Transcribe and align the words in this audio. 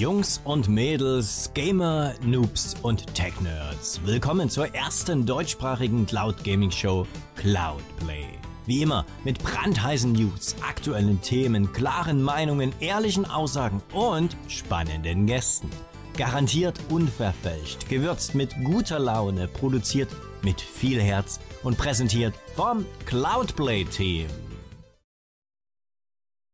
Jungs 0.00 0.40
und 0.44 0.66
Mädels, 0.66 1.50
Gamer, 1.52 2.14
Noobs 2.24 2.74
und 2.80 3.14
Tech-Nerds. 3.14 4.00
Willkommen 4.06 4.48
zur 4.48 4.74
ersten 4.74 5.26
deutschsprachigen 5.26 6.06
Cloud 6.06 6.42
Gaming 6.42 6.70
Show 6.70 7.06
Cloudplay. 7.36 8.24
Wie 8.64 8.80
immer 8.80 9.04
mit 9.24 9.42
brandheißen 9.42 10.10
News, 10.12 10.56
aktuellen 10.66 11.20
Themen, 11.20 11.70
klaren 11.74 12.22
Meinungen, 12.22 12.72
ehrlichen 12.80 13.26
Aussagen 13.26 13.82
und 13.92 14.38
spannenden 14.48 15.26
Gästen. 15.26 15.68
Garantiert 16.16 16.80
unverfälscht, 16.88 17.86
gewürzt 17.90 18.34
mit 18.34 18.54
guter 18.64 18.98
Laune, 18.98 19.48
produziert 19.48 20.08
mit 20.40 20.62
viel 20.62 20.98
Herz 20.98 21.40
und 21.62 21.76
präsentiert 21.76 22.32
vom 22.56 22.86
Cloudplay-Team. 23.04 24.28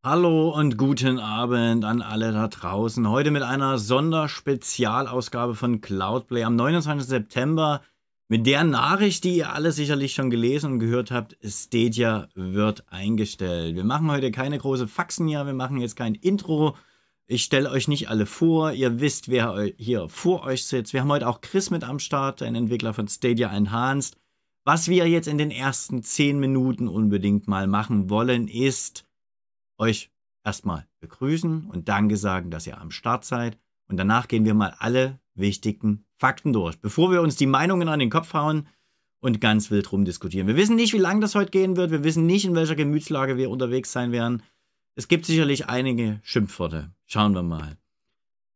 Hallo 0.08 0.50
und 0.50 0.78
guten 0.78 1.18
Abend 1.18 1.84
an 1.84 2.00
alle 2.00 2.30
da 2.30 2.46
draußen. 2.46 3.10
Heute 3.10 3.32
mit 3.32 3.42
einer 3.42 3.76
Sonderspezialausgabe 3.76 5.56
von 5.56 5.80
Cloudplay 5.80 6.44
am 6.44 6.54
29. 6.54 7.08
September. 7.08 7.82
Mit 8.28 8.46
der 8.46 8.62
Nachricht, 8.62 9.24
die 9.24 9.38
ihr 9.38 9.52
alle 9.52 9.72
sicherlich 9.72 10.14
schon 10.14 10.30
gelesen 10.30 10.74
und 10.74 10.78
gehört 10.78 11.10
habt, 11.10 11.36
Stadia 11.42 12.28
wird 12.36 12.84
eingestellt. 12.86 13.74
Wir 13.74 13.82
machen 13.82 14.08
heute 14.08 14.30
keine 14.30 14.58
große 14.58 14.86
Faxen 14.86 15.26
hier, 15.26 15.44
wir 15.44 15.54
machen 15.54 15.80
jetzt 15.80 15.96
kein 15.96 16.14
Intro. 16.14 16.76
Ich 17.26 17.42
stelle 17.42 17.68
euch 17.72 17.88
nicht 17.88 18.08
alle 18.08 18.26
vor, 18.26 18.70
ihr 18.70 19.00
wisst, 19.00 19.28
wer 19.28 19.68
hier 19.76 20.08
vor 20.08 20.44
euch 20.44 20.66
sitzt. 20.66 20.92
Wir 20.92 21.00
haben 21.00 21.10
heute 21.10 21.26
auch 21.26 21.40
Chris 21.40 21.70
mit 21.70 21.82
am 21.82 21.98
Start, 21.98 22.42
ein 22.42 22.54
Entwickler 22.54 22.94
von 22.94 23.08
Stadia 23.08 23.50
Enhanced. 23.50 24.16
Was 24.64 24.86
wir 24.86 25.08
jetzt 25.08 25.26
in 25.26 25.38
den 25.38 25.50
ersten 25.50 26.04
10 26.04 26.38
Minuten 26.38 26.86
unbedingt 26.86 27.48
mal 27.48 27.66
machen 27.66 28.08
wollen, 28.08 28.46
ist 28.46 29.05
euch 29.78 30.10
erstmal 30.44 30.86
begrüßen 31.00 31.66
und 31.66 31.88
Danke 31.88 32.16
sagen, 32.16 32.50
dass 32.50 32.66
ihr 32.66 32.80
am 32.80 32.90
Start 32.90 33.24
seid. 33.24 33.58
Und 33.88 33.96
danach 33.96 34.28
gehen 34.28 34.44
wir 34.44 34.54
mal 34.54 34.74
alle 34.78 35.20
wichtigen 35.34 36.04
Fakten 36.18 36.52
durch, 36.52 36.78
bevor 36.80 37.10
wir 37.10 37.22
uns 37.22 37.36
die 37.36 37.46
Meinungen 37.46 37.88
an 37.88 37.98
den 37.98 38.10
Kopf 38.10 38.32
hauen 38.32 38.66
und 39.20 39.40
ganz 39.40 39.70
wild 39.70 39.90
rumdiskutieren. 39.92 40.46
Wir 40.46 40.56
wissen 40.56 40.76
nicht, 40.76 40.92
wie 40.92 40.98
lange 40.98 41.20
das 41.20 41.34
heute 41.34 41.50
gehen 41.50 41.76
wird. 41.76 41.90
Wir 41.90 42.04
wissen 42.04 42.26
nicht, 42.26 42.44
in 42.44 42.54
welcher 42.54 42.76
Gemütslage 42.76 43.36
wir 43.36 43.50
unterwegs 43.50 43.92
sein 43.92 44.12
werden. 44.12 44.42
Es 44.94 45.08
gibt 45.08 45.26
sicherlich 45.26 45.68
einige 45.68 46.20
Schimpfworte. 46.22 46.90
Schauen 47.06 47.34
wir 47.34 47.42
mal. 47.42 47.76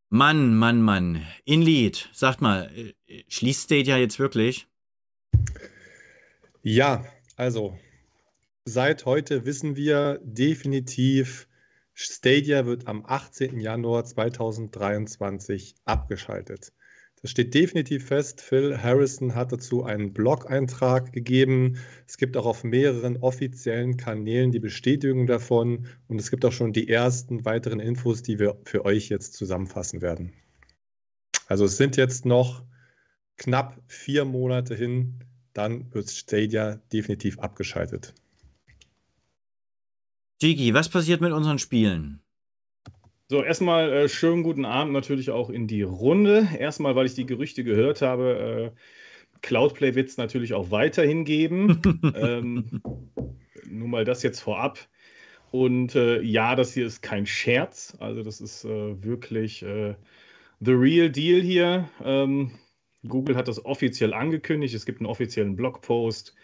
Mann, 0.08 0.56
Mann, 0.56 0.80
Mann. 0.82 1.22
Inlead, 1.44 2.08
sagt 2.12 2.40
mal, 2.40 2.70
äh, 3.06 3.24
schließt 3.28 3.64
Stadia 3.64 3.96
jetzt 3.96 4.18
wirklich? 4.18 4.66
Ja, 6.62 7.04
also 7.36 7.78
Seit 8.72 9.04
heute 9.04 9.46
wissen 9.46 9.74
wir 9.74 10.20
definitiv, 10.22 11.48
Stadia 11.92 12.66
wird 12.66 12.86
am 12.86 13.04
18. 13.04 13.58
Januar 13.58 14.04
2023 14.04 15.74
abgeschaltet. 15.86 16.72
Das 17.20 17.32
steht 17.32 17.52
definitiv 17.52 18.06
fest. 18.06 18.40
Phil 18.40 18.80
Harrison 18.80 19.34
hat 19.34 19.50
dazu 19.50 19.82
einen 19.82 20.12
Blog-Eintrag 20.12 21.12
gegeben. 21.12 21.78
Es 22.06 22.16
gibt 22.16 22.36
auch 22.36 22.46
auf 22.46 22.62
mehreren 22.62 23.16
offiziellen 23.16 23.96
Kanälen 23.96 24.52
die 24.52 24.60
Bestätigung 24.60 25.26
davon. 25.26 25.88
Und 26.06 26.20
es 26.20 26.30
gibt 26.30 26.44
auch 26.44 26.52
schon 26.52 26.72
die 26.72 26.88
ersten 26.88 27.44
weiteren 27.44 27.80
Infos, 27.80 28.22
die 28.22 28.38
wir 28.38 28.56
für 28.64 28.84
euch 28.84 29.08
jetzt 29.08 29.32
zusammenfassen 29.32 30.00
werden. 30.00 30.32
Also 31.48 31.64
es 31.64 31.76
sind 31.76 31.96
jetzt 31.96 32.24
noch 32.24 32.62
knapp 33.36 33.82
vier 33.88 34.24
Monate 34.24 34.76
hin. 34.76 35.24
Dann 35.54 35.92
wird 35.92 36.08
Stadia 36.08 36.76
definitiv 36.92 37.40
abgeschaltet. 37.40 38.14
Jiki, 40.42 40.72
was 40.72 40.88
passiert 40.88 41.20
mit 41.20 41.32
unseren 41.32 41.58
Spielen? 41.58 42.20
So, 43.28 43.44
erstmal 43.44 43.92
äh, 43.92 44.08
schönen 44.08 44.42
guten 44.42 44.64
Abend 44.64 44.92
natürlich 44.92 45.30
auch 45.30 45.50
in 45.50 45.66
die 45.66 45.82
Runde. 45.82 46.48
Erstmal, 46.58 46.96
weil 46.96 47.06
ich 47.06 47.14
die 47.14 47.26
Gerüchte 47.26 47.62
gehört 47.62 48.00
habe, 48.00 48.72
äh, 48.74 48.80
Cloudplay 49.42 49.94
wird 49.94 50.08
es 50.08 50.16
natürlich 50.16 50.54
auch 50.54 50.70
weiterhin 50.70 51.24
geben. 51.24 51.80
ähm, 52.16 52.82
nur 53.68 53.88
mal 53.88 54.04
das 54.04 54.22
jetzt 54.22 54.40
vorab. 54.40 54.78
Und 55.50 55.94
äh, 55.94 56.22
ja, 56.22 56.56
das 56.56 56.72
hier 56.72 56.86
ist 56.86 57.02
kein 57.02 57.26
Scherz. 57.26 57.96
Also, 58.00 58.22
das 58.22 58.40
ist 58.40 58.64
äh, 58.64 59.02
wirklich 59.04 59.62
äh, 59.62 59.94
the 60.60 60.72
real 60.72 61.10
deal 61.10 61.40
hier. 61.40 61.88
Ähm, 62.02 62.52
Google 63.06 63.36
hat 63.36 63.48
das 63.48 63.64
offiziell 63.64 64.14
angekündigt. 64.14 64.74
Es 64.74 64.86
gibt 64.86 65.00
einen 65.00 65.06
offiziellen 65.06 65.54
Blogpost. 65.54 66.34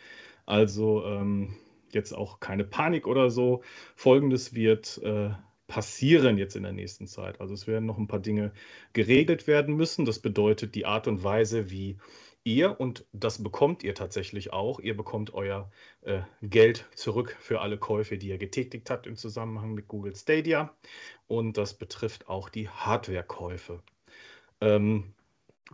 Also, 0.45 1.05
ähm, 1.07 1.57
jetzt 1.91 2.13
auch 2.13 2.41
keine 2.41 2.65
Panik 2.65 3.07
oder 3.07 3.31
so. 3.31 3.63
Folgendes 3.95 4.55
wird 4.55 5.01
äh, 5.03 5.31
passieren 5.67 6.39
jetzt 6.39 6.57
in 6.57 6.63
der 6.63 6.73
nächsten 6.73 7.07
Zeit. 7.07 7.41
Also 7.41 7.55
es 7.55 7.67
werden 7.67 7.87
noch 7.87 7.99
ein 7.99 8.09
paar 8.09 8.21
Dinge 8.21 8.53
geregelt 8.93 9.47
werden 9.47 9.77
müssen. 9.77 10.05
Das 10.05 10.21
bedeutet 10.21 10.75
die 10.75 10.87
Art 10.87 11.09
und 11.09 11.25
Weise, 11.25 11.71
wie 11.71 11.99
ihr, 12.45 12.79
und 12.79 13.05
das 13.13 13.43
bekommt 13.43 13.83
ihr 13.83 13.95
tatsächlich 13.95 14.53
auch, 14.53 14.79
ihr 14.79 14.97
bekommt 14.97 15.35
euer 15.35 15.71
äh, 16.03 16.21
Geld 16.43 16.87
zurück 16.95 17.37
für 17.41 17.61
alle 17.61 17.77
Käufe, 17.77 18.19
die 18.19 18.29
ihr 18.29 18.39
getätigt 18.39 18.89
habt 18.89 19.07
im 19.07 19.17
Zusammenhang 19.17 19.75
mit 19.75 19.89
Google 19.89 20.15
Stadia. 20.15 20.73
Und 21.27 21.59
das 21.59 21.75
betrifft 21.75 22.29
auch 22.29 22.49
die 22.49 22.69
Hardware-Käufe. 22.69 23.83
Ähm, 24.61 25.13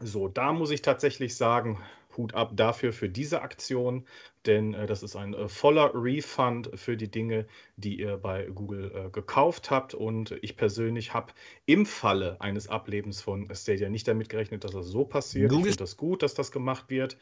so, 0.01 0.29
da 0.29 0.55
muss 0.55 0.71
ich 0.71 0.81
tatsächlich 0.81 1.37
sagen, 1.37 1.79
Hut 2.17 2.35
ab 2.35 2.53
dafür 2.55 2.93
für 2.93 3.09
diese 3.09 3.43
Aktion, 3.43 4.07
denn 4.47 4.75
äh, 4.75 4.87
das 4.87 5.03
ist 5.03 5.17
ein 5.17 5.35
äh, 5.35 5.49
voller 5.49 5.93
Refund 5.95 6.71
für 6.75 6.97
die 6.97 7.11
Dinge, 7.11 7.47
die 7.77 8.01
ihr 8.01 8.17
bei 8.17 8.47
Google 8.47 8.93
äh, 8.95 9.11
gekauft 9.11 9.71
habt. 9.71 9.95
Und 9.95 10.37
ich 10.43 10.57
persönlich 10.57 11.15
habe 11.15 11.33
im 11.67 11.87
Falle 11.87 12.41
eines 12.41 12.69
Ablebens 12.69 13.21
von 13.21 13.49
Stadia 13.55 13.89
nicht 13.89 14.09
damit 14.09 14.29
gerechnet, 14.29 14.65
dass 14.65 14.73
das 14.73 14.87
so 14.87 15.05
passiert. 15.05 15.51
Google. 15.51 15.69
Ich 15.69 15.73
finde 15.75 15.85
das 15.85 15.97
gut, 15.97 16.23
dass 16.23 16.35
das 16.35 16.51
gemacht 16.51 16.91
wird. 16.91 17.17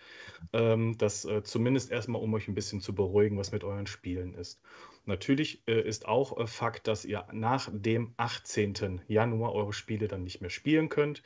Ähm, 0.53 0.97
das 0.99 1.25
äh, 1.25 1.43
zumindest 1.43 1.91
erstmal, 1.91 2.23
um 2.23 2.33
euch 2.35 2.49
ein 2.49 2.55
bisschen 2.55 2.81
zu 2.81 2.95
beruhigen, 2.95 3.37
was 3.37 3.53
mit 3.53 3.65
euren 3.65 3.87
Spielen 3.87 4.35
ist. 4.35 4.61
Natürlich 5.07 5.63
äh, 5.67 5.81
ist 5.81 6.07
auch 6.07 6.39
äh, 6.39 6.47
Fakt, 6.47 6.87
dass 6.87 7.05
ihr 7.05 7.27
nach 7.33 7.69
dem 7.73 8.13
18. 8.17 9.03
Januar 9.09 9.55
eure 9.55 9.73
Spiele 9.73 10.09
dann 10.09 10.23
nicht 10.23 10.41
mehr 10.41 10.51
spielen 10.51 10.89
könnt. 10.89 11.23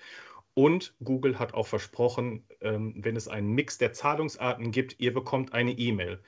Und 0.54 0.94
Google 1.02 1.38
hat 1.38 1.52
auch 1.54 1.66
versprochen, 1.66 2.44
ähm, 2.60 2.94
wenn 2.96 3.16
es 3.16 3.26
einen 3.26 3.52
Mix 3.52 3.78
der 3.78 3.92
Zahlungsarten 3.92 4.70
gibt, 4.70 5.00
ihr 5.00 5.12
bekommt 5.12 5.52
eine 5.52 5.72
E-Mail. 5.72 6.20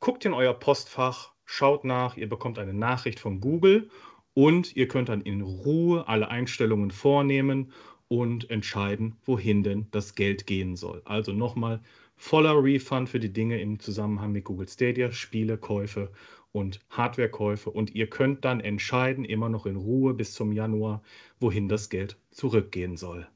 Guckt 0.00 0.24
in 0.24 0.32
euer 0.32 0.54
Postfach, 0.54 1.32
schaut 1.44 1.84
nach, 1.84 2.16
ihr 2.16 2.28
bekommt 2.28 2.58
eine 2.58 2.72
Nachricht 2.74 3.20
von 3.20 3.40
Google 3.40 3.90
und 4.32 4.74
ihr 4.74 4.88
könnt 4.88 5.10
dann 5.10 5.20
in 5.20 5.42
Ruhe 5.42 6.08
alle 6.08 6.28
Einstellungen 6.28 6.90
vornehmen 6.90 7.72
und 8.08 8.50
entscheiden, 8.50 9.16
wohin 9.24 9.62
denn 9.62 9.86
das 9.90 10.14
Geld 10.14 10.46
gehen 10.46 10.76
soll. 10.76 11.02
Also 11.04 11.32
nochmal 11.32 11.80
voller 12.16 12.62
Refund 12.62 13.08
für 13.08 13.20
die 13.20 13.32
Dinge 13.32 13.60
im 13.60 13.80
Zusammenhang 13.80 14.32
mit 14.32 14.44
Google 14.44 14.68
Stadia, 14.68 15.12
Spiele, 15.12 15.58
Käufe 15.58 16.10
und 16.52 16.80
Hardwarekäufe. 16.90 17.70
Und 17.70 17.94
ihr 17.94 18.08
könnt 18.08 18.44
dann 18.44 18.60
entscheiden, 18.60 19.24
immer 19.24 19.48
noch 19.48 19.66
in 19.66 19.76
Ruhe 19.76 20.14
bis 20.14 20.32
zum 20.32 20.52
Januar, 20.52 21.02
wohin 21.40 21.68
das 21.68 21.90
Geld 21.90 22.16
zurückgehen 22.30 22.96
soll. 22.96 23.26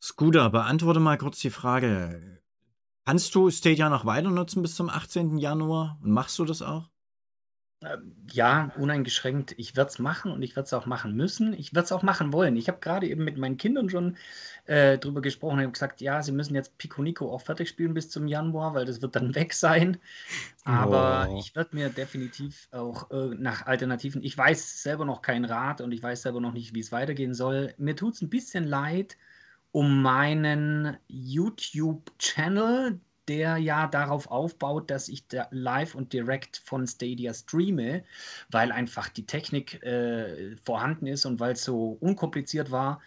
Scooter, 0.00 0.50
beantworte 0.50 1.00
mal 1.00 1.18
kurz 1.18 1.40
die 1.40 1.50
Frage. 1.50 2.40
Kannst 3.04 3.34
du 3.34 3.50
Stadia 3.50 3.88
noch 3.88 4.04
weiter 4.04 4.30
nutzen 4.30 4.62
bis 4.62 4.74
zum 4.74 4.88
18. 4.88 5.38
Januar? 5.38 5.98
Und 6.02 6.10
machst 6.10 6.38
du 6.38 6.44
das 6.44 6.62
auch? 6.62 6.90
Ähm, 7.82 8.16
ja, 8.32 8.72
uneingeschränkt. 8.78 9.54
Ich 9.58 9.76
werde 9.76 9.90
es 9.90 9.98
machen 9.98 10.32
und 10.32 10.42
ich 10.42 10.56
werde 10.56 10.66
es 10.66 10.72
auch 10.72 10.86
machen 10.86 11.14
müssen. 11.14 11.52
Ich 11.52 11.74
werde 11.74 11.84
es 11.84 11.92
auch 11.92 12.02
machen 12.02 12.32
wollen. 12.32 12.56
Ich 12.56 12.68
habe 12.68 12.78
gerade 12.80 13.06
eben 13.06 13.22
mit 13.22 13.36
meinen 13.36 13.58
Kindern 13.58 13.90
schon 13.90 14.16
äh, 14.64 14.96
drüber 14.98 15.20
gesprochen 15.20 15.64
und 15.64 15.72
gesagt, 15.72 16.00
ja, 16.00 16.22
sie 16.22 16.32
müssen 16.32 16.54
jetzt 16.54 16.78
Pico 16.78 17.02
Nico 17.02 17.30
auch 17.30 17.42
fertig 17.42 17.68
spielen 17.68 17.92
bis 17.92 18.08
zum 18.08 18.26
Januar, 18.26 18.74
weil 18.74 18.86
das 18.86 19.02
wird 19.02 19.14
dann 19.14 19.34
weg 19.34 19.52
sein. 19.52 19.98
Aber 20.64 21.28
oh. 21.30 21.38
ich 21.38 21.54
werde 21.54 21.76
mir 21.76 21.90
definitiv 21.90 22.68
auch 22.72 23.10
äh, 23.10 23.34
nach 23.36 23.66
Alternativen, 23.66 24.22
ich 24.22 24.36
weiß 24.36 24.82
selber 24.82 25.04
noch 25.04 25.20
keinen 25.20 25.44
Rat 25.44 25.82
und 25.82 25.92
ich 25.92 26.02
weiß 26.02 26.22
selber 26.22 26.40
noch 26.40 26.52
nicht, 26.52 26.74
wie 26.74 26.80
es 26.80 26.92
weitergehen 26.92 27.34
soll. 27.34 27.74
Mir 27.76 27.94
tut 27.94 28.14
es 28.14 28.22
ein 28.22 28.30
bisschen 28.30 28.64
leid, 28.64 29.18
um 29.76 30.00
meinen 30.00 30.96
YouTube-Channel, 31.06 32.98
der 33.28 33.58
ja 33.58 33.86
darauf 33.86 34.30
aufbaut, 34.30 34.90
dass 34.90 35.10
ich 35.10 35.28
da 35.28 35.48
live 35.50 35.94
und 35.94 36.14
direkt 36.14 36.62
von 36.64 36.86
Stadia 36.86 37.34
streame, 37.34 38.02
weil 38.50 38.72
einfach 38.72 39.10
die 39.10 39.26
Technik 39.26 39.82
äh, 39.82 40.56
vorhanden 40.64 41.06
ist 41.06 41.26
und 41.26 41.40
weil 41.40 41.52
es 41.52 41.64
so 41.64 41.98
unkompliziert 42.00 42.70
war. 42.70 43.02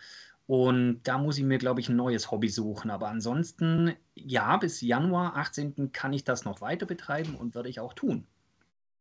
Und 0.46 1.02
da 1.06 1.18
muss 1.18 1.40
ich 1.40 1.44
mir, 1.44 1.58
glaube 1.58 1.80
ich, 1.80 1.90
ein 1.90 1.96
neues 1.96 2.30
Hobby 2.30 2.50
suchen. 2.50 2.92
Aber 2.92 3.08
ansonsten, 3.08 3.96
ja, 4.14 4.56
bis 4.58 4.80
Januar 4.82 5.38
18. 5.38 5.92
kann 5.92 6.14
ich 6.14 6.24
das 6.24 6.46
noch 6.46 6.62
weiter 6.62 6.86
betreiben 6.86 7.34
und 7.34 7.56
werde 7.56 7.70
ich 7.70 7.80
auch 7.80 7.96
tun. 7.96 8.28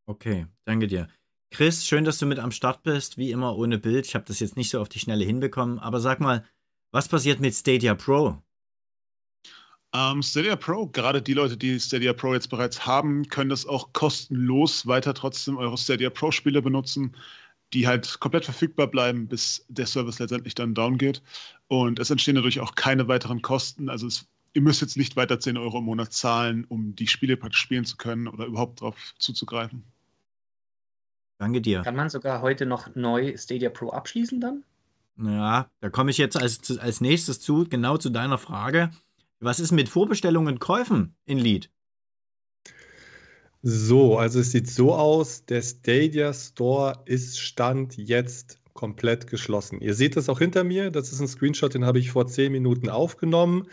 Okay, 0.06 0.46
danke 0.64 0.86
dir. 0.86 1.08
Chris, 1.50 1.84
schön, 1.84 2.04
dass 2.04 2.16
du 2.16 2.24
mit 2.24 2.38
am 2.38 2.50
Start 2.50 2.82
bist. 2.82 3.18
Wie 3.18 3.30
immer 3.30 3.58
ohne 3.58 3.76
Bild. 3.76 4.06
Ich 4.06 4.14
habe 4.14 4.24
das 4.24 4.40
jetzt 4.40 4.56
nicht 4.56 4.70
so 4.70 4.80
auf 4.80 4.88
die 4.88 5.00
Schnelle 5.00 5.26
hinbekommen. 5.26 5.78
Aber 5.78 6.00
sag 6.00 6.20
mal, 6.20 6.44
was 6.90 7.08
passiert 7.08 7.40
mit 7.40 7.54
Stadia 7.54 7.94
Pro? 7.94 8.42
Um, 9.90 10.16
ähm, 10.16 10.22
Stadia 10.22 10.56
Pro, 10.56 10.86
gerade 10.86 11.22
die 11.22 11.32
Leute, 11.32 11.56
die 11.56 11.80
Stadia 11.80 12.12
Pro 12.12 12.34
jetzt 12.34 12.50
bereits 12.50 12.84
haben, 12.86 13.26
können 13.28 13.48
das 13.48 13.64
auch 13.64 13.92
kostenlos 13.94 14.86
weiter 14.86 15.14
trotzdem 15.14 15.56
eure 15.56 15.78
Stadia 15.78 16.10
Pro-Spiele 16.10 16.60
benutzen. 16.62 17.16
die 17.74 17.86
halt 17.86 18.18
komplett 18.20 18.46
verfügbar 18.46 18.86
bleiben, 18.86 19.28
bis 19.28 19.64
der 19.68 19.86
Service 19.86 20.18
letztendlich 20.18 20.54
dann 20.54 20.74
down 20.74 20.96
geht. 20.96 21.22
Und 21.66 21.98
es 21.98 22.10
entstehen 22.10 22.36
dadurch 22.36 22.60
auch 22.60 22.74
keine 22.74 23.08
weiteren 23.08 23.42
Kosten. 23.42 23.90
Also 23.90 24.06
es, 24.06 24.26
ihr 24.54 24.62
müsst 24.62 24.80
jetzt 24.80 24.96
nicht 24.96 25.16
weiter 25.16 25.38
10 25.38 25.58
Euro 25.58 25.78
im 25.78 25.84
Monat 25.84 26.12
zahlen, 26.12 26.64
um 26.68 26.94
die 26.96 27.06
Spiele 27.06 27.36
praktisch 27.36 27.60
spielen 27.60 27.84
zu 27.84 27.98
können 27.98 28.26
oder 28.26 28.46
überhaupt 28.46 28.80
darauf 28.80 29.14
zuzugreifen. 29.18 29.84
Danke 31.38 31.60
dir. 31.60 31.82
Kann 31.82 31.94
man 31.96 32.08
sogar 32.08 32.40
heute 32.40 32.66
noch 32.66 32.94
neu 32.94 33.36
Stadia 33.36 33.70
Pro 33.70 33.90
abschließen 33.90 34.40
dann? 34.40 34.64
Ja, 35.20 35.70
da 35.80 35.90
komme 35.90 36.10
ich 36.10 36.18
jetzt 36.18 36.36
als, 36.36 36.78
als 36.78 37.00
nächstes 37.00 37.40
zu, 37.40 37.66
genau 37.68 37.96
zu 37.96 38.10
deiner 38.10 38.38
Frage. 38.38 38.90
Was 39.40 39.60
ist 39.60 39.72
mit 39.72 39.88
Vorbestellungen 39.88 40.54
und 40.54 40.60
Käufen 40.60 41.16
in 41.24 41.38
Lead? 41.38 41.70
So, 43.62 44.18
also 44.18 44.38
es 44.40 44.52
sieht 44.52 44.70
so 44.70 44.94
aus, 44.94 45.44
der 45.44 45.62
Stadia 45.62 46.32
Store 46.32 47.02
ist 47.06 47.40
Stand 47.40 47.96
jetzt 47.96 48.60
komplett 48.72 49.26
geschlossen. 49.26 49.80
Ihr 49.80 49.94
seht 49.94 50.16
das 50.16 50.28
auch 50.28 50.38
hinter 50.38 50.62
mir, 50.62 50.92
das 50.92 51.10
ist 51.10 51.20
ein 51.20 51.26
Screenshot, 51.26 51.74
den 51.74 51.84
habe 51.84 51.98
ich 51.98 52.12
vor 52.12 52.28
zehn 52.28 52.52
Minuten 52.52 52.88
aufgenommen. 52.88 53.66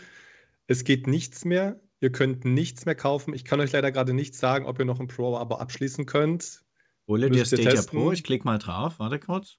Es 0.66 0.82
geht 0.82 1.06
nichts 1.06 1.44
mehr, 1.44 1.80
ihr 2.00 2.10
könnt 2.10 2.44
nichts 2.44 2.86
mehr 2.86 2.96
kaufen. 2.96 3.32
Ich 3.32 3.44
kann 3.44 3.60
euch 3.60 3.70
leider 3.70 3.92
gerade 3.92 4.12
nicht 4.12 4.34
sagen, 4.34 4.66
ob 4.66 4.80
ihr 4.80 4.84
noch 4.84 4.98
ein 4.98 5.06
Pro-Abo 5.06 5.54
abschließen 5.54 6.06
könnt. 6.06 6.64
Hole 7.06 7.30
dir 7.30 7.44
Stadia 7.44 7.70
testen. 7.70 8.00
Pro, 8.00 8.10
ich 8.10 8.24
klicke 8.24 8.44
mal 8.44 8.58
drauf, 8.58 8.98
warte 8.98 9.20
kurz. 9.20 9.58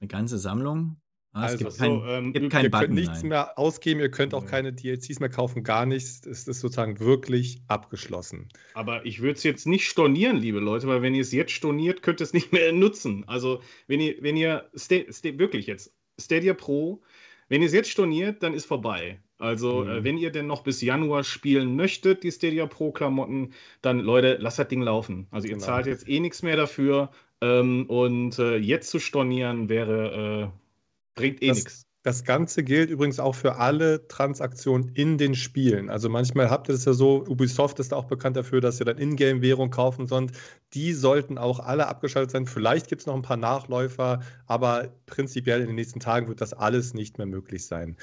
Eine 0.00 0.08
ganze 0.08 0.38
Sammlung. 0.38 0.96
Ah, 1.32 1.46
es 1.46 1.52
Also 1.52 1.64
gibt, 1.66 1.72
so, 1.72 2.00
kein, 2.00 2.02
ähm, 2.24 2.32
gibt 2.32 2.44
ihr 2.44 2.48
keinen 2.48 2.64
Ihr 2.64 2.70
könnt 2.70 2.80
Button. 2.82 2.94
nichts 2.94 3.20
nein. 3.20 3.28
mehr 3.28 3.58
ausgeben, 3.58 4.00
ihr 4.00 4.10
könnt 4.10 4.32
auch 4.32 4.44
Ja. 4.44 4.48
keine 4.48 4.72
DLCs 4.72 5.20
mehr 5.20 5.28
kaufen, 5.28 5.62
gar 5.64 5.84
nichts. 5.84 6.26
Es 6.26 6.48
ist 6.48 6.60
sozusagen 6.60 6.98
wirklich 6.98 7.60
abgeschlossen. 7.68 8.48
Aber 8.72 9.04
ich 9.04 9.20
würde 9.20 9.34
es 9.34 9.42
jetzt 9.42 9.66
nicht 9.66 9.86
stornieren, 9.86 10.38
liebe 10.38 10.60
Leute, 10.60 10.86
weil 10.86 11.02
wenn 11.02 11.14
ihr 11.14 11.20
es 11.20 11.32
jetzt 11.32 11.52
storniert, 11.52 12.02
könnt 12.02 12.20
ihr 12.20 12.24
es 12.24 12.32
nicht 12.32 12.52
mehr 12.52 12.72
nutzen. 12.72 13.24
Also 13.26 13.60
wenn 13.86 14.00
ihr, 14.00 14.16
wenn 14.22 14.36
ihr 14.36 14.70
Sta 14.74 14.96
Sta 15.10 15.38
wirklich 15.38 15.66
jetzt 15.66 15.94
Stadia 16.18 16.54
Pro, 16.54 17.02
wenn 17.50 17.60
ihr 17.60 17.66
es 17.66 17.74
jetzt 17.74 17.90
storniert, 17.90 18.42
dann 18.42 18.54
ist 18.54 18.64
vorbei. 18.64 19.20
Also 19.38 19.84
Mhm. 19.84 19.90
äh, 19.90 20.04
wenn 20.04 20.16
ihr 20.16 20.30
denn 20.32 20.46
noch 20.46 20.62
bis 20.62 20.80
Januar 20.80 21.22
spielen 21.22 21.76
möchtet, 21.76 22.22
die 22.22 22.32
Stadia 22.32 22.64
Pro 22.66 22.92
Klamotten, 22.92 23.52
dann 23.82 24.00
Leute, 24.00 24.38
lasst 24.40 24.58
das 24.58 24.68
Ding 24.68 24.80
laufen. 24.80 25.26
Also 25.30 25.46
ihr 25.48 25.54
Genau. 25.54 25.66
zahlt 25.66 25.86
jetzt 25.86 26.08
eh 26.08 26.18
nichts 26.20 26.42
mehr 26.42 26.56
dafür 26.56 27.10
ähm, 27.42 27.86
und 27.88 28.38
äh, 28.38 28.56
jetzt 28.56 28.90
zu 28.90 28.98
stornieren 28.98 29.68
wäre 29.68 30.52
äh, 30.52 30.58
bringt 31.14 31.42
eh 31.42 31.50
nichts. 31.52 31.86
Das 32.06 32.22
Ganze 32.22 32.62
gilt 32.62 32.88
übrigens 32.88 33.18
auch 33.18 33.34
für 33.34 33.56
alle 33.56 34.06
Transaktionen 34.06 34.92
in 34.94 35.18
den 35.18 35.34
Spielen. 35.34 35.90
Also 35.90 36.08
manchmal 36.08 36.50
habt 36.50 36.68
ihr 36.68 36.72
das 36.72 36.84
ja 36.84 36.92
so, 36.92 37.24
Ubisoft 37.26 37.80
ist 37.80 37.92
auch 37.92 38.04
bekannt 38.04 38.36
dafür, 38.36 38.60
dass 38.60 38.78
ihr 38.78 38.86
dann 38.86 38.98
Ingame-Währung 38.98 39.70
kaufen 39.70 40.06
sollt. 40.06 40.30
Die 40.72 40.92
sollten 40.92 41.36
auch 41.36 41.58
alle 41.58 41.88
abgeschaltet 41.88 42.30
sein. 42.30 42.46
Vielleicht 42.46 42.86
gibt 42.86 43.00
es 43.00 43.06
noch 43.06 43.16
ein 43.16 43.22
paar 43.22 43.36
Nachläufer, 43.36 44.20
aber 44.46 44.94
prinzipiell 45.06 45.60
in 45.62 45.66
den 45.66 45.74
nächsten 45.74 45.98
Tagen 45.98 46.28
wird 46.28 46.40
das 46.40 46.52
alles 46.52 46.94
nicht 46.94 47.18
mehr 47.18 47.26
möglich 47.26 47.66
sein. 47.66 47.96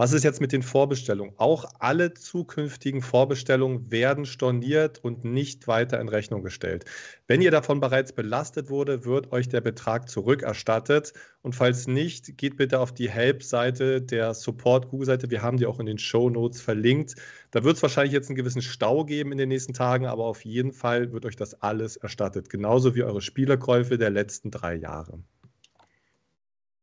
Was 0.00 0.14
ist 0.14 0.24
jetzt 0.24 0.40
mit 0.40 0.52
den 0.52 0.62
Vorbestellungen? 0.62 1.34
Auch 1.36 1.66
alle 1.78 2.14
zukünftigen 2.14 3.02
Vorbestellungen 3.02 3.90
werden 3.90 4.24
storniert 4.24 4.98
und 5.04 5.26
nicht 5.26 5.68
weiter 5.68 6.00
in 6.00 6.08
Rechnung 6.08 6.42
gestellt. 6.42 6.86
Wenn 7.26 7.42
ihr 7.42 7.50
davon 7.50 7.80
bereits 7.80 8.14
belastet 8.14 8.70
wurde, 8.70 9.04
wird 9.04 9.30
euch 9.30 9.50
der 9.50 9.60
Betrag 9.60 10.08
zurückerstattet. 10.08 11.12
Und 11.42 11.54
falls 11.54 11.86
nicht, 11.86 12.38
geht 12.38 12.56
bitte 12.56 12.80
auf 12.80 12.94
die 12.94 13.10
Help-Seite 13.10 14.00
der 14.00 14.32
Support-Google-Seite. 14.32 15.30
Wir 15.30 15.42
haben 15.42 15.58
die 15.58 15.66
auch 15.66 15.78
in 15.78 15.84
den 15.84 15.98
Show 15.98 16.30
Notes 16.30 16.62
verlinkt. 16.62 17.16
Da 17.50 17.62
wird 17.62 17.76
es 17.76 17.82
wahrscheinlich 17.82 18.14
jetzt 18.14 18.30
einen 18.30 18.36
gewissen 18.36 18.62
Stau 18.62 19.04
geben 19.04 19.32
in 19.32 19.36
den 19.36 19.50
nächsten 19.50 19.74
Tagen, 19.74 20.06
aber 20.06 20.24
auf 20.24 20.46
jeden 20.46 20.72
Fall 20.72 21.12
wird 21.12 21.26
euch 21.26 21.36
das 21.36 21.60
alles 21.60 21.98
erstattet. 21.98 22.48
Genauso 22.48 22.94
wie 22.94 23.02
eure 23.02 23.20
Spielerkäufe 23.20 23.98
der 23.98 24.08
letzten 24.08 24.50
drei 24.50 24.76
Jahre. 24.76 25.18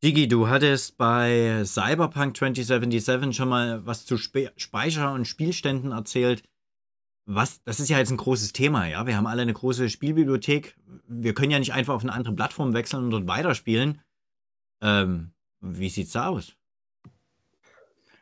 Digi, 0.04 0.28
du 0.28 0.48
hattest 0.48 0.98
bei 0.98 1.64
Cyberpunk 1.66 2.38
2077 2.38 3.36
schon 3.36 3.50
mal 3.50 3.84
was 3.86 4.06
zu 4.06 4.18
Spe 4.18 4.52
Speicher- 4.56 5.14
und 5.14 5.26
Spielständen 5.26 5.92
erzählt. 5.92 6.44
Was, 7.26 7.64
das 7.64 7.80
ist 7.80 7.90
ja 7.90 7.98
jetzt 7.98 8.12
ein 8.12 8.18
großes 8.18 8.54
Thema, 8.54 8.86
ja. 8.86 9.08
Wir 9.08 9.18
haben 9.18 9.26
alle 9.26 9.42
eine 9.42 9.54
große 9.54 9.90
Spielbibliothek. 9.90 10.78
Wir 11.08 11.34
können 11.34 11.52
ja 11.52 11.60
nicht 11.60 11.74
einfach 11.74 11.96
auf 11.96 12.04
eine 12.04 12.14
andere 12.14 12.36
Plattform 12.36 12.74
wechseln 12.74 13.06
und 13.06 13.12
dort 13.12 13.28
weiterspielen. 13.28 14.02
Ähm, 14.82 15.32
wie 15.62 15.90
sieht's 15.90 16.12
da 16.12 16.28
aus? 16.28 16.56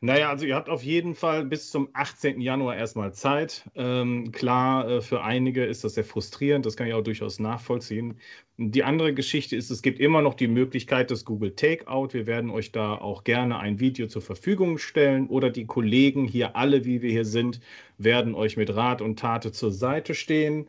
Naja, 0.05 0.29
also 0.29 0.45
ihr 0.45 0.53
habt 0.53 0.69
auf 0.69 0.83
jeden 0.83 1.15
Fall 1.15 1.45
bis 1.45 1.71
zum 1.71 1.89
18. 1.93 2.39
Januar 2.39 2.75
erstmal 2.75 3.11
Zeit. 3.15 3.63
Ähm, 3.73 4.31
klar, 4.31 4.87
äh, 4.87 5.01
für 5.01 5.23
einige 5.23 5.65
ist 5.65 5.83
das 5.83 5.95
sehr 5.95 6.03
frustrierend, 6.03 6.63
das 6.63 6.77
kann 6.77 6.85
ich 6.85 6.93
auch 6.93 7.01
durchaus 7.01 7.39
nachvollziehen. 7.39 8.19
Die 8.57 8.83
andere 8.83 9.15
Geschichte 9.15 9.55
ist, 9.55 9.71
es 9.71 9.81
gibt 9.81 9.99
immer 9.99 10.21
noch 10.21 10.35
die 10.35 10.47
Möglichkeit 10.47 11.09
des 11.09 11.25
Google 11.25 11.55
Takeout. 11.55 12.09
Wir 12.11 12.27
werden 12.27 12.51
euch 12.51 12.71
da 12.71 12.93
auch 12.93 13.23
gerne 13.23 13.57
ein 13.57 13.79
Video 13.79 14.05
zur 14.05 14.21
Verfügung 14.21 14.77
stellen 14.77 15.25
oder 15.25 15.49
die 15.49 15.65
Kollegen 15.65 16.27
hier 16.27 16.55
alle, 16.55 16.85
wie 16.85 17.01
wir 17.01 17.09
hier 17.09 17.25
sind, 17.25 17.59
werden 17.97 18.35
euch 18.35 18.57
mit 18.57 18.75
Rat 18.75 19.01
und 19.01 19.17
Tate 19.17 19.51
zur 19.53 19.71
Seite 19.71 20.13
stehen. 20.13 20.67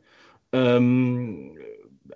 Ähm, 0.52 1.58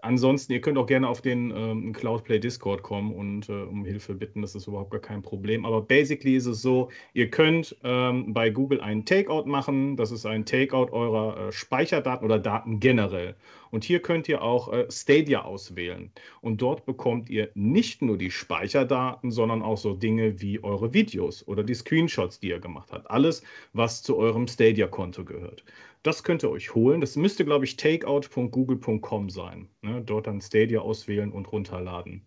ansonsten, 0.02 0.52
ihr 0.52 0.60
könnt 0.60 0.78
auch 0.78 0.86
gerne 0.86 1.08
auf 1.08 1.20
den 1.20 1.50
ähm, 1.50 1.92
Cloudplay 1.92 2.38
Discord 2.38 2.82
kommen 2.82 3.14
und 3.14 3.48
äh, 3.48 3.52
um 3.52 3.84
Hilfe 3.84 4.14
bitten, 4.14 4.42
das 4.42 4.54
ist 4.54 4.66
überhaupt 4.66 4.90
gar 4.90 5.00
kein 5.00 5.22
Problem. 5.22 5.64
Aber 5.64 5.82
basically 5.82 6.36
ist 6.36 6.46
es 6.46 6.62
so, 6.62 6.90
ihr 7.14 7.30
könnt 7.30 7.76
ähm, 7.84 8.32
bei 8.32 8.50
Google 8.50 8.80
einen 8.80 9.04
Takeout 9.04 9.44
machen. 9.46 9.96
Das 9.96 10.10
ist 10.10 10.26
ein 10.26 10.44
Takeout 10.44 10.92
eurer 10.92 11.48
äh, 11.48 11.52
Speicherdaten 11.52 12.24
oder 12.24 12.38
Daten 12.38 12.80
generell. 12.80 13.34
Und 13.70 13.84
hier 13.84 14.00
könnt 14.00 14.28
ihr 14.28 14.42
auch 14.42 14.72
äh, 14.72 14.86
Stadia 14.90 15.42
auswählen. 15.42 16.10
Und 16.40 16.60
dort 16.60 16.86
bekommt 16.86 17.30
ihr 17.30 17.50
nicht 17.54 18.02
nur 18.02 18.18
die 18.18 18.30
Speicherdaten, 18.30 19.30
sondern 19.30 19.62
auch 19.62 19.78
so 19.78 19.94
Dinge 19.94 20.40
wie 20.40 20.62
eure 20.62 20.92
Videos 20.92 21.46
oder 21.46 21.62
die 21.62 21.74
Screenshots, 21.74 22.40
die 22.40 22.48
ihr 22.48 22.60
gemacht 22.60 22.90
habt. 22.92 23.10
Alles, 23.10 23.42
was 23.72 24.02
zu 24.02 24.16
eurem 24.16 24.48
Stadia-Konto 24.48 25.24
gehört. 25.24 25.64
Das 26.02 26.24
könnt 26.24 26.42
ihr 26.42 26.50
euch 26.50 26.74
holen. 26.74 27.02
Das 27.02 27.16
müsste, 27.16 27.44
glaube 27.44 27.66
ich, 27.66 27.76
takeout.google.com 27.76 29.28
sein. 29.28 29.68
Ne? 29.82 30.00
Dort 30.00 30.26
dann 30.26 30.40
Stadia 30.40 30.80
auswählen 30.80 31.30
und 31.30 31.52
runterladen. 31.52 32.22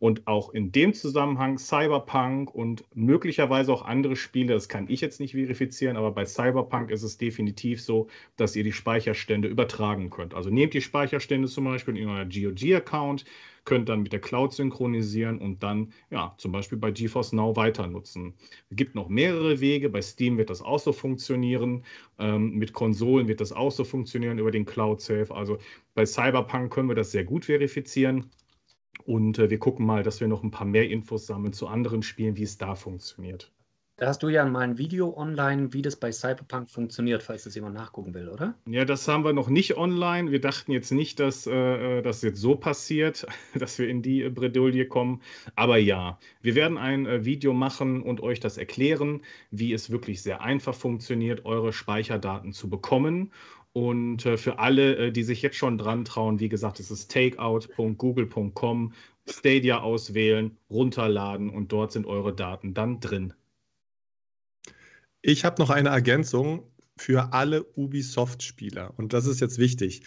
Und 0.00 0.26
auch 0.26 0.50
in 0.50 0.72
dem 0.72 0.92
Zusammenhang 0.92 1.56
Cyberpunk 1.58 2.52
und 2.52 2.84
möglicherweise 2.92 3.72
auch 3.72 3.82
andere 3.82 4.16
Spiele, 4.16 4.54
das 4.54 4.68
kann 4.68 4.88
ich 4.88 5.00
jetzt 5.00 5.20
nicht 5.20 5.32
verifizieren, 5.32 5.96
aber 5.96 6.10
bei 6.10 6.24
Cyberpunk 6.24 6.90
ist 6.90 7.04
es 7.04 7.18
definitiv 7.18 7.80
so, 7.80 8.08
dass 8.36 8.56
ihr 8.56 8.64
die 8.64 8.72
Speicherstände 8.72 9.46
übertragen 9.46 10.10
könnt. 10.10 10.34
Also 10.34 10.50
nehmt 10.50 10.74
die 10.74 10.80
Speicherstände 10.80 11.46
zum 11.46 11.64
Beispiel 11.64 11.96
in 11.96 12.08
euer 12.08 12.24
GOG-Account, 12.24 13.24
könnt 13.64 13.88
dann 13.88 14.02
mit 14.02 14.12
der 14.12 14.20
Cloud 14.20 14.52
synchronisieren 14.52 15.38
und 15.38 15.62
dann 15.62 15.92
ja 16.10 16.34
zum 16.38 16.52
Beispiel 16.52 16.78
bei 16.78 16.90
GeForce 16.90 17.32
Now 17.32 17.56
weiter 17.56 17.86
nutzen. 17.86 18.34
Es 18.70 18.76
gibt 18.76 18.94
noch 18.94 19.08
mehrere 19.08 19.60
Wege. 19.60 19.88
Bei 19.88 20.02
Steam 20.02 20.38
wird 20.38 20.50
das 20.50 20.62
auch 20.62 20.78
so 20.78 20.92
funktionieren. 20.92 21.84
Ähm, 22.18 22.56
mit 22.58 22.72
Konsolen 22.72 23.28
wird 23.28 23.40
das 23.40 23.52
auch 23.52 23.70
so 23.70 23.84
funktionieren 23.84 24.38
über 24.38 24.50
den 24.50 24.64
Cloud 24.64 25.00
Save. 25.00 25.34
Also 25.34 25.58
bei 25.94 26.04
Cyberpunk 26.06 26.72
können 26.72 26.88
wir 26.88 26.96
das 26.96 27.12
sehr 27.12 27.24
gut 27.24 27.44
verifizieren. 27.44 28.30
Und 29.04 29.38
äh, 29.38 29.50
wir 29.50 29.58
gucken 29.58 29.86
mal, 29.86 30.02
dass 30.02 30.20
wir 30.20 30.28
noch 30.28 30.42
ein 30.42 30.50
paar 30.50 30.66
mehr 30.66 30.88
Infos 30.88 31.26
sammeln 31.26 31.52
zu 31.52 31.66
anderen 31.66 32.02
Spielen, 32.02 32.36
wie 32.36 32.44
es 32.44 32.58
da 32.58 32.74
funktioniert. 32.74 33.52
Da 33.96 34.06
hast 34.06 34.22
du 34.22 34.30
ja 34.30 34.44
mal 34.46 34.60
ein 34.60 34.78
Video 34.78 35.14
online, 35.16 35.74
wie 35.74 35.82
das 35.82 35.96
bei 35.96 36.10
Cyberpunk 36.10 36.70
funktioniert, 36.70 37.22
falls 37.22 37.44
das 37.44 37.54
jemand 37.54 37.74
nachgucken 37.74 38.14
will, 38.14 38.28
oder? 38.28 38.54
Ja, 38.66 38.86
das 38.86 39.06
haben 39.06 39.22
wir 39.22 39.34
noch 39.34 39.50
nicht 39.50 39.76
online. 39.76 40.30
Wir 40.30 40.40
dachten 40.40 40.72
jetzt 40.72 40.92
nicht, 40.92 41.20
dass 41.20 41.46
äh, 41.46 42.00
das 42.00 42.22
jetzt 42.22 42.40
so 42.40 42.56
passiert, 42.56 43.26
dass 43.54 43.78
wir 43.78 43.88
in 43.88 44.00
die 44.00 44.22
äh, 44.22 44.30
Bredouille 44.30 44.86
kommen. 44.86 45.20
Aber 45.56 45.76
ja, 45.76 46.18
wir 46.40 46.54
werden 46.54 46.78
ein 46.78 47.04
äh, 47.04 47.24
Video 47.26 47.52
machen 47.52 48.02
und 48.02 48.22
euch 48.22 48.40
das 48.40 48.56
erklären, 48.56 49.20
wie 49.50 49.74
es 49.74 49.90
wirklich 49.90 50.22
sehr 50.22 50.40
einfach 50.40 50.74
funktioniert, 50.74 51.44
eure 51.44 51.74
Speicherdaten 51.74 52.52
zu 52.52 52.70
bekommen. 52.70 53.30
Und 53.74 54.24
äh, 54.24 54.38
für 54.38 54.58
alle, 54.58 54.96
äh, 54.96 55.12
die 55.12 55.22
sich 55.22 55.42
jetzt 55.42 55.56
schon 55.56 55.76
dran 55.76 56.06
trauen, 56.06 56.40
wie 56.40 56.48
gesagt, 56.48 56.80
es 56.80 56.90
ist 56.90 57.10
takeout.google.com, 57.10 58.94
Stadia 59.28 59.80
auswählen, 59.80 60.56
runterladen 60.70 61.50
und 61.50 61.72
dort 61.72 61.92
sind 61.92 62.06
eure 62.06 62.34
Daten 62.34 62.74
dann 62.74 62.98
drin. 63.00 63.34
Ich 65.22 65.44
habe 65.44 65.62
noch 65.62 65.70
eine 65.70 65.90
Ergänzung 65.90 66.68
für 66.96 67.32
alle 67.32 67.62
Ubisoft-Spieler. 67.62 68.92
Und 68.96 69.12
das 69.12 69.26
ist 69.26 69.40
jetzt 69.40 69.58
wichtig. 69.58 70.02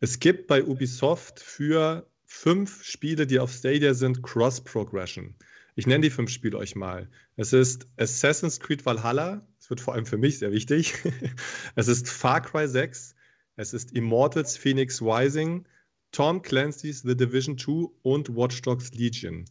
Es 0.00 0.18
gibt 0.18 0.48
bei 0.48 0.64
Ubisoft 0.64 1.38
für 1.38 2.10
fünf 2.24 2.82
Spiele, 2.82 3.28
die 3.28 3.38
auf 3.38 3.52
Stadia 3.52 3.94
sind, 3.94 4.22
Cross-Progression. 4.24 5.36
Ich 5.76 5.86
nenne 5.86 6.02
die 6.02 6.10
fünf 6.10 6.30
Spiele 6.30 6.58
euch 6.58 6.74
mal. 6.74 7.08
Es 7.36 7.52
ist 7.52 7.86
Assassin's 7.98 8.58
Creed 8.58 8.84
Valhalla. 8.84 9.46
Das 9.58 9.70
wird 9.70 9.80
vor 9.80 9.94
allem 9.94 10.06
für 10.06 10.18
mich 10.18 10.40
sehr 10.40 10.50
wichtig. 10.50 10.94
es 11.76 11.86
ist 11.86 12.08
Far 12.08 12.42
Cry 12.42 12.66
6. 12.66 13.14
Es 13.54 13.72
ist 13.72 13.92
Immortals 13.92 14.56
Phoenix 14.56 15.00
Rising, 15.00 15.66
Tom 16.10 16.42
Clancy's 16.42 17.02
The 17.02 17.16
Division 17.16 17.56
2 17.58 17.90
und 18.02 18.34
Watch 18.34 18.62
Dogs 18.62 18.92
Legion. 18.94 19.44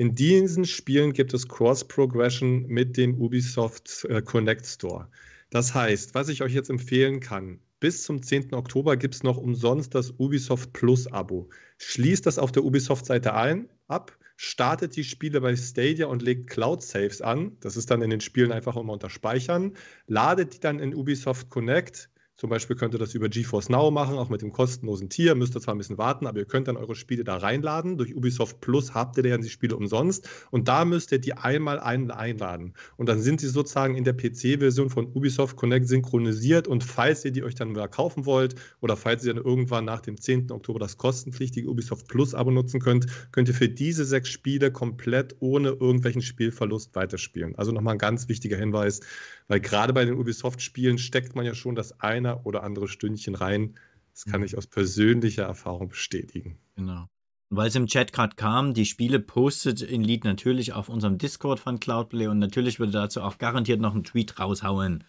In 0.00 0.14
diesen 0.14 0.64
Spielen 0.64 1.12
gibt 1.12 1.34
es 1.34 1.46
Cross-Progression 1.46 2.66
mit 2.68 2.96
dem 2.96 3.20
Ubisoft 3.20 4.06
äh, 4.06 4.22
Connect 4.22 4.64
Store. 4.64 5.10
Das 5.50 5.74
heißt, 5.74 6.14
was 6.14 6.30
ich 6.30 6.42
euch 6.42 6.54
jetzt 6.54 6.70
empfehlen 6.70 7.20
kann, 7.20 7.60
bis 7.80 8.04
zum 8.04 8.22
10. 8.22 8.54
Oktober 8.54 8.96
gibt 8.96 9.14
es 9.14 9.22
noch 9.22 9.36
umsonst 9.36 9.94
das 9.94 10.12
Ubisoft 10.12 10.72
Plus 10.72 11.06
Abo. 11.06 11.50
schließt 11.76 12.24
das 12.24 12.38
auf 12.38 12.50
der 12.50 12.64
Ubisoft-Seite 12.64 13.34
ein, 13.34 13.68
ab, 13.88 14.16
startet 14.36 14.96
die 14.96 15.04
Spiele 15.04 15.42
bei 15.42 15.54
Stadia 15.54 16.06
und 16.06 16.22
legt 16.22 16.48
Cloud-Saves 16.48 17.20
an. 17.20 17.58
Das 17.60 17.76
ist 17.76 17.90
dann 17.90 18.00
in 18.00 18.08
den 18.08 18.22
Spielen 18.22 18.52
einfach 18.52 18.78
immer 18.78 18.94
unter 18.94 19.10
Speichern. 19.10 19.74
Ladet 20.06 20.54
die 20.54 20.60
dann 20.60 20.78
in 20.78 20.94
Ubisoft 20.94 21.50
Connect 21.50 22.08
zum 22.40 22.48
Beispiel 22.48 22.74
könnt 22.74 22.94
ihr 22.94 22.98
das 22.98 23.14
über 23.14 23.28
GeForce 23.28 23.68
Now 23.68 23.90
machen, 23.90 24.16
auch 24.16 24.30
mit 24.30 24.40
dem 24.40 24.50
kostenlosen 24.50 25.10
Tier. 25.10 25.34
Müsst 25.34 25.54
ihr 25.54 25.60
zwar 25.60 25.74
ein 25.74 25.78
bisschen 25.78 25.98
warten, 25.98 26.26
aber 26.26 26.38
ihr 26.38 26.46
könnt 26.46 26.68
dann 26.68 26.78
eure 26.78 26.94
Spiele 26.94 27.22
da 27.22 27.36
reinladen. 27.36 27.98
Durch 27.98 28.16
Ubisoft 28.16 28.62
Plus 28.62 28.94
habt 28.94 29.18
ihr 29.18 29.24
dann 29.24 29.42
die 29.42 29.50
Spiele 29.50 29.76
umsonst. 29.76 30.26
Und 30.50 30.66
da 30.66 30.86
müsst 30.86 31.12
ihr 31.12 31.18
die 31.18 31.34
einmal 31.34 31.78
ein 31.78 32.10
einladen. 32.10 32.72
Und 32.96 33.10
dann 33.10 33.20
sind 33.20 33.42
sie 33.42 33.48
sozusagen 33.48 33.94
in 33.94 34.04
der 34.04 34.14
PC-Version 34.14 34.88
von 34.88 35.08
Ubisoft 35.12 35.56
Connect 35.56 35.86
synchronisiert. 35.86 36.66
Und 36.66 36.82
falls 36.82 37.26
ihr 37.26 37.30
die 37.30 37.42
euch 37.42 37.56
dann 37.56 37.72
wieder 37.72 37.88
kaufen 37.88 38.24
wollt 38.24 38.54
oder 38.80 38.96
falls 38.96 39.22
ihr 39.22 39.34
dann 39.34 39.44
irgendwann 39.44 39.84
nach 39.84 40.00
dem 40.00 40.18
10. 40.18 40.50
Oktober 40.50 40.78
das 40.78 40.96
kostenpflichtige 40.96 41.68
Ubisoft 41.68 42.08
Plus-Abo 42.08 42.50
nutzen 42.50 42.80
könnt, 42.80 43.06
könnt 43.32 43.48
ihr 43.48 43.54
für 43.54 43.68
diese 43.68 44.06
sechs 44.06 44.30
Spiele 44.30 44.72
komplett 44.72 45.36
ohne 45.40 45.68
irgendwelchen 45.68 46.22
Spielverlust 46.22 46.94
weiterspielen. 46.94 47.54
Also 47.56 47.70
nochmal 47.70 47.96
ein 47.96 47.98
ganz 47.98 48.30
wichtiger 48.30 48.56
Hinweis, 48.56 49.00
weil 49.50 49.58
gerade 49.58 49.92
bei 49.92 50.04
den 50.04 50.14
Ubisoft-Spielen 50.14 50.96
steckt 50.96 51.34
man 51.34 51.44
ja 51.44 51.56
schon 51.56 51.74
das 51.74 51.98
eine 52.00 52.44
oder 52.44 52.62
andere 52.62 52.86
Stündchen 52.86 53.34
rein. 53.34 53.74
Das 54.12 54.24
kann 54.24 54.42
mhm. 54.42 54.46
ich 54.46 54.56
aus 54.56 54.68
persönlicher 54.68 55.42
Erfahrung 55.42 55.88
bestätigen. 55.88 56.56
Genau. 56.76 57.08
Weil 57.48 57.66
es 57.66 57.74
im 57.74 57.88
Chat 57.88 58.12
gerade 58.12 58.36
kam, 58.36 58.74
die 58.74 58.86
Spiele 58.86 59.18
postet 59.18 59.82
in 59.82 60.02
Lied 60.02 60.22
natürlich 60.22 60.72
auf 60.72 60.88
unserem 60.88 61.18
Discord 61.18 61.58
von 61.58 61.80
Cloudplay 61.80 62.28
und 62.28 62.38
natürlich 62.38 62.78
würde 62.78 62.92
dazu 62.92 63.22
auch 63.22 63.38
garantiert 63.38 63.80
noch 63.80 63.92
einen 63.92 64.04
Tweet 64.04 64.38
raushauen. 64.38 65.02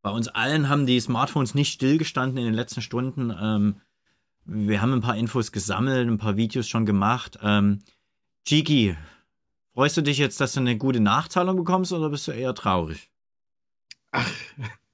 Bei 0.00 0.10
uns 0.12 0.28
allen 0.28 0.70
haben 0.70 0.86
die 0.86 0.98
Smartphones 0.98 1.54
nicht 1.54 1.74
stillgestanden 1.74 2.38
in 2.38 2.46
den 2.46 2.54
letzten 2.54 2.80
Stunden. 2.80 3.30
Ähm, 3.38 3.82
wir 4.46 4.80
haben 4.80 4.94
ein 4.94 5.02
paar 5.02 5.18
Infos 5.18 5.52
gesammelt, 5.52 6.08
ein 6.08 6.16
paar 6.16 6.38
Videos 6.38 6.66
schon 6.66 6.86
gemacht. 6.86 7.38
Ähm, 7.42 7.80
Chiki, 8.46 8.96
freust 9.74 9.98
du 9.98 10.02
dich 10.02 10.16
jetzt, 10.16 10.40
dass 10.40 10.54
du 10.54 10.60
eine 10.60 10.78
gute 10.78 11.00
Nachzahlung 11.00 11.56
bekommst 11.56 11.92
oder 11.92 12.08
bist 12.08 12.26
du 12.28 12.32
eher 12.32 12.54
traurig? 12.54 13.10
Ach, 14.12 14.32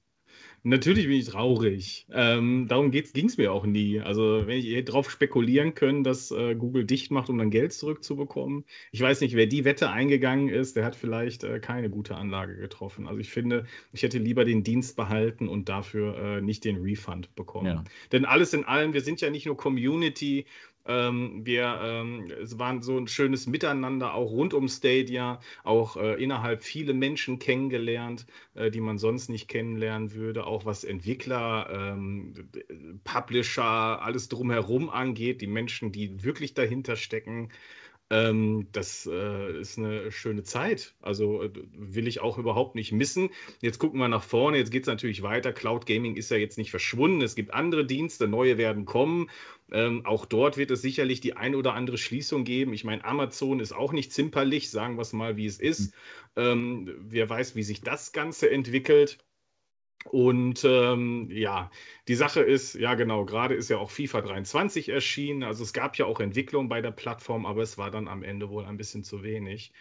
Natürlich 0.67 1.05
bin 1.05 1.17
ich 1.17 1.27
traurig. 1.27 2.07
Ähm, 2.11 2.65
darum 2.67 2.89
ging 2.89 3.27
es 3.27 3.37
mir 3.37 3.53
auch 3.53 3.67
nie. 3.67 3.99
Also, 3.99 4.47
wenn 4.47 4.57
ich 4.57 4.73
hätte 4.73 4.85
darauf 4.85 5.11
spekulieren 5.11 5.75
können, 5.75 6.03
dass 6.03 6.31
äh, 6.31 6.55
Google 6.55 6.85
dicht 6.85 7.11
macht, 7.11 7.29
um 7.29 7.37
dann 7.37 7.51
Geld 7.51 7.71
zurückzubekommen. 7.71 8.65
Ich 8.91 8.99
weiß 8.99 9.21
nicht, 9.21 9.35
wer 9.35 9.45
die 9.45 9.63
Wette 9.63 9.91
eingegangen 9.91 10.49
ist, 10.49 10.75
der 10.75 10.83
hat 10.83 10.95
vielleicht 10.95 11.43
äh, 11.43 11.59
keine 11.59 11.91
gute 11.91 12.15
Anlage 12.15 12.55
getroffen. 12.55 13.07
Also, 13.07 13.19
ich 13.19 13.29
finde, 13.29 13.67
ich 13.93 14.01
hätte 14.01 14.17
lieber 14.17 14.43
den 14.43 14.63
Dienst 14.63 14.95
behalten 14.95 15.47
und 15.47 15.69
dafür 15.69 16.17
äh, 16.17 16.41
nicht 16.41 16.65
den 16.65 16.77
Refund 16.77 17.35
bekommen. 17.35 17.67
Ja. 17.67 17.83
Denn 18.11 18.25
alles 18.25 18.51
in 18.55 18.63
allem, 18.65 18.93
wir 18.93 19.01
sind 19.01 19.21
ja 19.21 19.29
nicht 19.29 19.45
nur 19.45 19.57
Community, 19.57 20.47
ähm, 20.85 21.45
wir, 21.45 21.79
ähm, 21.83 22.31
es 22.41 22.59
war 22.59 22.81
so 22.81 22.97
ein 22.97 23.07
schönes 23.07 23.47
Miteinander 23.47 24.13
auch 24.13 24.31
rund 24.31 24.53
um 24.53 24.67
Stadia, 24.67 25.39
auch 25.63 25.97
äh, 25.97 26.21
innerhalb 26.21 26.63
viele 26.63 26.93
Menschen 26.93 27.39
kennengelernt, 27.39 28.25
äh, 28.53 28.69
die 28.69 28.81
man 28.81 28.97
sonst 28.97 29.29
nicht 29.29 29.47
kennenlernen 29.47 30.13
würde, 30.13 30.45
auch 30.45 30.65
was 30.65 30.83
Entwickler, 30.83 31.69
ähm, 31.71 32.33
Publisher, 33.03 34.01
alles 34.01 34.29
drumherum 34.29 34.89
angeht, 34.89 35.41
die 35.41 35.47
Menschen, 35.47 35.91
die 35.91 36.23
wirklich 36.23 36.53
dahinter 36.53 36.95
stecken. 36.95 37.49
Ähm, 38.11 38.67
das 38.71 39.09
äh, 39.11 39.59
ist 39.59 39.79
eine 39.79 40.11
schöne 40.11 40.43
Zeit. 40.43 40.93
Also 41.01 41.41
äh, 41.41 41.51
will 41.73 42.07
ich 42.07 42.21
auch 42.21 42.37
überhaupt 42.37 42.75
nicht 42.75 42.91
missen. 42.91 43.29
Jetzt 43.61 43.79
gucken 43.79 43.99
wir 43.99 44.07
nach 44.07 44.23
vorne. 44.23 44.57
Jetzt 44.57 44.71
geht 44.71 44.83
es 44.83 44.87
natürlich 44.87 45.23
weiter. 45.23 45.51
Cloud 45.51 45.87
Gaming 45.87 46.15
ist 46.15 46.29
ja 46.29 46.37
jetzt 46.37 46.59
nicht 46.59 46.69
verschwunden. 46.69 47.21
Es 47.21 47.33
gibt 47.35 47.53
andere 47.53 47.83
Dienste, 47.85 48.27
neue 48.27 48.59
werden 48.59 48.85
kommen. 48.85 49.29
Ähm, 49.71 50.05
auch 50.05 50.25
dort 50.25 50.57
wird 50.57 50.71
es 50.71 50.81
sicherlich 50.81 51.21
die 51.21 51.35
ein 51.35 51.55
oder 51.55 51.73
andere 51.73 51.97
Schließung 51.97 52.43
geben. 52.43 52.73
Ich 52.73 52.83
meine, 52.83 53.03
Amazon 53.03 53.59
ist 53.59 53.73
auch 53.73 53.93
nicht 53.93 54.13
zimperlich, 54.13 54.69
sagen 54.69 54.95
wir 54.95 55.01
es 55.01 55.13
mal, 55.13 55.37
wie 55.37 55.47
es 55.47 55.59
ist. 55.59 55.93
Mhm. 56.35 56.41
Ähm, 56.41 56.95
wer 56.99 57.29
weiß, 57.29 57.55
wie 57.55 57.63
sich 57.63 57.81
das 57.81 58.11
Ganze 58.11 58.49
entwickelt. 58.49 59.17
Und 60.11 60.63
ähm, 60.65 61.29
ja, 61.31 61.71
die 62.07 62.13
Sache 62.13 62.41
ist, 62.41 62.75
ja 62.75 62.93
genau, 62.93 63.25
gerade 63.25 63.55
ist 63.55 63.69
ja 63.69 63.77
auch 63.79 63.89
FIFA 63.89 64.21
23 64.21 64.89
erschienen. 64.89 65.41
Also 65.41 65.63
es 65.63 65.73
gab 65.73 65.97
ja 65.97 66.05
auch 66.05 66.19
Entwicklung 66.19 66.69
bei 66.69 66.81
der 66.81 66.91
Plattform, 66.91 67.47
aber 67.47 67.63
es 67.63 67.79
war 67.79 67.89
dann 67.89 68.07
am 68.07 68.21
Ende 68.21 68.49
wohl 68.49 68.65
ein 68.65 68.77
bisschen 68.77 69.03
zu 69.03 69.23
wenig. 69.23 69.71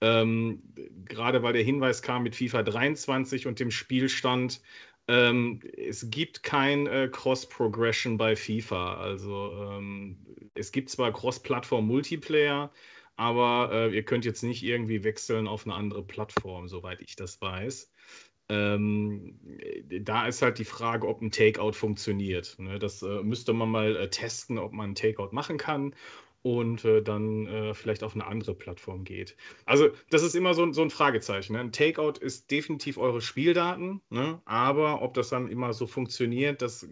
Ähm, 0.00 0.62
gerade 1.04 1.42
weil 1.42 1.52
der 1.52 1.64
Hinweis 1.64 2.00
kam 2.02 2.22
mit 2.22 2.36
FIFA 2.36 2.62
23 2.62 3.48
und 3.48 3.58
dem 3.58 3.72
Spielstand, 3.72 4.62
ähm, 5.12 5.60
es 5.76 6.10
gibt 6.10 6.42
kein 6.42 6.86
äh, 6.86 7.06
Cross-Progression 7.12 8.16
bei 8.16 8.34
FIFA. 8.34 8.94
Also 8.94 9.52
ähm, 9.52 10.16
es 10.54 10.72
gibt 10.72 10.88
zwar 10.88 11.12
Cross-Plattform-Multiplayer, 11.12 12.72
aber 13.16 13.70
äh, 13.72 13.94
ihr 13.94 14.04
könnt 14.04 14.24
jetzt 14.24 14.42
nicht 14.42 14.62
irgendwie 14.62 15.04
wechseln 15.04 15.48
auf 15.48 15.66
eine 15.66 15.74
andere 15.74 16.02
Plattform, 16.02 16.66
soweit 16.66 17.02
ich 17.02 17.14
das 17.14 17.42
weiß. 17.42 17.92
Ähm, 18.48 19.38
da 20.00 20.26
ist 20.26 20.40
halt 20.40 20.58
die 20.58 20.64
Frage, 20.64 21.06
ob 21.06 21.20
ein 21.20 21.30
Takeout 21.30 21.72
funktioniert. 21.72 22.56
Ne? 22.58 22.78
Das 22.78 23.02
äh, 23.02 23.22
müsste 23.22 23.52
man 23.52 23.68
mal 23.68 23.94
äh, 23.96 24.08
testen, 24.08 24.58
ob 24.58 24.72
man 24.72 24.92
ein 24.92 24.94
Takeout 24.94 25.32
machen 25.32 25.58
kann 25.58 25.94
und 26.42 26.84
äh, 26.84 27.02
dann 27.02 27.46
äh, 27.46 27.74
vielleicht 27.74 28.02
auf 28.02 28.14
eine 28.14 28.26
andere 28.26 28.54
Plattform 28.54 29.04
geht. 29.04 29.36
Also 29.64 29.90
das 30.10 30.22
ist 30.22 30.34
immer 30.34 30.54
so, 30.54 30.72
so 30.72 30.82
ein 30.82 30.90
Fragezeichen. 30.90 31.52
Ne? 31.54 31.60
Ein 31.60 31.72
Takeout 31.72 32.18
ist 32.20 32.50
definitiv 32.50 32.98
eure 32.98 33.20
Spieldaten, 33.20 34.00
ne? 34.10 34.40
aber 34.44 35.02
ob 35.02 35.14
das 35.14 35.28
dann 35.28 35.48
immer 35.48 35.72
so 35.72 35.86
funktioniert, 35.86 36.60
das 36.60 36.88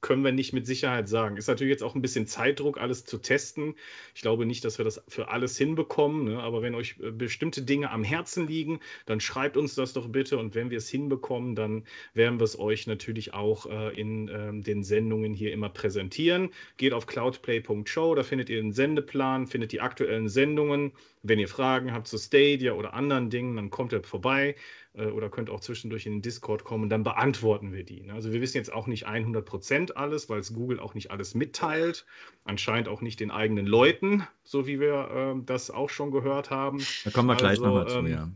können 0.00 0.24
wir 0.24 0.32
nicht 0.32 0.52
mit 0.52 0.66
Sicherheit 0.66 1.08
sagen. 1.08 1.36
Ist 1.36 1.48
natürlich 1.48 1.70
jetzt 1.70 1.82
auch 1.82 1.94
ein 1.94 2.02
bisschen 2.02 2.26
Zeitdruck, 2.26 2.80
alles 2.80 3.04
zu 3.04 3.18
testen. 3.18 3.74
Ich 4.14 4.22
glaube 4.22 4.46
nicht, 4.46 4.64
dass 4.64 4.78
wir 4.78 4.84
das 4.84 5.02
für 5.08 5.28
alles 5.28 5.56
hinbekommen, 5.58 6.24
ne? 6.24 6.40
aber 6.40 6.62
wenn 6.62 6.74
euch 6.74 6.96
äh, 7.02 7.10
bestimmte 7.10 7.62
Dinge 7.62 7.90
am 7.90 8.04
Herzen 8.04 8.46
liegen, 8.46 8.80
dann 9.06 9.20
schreibt 9.20 9.56
uns 9.56 9.74
das 9.74 9.92
doch 9.92 10.08
bitte 10.08 10.38
und 10.38 10.54
wenn 10.54 10.70
wir 10.70 10.78
es 10.78 10.88
hinbekommen, 10.88 11.54
dann 11.54 11.84
werden 12.14 12.40
wir 12.40 12.44
es 12.44 12.58
euch 12.58 12.86
natürlich 12.86 13.34
auch 13.34 13.66
äh, 13.66 13.98
in 14.00 14.28
äh, 14.28 14.52
den 14.62 14.82
Sendungen 14.82 15.34
hier 15.34 15.52
immer 15.52 15.68
präsentieren. 15.68 16.50
Geht 16.76 16.92
auf 16.92 17.06
cloudplay.show, 17.06 18.14
da 18.14 18.22
findet 18.22 18.48
ihr 18.50 18.60
den 18.60 18.72
Sendeplan, 18.72 19.46
findet 19.46 19.72
die 19.72 19.80
aktuellen 19.80 20.28
Sendungen. 20.28 20.92
Wenn 21.22 21.38
ihr 21.38 21.48
Fragen 21.48 21.92
habt 21.92 22.08
zu 22.08 22.18
Stadia 22.18 22.72
oder 22.72 22.94
anderen 22.94 23.30
Dingen, 23.30 23.56
dann 23.56 23.70
kommt 23.70 23.92
ihr 23.92 24.02
vorbei 24.02 24.56
äh, 24.94 25.06
oder 25.06 25.30
könnt 25.30 25.50
auch 25.50 25.60
zwischendurch 25.60 26.06
in 26.06 26.14
den 26.14 26.22
Discord 26.22 26.64
kommen, 26.64 26.88
dann 26.88 27.02
beantworten 27.02 27.72
wir 27.72 27.84
die. 27.84 28.02
Ne? 28.02 28.14
Also 28.14 28.32
wir 28.32 28.40
wissen 28.40 28.56
jetzt 28.56 28.72
auch 28.72 28.86
nicht 28.86 29.06
100% 29.06 29.92
alles, 29.92 30.28
weil 30.28 30.40
es 30.40 30.52
Google 30.52 30.80
auch 30.80 30.94
nicht 30.94 31.10
alles 31.10 31.34
mitteilt, 31.34 32.06
anscheinend 32.44 32.88
auch 32.88 33.00
nicht 33.00 33.20
den 33.20 33.30
eigenen 33.30 33.66
Leuten, 33.66 34.26
so 34.42 34.66
wie 34.66 34.80
wir 34.80 35.36
äh, 35.36 35.42
das 35.44 35.70
auch 35.70 35.90
schon 35.90 36.10
gehört 36.10 36.50
haben. 36.50 36.84
Da 37.04 37.10
kommen 37.10 37.28
wir 37.28 37.36
gleich 37.36 37.60
also, 37.60 37.66
nochmal 37.66 37.88
zu, 37.88 37.98
ähm, 37.98 38.06
ja. 38.06 38.30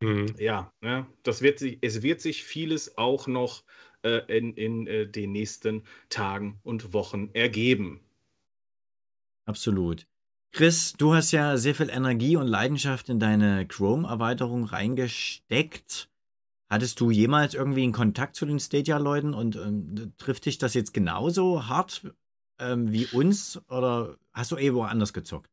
Mhm. 0.00 0.26
Ja, 0.38 0.72
ne? 0.80 1.06
das 1.24 1.42
wird 1.42 1.58
sich, 1.58 1.78
es 1.80 2.02
wird 2.02 2.20
sich 2.20 2.44
vieles 2.44 2.96
auch 2.98 3.26
noch 3.26 3.64
äh, 4.02 4.20
in, 4.36 4.54
in 4.54 4.86
äh, 4.86 5.08
den 5.08 5.32
nächsten 5.32 5.82
Tagen 6.08 6.60
und 6.62 6.92
Wochen 6.92 7.30
ergeben. 7.32 8.00
Absolut. 9.44 10.06
Chris, 10.52 10.94
du 10.94 11.14
hast 11.14 11.32
ja 11.32 11.56
sehr 11.56 11.74
viel 11.74 11.90
Energie 11.90 12.36
und 12.36 12.46
Leidenschaft 12.46 13.08
in 13.08 13.20
deine 13.20 13.66
Chrome-Erweiterung 13.66 14.64
reingesteckt. 14.64 16.08
Hattest 16.70 17.00
du 17.00 17.10
jemals 17.10 17.54
irgendwie 17.54 17.82
einen 17.82 17.92
Kontakt 17.92 18.36
zu 18.36 18.44
den 18.44 18.60
Stadia-Leuten 18.60 19.34
und 19.34 19.56
ähm, 19.56 20.12
trifft 20.18 20.46
dich 20.46 20.58
das 20.58 20.74
jetzt 20.74 20.92
genauso 20.92 21.66
hart 21.66 22.02
ähm, 22.58 22.92
wie 22.92 23.06
uns 23.06 23.60
oder 23.68 24.18
hast 24.32 24.52
du 24.52 24.56
eh 24.56 24.72
woanders 24.74 25.12
gezockt? 25.12 25.50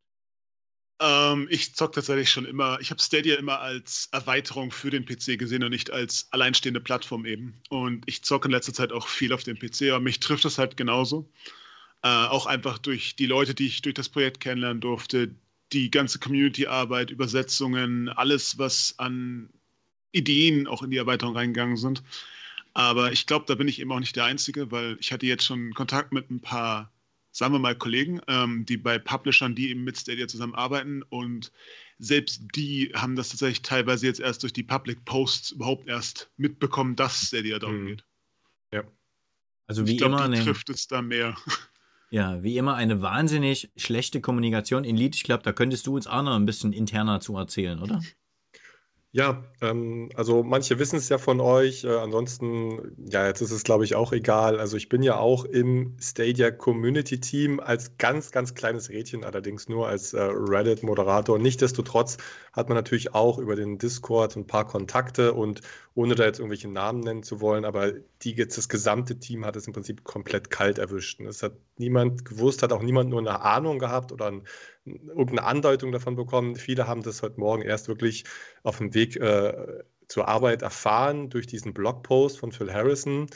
Ähm, 1.02 1.48
ich 1.50 1.76
zock 1.76 1.94
tatsächlich 1.94 2.30
schon 2.30 2.46
immer. 2.46 2.80
Ich 2.80 2.90
habe 2.90 3.02
Stadia 3.02 3.36
immer 3.36 3.60
als 3.60 4.08
Erweiterung 4.12 4.72
für 4.72 4.90
den 4.90 5.06
PC 5.06 5.38
gesehen 5.38 5.64
und 5.64 5.72
nicht 5.72 5.92
als 5.92 6.28
alleinstehende 6.32 6.80
Plattform 6.80 7.26
eben. 7.26 7.62
Und 7.70 8.04
ich 8.08 8.24
zocke 8.24 8.48
in 8.48 8.52
letzter 8.52 8.74
Zeit 8.74 8.92
auch 8.92 9.08
viel 9.08 9.34
auf 9.34 9.44
dem 9.44 9.58
PC, 9.58 9.90
aber 9.90 10.00
mich 10.00 10.20
trifft 10.20 10.46
das 10.46 10.58
halt 10.58 10.78
genauso. 10.78 11.30
Äh, 12.06 12.28
auch 12.28 12.46
einfach 12.46 12.78
durch 12.78 13.16
die 13.16 13.26
Leute, 13.26 13.56
die 13.56 13.66
ich 13.66 13.82
durch 13.82 13.96
das 13.96 14.10
Projekt 14.10 14.40
kennenlernen 14.40 14.80
durfte, 14.80 15.34
die 15.74 15.90
ganze 15.90 16.20
Community-Arbeit, 16.20 17.10
Übersetzungen, 17.10 18.10
alles, 18.10 18.60
was 18.60 18.94
an 19.00 19.50
Ideen 20.12 20.68
auch 20.68 20.84
in 20.84 20.92
die 20.92 20.98
Erweiterung 20.98 21.36
reingegangen 21.36 21.78
sind. 21.78 22.04
Aber 22.76 23.12
ich 23.12 23.26
glaube, 23.26 23.46
da 23.48 23.56
bin 23.56 23.68
ich 23.68 23.80
eben 23.80 23.92
auch 23.92 24.00
nicht 24.00 24.16
der 24.16 24.26
Einzige, 24.26 24.70
weil 24.70 24.98
ich 25.00 25.12
hatte 25.12 25.26
jetzt 25.26 25.46
schon 25.46 25.74
Kontakt 25.74 26.14
mit 26.14 26.30
ein 26.30 26.42
paar, 26.42 26.92
sagen 27.32 27.56
wir 27.56 27.60
mal, 27.60 27.76
Kollegen, 27.76 28.22
ähm, 28.28 28.68
die 28.68 28.78
bei 28.78 29.00
Publishern, 29.00 29.56
die 29.56 29.72
eben 29.72 29.84
mit 29.84 29.98
Stadia 29.98 30.28
zusammenarbeiten 30.28 31.02
und 31.10 31.52
selbst 31.98 32.44
die 32.54 32.92
haben 32.94 33.16
das 33.16 33.30
tatsächlich 33.30 33.64
teilweise 33.64 34.06
jetzt 34.06 34.20
erst 34.20 34.44
durch 34.44 34.54
die 34.54 34.62
Public 34.62 35.04
Posts 35.06 35.54
überhaupt 35.54 35.88
erst 35.88 36.30
mitbekommen, 36.38 36.96
dass 36.96 37.30
Stadia 37.30 37.58
down 37.58 37.82
mhm. 37.82 37.88
geht. 37.88 38.06
Ja. 38.74 38.84
Also 39.66 39.88
wie 39.88 39.94
ich 39.94 39.98
glaub, 39.98 40.12
immer. 40.12 40.30
Die 40.30 40.44
trifft 40.44 40.70
es 40.70 40.88
da 40.88 41.02
mehr. 41.02 41.36
Ja, 42.12 42.44
wie 42.44 42.58
immer 42.58 42.76
eine 42.76 43.02
wahnsinnig 43.02 43.72
schlechte 43.76 44.22
Kommunikation 44.22 44.84
in 44.84 44.96
Lied. 44.96 45.16
Ich 45.16 45.24
glaube, 45.24 45.44
da 45.44 45.52
könntest 45.52 45.88
du 45.88 45.96
uns 45.96 46.08
auch 46.08 46.22
noch 46.22 46.36
ein 46.36 46.46
bisschen 46.46 46.72
interner 46.72 47.20
zu 47.20 47.36
erzählen, 47.36 47.82
oder? 47.82 48.02
Ja, 49.16 49.46
ähm, 49.62 50.10
also 50.16 50.44
manche 50.44 50.78
wissen 50.78 50.98
es 50.98 51.08
ja 51.08 51.18
von 51.18 51.40
euch. 51.40 51.86
Äh, 51.86 51.88
ansonsten, 51.88 52.98
ja, 53.10 53.26
jetzt 53.26 53.40
ist 53.40 53.52
es, 53.52 53.64
glaube 53.64 53.86
ich, 53.86 53.96
auch 53.96 54.12
egal. 54.12 54.60
Also 54.60 54.76
ich 54.76 54.90
bin 54.90 55.02
ja 55.04 55.16
auch 55.16 55.46
im 55.46 55.96
Stadia 56.02 56.52
Community 56.52 57.22
Team 57.22 57.62
als 57.62 57.98
ganz, 57.98 58.32
ganz 58.32 58.56
kleines 58.56 58.90
Rädchen, 58.90 59.24
allerdings 59.24 59.70
nur 59.70 59.88
als 59.88 60.14
äh, 60.14 60.20
Reddit-Moderator. 60.22 61.40
Nichtsdestotrotz 61.40 62.18
hat 62.52 62.68
man 62.68 62.76
natürlich 62.76 63.14
auch 63.16 63.38
über 63.38 63.56
den 63.56 63.78
Discord 63.78 64.36
ein 64.36 64.48
paar 64.48 64.68
Kontakte 64.68 65.34
und 65.34 65.62
ohne 65.94 66.16
da 66.16 66.26
jetzt 66.26 66.40
irgendwelche 66.40 66.68
Namen 66.68 67.00
nennen 67.00 67.24
zu 67.24 67.40
wollen, 67.40 67.64
aber 67.64 67.94
die 68.22 68.36
das 68.36 68.68
gesamte 68.68 69.18
Team 69.18 69.46
hat 69.46 69.56
es 69.56 69.66
im 69.66 69.72
Prinzip 69.72 70.04
komplett 70.04 70.50
kalt 70.50 70.78
erwischt. 70.78 71.22
Es 71.22 71.42
hat 71.42 71.54
niemand 71.78 72.26
gewusst, 72.26 72.64
hat 72.64 72.74
auch 72.74 72.82
niemand 72.82 73.10
nur 73.12 73.20
eine 73.20 73.40
Ahnung 73.40 73.80
gehabt 73.80 74.12
oder 74.12 74.26
ein 74.28 74.44
irgendeine 74.86 75.44
Andeutung 75.44 75.92
davon 75.92 76.16
bekommen. 76.16 76.56
Viele 76.56 76.88
haben 76.88 77.04
das 77.04 77.22
heute 77.22 77.40
Morgen 77.40 77.64
erst 77.64 77.88
wirklich 77.88 78.26
auf 78.64 78.78
dem 78.78 78.94
Weg 78.94 79.16
äh, 79.18 79.84
zur 80.08 80.28
Arbeit 80.28 80.62
erfahren 80.62 81.30
durch 81.30 81.48
diesen 81.48 81.74
Blogpost 81.74 82.38
von 82.38 82.52
Phil 82.52 82.72
Harrison. 82.72 83.28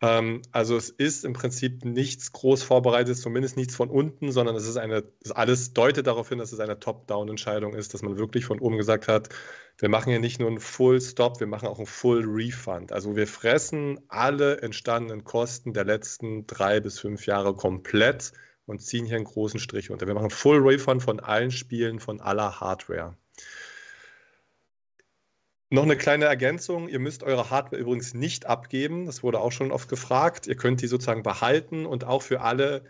Ähm, 0.00 0.42
also 0.52 0.76
es 0.76 0.90
ist 0.90 1.24
im 1.24 1.32
Prinzip 1.32 1.84
nichts 1.84 2.32
groß 2.32 2.62
vorbereitet, 2.62 3.16
zumindest 3.16 3.56
nichts 3.56 3.74
von 3.74 3.90
unten, 3.90 4.30
sondern 4.30 4.54
es 4.54 4.66
ist 4.66 4.76
eine, 4.76 5.04
alles 5.30 5.72
deutet 5.72 6.06
darauf 6.06 6.28
hin, 6.28 6.38
dass 6.38 6.52
es 6.52 6.60
eine 6.60 6.78
Top-Down-Entscheidung 6.78 7.74
ist, 7.74 7.94
dass 7.94 8.02
man 8.02 8.16
wirklich 8.16 8.44
von 8.44 8.60
oben 8.60 8.76
gesagt 8.76 9.08
hat, 9.08 9.28
wir 9.78 9.88
machen 9.88 10.12
ja 10.12 10.18
nicht 10.18 10.40
nur 10.40 10.48
einen 10.48 10.60
Full-Stop, 10.60 11.40
wir 11.40 11.46
machen 11.46 11.68
auch 11.68 11.78
einen 11.78 11.86
Full-Refund. 11.86 12.92
Also 12.92 13.16
wir 13.16 13.26
fressen 13.26 14.00
alle 14.08 14.60
entstandenen 14.60 15.24
Kosten 15.24 15.72
der 15.72 15.84
letzten 15.84 16.46
drei 16.46 16.80
bis 16.80 16.98
fünf 17.00 17.26
Jahre 17.26 17.54
komplett 17.54 18.32
und 18.68 18.80
ziehen 18.80 19.06
hier 19.06 19.16
einen 19.16 19.24
großen 19.24 19.58
Strich 19.58 19.90
unter. 19.90 20.06
Wir 20.06 20.14
machen 20.14 20.30
Full 20.30 20.58
Refund 20.58 21.02
von 21.02 21.20
allen 21.20 21.50
Spielen, 21.50 21.98
von 22.00 22.20
aller 22.20 22.60
Hardware. 22.60 23.16
Noch 25.70 25.82
eine 25.82 25.96
kleine 25.96 26.26
Ergänzung. 26.26 26.88
Ihr 26.88 26.98
müsst 26.98 27.22
eure 27.22 27.50
Hardware 27.50 27.80
übrigens 27.80 28.14
nicht 28.14 28.46
abgeben. 28.46 29.06
Das 29.06 29.22
wurde 29.22 29.40
auch 29.40 29.52
schon 29.52 29.70
oft 29.70 29.88
gefragt. 29.88 30.46
Ihr 30.46 30.56
könnt 30.56 30.80
die 30.80 30.86
sozusagen 30.86 31.22
behalten 31.22 31.84
und 31.84 32.04
auch 32.04 32.22
für 32.22 32.40
alle 32.40 32.84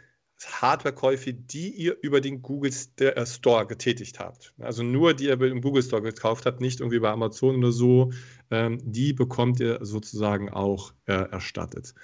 Hardwarekäufe, 0.45 1.33
die 1.33 1.71
ihr 1.71 1.97
über 2.03 2.21
den 2.21 2.43
Google 2.43 2.73
äh, 3.01 3.27
Store 3.27 3.67
getätigt 3.67 4.21
habt. 4.21 4.55
Also 4.59 4.85
nur 4.85 5.15
die 5.15 5.25
ihr 5.25 5.41
im 5.41 5.61
Google 5.61 5.83
Store 5.83 6.03
gekauft 6.03 6.47
habt, 6.47 6.61
nicht 6.61 6.79
irgendwie 6.79 7.01
bei 7.01 7.11
Amazon 7.11 7.57
oder 7.57 7.73
so, 7.73 8.13
ähm, 8.51 8.79
die 8.85 9.13
bekommt 9.13 9.59
ihr 9.59 9.79
sozusagen 9.83 10.49
auch 10.49 10.93
äh, 11.07 11.13
erstattet. 11.13 11.95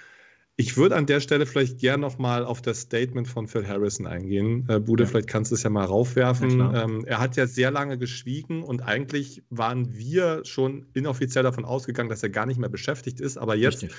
Ich 0.56 0.76
würde 0.76 0.94
an 0.94 1.06
der 1.06 1.18
Stelle 1.18 1.46
vielleicht 1.46 1.78
gern 1.78 1.98
nochmal 1.98 2.44
auf 2.44 2.62
das 2.62 2.82
Statement 2.82 3.26
von 3.26 3.48
Phil 3.48 3.66
Harrison 3.66 4.06
eingehen. 4.06 4.64
Äh, 4.68 4.78
Bude, 4.78 5.02
ja. 5.02 5.08
vielleicht 5.08 5.28
kannst 5.28 5.50
du 5.50 5.56
es 5.56 5.64
ja 5.64 5.70
mal 5.70 5.84
raufwerfen. 5.84 6.60
Ja, 6.60 6.84
ähm, 6.84 7.04
er 7.04 7.18
hat 7.18 7.36
ja 7.36 7.48
sehr 7.48 7.72
lange 7.72 7.98
geschwiegen 7.98 8.62
und 8.62 8.82
eigentlich 8.82 9.42
waren 9.50 9.96
wir 9.96 10.44
schon 10.44 10.86
inoffiziell 10.94 11.42
davon 11.42 11.64
ausgegangen, 11.64 12.08
dass 12.08 12.22
er 12.22 12.30
gar 12.30 12.46
nicht 12.46 12.58
mehr 12.58 12.68
beschäftigt 12.68 13.20
ist. 13.20 13.36
Aber 13.36 13.56
jetzt 13.56 13.82
Richtig. 13.82 13.98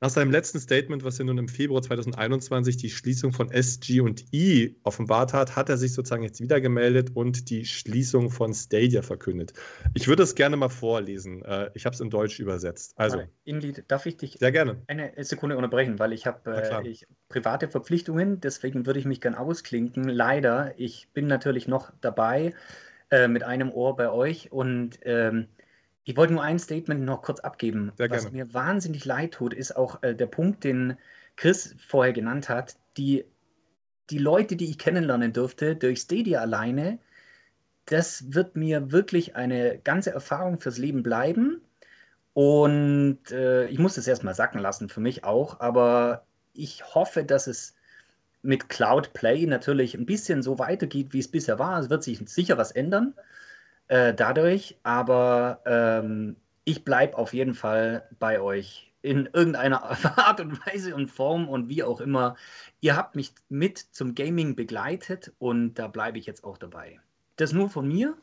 Nach 0.00 0.10
seinem 0.10 0.30
letzten 0.30 0.60
Statement, 0.60 1.02
was 1.02 1.18
er 1.18 1.24
nun 1.24 1.38
im 1.38 1.48
Februar 1.48 1.82
2021 1.82 2.76
die 2.76 2.88
Schließung 2.88 3.32
von 3.32 3.50
SG 3.50 4.00
und 4.00 4.26
E 4.32 4.76
offenbart 4.84 5.32
hat, 5.32 5.56
hat 5.56 5.68
er 5.68 5.76
sich 5.76 5.92
sozusagen 5.92 6.22
jetzt 6.22 6.40
wieder 6.40 6.60
gemeldet 6.60 7.10
und 7.14 7.50
die 7.50 7.64
Schließung 7.64 8.30
von 8.30 8.54
Stadia 8.54 9.02
verkündet. 9.02 9.54
Ich 9.94 10.06
würde 10.06 10.22
es 10.22 10.36
gerne 10.36 10.56
mal 10.56 10.68
vorlesen. 10.68 11.44
Äh, 11.44 11.70
ich 11.74 11.84
habe 11.84 11.94
es 11.94 12.00
in 12.00 12.10
Deutsch 12.10 12.38
übersetzt. 12.38 12.92
Also, 12.94 13.22
Inlied, 13.42 13.84
darf 13.88 14.06
ich 14.06 14.16
dich 14.16 14.34
sehr 14.38 14.52
gerne. 14.52 14.80
eine 14.86 15.12
Sekunde 15.24 15.56
unterbrechen, 15.56 15.98
weil 15.98 16.12
ich 16.12 16.26
habe 16.26 16.48
äh, 16.48 16.94
private 17.28 17.66
Verpflichtungen, 17.66 18.40
deswegen 18.40 18.86
würde 18.86 19.00
ich 19.00 19.04
mich 19.04 19.20
gern 19.20 19.34
ausklinken. 19.34 20.04
Leider, 20.04 20.74
ich 20.76 21.08
bin 21.12 21.26
natürlich 21.26 21.66
noch 21.66 21.92
dabei 22.00 22.54
äh, 23.10 23.26
mit 23.26 23.42
einem 23.42 23.72
Ohr 23.72 23.96
bei 23.96 24.10
euch 24.10 24.52
und 24.52 25.00
ähm, 25.02 25.48
ich 26.08 26.16
wollte 26.16 26.32
nur 26.32 26.42
ein 26.42 26.58
Statement 26.58 27.04
noch 27.04 27.20
kurz 27.20 27.40
abgeben. 27.40 27.92
Sehr 27.98 28.08
Was 28.08 28.22
gerne. 28.22 28.36
mir 28.38 28.54
wahnsinnig 28.54 29.04
leid 29.04 29.32
tut, 29.32 29.52
ist 29.52 29.76
auch 29.76 30.02
äh, 30.02 30.14
der 30.14 30.24
Punkt, 30.24 30.64
den 30.64 30.96
Chris 31.36 31.74
vorher 31.86 32.14
genannt 32.14 32.48
hat. 32.48 32.76
Die, 32.96 33.26
die 34.08 34.16
Leute, 34.16 34.56
die 34.56 34.70
ich 34.70 34.78
kennenlernen 34.78 35.34
durfte 35.34 35.76
durch 35.76 36.00
Stadia 36.00 36.40
alleine, 36.40 36.98
das 37.84 38.32
wird 38.32 38.56
mir 38.56 38.90
wirklich 38.90 39.36
eine 39.36 39.80
ganze 39.80 40.10
Erfahrung 40.10 40.60
fürs 40.60 40.78
Leben 40.78 41.02
bleiben. 41.02 41.60
Und 42.32 43.30
äh, 43.30 43.66
ich 43.66 43.78
muss 43.78 43.96
das 43.96 44.08
erstmal 44.08 44.34
sacken 44.34 44.62
lassen, 44.62 44.88
für 44.88 45.00
mich 45.00 45.24
auch. 45.24 45.60
Aber 45.60 46.24
ich 46.54 46.94
hoffe, 46.94 47.22
dass 47.22 47.46
es 47.48 47.74
mit 48.40 48.70
Cloud 48.70 49.12
Play 49.12 49.44
natürlich 49.44 49.94
ein 49.94 50.06
bisschen 50.06 50.42
so 50.42 50.58
weitergeht, 50.58 51.12
wie 51.12 51.18
es 51.18 51.28
bisher 51.28 51.58
war. 51.58 51.78
Es 51.78 51.90
wird 51.90 52.02
sich 52.02 52.18
sicher 52.30 52.56
was 52.56 52.72
ändern 52.72 53.12
äh, 53.88 54.14
dadurch, 54.14 54.76
aber 54.82 55.60
ähm, 55.66 56.36
ich 56.64 56.84
bleibe 56.84 57.16
auf 57.16 57.34
jeden 57.34 57.54
Fall 57.54 58.08
bei 58.18 58.40
euch 58.40 58.92
in 59.02 59.28
irgendeiner 59.32 59.82
Art 60.18 60.40
und 60.40 60.64
Weise 60.66 60.94
und 60.94 61.10
Form 61.10 61.48
und 61.48 61.68
wie 61.68 61.82
auch 61.82 62.00
immer. 62.00 62.36
Ihr 62.80 62.96
habt 62.96 63.16
mich 63.16 63.32
mit 63.48 63.78
zum 63.78 64.14
Gaming 64.14 64.54
begleitet 64.54 65.32
und 65.38 65.74
da 65.74 65.88
bleibe 65.88 66.18
ich 66.18 66.26
jetzt 66.26 66.44
auch 66.44 66.58
dabei. 66.58 67.00
Das 67.36 67.52
nur 67.52 67.70
von 67.70 67.86
mir. 67.86 68.16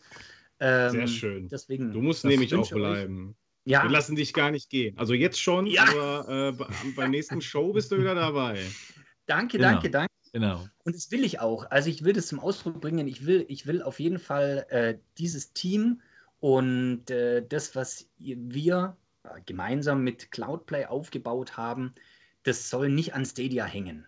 Ähm, 0.60 0.92
Sehr 0.92 1.08
schön. 1.08 1.50
Deswegen, 1.50 1.92
du 1.92 2.02
musst 2.02 2.26
nämlich 2.26 2.54
auch 2.54 2.70
bleiben. 2.70 3.36
Ja. 3.66 3.84
Wir 3.84 3.90
lassen 3.90 4.16
dich 4.16 4.34
gar 4.34 4.52
nicht 4.52 4.70
gehen. 4.70 4.98
Also 4.98 5.14
jetzt 5.14 5.42
schon, 5.42 5.66
ja. 5.66 5.84
aber 5.84 6.56
äh, 6.60 6.92
beim 6.96 7.10
nächsten 7.10 7.42
Show 7.42 7.74
bist 7.74 7.92
du 7.92 7.98
wieder 7.98 8.14
dabei. 8.14 8.60
Danke, 9.26 9.58
genau. 9.58 9.72
danke, 9.72 9.90
danke. 9.90 10.15
Genau. 10.36 10.68
Und 10.84 10.94
das 10.94 11.12
will 11.12 11.24
ich 11.24 11.40
auch. 11.40 11.72
Also 11.72 11.90
ich 11.90 12.04
will 12.04 12.12
das 12.12 12.28
zum 12.28 12.42
Ausdruck 12.42 12.82
bringen. 12.82 13.08
Ich 13.08 13.26
will, 13.26 13.46
ich 13.48 13.68
will 13.68 13.82
auf 13.82 14.02
jeden 14.02 14.20
Fall 14.20 14.66
äh, 14.68 14.98
dieses 15.18 15.54
Team 15.54 16.02
und 16.42 17.10
äh, 17.10 17.42
das, 17.48 17.74
was 17.74 18.10
wir 18.18 18.98
äh, 19.24 19.40
gemeinsam 19.46 20.04
mit 20.04 20.32
Cloudplay 20.32 20.88
aufgebaut 20.88 21.56
haben, 21.56 21.96
das 22.44 22.70
soll 22.70 22.90
nicht 22.90 23.14
an 23.14 23.24
Stadia 23.24 23.64
hängen. 23.64 24.08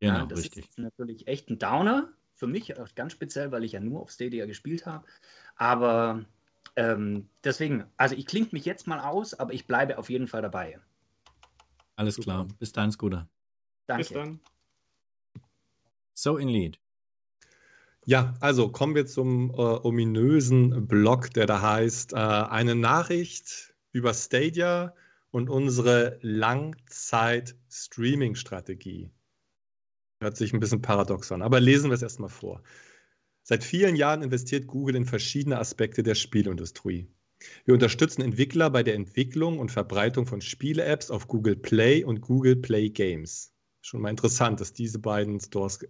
Genau, 0.00 0.18
ja, 0.18 0.26
das 0.26 0.40
richtig. 0.40 0.70
ist 0.70 0.78
natürlich 0.80 1.28
echt 1.28 1.48
ein 1.48 1.60
Downer 1.60 2.12
für 2.34 2.48
mich, 2.48 2.74
ganz 2.96 3.12
speziell, 3.12 3.52
weil 3.52 3.62
ich 3.62 3.70
ja 3.70 3.80
nur 3.80 4.00
auf 4.00 4.10
Stadia 4.10 4.46
gespielt 4.46 4.86
habe. 4.86 5.06
Aber 5.54 6.24
ähm, 6.74 7.28
deswegen, 7.44 7.84
also 7.96 8.16
ich 8.16 8.26
klinge 8.26 8.48
mich 8.50 8.64
jetzt 8.64 8.88
mal 8.88 8.98
aus, 8.98 9.34
aber 9.34 9.52
ich 9.52 9.68
bleibe 9.68 9.98
auf 9.98 10.10
jeden 10.10 10.26
Fall 10.26 10.42
dabei. 10.42 10.80
Alles 11.94 12.16
Super. 12.16 12.24
klar. 12.24 12.48
Bis 12.58 12.72
dann, 12.72 12.90
Scooter. 12.90 13.28
Danke. 13.86 14.02
Bis 14.02 14.12
dann. 14.12 14.40
So 16.14 16.38
in 16.38 16.48
Lead. 16.48 16.80
Ja, 18.06 18.34
also 18.40 18.70
kommen 18.70 18.94
wir 18.94 19.06
zum 19.06 19.50
äh, 19.50 19.54
ominösen 19.54 20.86
Blog, 20.86 21.34
der 21.34 21.46
da 21.46 21.60
heißt, 21.62 22.12
äh, 22.12 22.16
eine 22.16 22.74
Nachricht 22.74 23.74
über 23.92 24.12
Stadia 24.14 24.94
und 25.30 25.48
unsere 25.48 26.18
Langzeit-Streaming-Strategie. 26.20 29.10
Hört 30.20 30.36
sich 30.36 30.52
ein 30.52 30.60
bisschen 30.60 30.82
paradox 30.82 31.32
an, 31.32 31.42
aber 31.42 31.60
lesen 31.60 31.90
wir 31.90 31.94
es 31.94 32.02
erstmal 32.02 32.28
vor. 32.28 32.62
Seit 33.42 33.64
vielen 33.64 33.96
Jahren 33.96 34.22
investiert 34.22 34.66
Google 34.66 34.96
in 34.96 35.06
verschiedene 35.06 35.58
Aspekte 35.58 36.02
der 36.02 36.14
Spielindustrie. 36.14 37.08
Wir 37.64 37.74
unterstützen 37.74 38.22
Entwickler 38.22 38.70
bei 38.70 38.82
der 38.82 38.94
Entwicklung 38.94 39.58
und 39.58 39.72
Verbreitung 39.72 40.26
von 40.26 40.40
Spiele-Apps 40.40 41.10
auf 41.10 41.26
Google 41.26 41.56
Play 41.56 42.04
und 42.04 42.20
Google 42.20 42.56
Play 42.56 42.90
Games. 42.90 43.52
Schon 43.80 44.02
mal 44.02 44.10
interessant, 44.10 44.60
dass 44.60 44.72
diese 44.72 44.98
beiden 44.98 45.40
Stores 45.40 45.80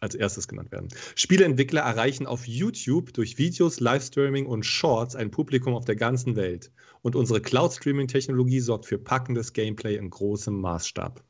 als 0.00 0.14
erstes 0.14 0.48
genannt 0.48 0.70
werden. 0.72 0.88
Spieleentwickler 1.14 1.80
erreichen 1.80 2.26
auf 2.26 2.46
YouTube 2.46 3.12
durch 3.12 3.38
Videos, 3.38 3.80
Livestreaming 3.80 4.46
und 4.46 4.64
Shorts 4.64 5.16
ein 5.16 5.30
Publikum 5.30 5.74
auf 5.74 5.84
der 5.84 5.96
ganzen 5.96 6.36
Welt. 6.36 6.70
Und 7.02 7.16
unsere 7.16 7.40
Cloud-Streaming-Technologie 7.40 8.60
sorgt 8.60 8.86
für 8.86 8.98
packendes 8.98 9.52
Gameplay 9.52 9.96
in 9.96 10.10
großem 10.10 10.60
Maßstab. 10.60 11.24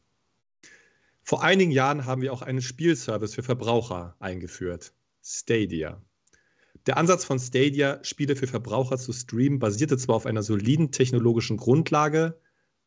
Vor 1.22 1.42
einigen 1.42 1.70
Jahren 1.70 2.06
haben 2.06 2.22
wir 2.22 2.32
auch 2.32 2.42
einen 2.42 2.62
Spielservice 2.62 3.34
für 3.34 3.42
Verbraucher 3.42 4.16
eingeführt, 4.18 4.92
Stadia. 5.22 6.02
Der 6.86 6.96
Ansatz 6.96 7.24
von 7.24 7.38
Stadia, 7.38 8.02
Spiele 8.02 8.34
für 8.34 8.46
Verbraucher 8.46 8.96
zu 8.96 9.12
streamen, 9.12 9.58
basierte 9.58 9.98
zwar 9.98 10.16
auf 10.16 10.26
einer 10.26 10.42
soliden 10.42 10.90
technologischen 10.90 11.58
Grundlage, 11.58 12.40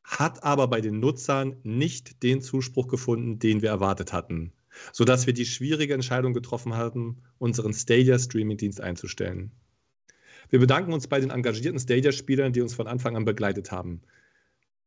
hat 0.04 0.44
aber 0.44 0.68
bei 0.68 0.82
den 0.82 1.00
Nutzern 1.00 1.58
nicht 1.62 2.24
den 2.24 2.42
Zuspruch 2.42 2.88
gefunden, 2.88 3.38
den 3.38 3.62
wir 3.62 3.70
erwartet 3.70 4.12
hatten 4.12 4.54
sodass 4.92 5.28
wir 5.28 5.34
die 5.34 5.46
schwierige 5.46 5.94
Entscheidung 5.94 6.34
getroffen 6.34 6.76
haben, 6.76 7.22
unseren 7.38 7.74
Stadia-Streaming-Dienst 7.74 8.82
einzustellen. 8.82 9.52
Wir 10.50 10.60
bedanken 10.60 10.94
uns 10.94 11.08
bei 11.08 11.20
den 11.20 11.30
engagierten 11.30 11.80
Stadia-Spielern, 11.80 12.54
die 12.54 12.62
uns 12.62 12.74
von 12.74 12.88
Anfang 12.88 13.16
an 13.16 13.26
begleitet 13.26 13.72
haben. 13.72 14.02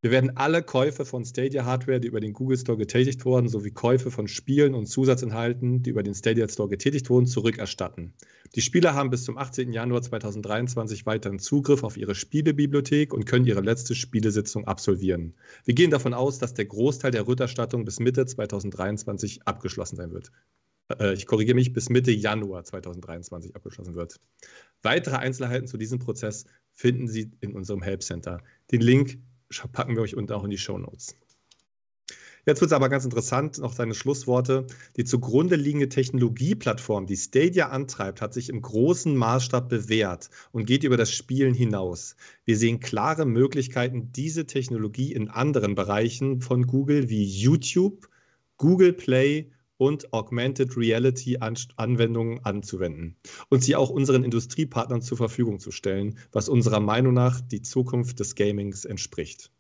Wir 0.04 0.10
werden 0.10 0.36
alle 0.36 0.62
Käufe 0.62 1.06
von 1.06 1.24
Stadia-Hardware, 1.24 1.98
die 1.98 2.08
über 2.08 2.20
den 2.20 2.34
Google 2.34 2.58
Store 2.58 2.76
getätigt 2.76 3.24
wurden, 3.24 3.48
sowie 3.48 3.70
Käufe 3.70 4.10
von 4.10 4.28
Spielen 4.28 4.74
und 4.74 4.84
Zusatzinhalten, 4.84 5.82
die 5.82 5.88
über 5.88 6.02
den 6.02 6.14
Stadia 6.14 6.46
Store 6.46 6.68
getätigt 6.68 7.08
wurden, 7.08 7.24
zurückerstatten. 7.24 8.12
Die 8.54 8.60
Spieler 8.60 8.92
haben 8.92 9.08
bis 9.08 9.24
zum 9.24 9.38
18. 9.38 9.72
Januar 9.72 10.02
2023 10.02 11.06
weiteren 11.06 11.38
Zugriff 11.38 11.84
auf 11.84 11.96
ihre 11.96 12.14
Spielebibliothek 12.14 13.14
und 13.14 13.24
können 13.24 13.46
ihre 13.46 13.62
letzte 13.62 13.94
Spielesitzung 13.94 14.66
absolvieren. 14.66 15.32
Wir 15.64 15.72
gehen 15.72 15.90
davon 15.90 16.12
aus, 16.12 16.38
dass 16.38 16.52
der 16.52 16.66
Großteil 16.66 17.10
der 17.10 17.26
Rückerstattung 17.26 17.86
bis 17.86 17.98
Mitte 17.98 18.26
2023 18.26 19.46
abgeschlossen 19.46 19.96
sein 19.96 20.12
wird. 20.12 20.30
äh, 21.00 21.14
ich 21.14 21.24
korrigiere 21.24 21.54
mich, 21.54 21.72
bis 21.72 21.88
Mitte 21.88 22.10
Januar 22.10 22.62
2023 22.64 23.56
abgeschlossen 23.56 23.94
wird. 23.94 24.20
Weitere 24.82 25.16
Einzelheiten 25.16 25.66
zu 25.66 25.78
diesem 25.78 25.98
Prozess 25.98 26.44
finden 26.72 27.08
Sie 27.08 27.30
in 27.40 27.54
unserem 27.54 27.80
Help 27.80 28.02
Center. 28.02 28.42
Den 28.70 28.82
Link 28.82 29.18
packen 29.72 29.94
wir 29.94 30.02
euch 30.02 30.16
unten 30.16 30.32
auch 30.32 30.44
in 30.44 30.50
die 30.50 30.58
Show 30.58 30.78
Notes. 30.78 31.16
Jetzt 32.46 32.60
wird 32.60 32.72
es 32.72 32.74
aber 32.74 32.90
ganz 32.90 33.06
interessant, 33.06 33.58
noch 33.58 33.72
seine 33.72 33.94
Schlussworte. 33.94 34.66
Die 34.98 35.04
zugrunde 35.04 35.56
liegende 35.56 35.88
Technologieplattform, 35.88 37.06
die 37.06 37.16
Stadia 37.16 37.70
antreibt, 37.70 38.20
hat 38.20 38.34
sich 38.34 38.50
im 38.50 38.60
großen 38.60 39.16
Maßstab 39.16 39.70
bewährt 39.70 40.28
und 40.52 40.66
geht 40.66 40.84
über 40.84 40.98
das 40.98 41.10
Spielen 41.10 41.54
hinaus. 41.54 42.16
Wir 42.44 42.58
sehen 42.58 42.80
klare 42.80 43.24
Möglichkeiten, 43.24 44.12
diese 44.12 44.46
Technologie 44.46 45.12
in 45.12 45.30
anderen 45.30 45.74
Bereichen 45.74 46.42
von 46.42 46.66
Google 46.66 47.08
wie 47.08 47.24
YouTube, 47.24 48.10
Google 48.58 48.92
Play 48.92 49.50
und 49.76 50.12
Augmented 50.12 50.76
Reality 50.76 51.38
Anwendungen 51.38 52.44
anzuwenden 52.44 53.16
und 53.48 53.62
sie 53.62 53.76
auch 53.76 53.90
unseren 53.90 54.24
Industriepartnern 54.24 55.02
zur 55.02 55.18
Verfügung 55.18 55.58
zu 55.58 55.70
stellen, 55.70 56.18
was 56.32 56.48
unserer 56.48 56.80
Meinung 56.80 57.14
nach 57.14 57.40
die 57.40 57.62
Zukunft 57.62 58.20
des 58.20 58.34
Gamings 58.34 58.84
entspricht. 58.84 59.50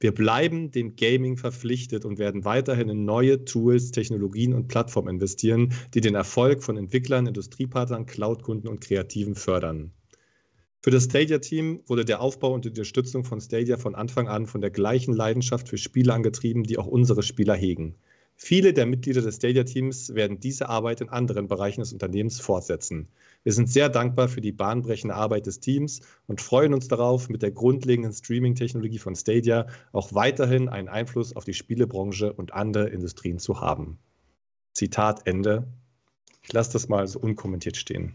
Wir 0.00 0.14
bleiben 0.14 0.70
dem 0.70 0.94
Gaming 0.94 1.36
verpflichtet 1.36 2.04
und 2.04 2.18
werden 2.18 2.44
weiterhin 2.44 2.88
in 2.88 3.04
neue 3.04 3.44
Tools, 3.44 3.90
Technologien 3.90 4.54
und 4.54 4.68
Plattformen 4.68 5.14
investieren, 5.14 5.74
die 5.92 6.00
den 6.00 6.14
Erfolg 6.14 6.62
von 6.62 6.76
Entwicklern, 6.76 7.26
Industriepartnern, 7.26 8.06
Cloud-Kunden 8.06 8.68
und 8.68 8.80
Kreativen 8.80 9.34
fördern. 9.34 9.90
Für 10.80 10.92
das 10.92 11.04
Stadia-Team 11.04 11.82
wurde 11.86 12.04
der 12.04 12.20
Aufbau 12.20 12.54
und 12.54 12.64
die 12.64 12.68
Unterstützung 12.68 13.24
von 13.24 13.40
Stadia 13.40 13.76
von 13.76 13.96
Anfang 13.96 14.28
an 14.28 14.46
von 14.46 14.60
der 14.60 14.70
gleichen 14.70 15.12
Leidenschaft 15.12 15.68
für 15.68 15.78
Spiele 15.78 16.14
angetrieben, 16.14 16.62
die 16.62 16.78
auch 16.78 16.86
unsere 16.86 17.24
Spieler 17.24 17.56
hegen. 17.56 17.96
Viele 18.40 18.72
der 18.72 18.86
Mitglieder 18.86 19.20
des 19.20 19.36
Stadia-Teams 19.36 20.14
werden 20.14 20.38
diese 20.38 20.68
Arbeit 20.68 21.00
in 21.00 21.08
anderen 21.08 21.48
Bereichen 21.48 21.80
des 21.80 21.92
Unternehmens 21.92 22.38
fortsetzen. 22.40 23.08
Wir 23.42 23.52
sind 23.52 23.68
sehr 23.68 23.88
dankbar 23.88 24.28
für 24.28 24.40
die 24.40 24.52
bahnbrechende 24.52 25.16
Arbeit 25.16 25.46
des 25.46 25.58
Teams 25.58 26.02
und 26.28 26.40
freuen 26.40 26.72
uns 26.72 26.86
darauf, 26.86 27.28
mit 27.28 27.42
der 27.42 27.50
grundlegenden 27.50 28.12
Streaming-Technologie 28.12 28.98
von 28.98 29.16
Stadia 29.16 29.66
auch 29.90 30.14
weiterhin 30.14 30.68
einen 30.68 30.88
Einfluss 30.88 31.34
auf 31.34 31.44
die 31.44 31.52
Spielebranche 31.52 32.32
und 32.32 32.54
andere 32.54 32.88
Industrien 32.88 33.40
zu 33.40 33.60
haben. 33.60 33.98
Zitat 34.72 35.26
Ende. 35.26 35.66
Ich 36.42 36.52
lasse 36.52 36.72
das 36.72 36.88
mal 36.88 37.08
so 37.08 37.18
unkommentiert 37.18 37.76
stehen. 37.76 38.14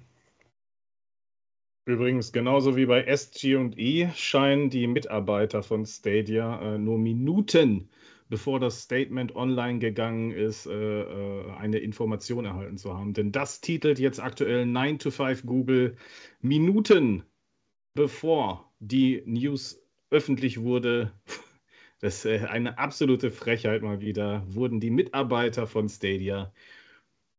Übrigens, 1.86 2.32
genauso 2.32 2.78
wie 2.78 2.86
bei 2.86 3.04
SG&E 3.04 4.10
scheinen 4.16 4.70
die 4.70 4.88
Mitarbeiter 4.88 5.64
von 5.64 5.86
Stadia 5.86 6.76
äh, 6.76 6.78
nur 6.78 6.98
Minuten 6.98 7.90
bevor 8.34 8.60
das 8.60 8.82
Statement 8.82 9.36
online 9.36 9.78
gegangen 9.78 10.32
ist, 10.32 10.66
äh, 10.66 10.72
äh, 11.02 11.52
eine 11.52 11.78
Information 11.78 12.46
erhalten 12.46 12.80
zu 12.80 12.98
haben. 12.98 13.14
Denn 13.14 13.32
das 13.32 13.62
titelt 13.62 14.00
jetzt 14.00 14.20
aktuell 14.20 14.66
9 14.66 14.98
to 14.98 15.12
5 15.12 15.46
Google 15.46 15.98
Minuten 16.42 17.22
bevor 17.94 18.74
die 18.80 19.22
News 19.28 19.80
öffentlich 20.10 20.62
wurde. 20.62 21.14
Das 22.00 22.26
ist 22.26 22.42
äh, 22.42 22.48
eine 22.48 22.80
absolute 22.80 23.30
Frechheit 23.30 23.82
mal 23.84 24.02
wieder. 24.02 24.44
Wurden 24.48 24.82
die 24.82 24.90
Mitarbeiter 24.90 25.68
von 25.68 25.88
Stadia 25.88 26.52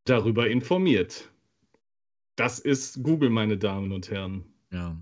darüber 0.05 0.49
informiert. 0.49 1.29
Das 2.37 2.61
ist 2.61 3.03
Google, 3.03 3.31
meine 3.31 3.59
Damen 3.59 3.93
und 3.93 4.11
Herren. 4.11 4.45
Ja. 4.71 4.97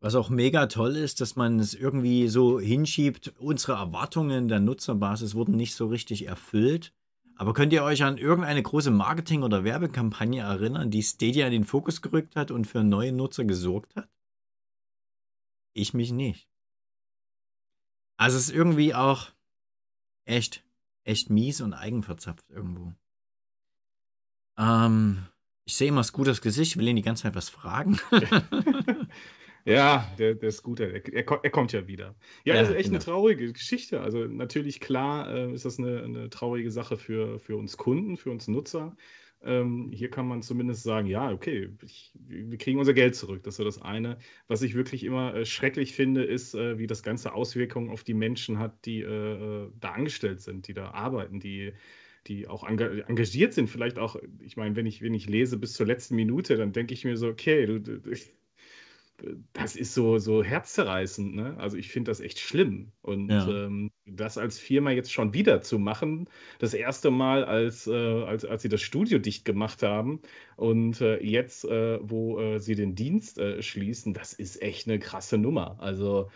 Was 0.00 0.14
auch 0.14 0.30
mega 0.30 0.66
toll 0.66 0.94
ist, 0.94 1.20
dass 1.20 1.34
man 1.34 1.58
es 1.58 1.74
irgendwie 1.74 2.28
so 2.28 2.60
hinschiebt, 2.60 3.34
unsere 3.38 3.72
Erwartungen 3.72 4.46
der 4.46 4.60
Nutzerbasis 4.60 5.34
wurden 5.34 5.56
nicht 5.56 5.74
so 5.74 5.88
richtig 5.88 6.26
erfüllt. 6.26 6.92
Aber 7.34 7.52
könnt 7.52 7.72
ihr 7.72 7.82
euch 7.82 8.04
an 8.04 8.16
irgendeine 8.16 8.62
große 8.62 8.90
Marketing- 8.90 9.42
oder 9.42 9.64
Werbekampagne 9.64 10.42
erinnern, 10.42 10.90
die 10.90 11.02
Stadia 11.02 11.46
in 11.46 11.52
den 11.52 11.64
Fokus 11.64 12.00
gerückt 12.00 12.36
hat 12.36 12.50
und 12.50 12.66
für 12.66 12.84
neue 12.84 13.12
Nutzer 13.12 13.44
gesorgt 13.44 13.96
hat? 13.96 14.08
Ich 15.72 15.94
mich 15.94 16.12
nicht. 16.12 16.48
Also 18.16 18.36
es 18.36 18.48
ist 18.48 18.54
irgendwie 18.54 18.94
auch 18.94 19.28
echt, 20.24 20.64
echt 21.04 21.30
mies 21.30 21.60
und 21.60 21.74
eigenverzapft 21.74 22.48
irgendwo. 22.50 22.92
Ähm, 24.56 25.26
ich 25.64 25.76
sehe 25.76 25.88
immer 25.88 26.00
das 26.00 26.12
gutes 26.12 26.40
Gesicht, 26.40 26.76
will 26.76 26.88
ihn 26.88 26.96
die 26.96 27.02
ganze 27.02 27.24
Zeit 27.24 27.34
was 27.34 27.48
fragen. 27.48 28.00
Ja, 29.64 30.10
der, 30.18 30.34
der 30.34 30.48
ist 30.48 30.62
gut. 30.62 30.80
Er, 30.80 31.06
er, 31.12 31.50
kommt 31.50 31.72
ja 31.72 31.86
wieder. 31.86 32.14
Ja, 32.44 32.54
ja 32.54 32.60
das 32.60 32.70
ist 32.70 32.76
echt 32.76 32.84
genau. 32.84 32.96
eine 32.96 33.04
traurige 33.04 33.52
Geschichte. 33.52 34.00
Also 34.00 34.24
natürlich, 34.24 34.80
klar, 34.80 35.30
äh, 35.30 35.52
ist 35.52 35.64
das 35.64 35.78
eine, 35.78 36.02
eine 36.02 36.30
traurige 36.30 36.70
Sache 36.70 36.96
für, 36.96 37.38
für 37.38 37.56
uns 37.56 37.76
Kunden, 37.76 38.16
für 38.16 38.30
uns 38.30 38.48
Nutzer. 38.48 38.96
Ähm, 39.40 39.90
hier 39.92 40.10
kann 40.10 40.26
man 40.26 40.42
zumindest 40.42 40.82
sagen, 40.82 41.06
ja, 41.06 41.30
okay, 41.30 41.68
ich, 41.84 42.12
wir 42.14 42.58
kriegen 42.58 42.78
unser 42.78 42.94
Geld 42.94 43.14
zurück. 43.14 43.42
Das 43.44 43.54
ist 43.54 43.58
so 43.58 43.64
das 43.64 43.80
eine. 43.80 44.18
Was 44.48 44.62
ich 44.62 44.74
wirklich 44.74 45.04
immer 45.04 45.34
äh, 45.34 45.46
schrecklich 45.46 45.92
finde, 45.92 46.24
ist, 46.24 46.54
äh, 46.54 46.78
wie 46.78 46.86
das 46.86 47.02
Ganze 47.02 47.32
Auswirkungen 47.34 47.90
auf 47.90 48.02
die 48.02 48.14
Menschen 48.14 48.58
hat, 48.58 48.84
die 48.84 49.00
äh, 49.02 49.64
äh, 49.64 49.70
da 49.78 49.92
angestellt 49.92 50.40
sind, 50.40 50.66
die 50.66 50.74
da 50.74 50.90
arbeiten, 50.90 51.40
die 51.40 51.72
die 52.26 52.46
auch 52.46 52.62
engagiert 52.64 53.54
sind, 53.54 53.68
vielleicht 53.68 53.98
auch, 53.98 54.16
ich 54.40 54.56
meine, 54.56 54.76
wenn 54.76 54.84
ich, 54.84 55.00
wenn 55.00 55.14
ich 55.14 55.28
lese 55.28 55.56
bis 55.56 55.72
zur 55.72 55.86
letzten 55.86 56.14
Minute, 56.14 56.56
dann 56.56 56.72
denke 56.72 56.92
ich 56.92 57.04
mir 57.04 57.16
so, 57.16 57.28
okay, 57.28 57.64
du, 57.64 57.80
du, 57.80 58.00
das 59.52 59.74
ist 59.76 59.94
so, 59.94 60.18
so 60.18 60.42
herzzerreißend. 60.42 61.34
Ne? 61.34 61.56
Also 61.58 61.76
ich 61.76 61.90
finde 61.90 62.10
das 62.10 62.20
echt 62.20 62.38
schlimm. 62.38 62.92
Und 63.02 63.30
ja. 63.30 63.48
ähm, 63.48 63.90
das 64.06 64.38
als 64.38 64.58
Firma 64.58 64.90
jetzt 64.90 65.12
schon 65.12 65.34
wieder 65.34 65.60
zu 65.60 65.78
machen, 65.78 66.28
das 66.58 66.74
erste 66.74 67.10
Mal, 67.10 67.44
als, 67.44 67.86
äh, 67.86 68.22
als, 68.24 68.44
als 68.44 68.62
sie 68.62 68.68
das 68.68 68.80
Studio 68.80 69.18
dicht 69.18 69.44
gemacht 69.44 69.82
haben 69.82 70.20
und 70.56 71.00
äh, 71.00 71.22
jetzt, 71.22 71.64
äh, 71.64 71.98
wo 72.02 72.38
äh, 72.38 72.60
sie 72.60 72.74
den 72.74 72.94
Dienst 72.94 73.38
äh, 73.38 73.62
schließen, 73.62 74.14
das 74.14 74.32
ist 74.32 74.62
echt 74.62 74.88
eine 74.88 74.98
krasse 74.98 75.36
Nummer. 75.36 75.76
Also 75.80 76.30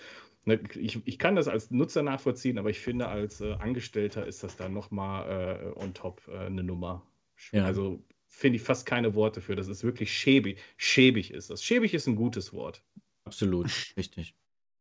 ne, 0.44 0.58
ich, 0.74 0.98
ich 1.04 1.18
kann 1.18 1.36
das 1.36 1.48
als 1.48 1.70
Nutzer 1.70 2.02
nachvollziehen, 2.02 2.58
aber 2.58 2.70
ich 2.70 2.80
finde, 2.80 3.08
als 3.08 3.40
äh, 3.40 3.52
Angestellter 3.54 4.26
ist 4.26 4.42
das 4.42 4.56
dann 4.56 4.72
nochmal 4.72 5.72
on 5.76 5.94
top 5.94 6.22
eine 6.28 6.62
Nummer. 6.62 7.06
Ja. 7.52 7.64
Also 7.64 8.00
finde 8.32 8.56
ich 8.56 8.62
fast 8.62 8.86
keine 8.86 9.14
Worte 9.14 9.40
für. 9.40 9.54
Das 9.54 9.68
ist 9.68 9.84
wirklich 9.84 10.12
schäbig. 10.12 10.58
Schäbig 10.76 11.30
ist 11.30 11.50
das. 11.50 11.62
Schäbig 11.62 11.94
ist 11.94 12.08
ein 12.08 12.16
gutes 12.16 12.52
Wort. 12.52 12.82
Absolut, 13.24 13.70
richtig. 13.96 14.34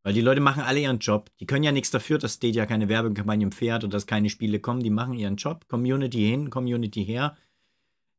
Weil 0.03 0.13
die 0.13 0.21
Leute 0.21 0.41
machen 0.41 0.63
alle 0.63 0.79
ihren 0.79 0.97
Job. 0.97 1.29
Die 1.39 1.45
können 1.45 1.63
ja 1.63 1.71
nichts 1.71 1.91
dafür, 1.91 2.17
dass 2.17 2.35
Stadia 2.35 2.65
keine 2.65 2.89
Werbekampagnen 2.89 3.51
fährt 3.51 3.83
oder 3.83 3.91
dass 3.91 4.07
keine 4.07 4.29
Spiele 4.29 4.59
kommen. 4.59 4.81
Die 4.81 4.89
machen 4.89 5.13
ihren 5.13 5.35
Job. 5.35 5.67
Community 5.67 6.27
hin, 6.27 6.49
Community 6.49 7.05
her. 7.05 7.37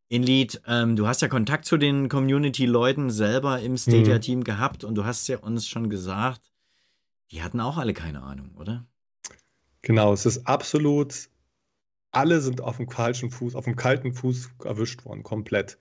Inlead, 0.09 0.61
ähm, 0.69 0.95
du 0.95 1.09
hast 1.09 1.23
ja 1.23 1.29
Kontakt 1.29 1.65
zu 1.65 1.79
den 1.79 2.09
Community-Leuten 2.11 3.11
selber 3.11 3.61
im 3.61 3.77
Stadia-Team 3.77 4.41
mhm. 4.41 4.45
gehabt 4.45 4.85
und 4.85 4.95
du 4.95 5.07
hast 5.07 5.27
ja 5.27 5.39
uns 5.39 5.67
schon 5.67 5.89
gesagt, 5.89 6.53
die 7.31 7.43
hatten 7.43 7.61
auch 7.61 7.79
alle 7.79 7.95
keine 7.95 8.23
Ahnung, 8.23 8.51
oder? 8.57 8.85
Genau, 9.81 10.13
es 10.13 10.27
ist 10.27 10.47
absolut 10.47 11.31
alle 12.13 12.41
sind 12.41 12.61
auf 12.61 12.77
dem 12.77 12.89
falschen 12.89 13.31
Fuß, 13.31 13.55
auf 13.55 13.65
dem 13.65 13.77
kalten 13.77 14.13
Fuß 14.13 14.51
erwischt 14.65 15.05
worden, 15.05 15.23
komplett. 15.23 15.79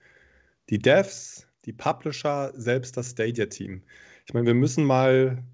Die 0.70 0.78
Devs, 0.78 1.46
die 1.64 1.72
Publisher, 1.72 2.52
selbst 2.56 2.96
das 2.96 3.10
Stadia-Team. 3.10 3.82
Ich 4.26 4.34
meine, 4.34 4.46
wir 4.46 4.54
müssen 4.54 4.84
mal 4.84 5.44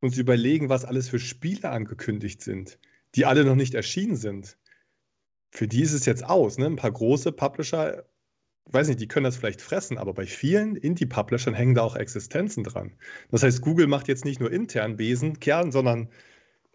uns 0.00 0.18
überlegen, 0.18 0.68
was 0.68 0.84
alles 0.84 1.08
für 1.08 1.20
Spiele 1.20 1.70
angekündigt 1.70 2.42
sind, 2.42 2.78
die 3.14 3.24
alle 3.24 3.44
noch 3.44 3.54
nicht 3.54 3.74
erschienen 3.74 4.16
sind. 4.16 4.58
Für 5.50 5.68
die 5.68 5.82
ist 5.82 5.92
es 5.92 6.06
jetzt 6.06 6.24
aus. 6.24 6.58
Ne? 6.58 6.66
Ein 6.66 6.76
paar 6.76 6.92
große 6.92 7.30
Publisher, 7.30 8.04
weiß 8.66 8.88
nicht, 8.88 9.00
die 9.00 9.08
können 9.08 9.24
das 9.24 9.36
vielleicht 9.36 9.62
fressen, 9.62 9.98
aber 9.98 10.14
bei 10.14 10.26
vielen 10.26 10.76
Indie-Publishern 10.76 11.54
hängen 11.54 11.74
da 11.74 11.82
auch 11.82 11.94
Existenzen 11.94 12.64
dran. 12.64 12.96
Das 13.30 13.42
heißt, 13.42 13.60
Google 13.60 13.86
macht 13.86 14.08
jetzt 14.08 14.24
nicht 14.24 14.40
nur 14.40 14.50
intern 14.50 14.96
Besen, 14.96 15.38
Kern, 15.38 15.70
sondern 15.70 16.08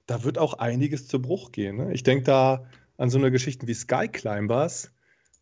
da 0.06 0.24
wird 0.24 0.38
auch 0.38 0.54
einiges 0.54 1.08
zu 1.08 1.22
Bruch 1.22 1.52
gehen. 1.52 1.76
Ne? 1.76 1.94
Ich 1.94 2.04
denke 2.04 2.24
da 2.24 2.70
an 2.98 3.10
so 3.10 3.18
eine 3.18 3.32
Geschichte 3.32 3.68
wie 3.68 3.74
Sky 3.74 4.08
Climbers. 4.08 4.92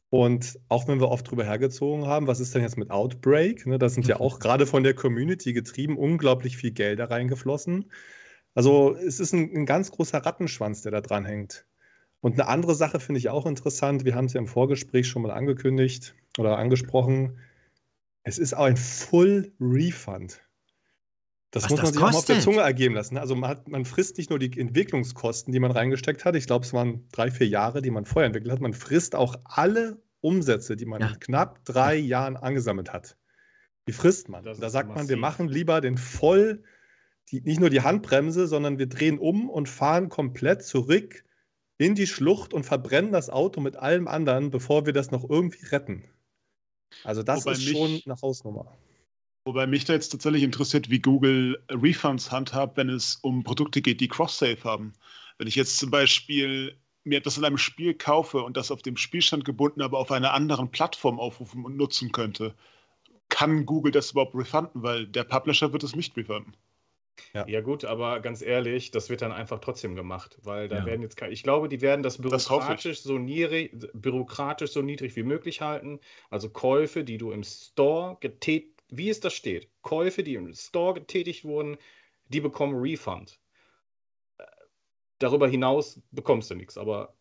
Und 0.10 0.60
auch 0.70 0.88
wenn 0.88 1.00
wir 1.00 1.10
oft 1.10 1.30
drüber 1.30 1.44
hergezogen 1.44 2.06
haben, 2.06 2.28
was 2.28 2.40
ist 2.40 2.56
denn 2.56 2.62
jetzt 2.62 2.78
mit 2.78 2.92
Outbreak? 2.92 3.66
Ne, 3.66 3.80
da 3.80 3.90
sind 3.90 4.08
ja 4.08 4.20
auch 4.20 4.40
gerade 4.40 4.66
von 4.66 4.84
der 4.84 4.94
Community 4.94 5.52
getrieben 5.52 5.98
unglaublich 5.98 6.58
viel 6.58 6.72
Geld 6.72 7.00
da 7.00 7.06
reingeflossen. 7.06 7.92
Also 8.54 8.96
es 8.96 9.20
ist 9.20 9.34
ein, 9.34 9.52
ein 9.54 9.66
ganz 9.66 9.92
großer 9.92 10.20
Rattenschwanz, 10.20 10.84
der 10.84 10.92
da 10.92 11.02
dran 11.02 11.26
hängt. 11.26 11.66
Und 12.22 12.34
eine 12.40 12.48
andere 12.48 12.76
Sache 12.76 13.00
finde 13.00 13.20
ich 13.20 13.30
auch 13.30 13.46
interessant. 13.46 14.06
Wir 14.06 14.16
haben 14.16 14.26
es 14.26 14.34
ja 14.34 14.40
im 14.40 14.48
Vorgespräch 14.48 15.08
schon 15.08 15.22
mal 15.22 15.32
angekündigt 15.32 16.16
oder 16.38 16.58
angesprochen. 16.58 17.40
Es 18.24 18.38
ist 18.38 18.54
auch 18.54 18.66
ein 18.66 18.78
Full 18.78 19.52
Refund. 19.60 20.42
Das 21.56 21.64
Was 21.64 21.70
muss 21.72 21.78
man 21.78 21.86
das 21.86 21.94
sich 21.94 22.02
kostet? 22.02 22.10
auch 22.10 22.12
mal 22.12 22.18
auf 22.18 22.26
der 22.26 22.40
Zunge 22.42 22.60
ergeben 22.60 22.96
lassen. 22.96 23.18
Also 23.18 23.34
man, 23.34 23.50
hat, 23.50 23.70
man 23.70 23.86
frisst 23.86 24.18
nicht 24.18 24.30
nur 24.30 24.40
die 24.40 24.60
Entwicklungskosten, 24.60 25.54
die 25.54 25.62
man 25.62 25.72
reingesteckt 25.72 26.26
hat. 26.26 26.36
Ich 26.36 26.48
glaube, 26.48 26.66
es 26.66 26.74
waren 26.74 27.08
drei, 27.14 27.32
vier 27.32 27.48
Jahre, 27.48 27.82
die 27.82 27.92
man 27.92 28.04
vorher 28.04 28.26
entwickelt 28.26 28.52
hat. 28.52 28.60
Man 28.60 28.74
frisst 28.74 29.16
auch 29.16 29.38
alle 29.46 30.04
Umsätze, 30.20 30.76
die 30.76 30.86
man 30.86 31.00
ja. 31.00 31.08
in 31.08 31.20
knapp 31.22 31.64
drei 31.64 31.96
Jahren 31.96 32.36
angesammelt 32.36 32.92
hat. 32.92 33.16
Die 33.88 33.94
frisst 33.94 34.28
man. 34.28 34.44
da 34.44 34.54
sagt 34.54 34.90
massiv. 34.90 34.96
man, 34.96 35.08
wir 35.08 35.16
machen 35.16 35.48
lieber 35.48 35.80
den 35.80 35.98
voll, 35.98 36.62
die, 37.32 37.40
nicht 37.40 37.62
nur 37.62 37.70
die 37.70 37.84
Handbremse, 37.84 38.48
sondern 38.48 38.78
wir 38.78 38.88
drehen 38.88 39.18
um 39.18 39.50
und 39.50 39.70
fahren 39.70 40.10
komplett 40.10 40.62
zurück 40.62 41.24
in 41.78 41.96
die 41.96 42.08
Schlucht 42.08 42.54
und 42.54 42.66
verbrennen 42.66 43.14
das 43.14 43.30
Auto 43.30 43.62
mit 43.62 43.78
allem 43.78 44.10
anderen, 44.10 44.52
bevor 44.52 44.86
wir 44.86 44.92
das 44.92 45.10
noch 45.10 45.24
irgendwie 45.30 45.66
retten. 45.68 46.04
Also 47.06 47.24
das 47.24 47.46
Wobei 47.46 47.54
ist 47.54 47.64
schon 47.64 48.02
eine 48.06 48.22
Hausnummer. 48.22 48.78
Wobei 49.46 49.68
mich 49.68 49.86
da 49.86 49.94
jetzt 49.94 50.10
tatsächlich 50.10 50.42
interessiert, 50.42 50.90
wie 50.90 51.00
Google 51.00 51.64
Refunds 51.70 52.32
handhabt, 52.32 52.78
wenn 52.78 52.90
es 52.90 53.18
um 53.22 53.44
Produkte 53.44 53.80
geht, 53.82 54.02
die 54.02 54.08
Cross-Save 54.08 54.64
haben. 54.64 54.94
Wenn 55.38 55.48
ich 55.48 55.56
jetzt 55.56 55.78
zum 55.78 55.92
Beispiel 55.92 56.76
mir 57.04 57.20
etwas 57.20 57.38
in 57.38 57.46
einem 57.46 57.60
Spiel 57.60 57.94
kaufe 57.94 58.42
und 58.42 58.58
das 58.58 58.72
auf 58.72 58.82
dem 58.82 58.98
Spielstand 58.98 59.46
gebunden, 59.46 59.84
aber 59.84 60.00
auf 60.00 60.12
einer 60.12 60.34
anderen 60.34 60.72
Plattform 60.72 61.20
aufrufen 61.20 61.64
und 61.64 61.78
nutzen 61.78 62.12
könnte, 62.12 62.56
kann 63.30 63.68
Google 63.68 63.92
das 63.92 64.12
überhaupt 64.12 64.34
refunden? 64.34 64.82
Weil 64.82 65.06
der 65.06 65.24
Publisher 65.24 65.72
wird 65.72 65.84
es 65.84 65.96
nicht 65.96 66.18
refunden. 66.18 66.54
Ja. 67.34 67.48
ja. 67.48 67.62
gut, 67.62 67.86
aber 67.86 68.20
ganz 68.22 68.42
ehrlich, 68.42 68.90
das 68.90 69.10
wird 69.10 69.22
dann 69.22 69.32
einfach 69.32 69.60
trotzdem 69.60 69.96
gemacht, 69.96 70.38
weil 70.42 70.68
da 70.68 70.80
ja. 70.80 70.86
werden 70.86 71.02
jetzt, 71.04 71.22
ich 71.22 71.44
glaube, 71.44 71.70
die 71.70 71.82
werden 71.82 72.02
das 72.02 72.18
bürokratisch, 72.18 72.98
das 72.98 73.04
so 73.04 73.20
niedrig, 73.20 73.72
bürokratisch 73.94 74.72
so 74.72 74.82
niedrig 74.82 75.16
wie 75.16 75.24
möglich 75.24 75.62
halten. 75.62 76.00
Also 76.32 76.50
Käufe, 76.50 77.04
die 77.04 77.20
du 77.20 77.32
im 77.32 77.44
Store 77.44 78.18
getätigt, 78.20 78.75
wie 78.90 79.10
es 79.10 79.20
da 79.20 79.30
steht, 79.30 79.70
Käufe, 79.82 80.24
die 80.24 80.36
im 80.36 80.54
Store 80.54 80.94
getätigt 80.94 81.46
wurden, 81.46 81.78
die 82.30 82.42
bekommen 82.42 82.76
Refund. 82.76 83.40
Darüber 85.20 85.48
hinaus 85.48 86.02
bekommst 86.12 86.52
du 86.52 86.56
nichts, 86.56 86.78
aber 86.78 87.16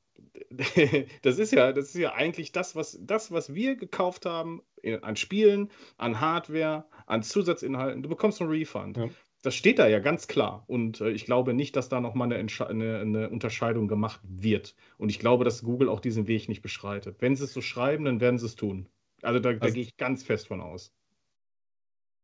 das 1.23 1.39
ist 1.39 1.53
ja, 1.53 1.73
das 1.73 1.87
ist 1.87 2.01
ja 2.01 2.13
eigentlich 2.15 2.53
das, 2.53 2.77
was, 2.77 2.99
das, 3.01 3.31
was 3.31 3.55
wir 3.55 3.77
gekauft 3.77 4.27
haben 4.27 4.63
an 5.03 5.17
Spielen, 5.17 5.71
an 5.97 6.21
Hardware, 6.21 6.85
an 7.07 7.23
Zusatzinhalten. 7.23 8.03
Du 8.03 8.09
bekommst 8.09 8.41
einen 8.41 8.51
Refund. 8.51 8.97
Ja. 8.97 9.09
Das 9.43 9.55
steht 9.55 9.79
da 9.79 9.87
ja 9.87 9.99
ganz 9.99 10.27
klar. 10.27 10.65
Und 10.67 11.03
äh, 11.03 11.11
ich 11.11 11.27
glaube 11.27 11.53
nicht, 11.53 11.77
dass 11.77 11.91
da 11.91 12.01
nochmal 12.01 12.33
eine, 12.33 12.37
eine, 12.37 12.99
eine 12.99 13.31
Unterscheidung 13.31 13.89
gemacht 13.89 14.21
wird. 14.23 14.75
Und 14.97 15.11
ich 15.11 15.19
glaube, 15.19 15.45
dass 15.45 15.63
Google 15.63 15.91
auch 15.91 16.01
diesen 16.01 16.27
Weg 16.27 16.49
nicht 16.49 16.63
beschreitet. 16.63 17.17
Wenn 17.21 17.37
sie 17.37 17.45
es 17.45 17.53
so 17.53 17.61
schreiben, 17.61 18.07
dann 18.07 18.21
werden 18.21 18.39
sie 18.39 18.47
es 18.47 18.57
tun. 18.57 18.89
Also 19.21 19.41
da, 19.41 19.51
also, 19.51 19.61
da 19.61 19.71
gehe 19.71 19.83
ich 19.83 19.97
ganz 19.97 20.23
fest 20.23 20.49
von 20.49 20.63
aus. 20.63 20.95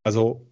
Also 0.03 0.47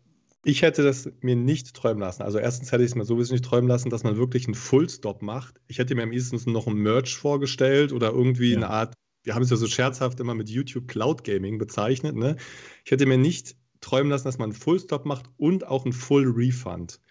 ich 0.45 0.61
hätte 0.61 0.83
das 0.83 1.09
mir 1.21 1.35
nicht 1.35 1.75
träumen 1.75 1.99
lassen. 1.99 2.23
Also 2.23 2.39
erstens 2.39 2.71
hätte 2.71 2.83
ich 2.83 2.91
es 2.91 2.95
mir 2.95 3.05
sowieso 3.05 3.33
nicht 3.33 3.45
träumen 3.45 3.67
lassen, 3.67 3.89
dass 3.89 4.03
man 4.03 4.17
wirklich 4.17 4.45
einen 4.45 4.55
Fullstop 4.55 5.21
macht. 5.21 5.59
Ich 5.67 5.79
hätte 5.79 5.95
mir 5.95 6.03
am 6.03 6.13
ehesten 6.13 6.51
noch 6.51 6.67
ein 6.67 6.75
Merch 6.75 7.15
vorgestellt 7.15 7.91
oder 7.91 8.11
irgendwie 8.11 8.51
ja. 8.51 8.57
eine 8.57 8.69
Art, 8.69 8.93
wir 9.23 9.35
haben 9.35 9.43
es 9.43 9.49
ja 9.49 9.57
so 9.57 9.67
scherzhaft 9.67 10.19
immer 10.19 10.35
mit 10.35 10.49
YouTube 10.49 10.87
Cloud 10.87 11.23
Gaming 11.23 11.57
bezeichnet. 11.57 12.15
Ne? 12.15 12.37
Ich 12.85 12.91
hätte 12.91 13.05
mir 13.05 13.17
nicht 13.17 13.57
träumen 13.81 14.09
lassen, 14.09 14.25
dass 14.25 14.37
man 14.37 14.51
einen 14.51 14.59
Fullstop 14.59 15.05
macht 15.05 15.25
und 15.37 15.67
auch 15.67 15.83
einen 15.83 15.93
Full 15.93 16.27
Refund. 16.27 17.01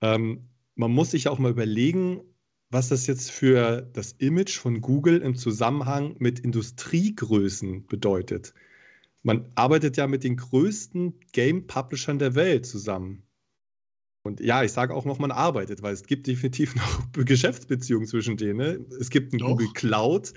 Ähm, 0.00 0.48
man 0.74 0.90
muss 0.90 1.10
sich 1.10 1.28
auch 1.28 1.38
mal 1.38 1.50
überlegen, 1.50 2.22
was 2.70 2.88
das 2.88 3.06
jetzt 3.06 3.30
für 3.30 3.82
das 3.92 4.12
Image 4.12 4.58
von 4.58 4.80
Google 4.80 5.18
im 5.18 5.34
Zusammenhang 5.34 6.16
mit 6.18 6.38
Industriegrößen 6.38 7.86
bedeutet. 7.86 8.54
Man 9.28 9.44
arbeitet 9.56 9.98
ja 9.98 10.06
mit 10.06 10.24
den 10.24 10.38
größten 10.38 11.20
Game-Publishern 11.32 12.18
der 12.18 12.34
Welt 12.34 12.64
zusammen. 12.64 13.24
Und 14.22 14.40
ja, 14.40 14.62
ich 14.62 14.72
sage 14.72 14.94
auch 14.94 15.04
noch, 15.04 15.18
man 15.18 15.32
arbeitet, 15.32 15.82
weil 15.82 15.92
es 15.92 16.04
gibt 16.04 16.26
definitiv 16.26 16.74
noch 17.14 17.26
Geschäftsbeziehungen 17.26 18.06
zwischen 18.06 18.38
denen. 18.38 18.56
Ne? 18.56 18.86
Es 18.98 19.10
gibt 19.10 19.34
einen 19.34 19.40
Doch. 19.40 19.48
Google 19.48 19.68
Cloud, 19.74 20.32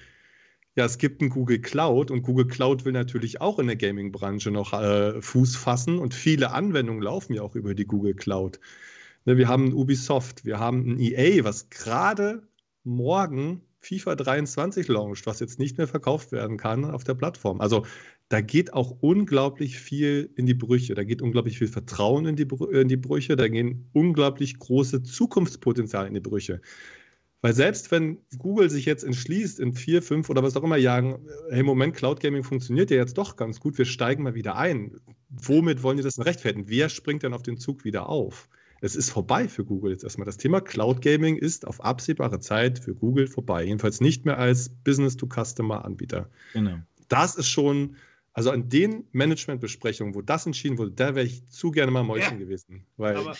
ja, 0.75 0.83
es 0.83 0.97
gibt 0.97 1.21
einen 1.21 1.29
Google 1.29 1.61
Cloud 1.61 2.11
und 2.11 2.23
Google 2.23 2.47
Cloud 2.47 2.83
will 2.83 2.91
natürlich 2.91 3.39
auch 3.39 3.59
in 3.59 3.67
der 3.67 3.77
Gaming-Branche 3.77 4.51
noch 4.51 4.73
äh, 4.73 5.21
Fuß 5.21 5.55
fassen 5.55 5.97
und 5.97 6.13
viele 6.13 6.51
Anwendungen 6.51 7.01
laufen 7.01 7.31
ja 7.31 7.43
auch 7.43 7.55
über 7.55 7.73
die 7.73 7.85
Google 7.85 8.15
Cloud. 8.15 8.59
Ne, 9.23 9.37
wir 9.37 9.47
haben 9.47 9.67
ein 9.67 9.73
Ubisoft, 9.73 10.43
wir 10.43 10.59
haben 10.59 10.85
ein 10.85 10.99
EA, 10.99 11.45
was 11.45 11.69
gerade 11.69 12.45
morgen 12.83 13.61
FIFA 13.81 14.15
23 14.15 14.87
launcht, 14.87 15.25
was 15.25 15.39
jetzt 15.39 15.59
nicht 15.59 15.77
mehr 15.77 15.87
verkauft 15.87 16.31
werden 16.31 16.57
kann 16.57 16.85
auf 16.85 17.03
der 17.03 17.15
Plattform. 17.15 17.61
Also 17.61 17.85
da 18.29 18.39
geht 18.39 18.73
auch 18.73 18.95
unglaublich 19.01 19.79
viel 19.79 20.29
in 20.35 20.45
die 20.45 20.53
Brüche. 20.53 20.93
Da 20.93 21.03
geht 21.03 21.21
unglaublich 21.21 21.57
viel 21.57 21.67
Vertrauen 21.67 22.25
in 22.25 22.35
die, 22.35 22.47
in 22.71 22.87
die 22.87 22.97
Brüche. 22.97 23.35
Da 23.35 23.47
gehen 23.47 23.89
unglaublich 23.93 24.57
große 24.59 25.03
Zukunftspotenziale 25.03 26.07
in 26.07 26.13
die 26.13 26.19
Brüche. 26.21 26.61
Weil 27.41 27.55
selbst 27.55 27.89
wenn 27.89 28.19
Google 28.37 28.69
sich 28.69 28.85
jetzt 28.85 29.03
entschließt, 29.03 29.59
in 29.59 29.73
vier, 29.73 30.03
fünf 30.03 30.29
oder 30.29 30.43
was 30.43 30.55
auch 30.55 30.63
immer 30.63 30.77
Jahren, 30.77 31.27
hey, 31.49 31.63
Moment, 31.63 31.95
Cloud 31.95 32.19
Gaming 32.19 32.43
funktioniert 32.43 32.91
ja 32.91 32.97
jetzt 32.97 33.17
doch 33.17 33.35
ganz 33.35 33.59
gut, 33.59 33.79
wir 33.79 33.85
steigen 33.85 34.23
mal 34.23 34.35
wieder 34.35 34.55
ein. 34.55 34.95
Womit 35.29 35.81
wollen 35.81 35.97
die 35.97 36.03
das 36.03 36.15
denn 36.15 36.23
rechtfertigen? 36.23 36.69
Wer 36.69 36.87
springt 36.87 37.23
denn 37.23 37.33
auf 37.33 37.41
den 37.41 37.57
Zug 37.57 37.83
wieder 37.83 38.07
auf? 38.09 38.47
Es 38.81 38.95
ist 38.95 39.11
vorbei 39.11 39.47
für 39.47 39.63
Google 39.63 39.91
jetzt 39.91 40.03
erstmal. 40.03 40.25
Das 40.25 40.37
Thema 40.37 40.59
Cloud 40.59 41.01
Gaming 41.01 41.37
ist 41.37 41.67
auf 41.67 41.79
absehbare 41.81 42.39
Zeit 42.39 42.79
für 42.79 42.95
Google 42.95 43.27
vorbei. 43.27 43.63
Jedenfalls 43.63 44.01
nicht 44.01 44.25
mehr 44.25 44.39
als 44.39 44.69
Business-to-Customer-Anbieter. 44.69 46.29
Genau. 46.53 46.79
Das 47.07 47.35
ist 47.35 47.47
schon, 47.47 47.95
also 48.33 48.49
an 48.49 48.69
den 48.69 49.05
Managementbesprechungen, 49.11 50.15
wo 50.15 50.21
das 50.21 50.47
entschieden 50.47 50.79
wurde, 50.79 50.91
da 50.91 51.15
wäre 51.15 51.25
ich 51.25 51.47
zu 51.47 51.69
gerne 51.69 51.91
mal 51.91 52.03
Mäuschen 52.03 52.39
ja. 52.39 52.45
gewesen. 52.45 52.85
Weil 52.97 53.17
aber 53.17 53.35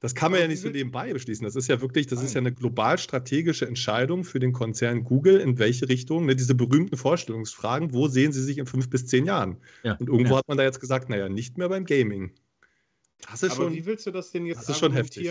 das 0.00 0.14
kann 0.14 0.32
man 0.32 0.40
ja 0.42 0.48
nicht 0.48 0.60
so 0.60 0.68
nebenbei 0.68 1.14
beschließen. 1.14 1.46
Das 1.46 1.56
ist 1.56 1.66
ja 1.66 1.80
wirklich, 1.80 2.06
das 2.06 2.18
Nein. 2.18 2.26
ist 2.26 2.34
ja 2.34 2.40
eine 2.42 2.52
global 2.52 2.98
strategische 2.98 3.66
Entscheidung 3.66 4.22
für 4.22 4.38
den 4.38 4.52
Konzern 4.52 5.02
Google, 5.02 5.40
in 5.40 5.58
welche 5.58 5.88
Richtung, 5.88 6.26
ne, 6.26 6.36
diese 6.36 6.54
berühmten 6.54 6.98
Vorstellungsfragen, 6.98 7.94
wo 7.94 8.06
sehen 8.06 8.30
Sie 8.30 8.42
sich 8.42 8.58
in 8.58 8.66
fünf 8.66 8.90
bis 8.90 9.06
zehn 9.06 9.24
Jahren? 9.24 9.56
Ja. 9.82 9.94
Und 9.94 10.10
irgendwo 10.10 10.34
ja. 10.34 10.38
hat 10.40 10.48
man 10.48 10.58
da 10.58 10.62
jetzt 10.62 10.78
gesagt, 10.78 11.08
naja, 11.08 11.30
nicht 11.30 11.56
mehr 11.56 11.70
beim 11.70 11.86
Gaming. 11.86 12.32
Das 13.30 13.42
ist 13.42 13.52
Aber 13.52 13.64
schon, 13.64 13.74
wie 13.74 13.86
willst 13.86 14.06
du 14.06 14.10
das 14.10 14.30
denn 14.30 14.46
jetzt 14.46 14.60
das 14.60 14.70
ist 14.70 14.78
schon 14.78 14.92
heftig. 14.92 15.28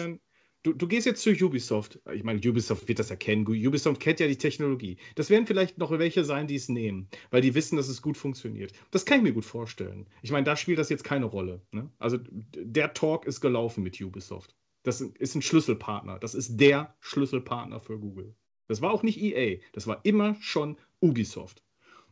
Du, 0.64 0.72
du, 0.72 0.88
gehst 0.88 1.06
jetzt 1.06 1.22
zu 1.22 1.32
Ubisoft. 1.32 2.00
Ich 2.14 2.24
meine, 2.24 2.40
Ubisoft 2.40 2.88
wird 2.88 2.98
das 2.98 3.12
erkennen. 3.12 3.46
Ubisoft 3.46 4.00
kennt 4.00 4.22
ja 4.22 4.28
die 4.28 4.38
Technologie. 4.38 4.98
Das 5.16 5.30
werden 5.30 5.46
vielleicht 5.46 5.78
noch 5.78 5.92
welche 5.92 6.24
sein, 6.24 6.48
die 6.48 6.56
es 6.56 6.70
nehmen, 6.70 7.10
weil 7.32 7.42
die 7.42 7.54
wissen, 7.54 7.76
dass 7.76 7.90
es 7.90 8.02
gut 8.02 8.16
funktioniert. 8.16 8.72
Das 8.90 9.06
kann 9.06 9.18
ich 9.18 9.24
mir 9.24 9.34
gut 9.34 9.44
vorstellen. 9.44 10.08
Ich 10.22 10.32
meine, 10.32 10.46
da 10.46 10.56
spielt 10.56 10.80
das 10.80 10.88
jetzt 10.88 11.04
keine 11.04 11.26
Rolle. 11.26 11.62
Ne? 11.72 11.92
Also 12.00 12.18
der 12.56 12.94
Talk 12.94 13.26
ist 13.26 13.42
gelaufen 13.42 13.84
mit 13.84 14.00
Ubisoft. 14.00 14.56
Das 14.84 15.02
ist 15.02 15.36
ein 15.36 15.42
Schlüsselpartner. 15.42 16.18
Das 16.20 16.34
ist 16.34 16.56
der 16.58 16.96
Schlüsselpartner 17.02 17.82
für 17.82 18.00
Google. 18.00 18.34
Das 18.68 18.82
war 18.82 18.92
auch 18.92 19.04
nicht 19.04 19.22
EA. 19.22 19.60
Das 19.74 19.86
war 19.88 20.00
immer 20.06 20.36
schon 20.40 20.78
Ubisoft. 21.02 21.62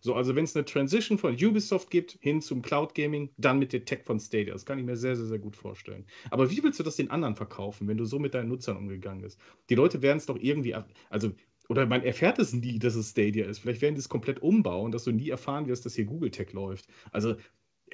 So, 0.01 0.15
also 0.15 0.35
wenn 0.35 0.43
es 0.43 0.55
eine 0.55 0.65
Transition 0.65 1.17
von 1.17 1.35
Ubisoft 1.35 1.91
gibt 1.91 2.17
hin 2.21 2.41
zum 2.41 2.61
Cloud 2.61 2.95
Gaming, 2.95 3.29
dann 3.37 3.59
mit 3.59 3.71
der 3.71 3.85
Tech 3.85 4.01
von 4.03 4.19
Stadia. 4.19 4.53
Das 4.53 4.65
kann 4.65 4.79
ich 4.79 4.85
mir 4.85 4.97
sehr, 4.97 5.15
sehr, 5.15 5.27
sehr 5.27 5.39
gut 5.39 5.55
vorstellen. 5.55 6.05
Aber 6.31 6.49
wie 6.49 6.63
willst 6.63 6.79
du 6.79 6.83
das 6.83 6.95
den 6.95 7.11
anderen 7.11 7.35
verkaufen, 7.35 7.87
wenn 7.87 7.97
du 7.97 8.05
so 8.05 8.17
mit 8.17 8.33
deinen 8.33 8.49
Nutzern 8.49 8.77
umgegangen 8.77 9.21
bist? 9.21 9.39
Die 9.69 9.75
Leute 9.75 10.01
werden 10.01 10.17
es 10.17 10.25
doch 10.25 10.37
irgendwie, 10.37 10.75
also, 11.09 11.31
oder 11.69 11.85
man 11.85 12.01
erfährt 12.01 12.39
es 12.39 12.51
nie, 12.51 12.79
dass 12.79 12.95
es 12.95 13.11
Stadia 13.11 13.45
ist. 13.45 13.59
Vielleicht 13.59 13.81
werden 13.81 13.95
die 13.95 13.99
es 13.99 14.09
komplett 14.09 14.41
umbauen, 14.41 14.91
dass 14.91 15.03
du 15.03 15.11
nie 15.11 15.29
erfahren 15.29 15.67
wirst, 15.67 15.85
dass 15.85 15.95
hier 15.95 16.05
Google 16.05 16.31
Tech 16.31 16.51
läuft. 16.51 16.87
Also, 17.11 17.35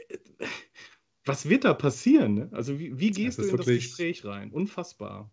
äh, 0.07 0.17
was 1.25 1.49
wird 1.49 1.65
da 1.65 1.73
passieren? 1.73 2.35
Ne? 2.35 2.49
Also 2.53 2.79
wie, 2.79 2.97
wie 2.97 3.11
gehst 3.11 3.37
du 3.37 3.43
in 3.43 3.57
das 3.57 3.65
Gespräch 3.65 4.23
rein? 4.23 4.51
Unfassbar. 4.51 5.29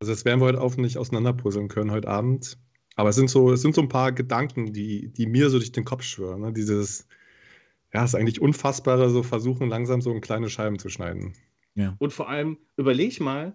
Also 0.00 0.12
das 0.12 0.24
werden 0.24 0.40
wir 0.40 0.46
heute 0.46 0.60
auch 0.60 0.76
nicht 0.76 0.96
auseinanderpuzzeln 0.96 1.68
können 1.68 1.90
heute 1.90 2.08
Abend. 2.08 2.58
Aber 2.98 3.10
es 3.10 3.16
sind 3.16 3.30
so, 3.30 3.52
es 3.52 3.62
sind 3.62 3.76
so 3.76 3.80
ein 3.80 3.88
paar 3.88 4.10
Gedanken, 4.10 4.72
die, 4.72 5.06
die 5.06 5.26
mir 5.26 5.50
so 5.50 5.58
durch 5.58 5.70
den 5.70 5.84
Kopf 5.84 6.02
schwören. 6.02 6.40
Ne? 6.40 6.52
Dieses, 6.52 7.06
ja, 7.94 8.02
es 8.02 8.10
ist 8.10 8.14
eigentlich 8.16 8.40
unfassbare, 8.40 9.08
so 9.08 9.22
versuchen 9.22 9.68
langsam 9.68 10.00
so 10.00 10.10
in 10.10 10.20
kleine 10.20 10.50
Scheiben 10.50 10.80
zu 10.80 10.88
schneiden. 10.88 11.34
Ja. 11.76 11.94
Und 12.00 12.12
vor 12.12 12.28
allem, 12.28 12.58
überleg 12.76 13.20
mal, 13.20 13.54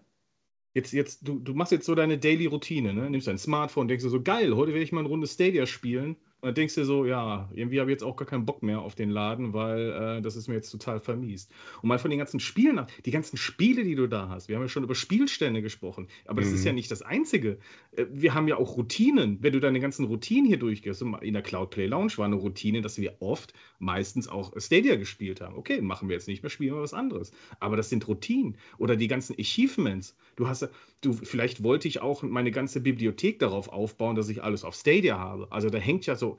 jetzt, 0.73 0.93
jetzt, 0.93 1.27
du, 1.27 1.39
du 1.39 1.53
machst 1.55 1.73
jetzt 1.73 1.85
so 1.85 1.93
deine 1.93 2.17
Daily 2.17 2.45
Routine, 2.45 2.93
ne? 2.93 3.09
Nimmst 3.09 3.27
dein 3.27 3.37
Smartphone, 3.37 3.89
denkst 3.89 4.05
du 4.05 4.09
so, 4.09 4.21
geil, 4.21 4.55
heute 4.55 4.71
werde 4.71 4.85
ich 4.85 4.93
mal 4.93 5.01
eine 5.01 5.09
Runde 5.09 5.27
Stadia 5.27 5.65
spielen 5.65 6.15
und 6.43 6.47
dann 6.47 6.55
denkst 6.55 6.75
du 6.75 6.81
dir 6.81 6.85
so, 6.85 7.05
ja, 7.05 7.49
irgendwie 7.53 7.79
habe 7.79 7.89
ich 7.89 7.95
jetzt 7.95 8.03
auch 8.03 8.17
gar 8.17 8.27
keinen 8.27 8.45
Bock 8.45 8.63
mehr 8.63 8.81
auf 8.81 8.95
den 8.95 9.09
Laden, 9.09 9.53
weil 9.53 10.17
äh, 10.17 10.21
das 10.21 10.35
ist 10.35 10.49
mir 10.49 10.55
jetzt 10.55 10.71
total 10.71 10.99
vermiest. 10.99 11.49
Und 11.81 11.87
mal 11.87 11.99
von 11.99 12.09
den 12.09 12.19
ganzen 12.19 12.41
Spielen, 12.41 12.85
die 13.05 13.11
ganzen 13.11 13.37
Spiele, 13.37 13.85
die 13.85 13.95
du 13.95 14.07
da 14.07 14.27
hast, 14.27 14.49
wir 14.49 14.57
haben 14.57 14.63
ja 14.63 14.67
schon 14.67 14.83
über 14.83 14.93
Spielstände 14.93 15.61
gesprochen, 15.61 16.09
aber 16.25 16.41
das 16.41 16.49
mhm. 16.49 16.55
ist 16.55 16.65
ja 16.65 16.73
mhm. 16.73 16.75
nicht 16.75 16.91
das 16.91 17.01
Einzige. 17.01 17.59
Äh, 17.95 18.07
wir 18.11 18.33
haben 18.33 18.49
ja 18.49 18.57
auch 18.57 18.75
Routinen. 18.75 19.37
Wenn 19.39 19.53
du 19.53 19.61
deine 19.61 19.79
ganzen 19.79 20.03
Routinen 20.03 20.45
hier 20.45 20.59
durchgehst, 20.59 21.01
in 21.01 21.33
der 21.33 21.43
Cloud 21.43 21.69
Play 21.69 21.85
Lounge 21.85 22.11
war 22.17 22.25
eine 22.25 22.35
Routine, 22.35 22.81
dass 22.81 22.99
wir 22.99 23.15
oft 23.21 23.53
meistens 23.79 24.27
auch 24.27 24.51
Stadia 24.57 24.97
gespielt 24.97 25.39
haben. 25.39 25.55
Okay, 25.55 25.79
machen 25.79 26.09
wir 26.09 26.15
jetzt 26.15 26.27
nicht 26.27 26.43
mehr, 26.43 26.49
spielen 26.49 26.75
wir 26.75 26.81
was 26.81 26.93
anderes. 26.93 27.31
Aber 27.61 27.77
das 27.77 27.87
sind 27.87 28.05
Routinen. 28.05 28.57
Oder 28.77 28.97
die 28.97 29.07
ganzen 29.07 29.33
Achievements. 29.39 30.13
Du 30.35 30.49
hast, 30.49 30.67
du, 30.99 31.13
vielleicht 31.13 31.63
wollte 31.63 31.87
ich 31.87 32.01
auch 32.01 32.21
meine 32.21 32.51
ganze 32.51 32.81
Bibliothek 32.81 33.39
darauf 33.39 33.69
aufbauen, 33.69 34.17
dass 34.17 34.27
ich 34.27 34.43
alles 34.43 34.65
auf 34.65 34.75
Stadia 34.75 35.17
habe. 35.17 35.49
Also 35.49 35.69
da 35.69 35.77
hängt 35.77 36.05
ja 36.05 36.15
so 36.17 36.32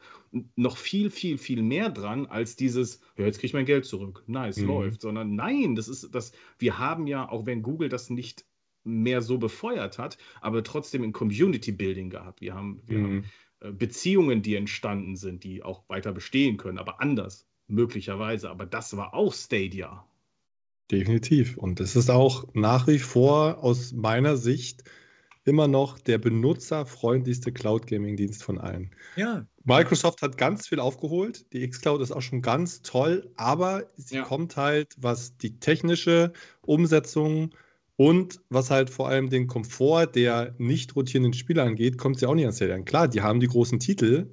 noch 0.56 0.76
viel, 0.76 1.10
viel, 1.10 1.38
viel 1.38 1.62
mehr 1.62 1.90
dran 1.90 2.26
als 2.26 2.56
dieses, 2.56 3.00
ja, 3.16 3.24
jetzt 3.24 3.36
kriege 3.36 3.46
ich 3.46 3.54
mein 3.54 3.66
Geld 3.66 3.84
zurück. 3.84 4.24
Nice, 4.26 4.58
mhm. 4.58 4.66
läuft. 4.66 5.00
Sondern 5.00 5.34
nein, 5.34 5.74
das 5.74 5.88
ist 5.88 6.14
das, 6.14 6.32
wir 6.58 6.78
haben 6.78 7.06
ja, 7.06 7.28
auch 7.28 7.46
wenn 7.46 7.62
Google 7.62 7.88
das 7.88 8.10
nicht 8.10 8.44
mehr 8.84 9.22
so 9.22 9.38
befeuert 9.38 9.98
hat, 9.98 10.18
aber 10.40 10.62
trotzdem 10.62 11.02
ein 11.02 11.12
Community 11.12 11.72
Building 11.72 12.10
gehabt. 12.10 12.40
Wir 12.40 12.54
haben, 12.54 12.82
wir 12.86 12.98
mhm. 12.98 13.04
haben 13.04 13.24
äh, 13.60 13.72
Beziehungen, 13.72 14.42
die 14.42 14.54
entstanden 14.56 15.16
sind, 15.16 15.44
die 15.44 15.62
auch 15.62 15.88
weiter 15.88 16.12
bestehen 16.12 16.56
können, 16.56 16.78
aber 16.78 17.00
anders 17.00 17.46
möglicherweise. 17.66 18.50
Aber 18.50 18.66
das 18.66 18.96
war 18.96 19.14
auch 19.14 19.32
Stadia. 19.32 20.06
Definitiv. 20.90 21.56
Und 21.56 21.80
es 21.80 21.96
ist 21.96 22.10
auch 22.10 22.46
nach 22.52 22.86
wie 22.86 22.98
vor 22.98 23.64
aus 23.64 23.92
meiner 23.92 24.36
Sicht 24.36 24.84
immer 25.44 25.68
noch 25.68 25.98
der 25.98 26.18
benutzerfreundlichste 26.18 27.52
Cloud 27.52 27.86
Gaming 27.86 28.16
Dienst 28.16 28.42
von 28.42 28.58
allen. 28.58 28.90
Ja. 29.16 29.46
Microsoft 29.64 30.22
hat 30.22 30.36
ganz 30.38 30.68
viel 30.68 30.80
aufgeholt. 30.80 31.52
Die 31.52 31.68
Xcloud 31.68 32.00
ist 32.00 32.12
auch 32.12 32.22
schon 32.22 32.42
ganz 32.42 32.82
toll, 32.82 33.30
aber 33.36 33.84
sie 33.96 34.16
Ja. 34.16 34.22
kommt 34.24 34.56
halt, 34.56 34.94
was 34.98 35.36
die 35.36 35.58
technische 35.58 36.32
Umsetzung 36.62 37.50
und 37.96 38.40
was 38.48 38.70
halt 38.70 38.90
vor 38.90 39.08
allem 39.08 39.30
den 39.30 39.46
Komfort 39.46 40.06
der 40.14 40.54
nicht 40.58 40.96
rotierenden 40.96 41.32
Spiele 41.34 41.62
angeht, 41.62 41.96
kommt 41.98 42.18
sie 42.18 42.26
auch 42.26 42.34
nicht 42.34 42.44
ans 42.44 42.56
Ziel 42.56 42.72
an. 42.72 42.84
Klar, 42.84 43.08
die 43.08 43.20
haben 43.22 43.40
die 43.40 43.46
großen 43.46 43.78
Titel, 43.78 44.32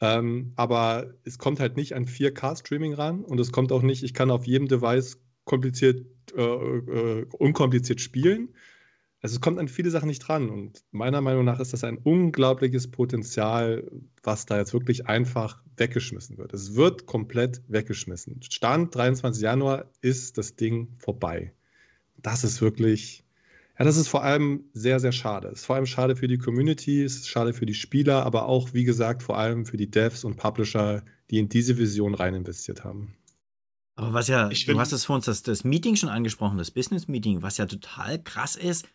ähm, 0.00 0.52
aber 0.56 1.14
es 1.24 1.38
kommt 1.38 1.60
halt 1.60 1.76
nicht 1.76 1.94
an 1.94 2.06
4K-Streaming 2.06 2.94
ran 2.94 3.24
und 3.24 3.38
es 3.40 3.52
kommt 3.52 3.72
auch 3.72 3.82
nicht, 3.82 4.02
ich 4.02 4.14
kann 4.14 4.30
auf 4.30 4.46
jedem 4.46 4.68
Device 4.68 5.18
kompliziert, 5.44 6.06
äh, 6.36 6.42
äh, 6.42 7.26
unkompliziert 7.38 8.00
spielen. 8.00 8.54
Also 9.20 9.34
es 9.34 9.40
kommt 9.40 9.58
an 9.58 9.66
viele 9.66 9.90
Sachen 9.90 10.06
nicht 10.06 10.20
dran 10.20 10.48
und 10.48 10.84
meiner 10.92 11.20
Meinung 11.20 11.44
nach 11.44 11.58
ist 11.58 11.72
das 11.72 11.82
ein 11.82 11.98
unglaubliches 11.98 12.88
Potenzial, 12.88 13.90
was 14.22 14.46
da 14.46 14.58
jetzt 14.58 14.72
wirklich 14.72 15.06
einfach 15.06 15.60
weggeschmissen 15.76 16.38
wird. 16.38 16.54
Es 16.54 16.76
wird 16.76 17.06
komplett 17.06 17.62
weggeschmissen. 17.66 18.40
Stand 18.42 18.94
23 18.94 19.42
Januar 19.42 19.90
ist 20.02 20.38
das 20.38 20.54
Ding 20.54 20.94
vorbei. 20.98 21.52
Das 22.16 22.44
ist 22.44 22.60
wirklich, 22.60 23.24
ja, 23.76 23.84
das 23.84 23.96
ist 23.96 24.06
vor 24.06 24.22
allem 24.22 24.64
sehr, 24.72 25.00
sehr 25.00 25.12
schade. 25.12 25.48
Es 25.48 25.60
ist 25.60 25.66
vor 25.66 25.74
allem 25.74 25.86
schade 25.86 26.14
für 26.14 26.28
die 26.28 26.38
Community, 26.38 27.02
es 27.02 27.16
ist 27.16 27.28
schade 27.28 27.52
für 27.52 27.66
die 27.66 27.74
Spieler, 27.74 28.24
aber 28.24 28.46
auch, 28.46 28.72
wie 28.72 28.84
gesagt, 28.84 29.24
vor 29.24 29.36
allem 29.36 29.66
für 29.66 29.76
die 29.76 29.90
Devs 29.90 30.22
und 30.22 30.36
Publisher, 30.36 31.02
die 31.30 31.38
in 31.38 31.48
diese 31.48 31.76
Vision 31.76 32.14
rein 32.14 32.34
investiert 32.34 32.84
haben. 32.84 33.16
Aber 33.96 34.12
was 34.12 34.28
ja, 34.28 34.48
Ich 34.50 34.64
du 34.64 34.78
hast 34.78 34.92
es 34.92 35.06
vor 35.06 35.16
uns 35.16 35.24
das, 35.24 35.42
das 35.42 35.64
Meeting 35.64 35.96
schon 35.96 36.08
angesprochen, 36.08 36.56
das 36.56 36.70
Business-Meeting, 36.70 37.42
was 37.42 37.56
ja 37.56 37.66
total 37.66 38.22
krass 38.22 38.54
ist. 38.54 38.86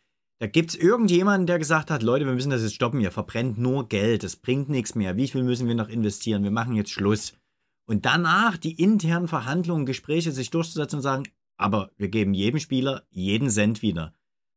Da 0.43 0.47
gibt 0.47 0.71
es 0.71 0.75
irgendjemanden, 0.75 1.47
der 1.47 1.57
gesagt 1.57 1.89
hat, 1.89 2.03
Leute, 2.03 2.25
wir 2.25 2.33
müssen 2.33 2.49
das 2.49 2.63
jetzt 2.63 2.75
stoppen, 2.75 2.99
ihr 2.99 3.11
verbrennt 3.11 3.57
nur 3.57 3.87
Geld, 3.87 4.25
es 4.25 4.35
bringt 4.35 4.67
nichts 4.67 4.93
mehr. 4.93 5.15
Wie 5.15 5.29
viel 5.29 5.41
müssen 5.41 5.69
wir 5.69 5.73
noch 5.73 5.87
investieren? 5.87 6.43
Wir 6.43 6.51
machen 6.51 6.75
jetzt 6.75 6.91
Schluss. 6.91 7.31
Und 7.85 8.03
danach 8.05 8.57
die 8.57 8.73
internen 8.73 9.29
Verhandlungen, 9.29 9.85
Gespräche 9.85 10.33
sich 10.33 10.49
durchzusetzen 10.49 10.97
und 10.97 11.01
sagen, 11.01 11.23
aber 11.55 11.91
wir 11.95 12.09
geben 12.09 12.33
jedem 12.33 12.59
Spieler 12.59 13.03
jeden 13.09 13.49
Cent 13.49 13.81
wieder. 13.81 14.13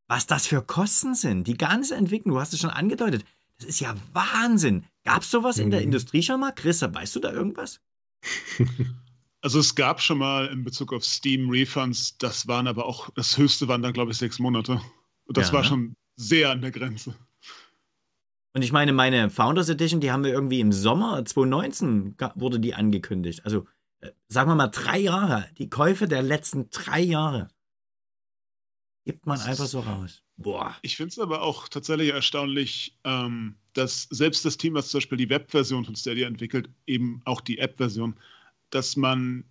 Was 0.09 0.27
das 0.27 0.49
für 0.49 0.61
Kosten 0.61 1.15
sind, 1.15 1.47
die 1.47 1.57
ganze 1.57 1.95
Entwicklung, 1.95 2.35
du 2.35 2.41
hast 2.41 2.53
es 2.53 2.59
schon 2.59 2.71
angedeutet, 2.71 3.25
das 3.59 3.69
ist 3.69 3.79
ja 3.79 3.95
Wahnsinn. 4.13 4.87
Gab 5.05 5.23
es 5.23 5.31
sowas 5.31 5.59
in 5.59 5.71
der 5.71 5.79
Mhm. 5.79 5.87
Industrie 5.87 6.25
schon 6.25 6.41
mal? 6.41 6.51
Chris, 6.51 6.83
weißt 6.83 7.15
du 7.15 7.21
da 7.21 7.33
irgendwas? 7.33 7.81
Also 9.43 9.61
es 9.61 9.77
gab 9.77 10.01
schon 10.03 10.19
mal 10.19 10.47
in 10.49 10.65
Bezug 10.65 10.93
auf 10.93 11.05
Steam 11.05 11.49
Refunds, 11.49 12.19
das 12.19 12.49
waren 12.49 12.67
aber 12.67 12.85
auch, 12.87 13.11
das 13.15 13.39
höchste 13.39 13.69
waren 13.69 13.81
dann, 13.81 13.93
glaube 13.93 14.11
ich, 14.11 14.17
sechs 14.17 14.41
Monate. 14.41 14.81
Und 15.27 15.37
das 15.37 15.49
Ja, 15.49 15.55
war 15.55 15.63
ne? 15.63 15.69
schon 15.69 15.97
sehr 16.17 16.51
an 16.51 16.61
der 16.63 16.71
Grenze. 16.71 17.15
Und 18.55 18.63
ich 18.63 18.73
meine, 18.73 18.93
meine 18.93 19.29
Founders 19.29 19.69
Edition, 19.69 20.01
die 20.01 20.11
haben 20.11 20.25
wir 20.25 20.33
irgendwie 20.33 20.61
im 20.61 20.73
Sommer 20.73 21.23
2019 21.25 22.17
ga- 22.17 22.33
wurde 22.37 22.59
die 22.59 22.75
angekündigt. 22.75 23.45
Also 23.45 23.67
äh, 24.01 24.13
sagen 24.29 24.51
wir 24.51 24.55
mal 24.55 24.69
drei 24.69 24.99
Jahre. 24.99 25.49
Die 25.59 25.69
Käufe 25.69 26.09
der 26.09 26.23
letzten 26.23 26.71
drei 26.71 27.01
Jahre 27.01 27.49
gibt 29.05 29.27
man 29.27 29.37
Das 29.39 29.47
einfach 29.47 29.67
so 29.67 29.81
raus. 29.81 30.23
Boah. 30.39 30.77
Ich 30.83 30.97
finde 30.97 31.11
es 31.11 31.19
aber 31.19 31.43
auch 31.43 31.69
tatsächlich 31.69 32.13
erstaunlich, 32.13 32.99
ähm, 33.05 33.57
dass 33.75 34.05
selbst 34.11 34.45
das 34.45 34.57
Team, 34.57 34.75
was 34.75 34.89
zum 34.89 34.99
Beispiel 34.99 35.19
die 35.19 35.31
Webversion 35.31 35.85
von 35.85 35.95
Stadia 35.97 36.27
entwickelt, 36.27 36.71
eben 36.87 37.21
auch 37.25 37.41
die 37.41 37.59
App-Version, 37.59 38.19
dass 38.71 38.97
man, 38.97 39.45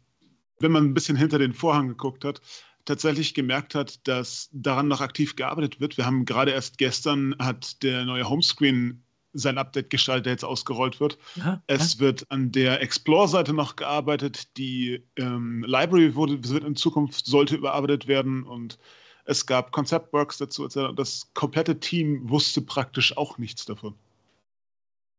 wenn 0.59 0.71
man 0.71 0.83
ein 0.85 0.93
bisschen 0.93 1.15
hinter 1.15 1.37
den 1.39 1.53
Vorhang 1.53 1.87
geguckt 1.89 2.25
hat, 2.25 2.41
tatsächlich 2.85 3.33
gemerkt 3.33 3.75
hat, 3.75 4.07
dass 4.07 4.49
daran 4.51 4.87
noch 4.87 5.01
aktiv 5.01 5.35
gearbeitet 5.35 5.79
wird. 5.79 5.97
Wir 5.97 6.05
haben 6.05 6.25
gerade 6.25 6.51
erst 6.51 6.77
gestern 6.77 7.35
hat 7.39 7.83
der 7.83 8.05
neue 8.05 8.29
Homescreen 8.29 9.03
sein 9.35 9.57
Update 9.57 9.89
gestaltet, 9.89 10.27
der 10.27 10.33
jetzt 10.33 10.45
ausgerollt 10.45 10.99
wird. 10.99 11.17
Ja, 11.35 11.61
Es 11.67 11.99
wird 11.99 12.29
an 12.31 12.51
der 12.51 12.81
Explore-Seite 12.81 13.53
noch 13.53 13.75
gearbeitet. 13.75 14.55
Die 14.57 15.03
ähm, 15.17 15.63
Library 15.67 16.15
wurde, 16.15 16.47
wird 16.47 16.63
in 16.63 16.75
Zukunft 16.75 17.25
sollte 17.25 17.55
überarbeitet 17.55 18.07
werden 18.07 18.43
und 18.43 18.79
es 19.25 19.45
gab 19.45 19.71
Concept-Works 19.71 20.37
dazu. 20.37 20.67
Das 20.67 21.31
komplette 21.33 21.79
Team 21.79 22.29
wusste 22.29 22.61
praktisch 22.61 23.17
auch 23.17 23.37
nichts 23.37 23.65
davon. 23.65 23.95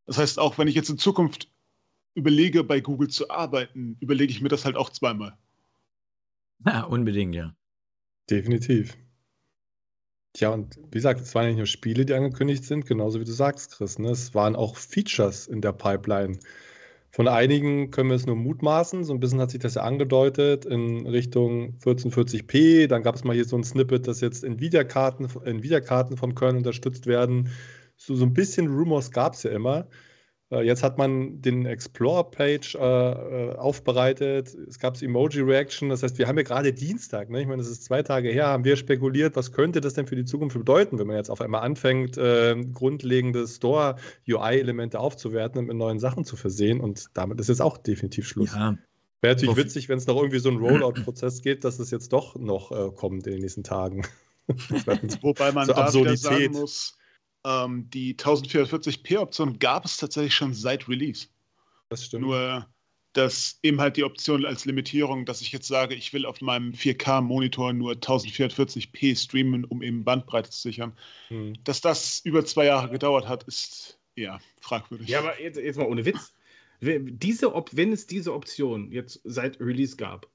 Das 0.07 0.18
heißt, 0.18 0.38
auch 0.38 0.57
wenn 0.59 0.68
ich 0.68 0.76
jetzt 0.76 0.88
in 0.90 0.98
Zukunft 0.98 1.50
überlege, 2.14 2.62
bei 2.62 2.81
Google 2.81 3.09
zu 3.09 3.29
arbeiten, 3.29 3.96
überlege 4.00 4.33
ich 4.33 4.40
mir 4.40 4.48
das 4.48 4.64
halt 4.64 4.76
auch 4.76 4.90
zweimal. 4.90 5.37
ja, 6.64 6.83
unbedingt, 6.88 7.35
ja. 7.35 7.55
Definitiv. 8.30 8.96
Tja, 10.34 10.50
und 10.50 10.76
wie 10.90 10.98
gesagt, 10.98 11.20
es 11.20 11.34
waren 11.34 11.44
ja 11.44 11.48
nicht 11.50 11.58
nur 11.58 11.66
Spiele, 11.66 12.04
die 12.04 12.12
angekündigt 12.12 12.64
sind, 12.64 12.84
genauso 12.86 13.20
wie 13.20 13.24
du 13.24 13.32
sagst, 13.32 13.72
Chris. 13.72 13.98
Ne? 13.98 14.10
Es 14.10 14.34
waren 14.34 14.54
auch 14.54 14.76
Features 14.76 15.46
in 15.46 15.62
der 15.62 15.72
Pipeline. 15.72 16.38
Von 17.10 17.28
einigen 17.28 17.90
können 17.90 18.10
wir 18.10 18.16
es 18.16 18.26
nur 18.26 18.36
mutmaßen. 18.36 19.02
So 19.04 19.14
ein 19.14 19.20
bisschen 19.20 19.40
hat 19.40 19.50
sich 19.50 19.60
das 19.60 19.76
ja 19.76 19.82
angedeutet 19.84 20.66
in 20.66 21.06
Richtung 21.06 21.78
1440p. 21.78 22.88
Dann 22.88 23.02
gab 23.02 23.14
es 23.14 23.24
mal 23.24 23.34
hier 23.34 23.46
so 23.46 23.56
ein 23.56 23.64
Snippet, 23.64 24.06
dass 24.06 24.20
jetzt 24.20 24.44
Nvidia-Karten 24.44 25.26
Nvidia 25.46 25.80
vom 26.14 26.34
Kernel 26.34 26.58
unterstützt 26.58 27.06
werden. 27.06 27.48
So, 27.96 28.14
so 28.14 28.26
ein 28.26 28.34
bisschen 28.34 28.66
Rumors 28.66 29.12
gab 29.12 29.32
es 29.32 29.44
ja 29.44 29.52
immer. 29.52 29.88
Äh, 30.50 30.62
Jetzt 30.62 30.82
hat 30.82 30.98
man 30.98 31.40
den 31.42 31.66
Explore-Page 31.66 32.76
äh, 32.76 32.78
äh, 32.78 33.56
aufbereitet. 33.56 34.54
Es 34.68 34.78
gab 34.78 35.00
Emoji-Reaction. 35.00 35.88
Das 35.88 36.02
heißt, 36.02 36.18
wir 36.18 36.28
haben 36.28 36.37
ja 36.37 36.44
gerade 36.44 36.72
Dienstag. 36.72 37.30
Ne? 37.30 37.40
Ich 37.40 37.46
meine, 37.46 37.62
das 37.62 37.70
ist 37.70 37.85
zwei 37.85 38.02
Tage 38.02 38.30
her. 38.30 38.46
Haben 38.48 38.64
wir 38.64 38.76
spekuliert, 38.76 39.37
was 39.37 39.52
könnte 39.52 39.80
das 39.80 39.94
denn 39.94 40.06
für 40.06 40.16
die 40.16 40.24
Zukunft 40.24 40.56
bedeuten, 40.56 40.98
wenn 40.98 41.06
man 41.06 41.16
jetzt 41.16 41.30
auf 41.30 41.40
einmal 41.40 41.62
anfängt, 41.62 42.16
äh, 42.16 42.56
grundlegende 42.72 43.46
Store-UI-Elemente 43.46 45.00
aufzuwerten 45.00 45.59
und 45.59 45.66
mit 45.66 45.76
neuen 45.76 45.98
Sachen 45.98 46.24
zu 46.24 46.37
versehen. 46.37 46.80
Und 46.80 47.06
damit 47.14 47.40
ist 47.40 47.48
jetzt 47.48 47.62
auch 47.62 47.78
definitiv 47.78 48.26
Schluss. 48.28 48.54
Ja, 48.54 48.76
Wäre 49.22 49.35
natürlich 49.35 49.56
witzig, 49.56 49.88
wenn 49.88 49.98
es 49.98 50.06
noch 50.06 50.16
irgendwie 50.16 50.38
so 50.38 50.50
einen 50.50 50.59
Rollout-Prozess 50.59 51.42
gibt, 51.42 51.64
dass 51.64 51.78
es 51.78 51.90
jetzt 51.90 52.12
doch 52.12 52.37
noch 52.37 52.70
äh, 52.70 52.90
kommt 52.92 53.26
in 53.26 53.32
den 53.32 53.40
nächsten 53.42 53.64
Tagen. 53.64 54.02
Wobei 55.22 55.50
man 55.52 55.66
So 55.66 55.72
da 55.72 55.92
wieder 55.92 56.16
sagen 56.16 56.37
Absurdität. 56.37 56.52
muss, 56.52 56.96
ähm, 57.46 57.88
die 57.90 58.14
1440p-Option 58.16 59.59
gab 59.59 59.85
es 59.85 59.96
tatsächlich 59.96 60.35
schon 60.35 60.52
seit 60.54 60.88
Release. 60.88 61.28
das 61.88 62.04
stimmt. 62.06 62.24
Nur, 62.24 62.66
dass 63.12 63.59
eben 63.62 63.80
halt 63.80 63.96
die 63.96 64.04
Option 64.04 64.44
als 64.44 64.64
Limitierung, 64.66 65.24
dass 65.24 65.40
ich 65.40 65.50
jetzt 65.52 65.68
sage, 65.68 65.94
ich 65.94 66.12
will 66.12 66.26
auf 66.26 66.40
meinem 66.42 66.72
4K-Monitor 66.72 67.72
nur 67.72 67.92
1440p 67.92 69.16
streamen, 69.16 69.64
um 69.64 69.82
eben 69.82 70.04
Bandbreite 70.04 70.50
zu 70.50 70.61
sichern. 70.61 70.92
Hm. 71.28 71.54
Dass 71.64 71.80
das 71.80 72.20
über 72.24 72.44
zwei 72.44 72.66
Jahre 72.66 72.90
gedauert 72.90 73.26
hat, 73.28 73.44
ist 73.44 73.98
ja 74.16 74.38
fragwürdig. 74.61 75.09
Ja, 75.09 75.20
aber 75.20 75.40
jetzt, 75.40 75.56
jetzt 75.59 75.76
mal 75.78 75.87
ohne 75.87 76.04
Witz. 76.04 76.32
Wenn- 76.80 77.18
Diese 77.18 77.54
Op 77.54 77.70
wenn 77.74 77.92
es 77.92 78.06
diese 78.06 78.35
Option 78.35 78.92
jetzt 78.92 79.20
seit 79.24 79.59
Release 79.61 79.96
gab, 79.96 80.26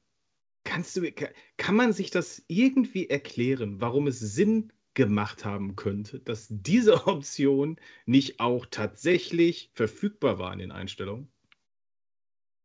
kannst 0.64 0.96
du, 0.96 1.12
ka- 1.12 1.30
kann 1.58 1.76
man 1.76 1.94
sich 1.94 2.10
das 2.10 2.44
irgendwie 2.48 3.10
erklären, 3.10 3.80
warum 3.80 4.08
es 4.08 4.20
Sinn 4.20 4.72
gemacht 4.94 5.46
haben 5.46 5.76
könnte, 5.76 6.20
dass 6.20 6.48
diese 6.50 6.94
Option 7.08 7.78
nicht 8.06 8.40
auch 8.40 8.66
tatsächlich 8.70 9.72
verfügbar 9.74 10.40
war 10.40 10.54
in 10.54 10.60
den 10.60 10.72
Einstellungen? 10.72 11.32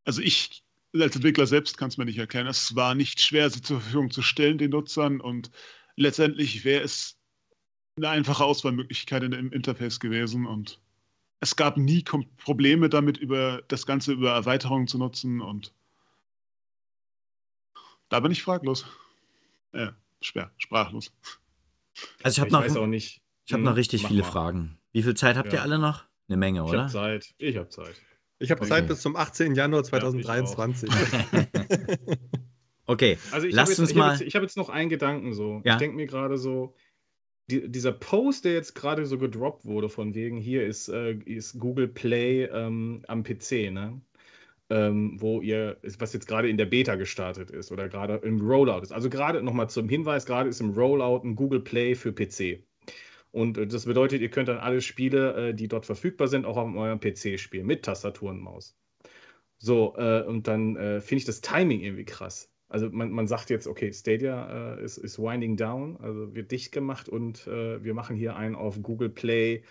Also 0.04 0.22
ich 0.22 0.62
als 1.02 1.16
Entwickler 1.16 1.46
selbst 1.46 1.76
kann 1.78 1.88
es 1.88 1.98
mir 1.98 2.04
nicht 2.04 2.18
erklären. 2.18 2.46
Es 2.46 2.74
war 2.74 2.94
nicht 2.94 3.20
schwer, 3.20 3.50
sie 3.50 3.60
zur 3.60 3.80
Verfügung 3.80 4.10
zu 4.10 4.22
stellen, 4.22 4.58
den 4.58 4.70
Nutzern. 4.70 5.20
Und 5.20 5.50
letztendlich 5.96 6.64
wäre 6.64 6.82
es 6.82 7.18
eine 7.96 8.08
einfache 8.08 8.44
Auswahlmöglichkeit 8.44 9.22
in 9.22 9.32
dem 9.32 9.52
Interface 9.52 10.00
gewesen. 10.00 10.46
Und 10.46 10.80
es 11.40 11.56
gab 11.56 11.76
nie 11.76 12.02
Kom 12.02 12.26
Probleme 12.36 12.88
damit, 12.88 13.18
über 13.18 13.62
das 13.68 13.86
Ganze 13.86 14.12
über 14.12 14.32
Erweiterungen 14.32 14.86
zu 14.86 14.98
nutzen. 14.98 15.40
Und 15.40 15.74
da 18.08 18.20
bin 18.20 18.32
ich 18.32 18.42
fraglos. 18.42 18.86
Äh, 19.72 19.92
schwer, 20.20 20.52
sprachlos. 20.58 21.12
Also 22.22 22.34
ich 22.34 22.38
habe 22.40 22.48
Ich 22.48 22.52
noch, 22.52 22.64
weiß 22.64 22.76
auch 22.76 22.86
nicht. 22.86 23.22
ich 23.46 23.52
hab 23.52 23.58
Hm, 23.58 23.64
noch 23.64 23.76
richtig 23.76 24.02
mach 24.02 24.10
viele 24.10 24.22
mal. 24.22 24.28
Fragen. 24.30 24.78
Wie 24.92 25.02
viel 25.02 25.14
Zeit 25.14 25.36
habt 25.36 25.48
Ja. 25.52 25.60
ihr 25.60 25.62
alle 25.62 25.78
noch? 25.78 26.04
Eine 26.28 26.36
Menge, 26.38 26.60
Ich 26.64 26.68
oder? 26.70 26.82
habe 26.82 26.92
Zeit. 26.92 27.34
Ich 27.38 27.56
habe 27.56 27.68
Zeit. 27.68 27.94
Ich 28.38 28.50
habe 28.50 28.60
Okay. 28.60 28.68
Zeit 28.68 28.88
bis 28.88 29.00
zum 29.00 29.16
18. 29.16 29.54
Januar 29.54 29.80
ich 29.82 29.86
auch. 29.86 29.90
2023. 29.90 30.90
okay, 32.86 33.18
Also 33.32 33.46
ich 33.46 33.54
Lasst 33.54 33.62
habe 33.64 33.70
jetzt, 33.72 33.78
uns 33.80 33.90
ich 33.90 33.96
hab 33.96 33.98
mal- 34.06 34.12
jetzt, 34.12 34.20
ich 34.22 34.34
hab 34.36 34.42
jetzt 34.42 34.56
noch 34.56 34.68
einen 34.68 34.88
Gedanken 34.90 35.32
so. 35.34 35.62
Ja. 35.64 35.74
Ich 35.74 35.78
denke 35.78 35.96
mir 35.96 36.06
gerade 36.06 36.36
so, 36.38 36.74
die, 37.48 37.68
dieser 37.70 37.92
Post, 37.92 38.44
der 38.44 38.52
jetzt 38.54 38.74
gerade 38.74 39.06
so 39.06 39.18
gedroppt 39.18 39.64
wurde, 39.64 39.88
von 39.88 40.14
wegen 40.14 40.36
hier 40.36 40.66
ist, 40.66 40.88
äh, 40.88 41.12
ist 41.14 41.58
Google 41.60 41.88
Play 41.88 42.44
ähm, 42.44 43.04
am 43.08 43.22
PC, 43.22 43.70
ne? 43.70 44.00
Ähm, 44.68 45.20
wo 45.20 45.40
ihr, 45.40 45.76
was 46.00 46.12
jetzt 46.12 46.26
gerade 46.26 46.48
in 46.48 46.56
der 46.56 46.66
Beta 46.66 46.96
gestartet 46.96 47.52
ist 47.52 47.70
oder 47.70 47.88
gerade 47.88 48.16
im 48.16 48.40
Rollout 48.40 48.80
ist. 48.82 48.92
Also 48.92 49.08
gerade 49.08 49.40
nochmal 49.40 49.70
zum 49.70 49.88
Hinweis, 49.88 50.26
gerade 50.26 50.48
ist 50.48 50.60
im 50.60 50.70
Rollout 50.70 51.22
ein 51.24 51.36
Google 51.36 51.60
Play 51.60 51.94
für 51.94 52.12
PC. 52.12 52.64
Und 53.30 53.58
äh, 53.58 53.66
das 53.66 53.84
bedeutet, 53.84 54.22
ihr 54.22 54.30
könnt 54.30 54.48
dann 54.48 54.58
alle 54.58 54.80
Spiele, 54.80 55.50
äh, 55.50 55.54
die 55.54 55.68
dort 55.68 55.86
verfügbar 55.86 56.26
sind, 56.26 56.46
auch 56.46 56.56
auf 56.56 56.74
eurem 56.74 56.98
PC 56.98 57.38
spielen, 57.38 57.66
mit 57.66 57.84
Tastatur 57.84 58.30
und 58.30 58.40
Maus. 58.40 58.76
So, 59.58 59.94
äh, 59.98 60.22
und 60.22 60.48
dann 60.48 60.76
äh, 60.76 61.00
finde 61.00 61.20
ich 61.20 61.26
das 61.26 61.42
Timing 61.42 61.80
irgendwie 61.80 62.04
krass. 62.04 62.50
also 62.68 62.88
man, 62.90 63.10
man 63.10 63.26
sagt 63.26 63.50
jetzt, 63.50 63.66
okay, 63.66 63.92
Stadia 63.92 64.76
äh, 64.76 64.84
ist, 64.84 64.98
ist 64.98 65.18
winding 65.18 65.56
down, 65.56 65.96
also 65.98 66.34
wird 66.34 66.50
dicht 66.50 66.72
gemacht 66.72 67.08
und 67.08 67.46
äh, 67.46 67.84
wir 67.84 67.94
machen 67.94 68.16
hier 68.16 68.36
einen 68.36 68.54
auf 68.54 68.80
Google 68.82 69.10
Play 69.10 69.62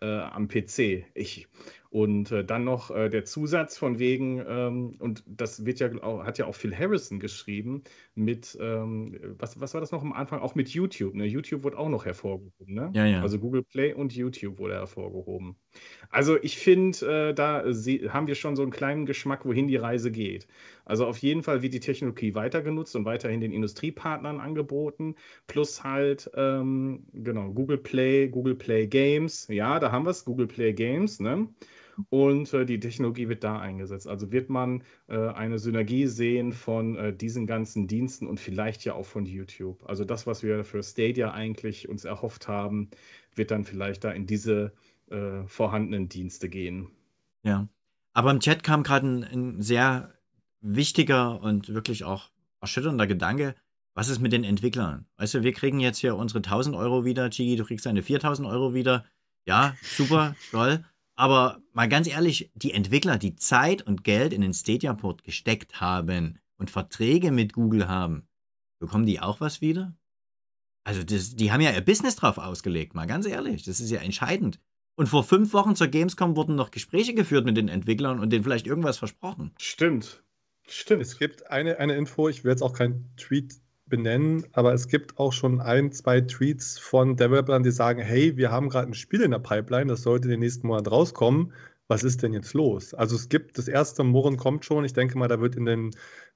am 0.00 0.48
PC. 0.48 1.06
Ich. 1.14 1.48
Und 1.94 2.32
äh, 2.32 2.44
dann 2.44 2.64
noch 2.64 2.90
äh, 2.90 3.08
der 3.08 3.24
Zusatz 3.24 3.78
von 3.78 4.00
wegen, 4.00 4.44
ähm, 4.48 4.96
und 4.98 5.22
das 5.28 5.64
wird 5.64 5.78
ja 5.78 5.90
auch, 6.02 6.24
hat 6.24 6.38
ja 6.38 6.46
auch 6.46 6.56
Phil 6.56 6.76
Harrison 6.76 7.20
geschrieben, 7.20 7.84
mit, 8.16 8.58
ähm, 8.60 9.16
was, 9.38 9.60
was 9.60 9.74
war 9.74 9.80
das 9.80 9.92
noch 9.92 10.02
am 10.02 10.12
Anfang? 10.12 10.40
Auch 10.40 10.56
mit 10.56 10.70
YouTube. 10.70 11.14
Ne? 11.14 11.24
YouTube 11.24 11.62
wurde 11.62 11.78
auch 11.78 11.88
noch 11.88 12.04
hervorgehoben. 12.04 12.74
Ne? 12.74 12.90
Ja, 12.94 13.06
ja. 13.06 13.22
Also 13.22 13.38
Google 13.38 13.62
Play 13.62 13.94
und 13.94 14.12
YouTube 14.12 14.58
wurde 14.58 14.74
hervorgehoben. 14.74 15.54
Also 16.10 16.36
ich 16.42 16.58
finde, 16.58 17.28
äh, 17.30 17.32
da 17.32 17.62
haben 17.62 18.26
wir 18.26 18.34
schon 18.34 18.56
so 18.56 18.62
einen 18.62 18.72
kleinen 18.72 19.06
Geschmack, 19.06 19.46
wohin 19.46 19.68
die 19.68 19.76
Reise 19.76 20.10
geht. 20.10 20.48
Also 20.84 21.06
auf 21.06 21.18
jeden 21.18 21.44
Fall 21.44 21.62
wird 21.62 21.74
die 21.74 21.80
Technologie 21.80 22.34
weiter 22.34 22.60
genutzt 22.62 22.96
und 22.96 23.04
weiterhin 23.04 23.40
den 23.40 23.52
Industriepartnern 23.52 24.40
angeboten. 24.40 25.14
Plus 25.46 25.84
halt, 25.84 26.28
ähm, 26.34 27.06
genau, 27.12 27.52
Google 27.52 27.78
Play, 27.78 28.26
Google 28.26 28.56
Play 28.56 28.88
Games. 28.88 29.46
Ja, 29.46 29.78
da 29.78 29.92
haben 29.92 30.06
wir 30.06 30.10
es, 30.10 30.24
Google 30.24 30.48
Play 30.48 30.72
Games. 30.72 31.20
Ne? 31.20 31.46
Und 32.10 32.52
äh, 32.52 32.64
die 32.64 32.80
Technologie 32.80 33.28
wird 33.28 33.44
da 33.44 33.58
eingesetzt. 33.58 34.06
Also 34.06 34.32
wird 34.32 34.50
man 34.50 34.82
äh, 35.08 35.16
eine 35.16 35.58
Synergie 35.58 36.06
sehen 36.06 36.52
von 36.52 36.96
äh, 36.96 37.14
diesen 37.14 37.46
ganzen 37.46 37.86
Diensten 37.86 38.26
und 38.26 38.40
vielleicht 38.40 38.84
ja 38.84 38.94
auch 38.94 39.06
von 39.06 39.26
YouTube. 39.26 39.84
Also 39.88 40.04
das, 40.04 40.26
was 40.26 40.42
wir 40.42 40.64
für 40.64 40.82
Stadia 40.82 41.32
eigentlich 41.32 41.88
uns 41.88 42.04
erhofft 42.04 42.48
haben, 42.48 42.90
wird 43.34 43.50
dann 43.50 43.64
vielleicht 43.64 44.04
da 44.04 44.10
in 44.10 44.26
diese 44.26 44.72
äh, 45.10 45.46
vorhandenen 45.46 46.08
Dienste 46.08 46.48
gehen. 46.48 46.88
Ja, 47.42 47.68
aber 48.12 48.30
im 48.30 48.40
Chat 48.40 48.62
kam 48.62 48.82
gerade 48.82 49.06
ein, 49.06 49.24
ein 49.24 49.62
sehr 49.62 50.14
wichtiger 50.60 51.40
und 51.42 51.74
wirklich 51.74 52.04
auch 52.04 52.30
erschütternder 52.60 53.06
Gedanke. 53.06 53.54
Was 53.94 54.08
ist 54.08 54.20
mit 54.20 54.32
den 54.32 54.44
Entwicklern? 54.44 55.06
Weißt 55.18 55.34
du, 55.34 55.42
wir 55.42 55.52
kriegen 55.52 55.78
jetzt 55.78 55.98
hier 55.98 56.16
unsere 56.16 56.38
1000 56.38 56.74
Euro 56.74 57.04
wieder. 57.04 57.30
Chigi, 57.30 57.56
du 57.56 57.64
kriegst 57.64 57.86
deine 57.86 58.02
4000 58.02 58.48
Euro 58.48 58.74
wieder. 58.74 59.04
Ja, 59.46 59.76
super, 59.82 60.34
toll. 60.50 60.84
Aber 61.16 61.62
mal 61.72 61.88
ganz 61.88 62.08
ehrlich, 62.08 62.50
die 62.54 62.72
Entwickler, 62.72 63.18
die 63.18 63.36
Zeit 63.36 63.82
und 63.82 64.04
Geld 64.04 64.32
in 64.32 64.40
den 64.40 64.52
Stadia-Port 64.52 65.22
gesteckt 65.22 65.80
haben 65.80 66.38
und 66.58 66.70
Verträge 66.70 67.30
mit 67.30 67.52
Google 67.52 67.88
haben, 67.88 68.26
bekommen 68.80 69.06
die 69.06 69.20
auch 69.20 69.40
was 69.40 69.60
wieder? 69.60 69.96
Also 70.84 71.02
das, 71.02 71.34
die 71.36 71.50
haben 71.50 71.60
ja 71.60 71.72
ihr 71.72 71.80
Business 71.80 72.16
drauf 72.16 72.38
ausgelegt, 72.38 72.94
mal 72.94 73.06
ganz 73.06 73.26
ehrlich. 73.26 73.64
Das 73.64 73.80
ist 73.80 73.90
ja 73.90 74.00
entscheidend. 74.00 74.60
Und 74.96 75.08
vor 75.08 75.24
fünf 75.24 75.52
Wochen 75.52 75.74
zur 75.74 75.88
Gamescom 75.88 76.36
wurden 76.36 76.54
noch 76.54 76.70
Gespräche 76.70 77.14
geführt 77.14 77.44
mit 77.44 77.56
den 77.56 77.68
Entwicklern 77.68 78.20
und 78.20 78.30
denen 78.30 78.44
vielleicht 78.44 78.66
irgendwas 78.66 78.98
versprochen. 78.98 79.52
Stimmt. 79.58 80.22
Stimmt. 80.66 81.02
Es 81.02 81.18
gibt 81.18 81.50
eine, 81.50 81.78
eine 81.78 81.96
Info, 81.96 82.28
ich 82.28 82.44
will 82.44 82.50
jetzt 82.50 82.62
auch 82.62 82.72
keinen 82.72 83.12
Tweet 83.16 83.54
benennen, 83.86 84.46
aber 84.52 84.72
es 84.72 84.88
gibt 84.88 85.18
auch 85.18 85.32
schon 85.32 85.60
ein, 85.60 85.92
zwei 85.92 86.20
Tweets 86.20 86.78
von 86.78 87.16
Developern, 87.16 87.62
die 87.62 87.70
sagen, 87.70 88.00
hey, 88.00 88.36
wir 88.36 88.50
haben 88.50 88.68
gerade 88.68 88.88
ein 88.88 88.94
Spiel 88.94 89.22
in 89.22 89.30
der 89.30 89.38
Pipeline, 89.38 89.86
das 89.86 90.02
sollte 90.02 90.26
in 90.26 90.32
den 90.32 90.40
nächsten 90.40 90.66
Monat 90.66 90.90
rauskommen. 90.90 91.52
Was 91.86 92.02
ist 92.02 92.22
denn 92.22 92.32
jetzt 92.32 92.54
los? 92.54 92.94
Also 92.94 93.14
es 93.14 93.28
gibt, 93.28 93.58
das 93.58 93.68
erste 93.68 94.04
Murren 94.04 94.38
kommt 94.38 94.64
schon. 94.64 94.86
Ich 94.86 94.94
denke 94.94 95.18
mal, 95.18 95.28
da 95.28 95.40
wird 95.40 95.54
in 95.54 95.66
den 95.66 95.90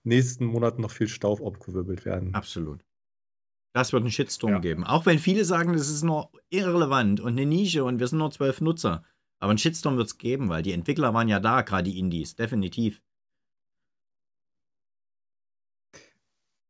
nächsten 0.04 0.44
Monaten 0.44 0.82
noch 0.82 0.90
viel 0.90 1.08
Staub 1.08 1.40
aufgewirbelt 1.40 2.04
werden. 2.04 2.34
Absolut. 2.34 2.84
Das 3.72 3.92
wird 3.92 4.02
einen 4.02 4.10
Shitstorm 4.10 4.52
ja. 4.52 4.58
geben. 4.58 4.84
Auch 4.84 5.06
wenn 5.06 5.18
viele 5.18 5.44
sagen, 5.44 5.72
das 5.72 5.88
ist 5.88 6.02
nur 6.02 6.30
irrelevant 6.50 7.20
und 7.20 7.32
eine 7.32 7.46
Nische 7.46 7.84
und 7.84 7.98
wir 7.98 8.08
sind 8.08 8.18
nur 8.18 8.30
zwölf 8.30 8.60
Nutzer. 8.60 9.04
Aber 9.40 9.50
einen 9.50 9.58
Shitstorm 9.58 9.96
wird 9.96 10.08
es 10.08 10.18
geben, 10.18 10.48
weil 10.48 10.62
die 10.62 10.72
Entwickler 10.72 11.14
waren 11.14 11.28
ja 11.28 11.40
da, 11.40 11.62
gerade 11.62 11.90
die 11.90 11.98
Indies, 11.98 12.34
definitiv. 12.34 13.00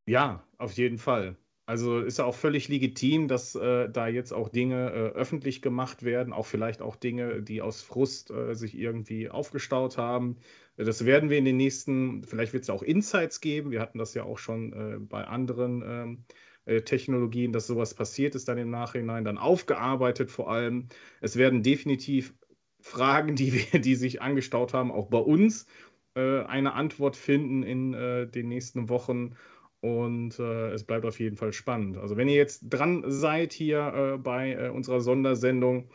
Ja, 0.09 0.43
auf 0.57 0.73
jeden 0.73 0.97
Fall. 0.99 1.37
Also 1.67 2.01
ist 2.01 2.17
ja 2.19 2.25
auch 2.25 2.35
völlig 2.35 2.69
legitim, 2.69 3.29
dass 3.29 3.55
äh, 3.55 3.91
da 3.91 4.09
jetzt 4.09 4.33
auch 4.33 4.49
Dinge 4.49 4.89
äh, 4.91 4.95
öffentlich 5.15 5.61
gemacht 5.61 6.03
werden, 6.03 6.33
auch 6.33 6.47
vielleicht 6.47 6.81
auch 6.81 6.97
Dinge, 6.97 7.43
die 7.43 7.61
aus 7.61 7.83
Frust 7.83 8.31
äh, 8.31 8.55
sich 8.55 8.75
irgendwie 8.79 9.29
aufgestaut 9.29 9.99
haben. 9.99 10.39
Das 10.79 11.05
werden 11.05 11.29
wir 11.29 11.37
in 11.37 11.45
den 11.45 11.59
nächsten, 11.59 12.25
vielleicht 12.25 12.55
wird 12.55 12.63
es 12.63 12.71
auch 12.71 12.83
Insights 12.83 13.43
geben. 13.43 13.71
Wir 13.71 13.81
hatten 13.83 13.99
das 13.99 14.15
ja 14.15 14.23
auch 14.23 14.39
schon 14.39 14.73
äh, 14.73 14.99
bei 14.99 15.25
anderen 15.25 15.83
ähm, 15.87 16.25
äh, 16.65 16.81
Technologien, 16.81 17.53
dass 17.53 17.67
sowas 17.67 17.93
passiert 17.93 18.35
ist 18.35 18.49
dann 18.49 18.57
im 18.57 18.71
Nachhinein, 18.71 19.25
dann 19.27 19.37
aufgearbeitet 19.37 20.31
vor 20.31 20.51
allem. 20.51 20.89
Es 21.21 21.37
werden 21.37 21.63
definitiv 21.63 22.33
Fragen, 22.81 23.37
die, 23.37 23.53
wir, 23.53 23.81
die 23.81 23.95
sich 23.95 24.23
angestaut 24.23 24.73
haben, 24.73 24.91
auch 24.91 25.09
bei 25.11 25.19
uns, 25.19 25.67
äh, 26.15 26.41
eine 26.45 26.73
Antwort 26.73 27.17
finden 27.17 27.63
in 27.63 27.93
den 27.93 28.49
nächsten 28.49 28.89
Wochen. 28.89 29.35
Und 29.81 30.39
äh, 30.41 30.73
es 30.73 30.85
bleibt 30.85 31.05
auf 31.05 31.21
jeden 31.21 31.37
Fall 31.37 31.53
spannend. 31.53 31.99
Also 31.99 32.17
wenn 32.17 32.29
ihr 32.29 32.35
jetzt 32.35 32.63
dran 32.69 33.05
seid 33.07 33.53
hier 33.53 34.15
äh, 34.15 34.19
bei 34.19 34.53
äh, 34.53 34.69
unserer 34.71 35.01
Sondersendung, 35.01 35.89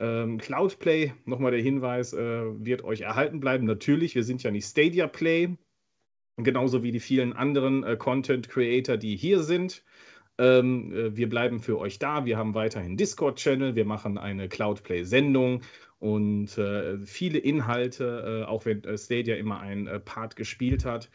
ähm, 0.00 0.38
Cloudplay, 0.38 1.12
nochmal 1.26 1.52
der 1.52 1.60
Hinweis, 1.60 2.12
äh, 2.12 2.18
wird 2.64 2.82
euch 2.82 3.02
erhalten 3.02 3.38
bleiben. 3.38 3.66
Natürlich, 3.66 4.14
wir 4.14 4.24
sind 4.24 4.42
ja 4.42 4.50
nicht 4.50 4.64
Stadia 4.64 5.06
Play, 5.06 5.56
genauso 6.38 6.82
wie 6.82 6.90
die 6.90 7.00
vielen 7.00 7.32
anderen 7.32 7.84
äh, 7.84 7.96
Content 7.96 8.48
Creator, 8.48 8.96
die 8.96 9.16
hier 9.16 9.42
sind. 9.42 9.84
Ähm, 10.38 10.92
äh, 10.92 11.16
wir 11.16 11.28
bleiben 11.28 11.60
für 11.60 11.78
euch 11.78 11.98
da. 11.98 12.24
Wir 12.24 12.38
haben 12.38 12.54
weiterhin 12.54 12.96
Discord-Channel. 12.96 13.76
Wir 13.76 13.84
machen 13.84 14.16
eine 14.18 14.48
Cloudplay-Sendung 14.48 15.60
und 16.00 16.48
viele 17.04 17.38
Inhalte, 17.38 18.46
auch 18.48 18.64
wenn 18.64 18.82
Stadia 18.96 19.36
immer 19.36 19.60
ein 19.60 19.88
Part 20.04 20.34
gespielt 20.34 20.84
hat. 20.84 21.10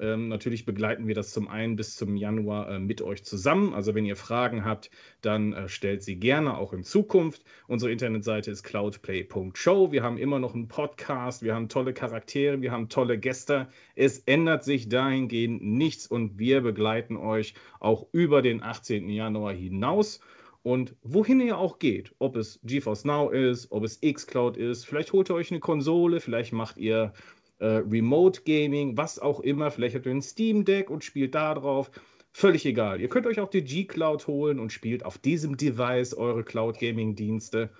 Ähm, 0.00 0.28
natürlich 0.28 0.64
begleiten 0.64 1.06
wir 1.06 1.14
das 1.14 1.32
zum 1.32 1.48
einen 1.48 1.76
bis 1.76 1.94
zum 1.94 2.16
Januar 2.16 2.70
äh, 2.70 2.78
mit 2.78 3.02
euch 3.02 3.22
zusammen. 3.22 3.74
Also 3.74 3.94
wenn 3.94 4.06
ihr 4.06 4.16
Fragen 4.16 4.64
habt, 4.64 4.90
dann 5.20 5.52
äh, 5.52 5.68
stellt 5.68 6.02
sie 6.02 6.16
gerne 6.16 6.56
auch 6.56 6.72
in 6.72 6.84
Zukunft. 6.84 7.44
Unsere 7.68 7.92
Internetseite 7.92 8.50
ist 8.50 8.62
cloudplay.show. 8.62 9.92
Wir 9.92 10.02
haben 10.02 10.16
immer 10.16 10.38
noch 10.38 10.54
einen 10.54 10.68
Podcast, 10.68 11.42
wir 11.42 11.54
haben 11.54 11.68
tolle 11.68 11.92
Charaktere, 11.92 12.62
wir 12.62 12.72
haben 12.72 12.88
tolle 12.88 13.18
Gäste. 13.18 13.68
Es 13.94 14.20
ändert 14.20 14.64
sich 14.64 14.88
dahingehend 14.88 15.62
nichts 15.62 16.06
und 16.06 16.38
wir 16.38 16.62
begleiten 16.62 17.18
euch 17.18 17.52
auch 17.78 18.06
über 18.12 18.40
den 18.40 18.62
18. 18.62 19.10
Januar 19.10 19.52
hinaus. 19.52 20.20
Und 20.62 20.94
wohin 21.02 21.40
ihr 21.40 21.56
auch 21.56 21.78
geht, 21.78 22.14
ob 22.18 22.36
es 22.36 22.60
GeForce 22.64 23.04
Now 23.04 23.30
ist, 23.30 23.72
ob 23.72 23.84
es 23.84 24.00
Xcloud 24.00 24.56
ist, 24.56 24.84
vielleicht 24.84 25.12
holt 25.12 25.30
ihr 25.30 25.34
euch 25.34 25.50
eine 25.50 25.60
Konsole, 25.60 26.20
vielleicht 26.20 26.52
macht 26.52 26.76
ihr 26.76 27.14
äh, 27.60 27.66
Remote 27.66 28.42
Gaming, 28.42 28.96
was 28.96 29.18
auch 29.18 29.40
immer. 29.40 29.70
Vielleicht 29.70 29.94
habt 29.94 30.06
ihr 30.06 30.12
ein 30.12 30.22
Steam 30.22 30.64
Deck 30.64 30.90
und 30.90 31.04
spielt 31.04 31.34
da 31.34 31.54
drauf. 31.54 31.90
Völlig 32.32 32.64
egal. 32.66 33.00
Ihr 33.00 33.08
könnt 33.08 33.26
euch 33.26 33.40
auch 33.40 33.50
die 33.50 33.64
G-Cloud 33.64 34.26
holen 34.26 34.60
und 34.60 34.72
spielt 34.72 35.04
auf 35.04 35.18
diesem 35.18 35.56
Device 35.56 36.14
eure 36.14 36.44
Cloud 36.44 36.78
Gaming 36.78 37.16
Dienste. 37.16 37.70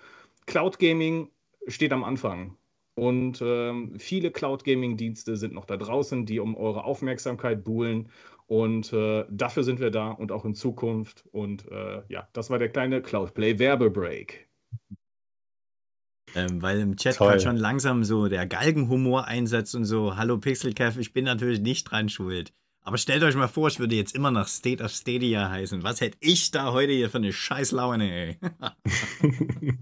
Cloud 0.46 0.78
Gaming 0.78 1.28
steht 1.66 1.92
am 1.92 2.04
Anfang. 2.04 2.56
Und 2.94 3.40
ähm, 3.42 3.98
viele 3.98 4.30
Cloud 4.30 4.64
Gaming 4.64 4.96
Dienste 4.96 5.36
sind 5.36 5.54
noch 5.54 5.64
da 5.64 5.76
draußen, 5.76 6.26
die 6.26 6.40
um 6.40 6.56
eure 6.56 6.84
Aufmerksamkeit 6.84 7.64
buhlen. 7.64 8.10
Und 8.50 8.92
äh, 8.92 9.26
dafür 9.30 9.62
sind 9.62 9.78
wir 9.78 9.92
da 9.92 10.10
und 10.10 10.32
auch 10.32 10.44
in 10.44 10.56
Zukunft. 10.56 11.24
Und 11.30 11.70
äh, 11.70 12.02
ja, 12.08 12.26
das 12.32 12.50
war 12.50 12.58
der 12.58 12.68
kleine 12.68 13.00
Cloud 13.00 13.32
Play 13.32 13.60
Werbebreak. 13.60 14.48
Ähm, 16.34 16.60
weil 16.60 16.80
im 16.80 16.96
Chat 16.96 17.18
gerade 17.18 17.38
schon 17.38 17.56
langsam 17.56 18.02
so 18.02 18.26
der 18.26 18.48
Galgenhumor 18.48 19.26
einsetzt 19.26 19.76
und 19.76 19.84
so, 19.84 20.16
hallo 20.16 20.38
Pixelcaf, 20.38 20.96
ich 20.96 21.12
bin 21.12 21.26
natürlich 21.26 21.60
nicht 21.60 21.84
dran 21.84 22.08
schuld. 22.08 22.52
Aber 22.82 22.98
stellt 22.98 23.22
euch 23.22 23.36
mal 23.36 23.46
vor, 23.46 23.68
ich 23.68 23.78
würde 23.78 23.94
jetzt 23.94 24.16
immer 24.16 24.32
noch 24.32 24.48
State 24.48 24.82
of 24.82 24.90
Stadia 24.90 25.48
heißen. 25.48 25.84
Was 25.84 26.00
hätte 26.00 26.18
ich 26.18 26.50
da 26.50 26.72
heute 26.72 26.92
hier 26.92 27.08
für 27.08 27.18
eine 27.18 27.32
Scheißlaune, 27.32 28.12
ey? 28.12 28.38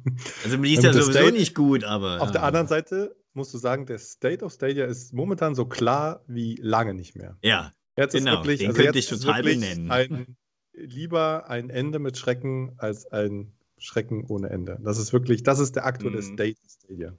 also 0.45 0.59
mir 0.59 0.75
ist 0.75 0.85
ja 0.85 0.93
sowieso 0.93 1.13
State, 1.13 1.33
nicht 1.33 1.55
gut, 1.55 1.85
aber. 1.85 2.21
Auf 2.21 2.33
der 2.33 2.43
anderen 2.43 2.67
Seite 2.67 3.17
musst 3.33 3.55
du 3.55 3.57
sagen, 3.57 3.87
der 3.87 3.99
State 3.99 4.45
of 4.45 4.53
Stadia 4.53 4.85
ist 4.85 5.15
momentan 5.15 5.55
so 5.55 5.65
klar 5.65 6.23
wie 6.27 6.59
lange 6.61 6.93
nicht 6.93 7.17
mehr. 7.17 7.39
Ja. 7.41 7.73
Jetzt 7.99 8.13
genau, 8.13 8.33
ist 8.33 8.39
wirklich, 8.39 8.61
den 8.61 8.69
also 8.69 8.83
könnte 8.83 8.99
ich 8.99 9.07
total 9.07 9.43
benennen. 9.43 9.91
Ein, 9.91 10.37
lieber 10.73 11.51
ein 11.51 11.69
Ende 11.69 11.99
mit 11.99 12.17
Schrecken 12.17 12.75
als 12.79 13.07
ein 13.07 13.53
Schrecken 13.77 14.25
ohne 14.29 14.51
Ende. 14.51 14.79
Das 14.83 14.99
ist 14.99 15.13
wirklich, 15.13 15.43
das 15.43 15.59
ist 15.59 15.75
der 15.75 15.85
aktuelle 15.85 16.19
mhm. 16.19 16.35
State 16.35 16.59
Stadia. 16.69 17.17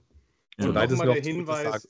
Ja. 0.58 0.64
So 0.64 0.72
leid 0.72 0.90
es 0.90 0.98
mir 0.98 1.12
der 1.12 1.22
Hinweis, 1.22 1.88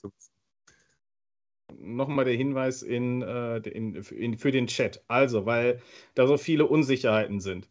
Nochmal 1.79 2.25
der 2.25 2.35
Hinweis 2.35 2.83
in, 2.83 3.23
äh, 3.23 3.59
in, 3.59 3.95
in, 3.95 4.37
für 4.37 4.51
den 4.51 4.67
Chat. 4.67 5.05
Also, 5.07 5.47
weil 5.47 5.81
da 6.15 6.27
so 6.27 6.37
viele 6.37 6.67
Unsicherheiten 6.67 7.39
sind. 7.39 7.69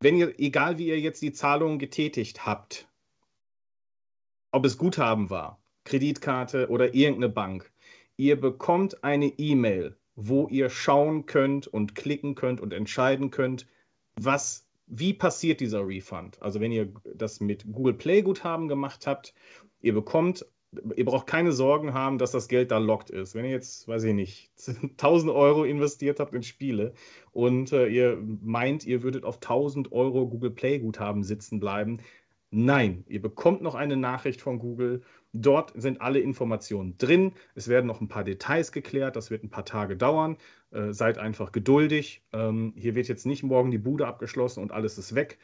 Wenn 0.00 0.16
ihr, 0.16 0.40
egal 0.40 0.78
wie 0.78 0.86
ihr 0.86 0.98
jetzt 0.98 1.20
die 1.20 1.32
Zahlungen 1.32 1.78
getätigt 1.78 2.46
habt, 2.46 2.88
ob 4.52 4.64
es 4.64 4.78
Guthaben 4.78 5.28
war, 5.28 5.60
Kreditkarte 5.84 6.70
oder 6.70 6.94
irgendeine 6.94 7.28
Bank, 7.28 7.71
ihr 8.16 8.40
bekommt 8.40 9.04
eine 9.04 9.26
E-Mail, 9.26 9.96
wo 10.14 10.48
ihr 10.48 10.70
schauen 10.70 11.26
könnt 11.26 11.66
und 11.66 11.94
klicken 11.94 12.34
könnt 12.34 12.60
und 12.60 12.72
entscheiden 12.72 13.30
könnt, 13.30 13.66
was 14.20 14.66
wie 14.86 15.14
passiert 15.14 15.60
dieser 15.60 15.86
Refund? 15.86 16.40
Also 16.42 16.60
wenn 16.60 16.72
ihr 16.72 16.92
das 17.14 17.40
mit 17.40 17.64
Google 17.72 17.94
Play 17.94 18.22
Guthaben 18.22 18.68
gemacht 18.68 19.06
habt, 19.06 19.32
ihr 19.80 19.94
bekommt 19.94 20.44
ihr 20.96 21.04
braucht 21.04 21.26
keine 21.26 21.52
Sorgen 21.52 21.92
haben, 21.92 22.18
dass 22.18 22.32
das 22.32 22.48
Geld 22.48 22.70
da 22.70 22.78
lockt 22.78 23.10
ist. 23.10 23.34
Wenn 23.34 23.44
ihr 23.44 23.50
jetzt, 23.50 23.86
weiß 23.88 24.04
ich 24.04 24.14
nicht, 24.14 24.50
1000 24.82 25.32
Euro 25.32 25.64
investiert 25.64 26.20
habt 26.20 26.34
in 26.34 26.42
Spiele 26.42 26.94
und 27.32 27.72
äh, 27.72 27.88
ihr 27.88 28.18
meint, 28.40 28.86
ihr 28.86 29.02
würdet 29.02 29.24
auf 29.24 29.36
1000 29.36 29.92
Euro 29.92 30.26
Google 30.28 30.50
Play 30.50 30.78
Guthaben 30.78 31.24
sitzen 31.24 31.60
bleiben, 31.60 31.98
nein, 32.52 33.04
ihr 33.08 33.20
bekommt 33.20 33.62
noch 33.62 33.74
eine 33.74 33.96
Nachricht 33.96 34.40
von 34.40 34.58
Google. 34.58 35.02
Dort 35.32 35.72
sind 35.74 36.00
alle 36.00 36.20
Informationen 36.20 36.96
drin. 36.98 37.32
Es 37.54 37.68
werden 37.68 37.86
noch 37.86 38.00
ein 38.00 38.08
paar 38.08 38.24
Details 38.24 38.70
geklärt. 38.70 39.16
Das 39.16 39.30
wird 39.30 39.42
ein 39.42 39.50
paar 39.50 39.64
Tage 39.64 39.96
dauern. 39.96 40.36
Äh, 40.70 40.92
seid 40.92 41.18
einfach 41.18 41.52
geduldig. 41.52 42.22
Ähm, 42.32 42.74
hier 42.76 42.94
wird 42.94 43.08
jetzt 43.08 43.26
nicht 43.26 43.42
morgen 43.42 43.70
die 43.70 43.78
Bude 43.78 44.06
abgeschlossen 44.06 44.62
und 44.62 44.72
alles 44.72 44.98
ist 44.98 45.14
weg. 45.14 45.38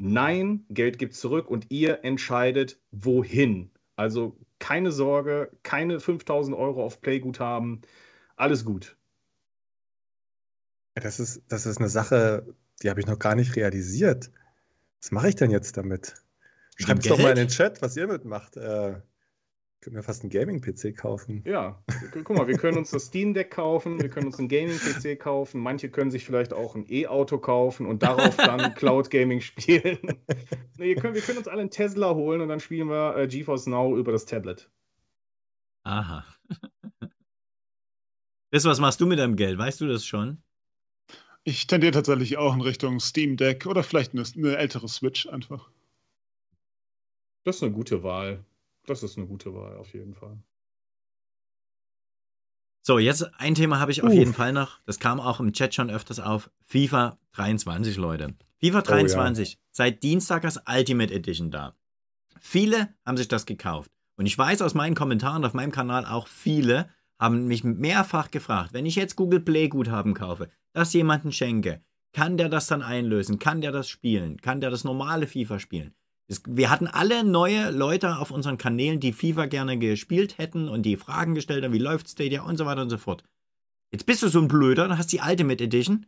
Nein, 0.00 0.64
Geld 0.70 0.98
gibt 0.98 1.14
zurück 1.14 1.48
und 1.50 1.66
ihr 1.70 2.04
entscheidet, 2.04 2.80
wohin. 2.90 3.70
Also 3.96 4.36
keine 4.58 4.92
Sorge, 4.92 5.50
keine 5.62 6.00
5000 6.00 6.56
Euro 6.56 6.84
auf 6.84 7.00
Playguthaben, 7.00 7.82
alles 8.36 8.64
gut. 8.64 8.96
Das 10.94 11.20
ist, 11.20 11.42
das 11.48 11.66
ist 11.66 11.78
eine 11.78 11.88
Sache, 11.88 12.54
die 12.82 12.90
habe 12.90 13.00
ich 13.00 13.06
noch 13.06 13.18
gar 13.18 13.34
nicht 13.34 13.56
realisiert. 13.56 14.30
Was 15.00 15.12
mache 15.12 15.28
ich 15.28 15.34
denn 15.34 15.50
jetzt 15.50 15.76
damit? 15.76 16.14
Schreibt 16.76 17.08
doch 17.08 17.18
mal 17.18 17.30
in 17.30 17.36
den 17.36 17.48
Chat, 17.48 17.80
was 17.82 17.96
ihr 17.96 18.06
mitmacht. 18.06 18.56
Äh, 18.56 19.00
können 19.84 19.96
wir 19.96 20.02
fast 20.02 20.22
einen 20.22 20.30
Gaming-PC 20.30 20.96
kaufen. 20.96 21.44
Ja, 21.46 21.84
guck 22.10 22.30
mal, 22.30 22.48
wir 22.48 22.56
können 22.56 22.78
uns 22.78 22.90
das 22.90 23.04
Steam 23.04 23.34
Deck 23.34 23.50
kaufen, 23.50 24.00
wir 24.00 24.08
können 24.08 24.26
uns 24.28 24.38
einen 24.38 24.48
Gaming-PC 24.48 25.20
kaufen, 25.20 25.60
manche 25.60 25.90
können 25.90 26.10
sich 26.10 26.24
vielleicht 26.24 26.54
auch 26.54 26.74
ein 26.74 26.86
E-Auto 26.88 27.36
kaufen 27.36 27.84
und 27.84 28.02
darauf 28.02 28.34
dann 28.36 28.74
Cloud 28.76 29.10
Gaming 29.10 29.42
spielen. 29.42 29.98
nee, 30.78 30.94
wir, 30.94 30.96
können, 30.96 31.14
wir 31.14 31.20
können 31.20 31.36
uns 31.36 31.48
alle 31.48 31.60
einen 31.60 31.70
Tesla 31.70 32.14
holen 32.14 32.40
und 32.40 32.48
dann 32.48 32.60
spielen 32.60 32.88
wir 32.88 33.14
äh, 33.14 33.28
GeForce 33.28 33.66
Now 33.66 33.98
über 33.98 34.10
das 34.10 34.24
Tablet. 34.24 34.70
Aha. 35.82 36.24
Das, 38.50 38.64
was 38.64 38.80
machst 38.80 39.02
du 39.02 39.06
mit 39.06 39.18
deinem 39.18 39.36
Geld? 39.36 39.58
Weißt 39.58 39.82
du 39.82 39.86
das 39.86 40.06
schon? 40.06 40.42
Ich 41.42 41.66
tendiere 41.66 41.92
tatsächlich 41.92 42.38
auch 42.38 42.54
in 42.54 42.62
Richtung 42.62 43.00
Steam 43.00 43.36
Deck 43.36 43.66
oder 43.66 43.82
vielleicht 43.82 44.14
eine, 44.14 44.24
eine 44.34 44.56
ältere 44.56 44.88
Switch 44.88 45.26
einfach. 45.26 45.68
Das 47.44 47.56
ist 47.56 47.62
eine 47.62 47.72
gute 47.72 48.02
Wahl. 48.02 48.44
Das 48.86 49.02
ist 49.02 49.16
eine 49.16 49.26
gute 49.26 49.54
Wahl, 49.54 49.76
auf 49.76 49.94
jeden 49.94 50.14
Fall. 50.14 50.38
So, 52.86 52.98
jetzt 52.98 53.22
ein 53.38 53.54
Thema 53.54 53.80
habe 53.80 53.92
ich 53.92 54.02
auf 54.02 54.12
jeden 54.12 54.34
Fall 54.34 54.52
noch. 54.52 54.80
Das 54.84 54.98
kam 54.98 55.18
auch 55.18 55.40
im 55.40 55.54
Chat 55.54 55.74
schon 55.74 55.90
öfters 55.90 56.20
auf. 56.20 56.50
FIFA 56.66 57.18
23, 57.32 57.96
Leute. 57.96 58.34
FIFA 58.60 58.82
23, 58.82 59.48
oh, 59.48 59.52
ja. 59.52 59.68
seit 59.70 60.02
Dienstag 60.02 60.44
als 60.44 60.60
Ultimate 60.68 61.12
Edition 61.12 61.50
da. 61.50 61.74
Viele 62.40 62.94
haben 63.06 63.16
sich 63.16 63.28
das 63.28 63.46
gekauft. 63.46 63.90
Und 64.16 64.26
ich 64.26 64.36
weiß 64.36 64.60
aus 64.60 64.74
meinen 64.74 64.94
Kommentaren 64.94 65.44
auf 65.46 65.54
meinem 65.54 65.72
Kanal 65.72 66.04
auch 66.04 66.28
viele 66.28 66.90
haben 67.18 67.46
mich 67.46 67.64
mehrfach 67.64 68.30
gefragt, 68.30 68.74
wenn 68.74 68.86
ich 68.86 68.96
jetzt 68.96 69.16
Google 69.16 69.40
Play 69.40 69.68
Guthaben 69.68 70.12
kaufe, 70.12 70.50
das 70.72 70.92
jemanden 70.92 71.32
schenke, 71.32 71.82
kann 72.12 72.36
der 72.36 72.48
das 72.48 72.66
dann 72.66 72.82
einlösen? 72.82 73.38
Kann 73.38 73.60
der 73.60 73.72
das 73.72 73.88
spielen? 73.88 74.36
Kann 74.40 74.60
der 74.60 74.70
das 74.70 74.84
normale 74.84 75.26
FIFA 75.26 75.58
spielen? 75.58 75.94
Wir 76.46 76.70
hatten 76.70 76.86
alle 76.86 77.22
neue 77.22 77.70
Leute 77.70 78.16
auf 78.18 78.30
unseren 78.30 78.56
Kanälen, 78.56 79.00
die 79.00 79.12
FIFA 79.12 79.46
gerne 79.46 79.78
gespielt 79.78 80.38
hätten 80.38 80.68
und 80.68 80.82
die 80.82 80.96
Fragen 80.96 81.34
gestellt 81.34 81.64
haben, 81.64 81.72
wie 81.72 81.78
läuft 81.78 82.08
Stadia 82.08 82.42
und 82.42 82.56
so 82.56 82.66
weiter 82.66 82.82
und 82.82 82.90
so 82.90 82.98
fort. 82.98 83.24
Jetzt 83.92 84.06
bist 84.06 84.22
du 84.22 84.28
so 84.28 84.40
ein 84.40 84.48
Blöder, 84.48 84.88
dann 84.88 84.98
hast 84.98 85.12
die 85.12 85.20
Ultimate 85.20 85.62
Edition. 85.62 86.06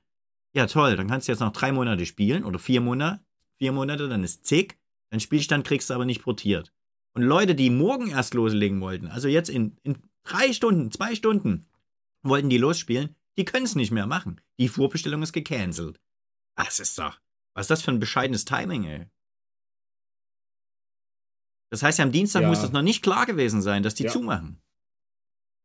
Ja, 0.55 0.67
toll, 0.67 0.97
dann 0.97 1.09
kannst 1.09 1.29
du 1.29 1.33
jetzt 1.33 1.41
noch 1.41 1.53
drei 1.53 1.71
Monate 1.71 2.07
spielen 2.07 2.45
oder 2.45 2.59
vier 2.59 2.81
Monate. 2.81 3.21
Vier 3.59 3.73
Monate, 3.73 4.09
dann 4.09 4.25
ist 4.25 4.47
zick. 4.47 4.79
Dein 5.11 5.21
Spielstand 5.21 5.67
kriegst 5.67 5.91
du 5.91 5.95
aber 5.95 6.05
nicht 6.05 6.23
portiert. 6.23 6.73
Und 7.15 7.23
Leute, 7.23 7.55
die 7.55 7.71
morgen 7.71 8.09
erst 8.09 8.35
loslegen 8.35 8.81
wollten, 8.81 9.07
also 9.09 9.29
jetzt 9.29 9.49
in, 9.49 9.77
in 9.83 9.99
drei 10.25 10.53
Stunden, 10.53 10.91
zwei 10.91 11.15
Stunden, 11.15 11.67
wollten 12.23 12.51
die 12.51 12.59
losspielen, 12.59 13.15
die 13.39 13.45
können 13.45 13.65
es 13.65 13.75
nicht 13.75 13.91
mehr 13.91 14.07
machen. 14.07 14.41
Die 14.59 14.69
Vorbestellung 14.69 15.23
ist 15.23 15.33
gecancelt. 15.33 16.01
Das 16.57 16.81
ist 16.81 16.99
doch. 16.99 17.21
Was 17.55 17.65
ist 17.65 17.71
das 17.71 17.83
für 17.83 17.91
ein 17.91 18.01
bescheidenes 18.01 18.45
Timing, 18.45 18.85
ey? 18.85 19.07
Das 21.71 21.83
heißt, 21.83 21.99
ja, 21.99 22.05
am 22.05 22.13
Dienstag 22.13 22.43
ja. 22.43 22.49
muss 22.49 22.61
das 22.61 22.73
noch 22.73 22.83
nicht 22.83 23.03
klar 23.03 23.27
gewesen 23.27 23.63
sein, 23.63 23.83
dass 23.83 23.95
die 23.95 24.05
ja. 24.05 24.11
zumachen. 24.11 24.61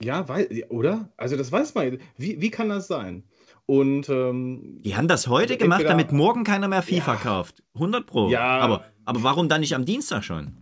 Ja, 0.02 0.28
weil, 0.28 0.66
oder? 0.70 1.10
Also 1.18 1.38
das 1.38 1.52
weiß 1.52 1.76
man. 1.76 2.00
Wie, 2.18 2.42
wie 2.42 2.50
kann 2.50 2.70
das 2.70 2.88
sein? 2.88 3.24
Und 3.68 4.10
ähm, 4.10 4.82
die 4.84 4.96
haben 4.96 5.08
das 5.08 5.28
heute 5.28 5.54
also 5.54 5.64
gemacht, 5.64 5.84
damit 5.86 6.12
morgen 6.12 6.44
keiner 6.44 6.68
mehr 6.68 6.82
FIFA 6.82 7.14
ja. 7.14 7.20
kauft. 7.20 7.64
100 7.76 8.06
Pro. 8.08 8.30
Ja. 8.30 8.60
Aber, 8.60 8.86
aber 9.06 9.24
warum 9.24 9.48
dann 9.48 9.62
nicht 9.62 9.76
am 9.76 9.86
Dienstag 9.86 10.24
schon? 10.24 10.58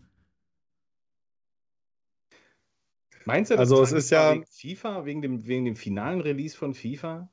Meinst 3.26 3.52
du, 3.52 3.56
das 3.56 3.72
also 3.72 3.84
es 3.84 3.92
ist 3.92 4.10
ja 4.10 4.34
wegen 4.34 4.46
FIFA, 4.46 5.06
wegen 5.06 5.22
dem, 5.22 5.46
wegen 5.46 5.66
dem 5.66 5.76
finalen 5.76 6.22
Release 6.22 6.58
von 6.58 6.74
FIFA? 6.74 7.30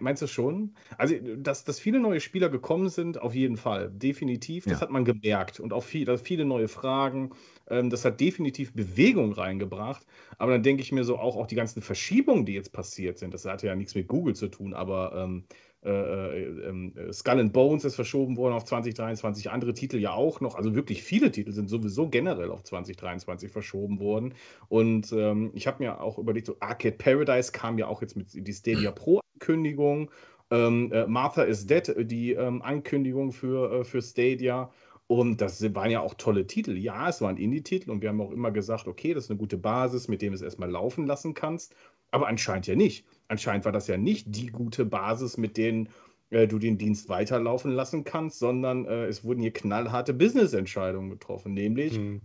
Meinst 0.00 0.20
du 0.20 0.26
schon? 0.26 0.74
Also, 0.98 1.14
dass, 1.36 1.64
dass 1.64 1.80
viele 1.80 2.00
neue 2.00 2.20
Spieler 2.20 2.50
gekommen 2.50 2.90
sind, 2.90 3.20
auf 3.20 3.34
jeden 3.34 3.56
Fall. 3.56 3.90
Definitiv. 3.90 4.64
Das 4.64 4.74
ja. 4.74 4.80
hat 4.82 4.90
man 4.90 5.04
gemerkt. 5.04 5.58
Und 5.58 5.72
auch 5.72 5.82
viel, 5.82 6.18
viele 6.18 6.44
neue 6.44 6.68
Fragen. 6.68 7.30
Ähm, 7.68 7.88
das 7.88 8.04
hat 8.04 8.20
definitiv 8.20 8.74
Bewegung 8.74 9.32
reingebracht. 9.32 10.06
Aber 10.38 10.52
dann 10.52 10.62
denke 10.62 10.82
ich 10.82 10.92
mir 10.92 11.04
so, 11.04 11.18
auch, 11.18 11.36
auch 11.36 11.46
die 11.46 11.54
ganzen 11.54 11.80
Verschiebungen, 11.80 12.44
die 12.44 12.54
jetzt 12.54 12.72
passiert 12.72 13.18
sind, 13.18 13.32
das 13.32 13.46
hatte 13.46 13.66
ja 13.66 13.74
nichts 13.74 13.94
mit 13.94 14.06
Google 14.06 14.34
zu 14.34 14.48
tun, 14.48 14.74
aber 14.74 15.12
ähm, 15.16 15.44
äh, 15.82 15.88
äh, 15.90 16.68
ähm, 16.68 16.92
Skull 17.10 17.40
and 17.40 17.52
Bones 17.54 17.84
ist 17.86 17.94
verschoben 17.94 18.36
worden 18.36 18.52
auf 18.52 18.64
2023, 18.64 19.50
andere 19.50 19.72
Titel 19.72 19.96
ja 19.96 20.12
auch 20.12 20.42
noch. 20.42 20.54
Also 20.54 20.74
wirklich 20.74 21.02
viele 21.02 21.30
Titel 21.30 21.52
sind 21.52 21.70
sowieso 21.70 22.08
generell 22.08 22.50
auf 22.50 22.62
2023 22.64 23.50
verschoben 23.50 23.98
worden. 23.98 24.34
Und 24.68 25.10
ähm, 25.12 25.52
ich 25.54 25.66
habe 25.66 25.82
mir 25.82 26.02
auch 26.02 26.18
überlegt, 26.18 26.46
so 26.46 26.56
Arcade 26.60 26.96
Paradise 26.96 27.52
kam 27.52 27.78
ja 27.78 27.86
auch 27.86 28.02
jetzt 28.02 28.14
mit 28.14 28.26
die 28.34 28.52
Stadia 28.52 28.90
Pro 28.90 29.20
Ankündigung. 29.40 30.10
Ähm, 30.50 30.92
äh, 30.92 31.06
Martha 31.06 31.42
is 31.42 31.66
Dead, 31.66 31.94
die 31.98 32.32
ähm, 32.32 32.60
Ankündigung 32.62 33.32
für, 33.32 33.80
äh, 33.80 33.84
für 33.84 34.02
Stadia. 34.02 34.70
Und 35.06 35.40
das 35.40 35.62
waren 35.74 35.90
ja 35.90 36.00
auch 36.00 36.14
tolle 36.14 36.46
Titel. 36.46 36.76
Ja, 36.76 37.08
es 37.08 37.20
waren 37.20 37.36
Indie-Titel 37.36 37.90
und 37.90 38.00
wir 38.00 38.10
haben 38.10 38.20
auch 38.20 38.30
immer 38.30 38.52
gesagt, 38.52 38.86
okay, 38.86 39.12
das 39.12 39.24
ist 39.24 39.30
eine 39.30 39.38
gute 39.38 39.56
Basis, 39.56 40.06
mit 40.06 40.22
dem 40.22 40.32
du 40.32 40.36
es 40.36 40.42
erstmal 40.42 40.70
laufen 40.70 41.06
lassen 41.06 41.34
kannst. 41.34 41.74
Aber 42.12 42.28
anscheinend 42.28 42.66
ja 42.66 42.76
nicht. 42.76 43.06
Anscheinend 43.28 43.64
war 43.64 43.72
das 43.72 43.88
ja 43.88 43.96
nicht 43.96 44.26
die 44.28 44.46
gute 44.46 44.84
Basis, 44.84 45.36
mit 45.36 45.56
denen 45.56 45.88
äh, 46.30 46.46
du 46.46 46.58
den 46.58 46.78
Dienst 46.78 47.08
weiterlaufen 47.08 47.72
lassen 47.72 48.04
kannst, 48.04 48.38
sondern 48.38 48.84
äh, 48.84 49.06
es 49.06 49.24
wurden 49.24 49.40
hier 49.40 49.52
knallharte 49.52 50.14
Business-Entscheidungen 50.14 51.10
getroffen. 51.10 51.54
Nämlich, 51.54 51.96
hm. 51.96 52.20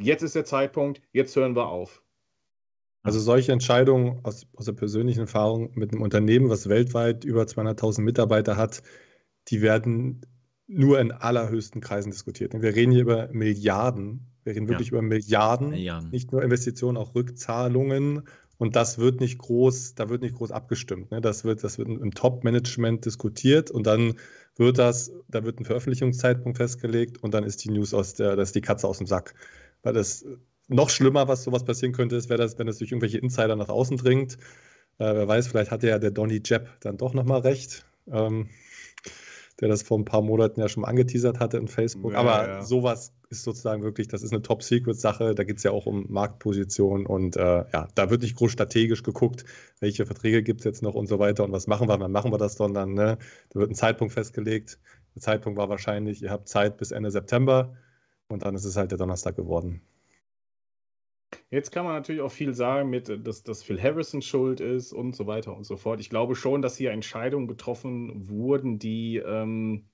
jetzt 0.00 0.22
ist 0.22 0.34
der 0.34 0.44
Zeitpunkt, 0.44 1.02
jetzt 1.12 1.36
hören 1.36 1.54
wir 1.54 1.68
auf. 1.68 2.02
Also 3.06 3.20
solche 3.20 3.52
Entscheidungen 3.52 4.20
aus, 4.24 4.46
aus 4.56 4.64
der 4.64 4.72
persönlichen 4.72 5.20
Erfahrung 5.20 5.70
mit 5.74 5.92
einem 5.92 6.02
Unternehmen, 6.02 6.50
was 6.50 6.68
weltweit 6.68 7.24
über 7.24 7.42
200.000 7.42 8.00
Mitarbeiter 8.00 8.56
hat, 8.56 8.82
die 9.48 9.62
werden 9.62 10.22
nur 10.66 10.98
in 10.98 11.12
allerhöchsten 11.12 11.80
Kreisen 11.80 12.10
diskutiert. 12.10 12.52
Wir 12.52 12.74
reden 12.74 12.90
hier 12.90 13.02
über 13.02 13.28
Milliarden. 13.32 14.26
Wir 14.42 14.54
reden 14.54 14.68
wirklich 14.68 14.88
ja. 14.88 14.94
über 14.94 15.02
Milliarden, 15.02 15.70
Milliarden, 15.70 16.10
nicht 16.10 16.32
nur 16.32 16.42
Investitionen, 16.42 16.96
auch 16.96 17.14
Rückzahlungen. 17.14 18.22
Und 18.58 18.74
das 18.74 18.98
wird 18.98 19.20
nicht 19.20 19.38
groß, 19.38 19.94
da 19.94 20.08
wird 20.08 20.22
nicht 20.22 20.34
groß 20.34 20.50
abgestimmt. 20.50 21.10
Ne? 21.10 21.20
Das 21.20 21.44
wird, 21.44 21.62
das 21.62 21.78
wird 21.78 21.88
im 21.88 22.12
Top-Management 22.12 23.04
diskutiert 23.04 23.70
und 23.70 23.86
dann 23.86 24.14
wird 24.56 24.78
das, 24.78 25.12
da 25.28 25.44
wird 25.44 25.60
ein 25.60 25.64
Veröffentlichungszeitpunkt 25.64 26.56
festgelegt 26.56 27.22
und 27.22 27.34
dann 27.34 27.44
ist 27.44 27.64
die 27.64 27.70
News 27.70 27.92
aus 27.92 28.14
der, 28.14 28.34
das 28.34 28.48
ist 28.48 28.54
die 28.54 28.62
Katze 28.62 28.88
aus 28.88 28.98
dem 28.98 29.06
Sack. 29.06 29.34
Weil 29.82 29.92
das 29.92 30.24
noch 30.68 30.90
schlimmer, 30.90 31.28
was 31.28 31.44
sowas 31.44 31.64
passieren 31.64 31.92
könnte, 31.92 32.16
ist, 32.16 32.28
wäre 32.28 32.40
das, 32.42 32.58
wenn 32.58 32.68
es 32.68 32.78
durch 32.78 32.90
irgendwelche 32.90 33.18
Insider 33.18 33.56
nach 33.56 33.68
außen 33.68 33.96
dringt. 33.96 34.34
Äh, 34.98 35.14
wer 35.14 35.28
weiß, 35.28 35.48
vielleicht 35.48 35.70
hatte 35.70 35.88
ja 35.88 35.98
der 35.98 36.10
Donny 36.10 36.40
Jepp 36.44 36.68
dann 36.80 36.96
doch 36.96 37.14
nochmal 37.14 37.40
recht, 37.40 37.86
ähm, 38.10 38.48
der 39.60 39.68
das 39.68 39.82
vor 39.82 39.98
ein 39.98 40.04
paar 40.04 40.22
Monaten 40.22 40.60
ja 40.60 40.68
schon 40.68 40.82
mal 40.82 40.88
angeteasert 40.88 41.40
hatte 41.40 41.58
in 41.58 41.68
Facebook. 41.68 42.12
Ja, 42.12 42.18
Aber 42.18 42.48
ja. 42.48 42.62
sowas 42.62 43.12
ist 43.30 43.42
sozusagen 43.42 43.82
wirklich, 43.82 44.08
das 44.08 44.22
ist 44.22 44.32
eine 44.32 44.42
Top-Secret-Sache. 44.42 45.34
Da 45.34 45.44
geht 45.44 45.58
es 45.58 45.62
ja 45.62 45.70
auch 45.70 45.86
um 45.86 46.06
Marktposition 46.08 47.06
und 47.06 47.36
äh, 47.36 47.64
ja, 47.72 47.88
da 47.94 48.10
wird 48.10 48.22
nicht 48.22 48.36
groß 48.36 48.52
strategisch 48.52 49.02
geguckt, 49.02 49.44
welche 49.80 50.06
Verträge 50.06 50.42
gibt 50.42 50.60
es 50.60 50.64
jetzt 50.64 50.82
noch 50.82 50.94
und 50.94 51.06
so 51.06 51.18
weiter 51.18 51.44
und 51.44 51.52
was 51.52 51.66
machen 51.66 51.88
wir, 51.88 51.98
wann 51.98 52.12
machen 52.12 52.32
wir 52.32 52.38
das, 52.38 52.54
sondern 52.54 52.94
ne, 52.94 53.18
da 53.50 53.60
wird 53.60 53.70
ein 53.70 53.74
Zeitpunkt 53.74 54.14
festgelegt. 54.14 54.78
Der 55.14 55.22
Zeitpunkt 55.22 55.58
war 55.58 55.68
wahrscheinlich, 55.68 56.22
ihr 56.22 56.30
habt 56.30 56.48
Zeit 56.48 56.76
bis 56.76 56.90
Ende 56.90 57.10
September 57.10 57.74
und 58.28 58.44
dann 58.44 58.54
ist 58.54 58.64
es 58.64 58.76
halt 58.76 58.90
der 58.90 58.98
Donnerstag 58.98 59.36
geworden. 59.36 59.80
Jetzt 61.50 61.70
kann 61.70 61.84
man 61.84 61.94
natürlich 61.94 62.22
auch 62.22 62.32
viel 62.32 62.54
sagen, 62.54 62.90
mit, 62.90 63.08
dass, 63.24 63.44
dass 63.44 63.62
Phil 63.62 63.80
Harrison 63.80 64.20
schuld 64.20 64.60
ist 64.60 64.92
und 64.92 65.14
so 65.14 65.26
weiter 65.28 65.56
und 65.56 65.64
so 65.64 65.76
fort. 65.76 66.00
Ich 66.00 66.10
glaube 66.10 66.34
schon, 66.34 66.60
dass 66.60 66.76
hier 66.76 66.90
Entscheidungen 66.90 67.46
getroffen 67.46 68.28
wurden, 68.28 68.80
die, 68.80 69.18
ähm, 69.18 69.88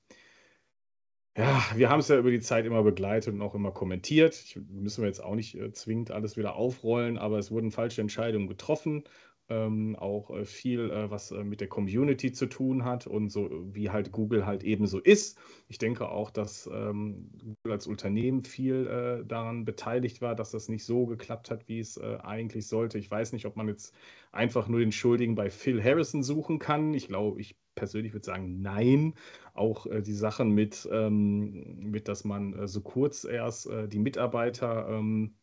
ja, 1.37 1.63
wir 1.75 1.91
haben 1.91 2.01
es 2.01 2.09
ja 2.09 2.19
über 2.19 2.31
die 2.31 2.41
Zeit 2.41 2.65
immer 2.65 2.83
begleitet 2.83 3.35
und 3.35 3.43
auch 3.43 3.55
immer 3.55 3.71
kommentiert. 3.71 4.35
Ich, 4.35 4.59
müssen 4.71 5.03
wir 5.03 5.09
jetzt 5.09 5.23
auch 5.23 5.35
nicht 5.35 5.55
äh, 5.55 5.73
zwingend 5.73 6.11
alles 6.11 6.39
wieder 6.39 6.57
aufrollen, 6.57 7.19
aber 7.19 7.39
es 7.39 7.51
wurden 7.51 7.71
falsche 7.71 8.01
Entscheidungen 8.01 8.49
getroffen. 8.49 9.05
Ähm, 9.49 9.97
auch 9.97 10.31
äh, 10.31 10.45
viel, 10.45 10.91
äh, 10.91 11.11
was 11.11 11.31
äh, 11.31 11.45
mit 11.45 11.61
der 11.61 11.69
Community 11.69 12.33
zu 12.33 12.47
tun 12.47 12.85
hat 12.85 13.07
und 13.07 13.31
so 13.31 13.51
wie 13.75 13.91
halt 13.91 14.13
Google 14.13 14.47
halt 14.47 14.65
eben 14.65 14.87
so 14.87 14.99
ist. 14.99 15.39
Ich 15.69 15.79
denke 15.79 16.09
auch, 16.09 16.31
dass 16.31 16.69
ähm, 16.73 17.31
Google 17.39 17.73
als 17.73 17.87
Unternehmen 17.87 18.45
viel 18.45 18.87
äh, 18.87 19.27
daran 19.27 19.65
beteiligt 19.65 20.23
war, 20.23 20.35
dass 20.35 20.51
das 20.51 20.69
nicht 20.69 20.85
so 20.85 21.07
geklappt 21.07 21.51
hat, 21.51 21.69
wie 21.69 21.81
es 21.81 21.97
äh, 21.97 22.19
eigentlich 22.23 22.67
sollte. 22.67 22.99
Ich 22.99 23.11
weiß 23.11 23.33
nicht, 23.33 23.47
ob 23.47 23.57
man 23.57 23.69
jetzt 23.69 23.95
einfach 24.31 24.69
nur 24.69 24.81
den 24.81 24.93
Schuldigen 24.93 25.35
bei 25.35 25.51
Phil 25.51 25.83
Harrison 25.83 26.23
suchen 26.23 26.59
kann. 26.59 26.95
Ich 26.95 27.09
glaube, 27.09 27.41
ich 27.41 27.57
persönlich 27.75 28.13
würde 28.13 28.27
sagen, 28.27 28.63
nein. 28.63 29.15
Auch 29.55 29.87
äh, 29.87 30.03
die 30.03 30.15
Sachen 30.15 30.51
mit, 30.51 30.89
ähm, 30.91 31.91
mit, 31.91 32.09
dass 32.09 32.25
man 32.25 32.67
so 32.67 32.81
kurz 32.81 33.25
erst 33.25 33.69
die 33.89 33.99
Mitarbeiter 33.99 34.89
ähm, 34.89 35.35
äh, 35.35 35.42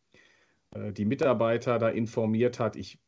die 0.72 1.04
Mitarbeiter 1.04 1.78
da 1.80 1.88
informiert 1.88 2.60
hat. 2.60 2.76
Ich 2.76 3.00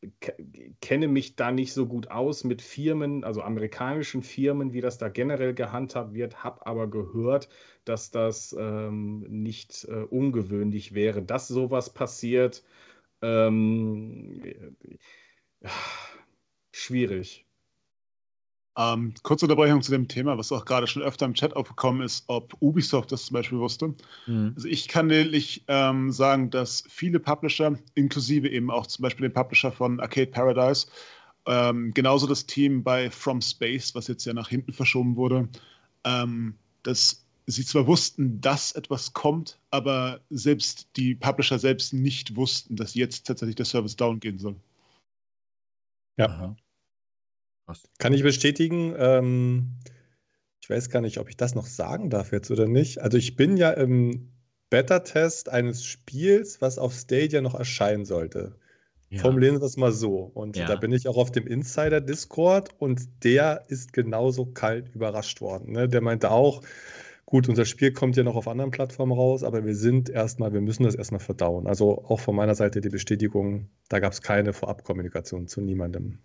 kenne 0.81 1.07
mich 1.07 1.37
da 1.37 1.51
nicht 1.51 1.73
so 1.73 1.85
gut 1.85 2.11
aus 2.11 2.43
mit 2.43 2.61
Firmen, 2.61 3.23
also 3.23 3.41
amerikanischen 3.41 4.21
Firmen, 4.21 4.73
wie 4.73 4.81
das 4.81 4.97
da 4.97 5.07
generell 5.07 5.53
gehandhabt 5.53 6.13
wird, 6.13 6.43
habe 6.43 6.65
aber 6.67 6.89
gehört, 6.89 7.47
dass 7.85 8.11
das 8.11 8.53
ähm, 8.59 9.25
nicht 9.29 9.85
äh, 9.85 10.03
ungewöhnlich 10.03 10.93
wäre, 10.93 11.23
dass 11.23 11.47
sowas 11.47 11.93
passiert. 11.93 12.63
Ähm, 13.21 14.41
äh, 15.61 15.69
schwierig. 16.73 17.45
Ähm, 18.75 19.13
kurze 19.21 19.45
Unterbrechung 19.45 19.83
zu 19.83 19.91
dem 19.91 20.07
Thema, 20.07 20.37
was 20.37 20.51
auch 20.51 20.65
gerade 20.65 20.87
schon 20.87 21.03
öfter 21.03 21.25
im 21.25 21.35
Chat 21.35 21.55
aufgekommen 21.55 22.01
ist, 22.01 22.23
ob 22.27 22.55
Ubisoft 22.59 23.11
das 23.11 23.25
zum 23.25 23.35
Beispiel 23.35 23.59
wusste. 23.59 23.93
Mhm. 24.25 24.53
Also 24.55 24.67
ich 24.67 24.87
kann 24.87 25.07
nämlich 25.07 25.63
ähm, 25.67 26.11
sagen, 26.11 26.49
dass 26.49 26.83
viele 26.89 27.19
Publisher, 27.19 27.77
inklusive 27.93 28.49
eben 28.49 28.71
auch 28.71 28.87
zum 28.87 29.03
Beispiel 29.03 29.27
den 29.27 29.33
Publisher 29.33 29.71
von 29.71 29.99
Arcade 29.99 30.31
Paradise, 30.31 30.87
ähm, 31.45 31.93
genauso 31.93 32.25
das 32.25 32.47
Team 32.47 32.83
bei 32.83 33.11
From 33.11 33.41
Space, 33.41 33.93
was 33.93 34.07
jetzt 34.07 34.25
ja 34.25 34.33
nach 34.33 34.49
hinten 34.49 34.73
verschoben 34.73 35.15
wurde, 35.17 35.49
ähm, 36.03 36.55
dass 36.81 37.23
sie 37.45 37.65
zwar 37.65 37.85
wussten, 37.85 38.41
dass 38.41 38.71
etwas 38.71 39.13
kommt, 39.13 39.59
aber 39.69 40.21
selbst 40.29 40.87
die 40.95 41.13
Publisher 41.13 41.59
selbst 41.59 41.93
nicht 41.93 42.35
wussten, 42.35 42.75
dass 42.75 42.95
jetzt 42.95 43.27
tatsächlich 43.27 43.55
der 43.55 43.65
Service 43.65 43.95
down 43.95 44.19
gehen 44.19 44.39
soll. 44.39 44.55
Ja. 46.17 46.27
Aha. 46.27 46.55
Krass. 47.73 47.89
Kann 47.97 48.13
ich 48.13 48.23
bestätigen. 48.23 48.93
Ähm, 48.97 49.79
ich 50.61 50.69
weiß 50.69 50.89
gar 50.89 51.01
nicht, 51.01 51.17
ob 51.17 51.29
ich 51.29 51.37
das 51.37 51.55
noch 51.55 51.65
sagen 51.65 52.09
darf 52.09 52.31
jetzt 52.31 52.51
oder 52.51 52.67
nicht. 52.67 52.99
Also 52.99 53.17
ich 53.17 53.35
bin 53.35 53.57
ja 53.57 53.71
im 53.71 54.31
Beta-Test 54.69 55.49
eines 55.49 55.83
Spiels, 55.83 56.61
was 56.61 56.77
auf 56.77 56.93
Stadia 56.93 57.41
noch 57.41 57.55
erscheinen 57.55 58.05
sollte. 58.05 58.55
Ja. 59.09 59.19
Formulieren 59.19 59.59
wir 59.59 59.63
es 59.63 59.77
mal 59.77 59.91
so. 59.91 60.31
Und 60.33 60.55
ja. 60.55 60.65
da 60.65 60.75
bin 60.75 60.91
ich 60.91 61.07
auch 61.07 61.17
auf 61.17 61.31
dem 61.31 61.45
Insider-Discord 61.45 62.69
und 62.79 63.23
der 63.23 63.65
ist 63.67 63.93
genauso 63.93 64.45
kalt 64.45 64.89
überrascht 64.95 65.41
worden. 65.41 65.73
Ne? 65.73 65.87
Der 65.87 66.01
meinte 66.01 66.31
auch, 66.31 66.61
gut, 67.25 67.49
unser 67.49 67.65
Spiel 67.65 67.91
kommt 67.91 68.15
ja 68.15 68.23
noch 68.23 68.35
auf 68.35 68.47
anderen 68.47 68.71
Plattformen 68.71 69.11
raus, 69.11 69.43
aber 69.43 69.65
wir 69.65 69.75
sind 69.75 70.09
erstmal, 70.09 70.53
wir 70.53 70.61
müssen 70.61 70.83
das 70.83 70.95
erstmal 70.95 71.19
verdauen. 71.19 71.67
Also 71.67 72.03
auch 72.05 72.19
von 72.19 72.35
meiner 72.35 72.55
Seite 72.55 72.81
die 72.81 72.89
Bestätigung, 72.89 73.69
da 73.89 73.99
gab 73.99 74.13
es 74.13 74.21
keine 74.21 74.53
Vorabkommunikation 74.53 75.47
zu 75.47 75.61
niemandem. 75.61 76.19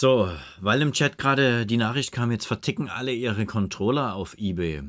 So, 0.00 0.30
weil 0.62 0.80
im 0.80 0.94
Chat 0.94 1.18
gerade 1.18 1.66
die 1.66 1.76
Nachricht 1.76 2.10
kam, 2.10 2.30
jetzt 2.30 2.46
verticken 2.46 2.88
alle 2.88 3.12
ihre 3.12 3.44
Controller 3.44 4.14
auf 4.14 4.34
eBay. 4.38 4.82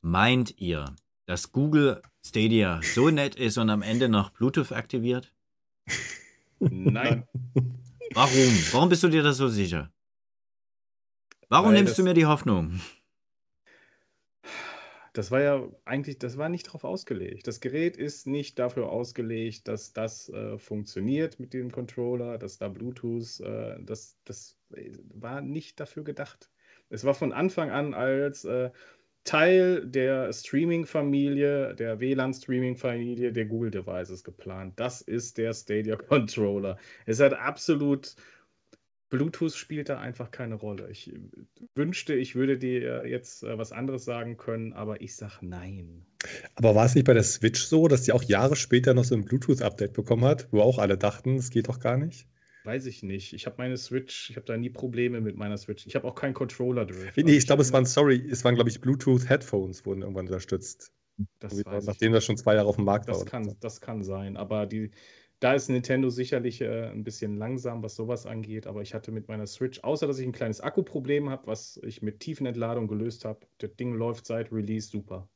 Meint 0.00 0.58
ihr, 0.58 0.86
dass 1.26 1.52
Google 1.52 2.00
Stadia 2.24 2.80
so 2.82 3.10
nett 3.10 3.34
ist 3.34 3.58
und 3.58 3.68
am 3.68 3.82
Ende 3.82 4.08
noch 4.08 4.30
Bluetooth 4.30 4.72
aktiviert? 4.72 5.34
Nein. 6.60 7.28
Warum? 8.14 8.58
Warum 8.72 8.88
bist 8.88 9.02
du 9.02 9.08
dir 9.08 9.22
da 9.22 9.34
so 9.34 9.48
sicher? 9.48 9.92
Warum 11.50 11.74
Weil 11.74 11.82
nimmst 11.82 11.98
du 11.98 12.02
mir 12.02 12.14
die 12.14 12.24
Hoffnung? 12.24 12.80
Das 15.14 15.30
war 15.30 15.40
ja 15.40 15.68
eigentlich, 15.84 16.18
das 16.18 16.38
war 16.38 16.48
nicht 16.48 16.66
darauf 16.66 16.82
ausgelegt. 16.82 17.46
Das 17.46 17.60
Gerät 17.60 17.96
ist 17.96 18.26
nicht 18.26 18.58
dafür 18.58 18.90
ausgelegt, 18.90 19.68
dass 19.68 19.92
das 19.92 20.28
äh, 20.28 20.58
funktioniert 20.58 21.38
mit 21.38 21.54
dem 21.54 21.70
Controller, 21.70 22.36
dass 22.36 22.58
da 22.58 22.68
Bluetooth, 22.68 23.38
äh, 23.40 23.76
das, 23.80 24.18
das 24.24 24.58
war 25.14 25.40
nicht 25.40 25.78
dafür 25.78 26.02
gedacht. 26.02 26.50
Es 26.90 27.04
war 27.04 27.14
von 27.14 27.32
Anfang 27.32 27.70
an 27.70 27.94
als 27.94 28.44
äh, 28.44 28.70
Teil 29.22 29.86
der 29.86 30.32
Streaming-Familie, 30.32 31.76
der 31.76 32.00
WLAN-Streaming-Familie 32.00 33.32
der 33.32 33.46
Google 33.46 33.70
Devices 33.70 34.24
geplant. 34.24 34.74
Das 34.80 35.00
ist 35.00 35.38
der 35.38 35.54
Stadia 35.54 35.94
Controller. 35.96 36.76
Es 37.06 37.20
hat 37.20 37.34
absolut 37.34 38.16
Bluetooth 39.10 39.54
spielt 39.54 39.88
da 39.88 39.98
einfach 39.98 40.30
keine 40.30 40.54
Rolle. 40.54 40.90
Ich 40.90 41.12
äh, 41.12 41.18
wünschte, 41.74 42.14
ich 42.14 42.34
würde 42.34 42.58
dir 42.58 43.06
jetzt 43.06 43.42
äh, 43.42 43.58
was 43.58 43.72
anderes 43.72 44.04
sagen 44.04 44.36
können, 44.36 44.72
aber 44.72 45.00
ich 45.00 45.16
sage 45.16 45.38
nein. 45.42 46.06
Aber 46.54 46.74
war 46.74 46.86
es 46.86 46.94
nicht 46.94 47.06
bei 47.06 47.14
der 47.14 47.22
Switch 47.22 47.62
so, 47.64 47.88
dass 47.88 48.02
die 48.02 48.12
auch 48.12 48.22
Jahre 48.22 48.56
später 48.56 48.94
noch 48.94 49.04
so 49.04 49.14
ein 49.14 49.24
Bluetooth-Update 49.24 49.92
bekommen 49.92 50.24
hat, 50.24 50.48
wo 50.50 50.60
auch 50.60 50.78
alle 50.78 50.96
dachten, 50.96 51.36
es 51.36 51.50
geht 51.50 51.68
doch 51.68 51.80
gar 51.80 51.96
nicht? 51.96 52.26
Weiß 52.64 52.86
ich 52.86 53.02
nicht. 53.02 53.34
Ich 53.34 53.44
habe 53.44 53.56
meine 53.58 53.76
Switch, 53.76 54.30
ich 54.30 54.36
habe 54.36 54.46
da 54.46 54.56
nie 54.56 54.70
Probleme 54.70 55.20
mit 55.20 55.36
meiner 55.36 55.58
Switch. 55.58 55.86
Ich 55.86 55.94
habe 55.96 56.08
auch 56.08 56.14
keinen 56.14 56.32
Controller 56.32 56.86
drin. 56.86 57.10
Nee, 57.14 57.32
ich, 57.32 57.38
ich 57.38 57.46
glaube, 57.46 57.60
es 57.60 57.72
waren, 57.74 57.84
sorry, 57.84 58.26
es 58.30 58.42
waren, 58.42 58.54
glaube 58.54 58.70
ich, 58.70 58.80
Bluetooth-Headphones 58.80 59.84
wurden 59.84 60.00
irgendwann 60.00 60.26
unterstützt. 60.26 60.90
Das 61.38 61.62
nachdem 61.64 62.12
das 62.12 62.24
schon 62.24 62.36
zwei 62.36 62.54
Jahre 62.54 62.66
auf 62.66 62.76
dem 62.76 62.86
Markt 62.86 63.08
das 63.08 63.18
war. 63.18 63.24
Kann, 63.26 63.54
das 63.60 63.80
kann 63.80 64.02
sein, 64.02 64.36
aber 64.36 64.66
die, 64.66 64.90
da 65.44 65.52
ist 65.52 65.68
Nintendo 65.68 66.08
sicherlich 66.08 66.62
äh, 66.62 66.88
ein 66.88 67.04
bisschen 67.04 67.36
langsam, 67.36 67.82
was 67.82 67.96
sowas 67.96 68.24
angeht, 68.24 68.66
aber 68.66 68.80
ich 68.80 68.94
hatte 68.94 69.12
mit 69.12 69.28
meiner 69.28 69.46
Switch, 69.46 69.78
außer 69.80 70.06
dass 70.06 70.18
ich 70.18 70.26
ein 70.26 70.32
kleines 70.32 70.62
Akkuproblem 70.62 71.28
habe, 71.28 71.46
was 71.48 71.78
ich 71.82 72.00
mit 72.00 72.20
Tiefenentladung 72.20 72.88
gelöst 72.88 73.26
habe, 73.26 73.40
das 73.58 73.76
Ding 73.76 73.92
läuft 73.92 74.24
seit 74.24 74.50
Release 74.50 74.88
super. 74.88 75.28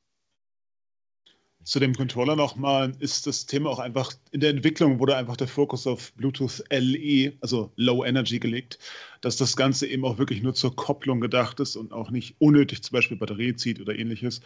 Zu 1.62 1.78
dem 1.78 1.94
Controller 1.94 2.36
nochmal 2.36 2.94
ist 3.00 3.26
das 3.26 3.44
Thema 3.44 3.68
auch 3.68 3.80
einfach, 3.80 4.14
in 4.30 4.40
der 4.40 4.48
Entwicklung 4.48 4.98
wurde 4.98 5.14
einfach 5.14 5.36
der 5.36 5.46
Fokus 5.46 5.86
auf 5.86 6.14
Bluetooth 6.14 6.64
LE, 6.70 7.34
also 7.42 7.70
Low 7.76 8.02
Energy, 8.02 8.38
gelegt, 8.38 8.78
dass 9.20 9.36
das 9.36 9.56
Ganze 9.56 9.86
eben 9.86 10.06
auch 10.06 10.16
wirklich 10.16 10.42
nur 10.42 10.54
zur 10.54 10.74
Kopplung 10.74 11.20
gedacht 11.20 11.60
ist 11.60 11.76
und 11.76 11.92
auch 11.92 12.10
nicht 12.10 12.34
unnötig 12.38 12.82
zum 12.82 12.94
Beispiel 12.94 13.18
Batterie 13.18 13.54
zieht 13.56 13.78
oder 13.78 13.94
ähnliches 13.94 14.40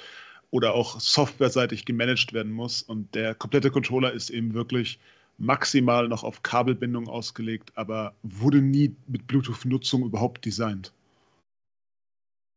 oder 0.50 0.74
auch 0.74 0.98
softwareseitig 0.98 1.84
gemanagt 1.84 2.32
werden 2.32 2.50
muss. 2.50 2.82
Und 2.82 3.14
der 3.14 3.36
komplette 3.36 3.70
Controller 3.70 4.12
ist 4.12 4.28
eben 4.28 4.54
wirklich 4.54 4.98
maximal 5.38 6.08
noch 6.08 6.24
auf 6.24 6.42
Kabelbindung 6.42 7.08
ausgelegt, 7.08 7.72
aber 7.74 8.14
wurde 8.22 8.62
nie 8.62 8.94
mit 9.06 9.26
Bluetooth-Nutzung 9.26 10.04
überhaupt 10.04 10.44
designt. 10.44 10.92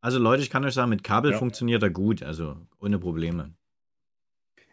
Also 0.01 0.19
Leute, 0.19 0.43
ich 0.43 0.51
kann 0.51 0.63
euch 0.63 0.76
sagen, 0.76 0.89
mit 0.89 1.03
Kabel 1.03 1.32
ja. 1.32 1.38
funktioniert 1.38 1.82
er 1.82 1.89
gut, 1.89 2.21
also 2.21 2.57
ohne 2.80 2.99
Probleme. 2.99 3.53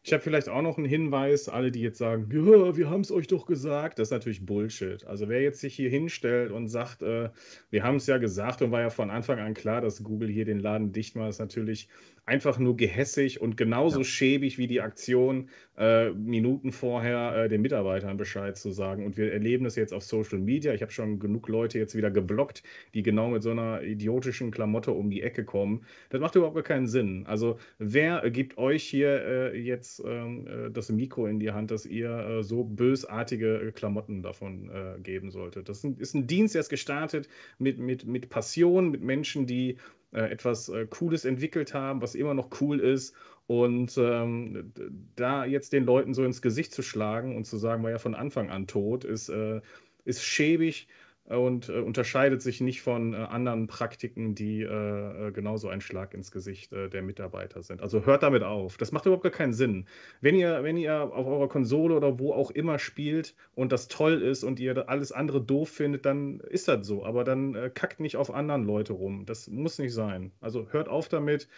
Ich 0.04 0.12
habe 0.12 0.22
vielleicht 0.22 0.48
auch 0.48 0.62
noch 0.62 0.78
einen 0.78 0.86
Hinweis, 0.86 1.48
alle, 1.48 1.70
die 1.70 1.80
jetzt 1.80 1.98
sagen, 1.98 2.28
ja, 2.32 2.76
wir 2.76 2.90
haben 2.90 3.02
es 3.02 3.12
euch 3.12 3.28
doch 3.28 3.46
gesagt, 3.46 4.00
das 4.00 4.08
ist 4.08 4.12
natürlich 4.12 4.44
Bullshit. 4.44 5.06
Also 5.06 5.28
wer 5.28 5.40
jetzt 5.42 5.60
sich 5.60 5.76
hier 5.76 5.90
hinstellt 5.90 6.50
und 6.50 6.66
sagt, 6.66 7.02
äh, 7.02 7.30
wir 7.70 7.84
haben 7.84 7.96
es 7.96 8.08
ja 8.08 8.18
gesagt 8.18 8.62
und 8.62 8.72
war 8.72 8.80
ja 8.80 8.90
von 8.90 9.10
Anfang 9.10 9.38
an 9.38 9.54
klar, 9.54 9.80
dass 9.80 10.02
Google 10.02 10.28
hier 10.28 10.44
den 10.44 10.58
Laden 10.58 10.90
dicht 10.90 11.14
macht, 11.14 11.30
ist 11.30 11.38
natürlich 11.38 11.88
einfach 12.24 12.58
nur 12.58 12.76
gehässig 12.76 13.40
und 13.40 13.56
genauso 13.56 13.98
ja. 13.98 14.04
schäbig 14.04 14.56
wie 14.56 14.68
die 14.68 14.80
Aktion, 14.80 15.48
äh, 15.76 16.10
Minuten 16.10 16.70
vorher 16.70 17.34
äh, 17.34 17.48
den 17.48 17.62
Mitarbeitern 17.62 18.16
Bescheid 18.16 18.56
zu 18.56 18.70
sagen. 18.70 19.04
Und 19.04 19.16
wir 19.16 19.32
erleben 19.32 19.64
das 19.64 19.74
jetzt 19.74 19.92
auf 19.92 20.04
Social 20.04 20.38
Media. 20.38 20.72
Ich 20.72 20.82
habe 20.82 20.92
schon 20.92 21.18
genug 21.18 21.48
Leute 21.48 21.78
jetzt 21.78 21.96
wieder 21.96 22.10
geblockt, 22.10 22.62
die 22.94 23.02
genau 23.02 23.28
mit 23.28 23.42
so 23.42 23.50
einer 23.50 23.82
idiotischen 23.82 24.50
Klamotte 24.50 24.92
um 24.92 25.10
die 25.10 25.22
Ecke 25.22 25.44
kommen. 25.44 25.84
Das 26.10 26.20
macht 26.20 26.36
überhaupt 26.36 26.54
gar 26.54 26.62
keinen 26.62 26.86
Sinn. 26.86 27.26
Also 27.26 27.58
wer 27.78 28.30
gibt 28.30 28.56
euch 28.58 28.84
hier 28.84 29.24
äh, 29.24 29.58
jetzt 29.58 30.02
ähm, 30.06 30.46
äh, 30.46 30.70
das 30.70 30.90
Mikro 30.90 31.26
in 31.26 31.40
die 31.40 31.50
Hand, 31.50 31.70
dass 31.70 31.86
ihr 31.86 32.10
äh, 32.10 32.42
so 32.44 32.62
bösartige 32.62 33.72
Klamotten 33.74 34.22
davon 34.22 34.70
geben 35.02 35.30
solltet? 35.30 35.68
Das 35.68 35.84
ist 35.84 36.14
ein 36.14 36.26
Dienst, 36.26 36.54
der 36.54 36.60
ist 36.60 36.68
gestartet 36.68 37.28
mit, 37.58 37.78
mit, 37.78 38.06
mit 38.06 38.28
Passion, 38.28 38.90
mit 38.90 39.02
Menschen, 39.02 39.46
die 39.46 39.72
äh, 39.72 39.76
etwas 40.20 40.68
äh, 40.68 40.86
Cooles 40.86 41.24
entwickelt 41.24 41.74
haben, 41.74 42.02
was 42.02 42.14
immer 42.14 42.34
noch 42.34 42.60
cool 42.60 42.80
ist. 42.80 43.14
Und 43.46 43.96
ähm, 43.98 44.72
da 45.16 45.44
jetzt 45.44 45.72
den 45.72 45.84
Leuten 45.84 46.14
so 46.14 46.24
ins 46.24 46.42
Gesicht 46.42 46.72
zu 46.72 46.82
schlagen 46.82 47.36
und 47.36 47.44
zu 47.44 47.56
sagen, 47.56 47.82
war 47.82 47.90
ja 47.90 47.98
von 47.98 48.14
Anfang 48.14 48.50
an 48.50 48.66
tot, 48.66 49.04
ist, 49.04 49.28
äh, 49.28 49.60
ist 50.04 50.22
schäbig 50.22 50.88
und 51.24 51.68
äh, 51.68 51.78
unterscheidet 51.78 52.42
sich 52.42 52.60
nicht 52.60 52.82
von 52.82 53.14
äh, 53.14 53.16
anderen 53.16 53.68
Praktiken, 53.68 54.34
die 54.34 54.62
äh, 54.62 55.28
äh 55.28 55.32
genauso 55.32 55.68
ein 55.68 55.80
Schlag 55.80 56.14
ins 56.14 56.32
Gesicht 56.32 56.72
äh, 56.72 56.88
der 56.88 57.02
Mitarbeiter 57.02 57.62
sind. 57.62 57.80
Also 57.80 58.04
hört 58.04 58.24
damit 58.24 58.42
auf. 58.42 58.76
Das 58.76 58.90
macht 58.92 59.06
überhaupt 59.06 59.22
gar 59.22 59.32
keinen 59.32 59.52
Sinn. 59.52 59.86
Wenn 60.20 60.34
ihr, 60.34 60.64
wenn 60.64 60.76
ihr 60.76 60.94
auf 60.94 61.26
eurer 61.26 61.48
Konsole 61.48 61.94
oder 61.94 62.18
wo 62.18 62.32
auch 62.32 62.50
immer 62.50 62.78
spielt 62.78 63.34
und 63.54 63.70
das 63.70 63.88
toll 63.88 64.20
ist 64.20 64.42
und 64.42 64.58
ihr 64.58 64.88
alles 64.88 65.12
andere 65.12 65.40
doof 65.40 65.68
findet, 65.68 66.06
dann 66.06 66.40
ist 66.40 66.66
das 66.68 66.86
so. 66.86 67.04
Aber 67.04 67.22
dann 67.24 67.54
äh, 67.54 67.70
kackt 67.72 68.00
nicht 68.00 68.16
auf 68.16 68.34
anderen 68.34 68.64
Leute 68.64 68.92
rum. 68.92 69.24
Das 69.24 69.48
muss 69.48 69.78
nicht 69.78 69.94
sein. 69.94 70.32
Also 70.40 70.68
hört 70.70 70.88
auf 70.88 71.08
damit. 71.08 71.48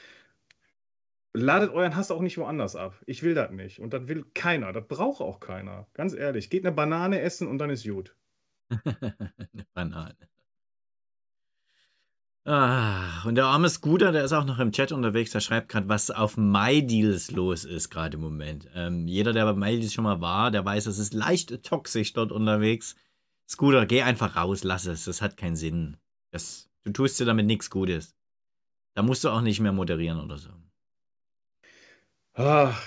ladet 1.32 1.72
euren 1.72 1.96
Hass 1.96 2.10
auch 2.10 2.20
nicht 2.20 2.38
woanders 2.38 2.76
ab. 2.76 2.94
Ich 3.06 3.22
will 3.22 3.34
das 3.34 3.50
nicht. 3.50 3.80
Und 3.80 3.94
das 3.94 4.08
will 4.08 4.24
keiner. 4.34 4.72
Das 4.72 4.86
braucht 4.86 5.22
auch 5.22 5.40
keiner. 5.40 5.86
Ganz 5.94 6.14
ehrlich. 6.14 6.50
Geht 6.50 6.66
eine 6.66 6.74
Banane 6.74 7.20
essen 7.22 7.48
und 7.48 7.58
dann 7.58 7.70
ist 7.70 7.88
gut. 7.88 8.14
Eine 8.68 9.66
Banane. 9.74 10.16
Ah, 12.46 13.22
und 13.24 13.36
der 13.36 13.46
arme 13.46 13.70
Scooter, 13.70 14.12
der 14.12 14.22
ist 14.22 14.34
auch 14.34 14.44
noch 14.44 14.58
im 14.58 14.70
Chat 14.70 14.92
unterwegs, 14.92 15.30
der 15.30 15.40
schreibt 15.40 15.70
gerade, 15.70 15.88
was 15.88 16.10
auf 16.10 16.36
MyDeals 16.36 17.30
los 17.30 17.64
ist 17.64 17.88
gerade 17.88 18.16
im 18.16 18.20
Moment. 18.20 18.68
Ähm, 18.74 19.08
jeder, 19.08 19.32
der 19.32 19.46
bei 19.46 19.54
MyDeals 19.54 19.94
schon 19.94 20.04
mal 20.04 20.20
war, 20.20 20.50
der 20.50 20.62
weiß, 20.62 20.84
es 20.86 20.98
ist 20.98 21.14
leicht 21.14 21.62
toxisch 21.64 22.12
dort 22.12 22.32
unterwegs. 22.32 22.96
Scooter, 23.48 23.86
geh 23.86 24.02
einfach 24.02 24.36
raus, 24.36 24.62
lass 24.62 24.84
es, 24.84 25.06
das 25.06 25.22
hat 25.22 25.38
keinen 25.38 25.56
Sinn. 25.56 25.96
Das, 26.32 26.68
du 26.82 26.92
tust 26.92 27.18
dir 27.18 27.24
damit 27.24 27.46
nichts 27.46 27.70
Gutes. 27.70 28.14
Da 28.94 29.02
musst 29.02 29.24
du 29.24 29.30
auch 29.30 29.40
nicht 29.40 29.60
mehr 29.60 29.72
moderieren 29.72 30.20
oder 30.20 30.36
so. 30.36 30.50
Ach, 32.34 32.78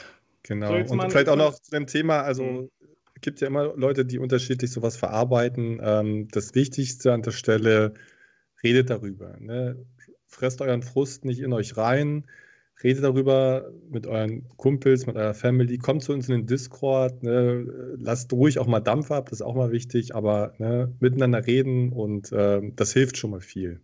genau. 0.43 0.85
So, 0.85 0.93
und 0.93 1.09
vielleicht 1.09 1.29
auch 1.29 1.35
noch 1.35 1.55
zu 1.55 1.71
dem 1.71 1.87
Thema, 1.87 2.21
also 2.21 2.43
mhm. 2.43 2.69
Gibt 3.21 3.41
ja 3.41 3.47
immer 3.47 3.75
Leute, 3.75 4.05
die 4.05 4.19
unterschiedlich 4.19 4.71
sowas 4.71 4.97
verarbeiten. 4.97 5.79
Ähm, 5.81 6.27
das 6.31 6.55
Wichtigste 6.55 7.13
an 7.13 7.21
der 7.21 7.31
Stelle, 7.31 7.93
redet 8.63 8.89
darüber. 8.89 9.37
Ne? 9.39 9.85
Fresst 10.27 10.61
euren 10.61 10.83
Frust 10.83 11.25
nicht 11.25 11.39
in 11.39 11.53
euch 11.53 11.77
rein. 11.77 12.25
Redet 12.83 13.03
darüber 13.03 13.71
mit 13.89 14.05
euren 14.05 14.47
Kumpels, 14.57 15.07
mit 15.07 15.15
eurer 15.15 15.33
Family. 15.33 15.77
Kommt 15.79 16.03
zu 16.03 16.13
uns 16.13 16.29
in 16.29 16.35
den 16.35 16.45
Discord. 16.45 17.23
Ne? 17.23 17.95
Lasst 17.97 18.31
ruhig 18.33 18.59
auch 18.59 18.67
mal 18.67 18.81
Dampf 18.81 19.09
ab, 19.09 19.29
das 19.29 19.39
ist 19.39 19.45
auch 19.45 19.55
mal 19.55 19.71
wichtig. 19.71 20.13
Aber 20.15 20.53
ne, 20.59 20.93
miteinander 20.99 21.45
reden 21.47 21.91
und 21.91 22.31
äh, 22.31 22.61
das 22.75 22.93
hilft 22.93 23.17
schon 23.17 23.31
mal 23.31 23.41
viel. 23.41 23.81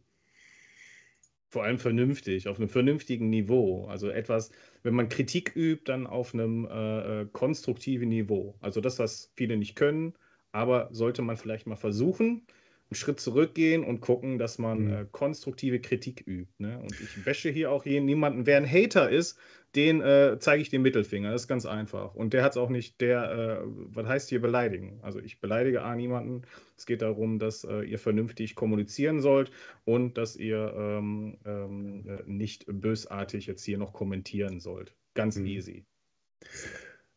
Vor 1.53 1.63
allem 1.63 1.77
vernünftig, 1.77 2.47
auf 2.47 2.57
einem 2.57 2.67
vernünftigen 2.67 3.29
Niveau. 3.29 3.85
Also 3.85 4.09
etwas, 4.09 4.49
wenn 4.81 4.95
man 4.95 5.07
Kritik 5.07 5.55
übt, 5.55 5.83
dann 5.85 6.07
auf 6.07 6.33
einem 6.33 6.65
äh, 6.65 7.21
äh 7.21 7.27
konstruktiven 7.31 8.09
Niveau. 8.09 8.55
Also 8.59 8.81
das, 8.81 8.97
was 8.97 9.31
viele 9.35 9.55
nicht 9.55 9.75
können, 9.75 10.15
aber 10.51 10.89
sollte 10.91 11.21
man 11.21 11.37
vielleicht 11.37 11.67
mal 11.67 11.75
versuchen 11.75 12.47
einen 12.93 12.95
Schritt 12.95 13.19
zurückgehen 13.19 13.83
und 13.83 14.01
gucken, 14.01 14.37
dass 14.37 14.59
man 14.59 14.85
mhm. 14.85 14.93
äh, 14.93 15.05
konstruktive 15.11 15.79
Kritik 15.79 16.23
übt. 16.27 16.53
Ne? 16.59 16.79
Und 16.79 16.91
ich 16.91 17.25
wäsche 17.25 17.49
hier 17.49 17.71
auch 17.71 17.85
jemanden, 17.85 18.45
wer 18.45 18.57
ein 18.57 18.69
Hater 18.69 19.09
ist, 19.09 19.39
den 19.75 20.01
äh, 20.01 20.37
zeige 20.39 20.61
ich 20.61 20.69
den 20.69 20.83
Mittelfinger. 20.83 21.31
Das 21.31 21.43
ist 21.43 21.47
ganz 21.47 21.65
einfach. 21.65 22.13
Und 22.13 22.33
der 22.33 22.43
hat 22.43 22.51
es 22.51 22.57
auch 22.57 22.69
nicht, 22.69 23.01
der, 23.01 23.63
äh, 23.63 23.65
was 23.65 24.05
heißt 24.07 24.29
hier 24.29 24.39
beleidigen? 24.39 24.99
Also 25.01 25.19
ich 25.19 25.41
beleidige 25.41 25.81
A 25.81 25.95
niemanden. 25.95 26.43
Es 26.77 26.85
geht 26.85 27.01
darum, 27.01 27.39
dass 27.39 27.63
äh, 27.63 27.81
ihr 27.81 27.97
vernünftig 27.97 28.53
kommunizieren 28.53 29.19
sollt 29.19 29.51
und 29.83 30.17
dass 30.17 30.35
ihr 30.35 30.73
ähm, 30.77 31.37
ähm, 31.45 32.07
äh, 32.07 32.21
nicht 32.27 32.65
bösartig 32.67 33.47
jetzt 33.47 33.63
hier 33.63 33.79
noch 33.79 33.93
kommentieren 33.93 34.59
sollt. 34.59 34.93
Ganz 35.15 35.37
mhm. 35.37 35.47
easy. 35.47 35.85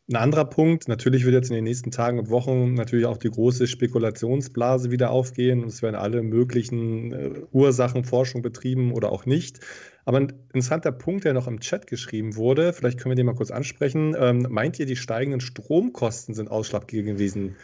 Ein 0.09 0.17
anderer 0.17 0.45
Punkt, 0.45 0.87
natürlich 0.87 1.25
wird 1.25 1.35
jetzt 1.35 1.51
in 1.51 1.57
den 1.57 1.65
nächsten 1.65 1.91
Tagen 1.91 2.21
und 2.21 2.31
Wochen 2.31 2.75
natürlich 2.75 3.07
auch 3.07 3.17
die 3.17 3.31
große 3.31 3.67
Spekulationsblase 3.67 4.93
wieder 4.93 5.11
aufgehen. 5.11 5.65
Es 5.65 5.83
werden 5.83 5.97
alle 5.97 6.23
möglichen 6.23 7.13
äh, 7.13 7.31
Ursachen 7.51 8.05
Forschung 8.05 8.41
betrieben 8.41 8.93
oder 8.93 9.11
auch 9.11 9.27
nicht. 9.27 9.59
Aber 10.05 10.19
ein 10.19 10.33
interessanter 10.53 10.93
Punkt, 10.93 11.25
der 11.25 11.35
noch 11.35 11.49
im 11.49 11.59
Chat 11.59 11.89
geschrieben 11.89 12.37
wurde, 12.37 12.73
vielleicht 12.73 13.01
können 13.01 13.11
wir 13.11 13.17
den 13.17 13.27
mal 13.27 13.35
kurz 13.35 13.51
ansprechen. 13.51 14.15
Ähm, 14.17 14.47
meint 14.49 14.79
ihr, 14.79 14.87
die 14.87 14.95
steigenden 14.95 15.41
Stromkosten 15.41 16.37
sind 16.37 16.53
ausschlaggebend 16.53 17.17
gewesen 17.17 17.57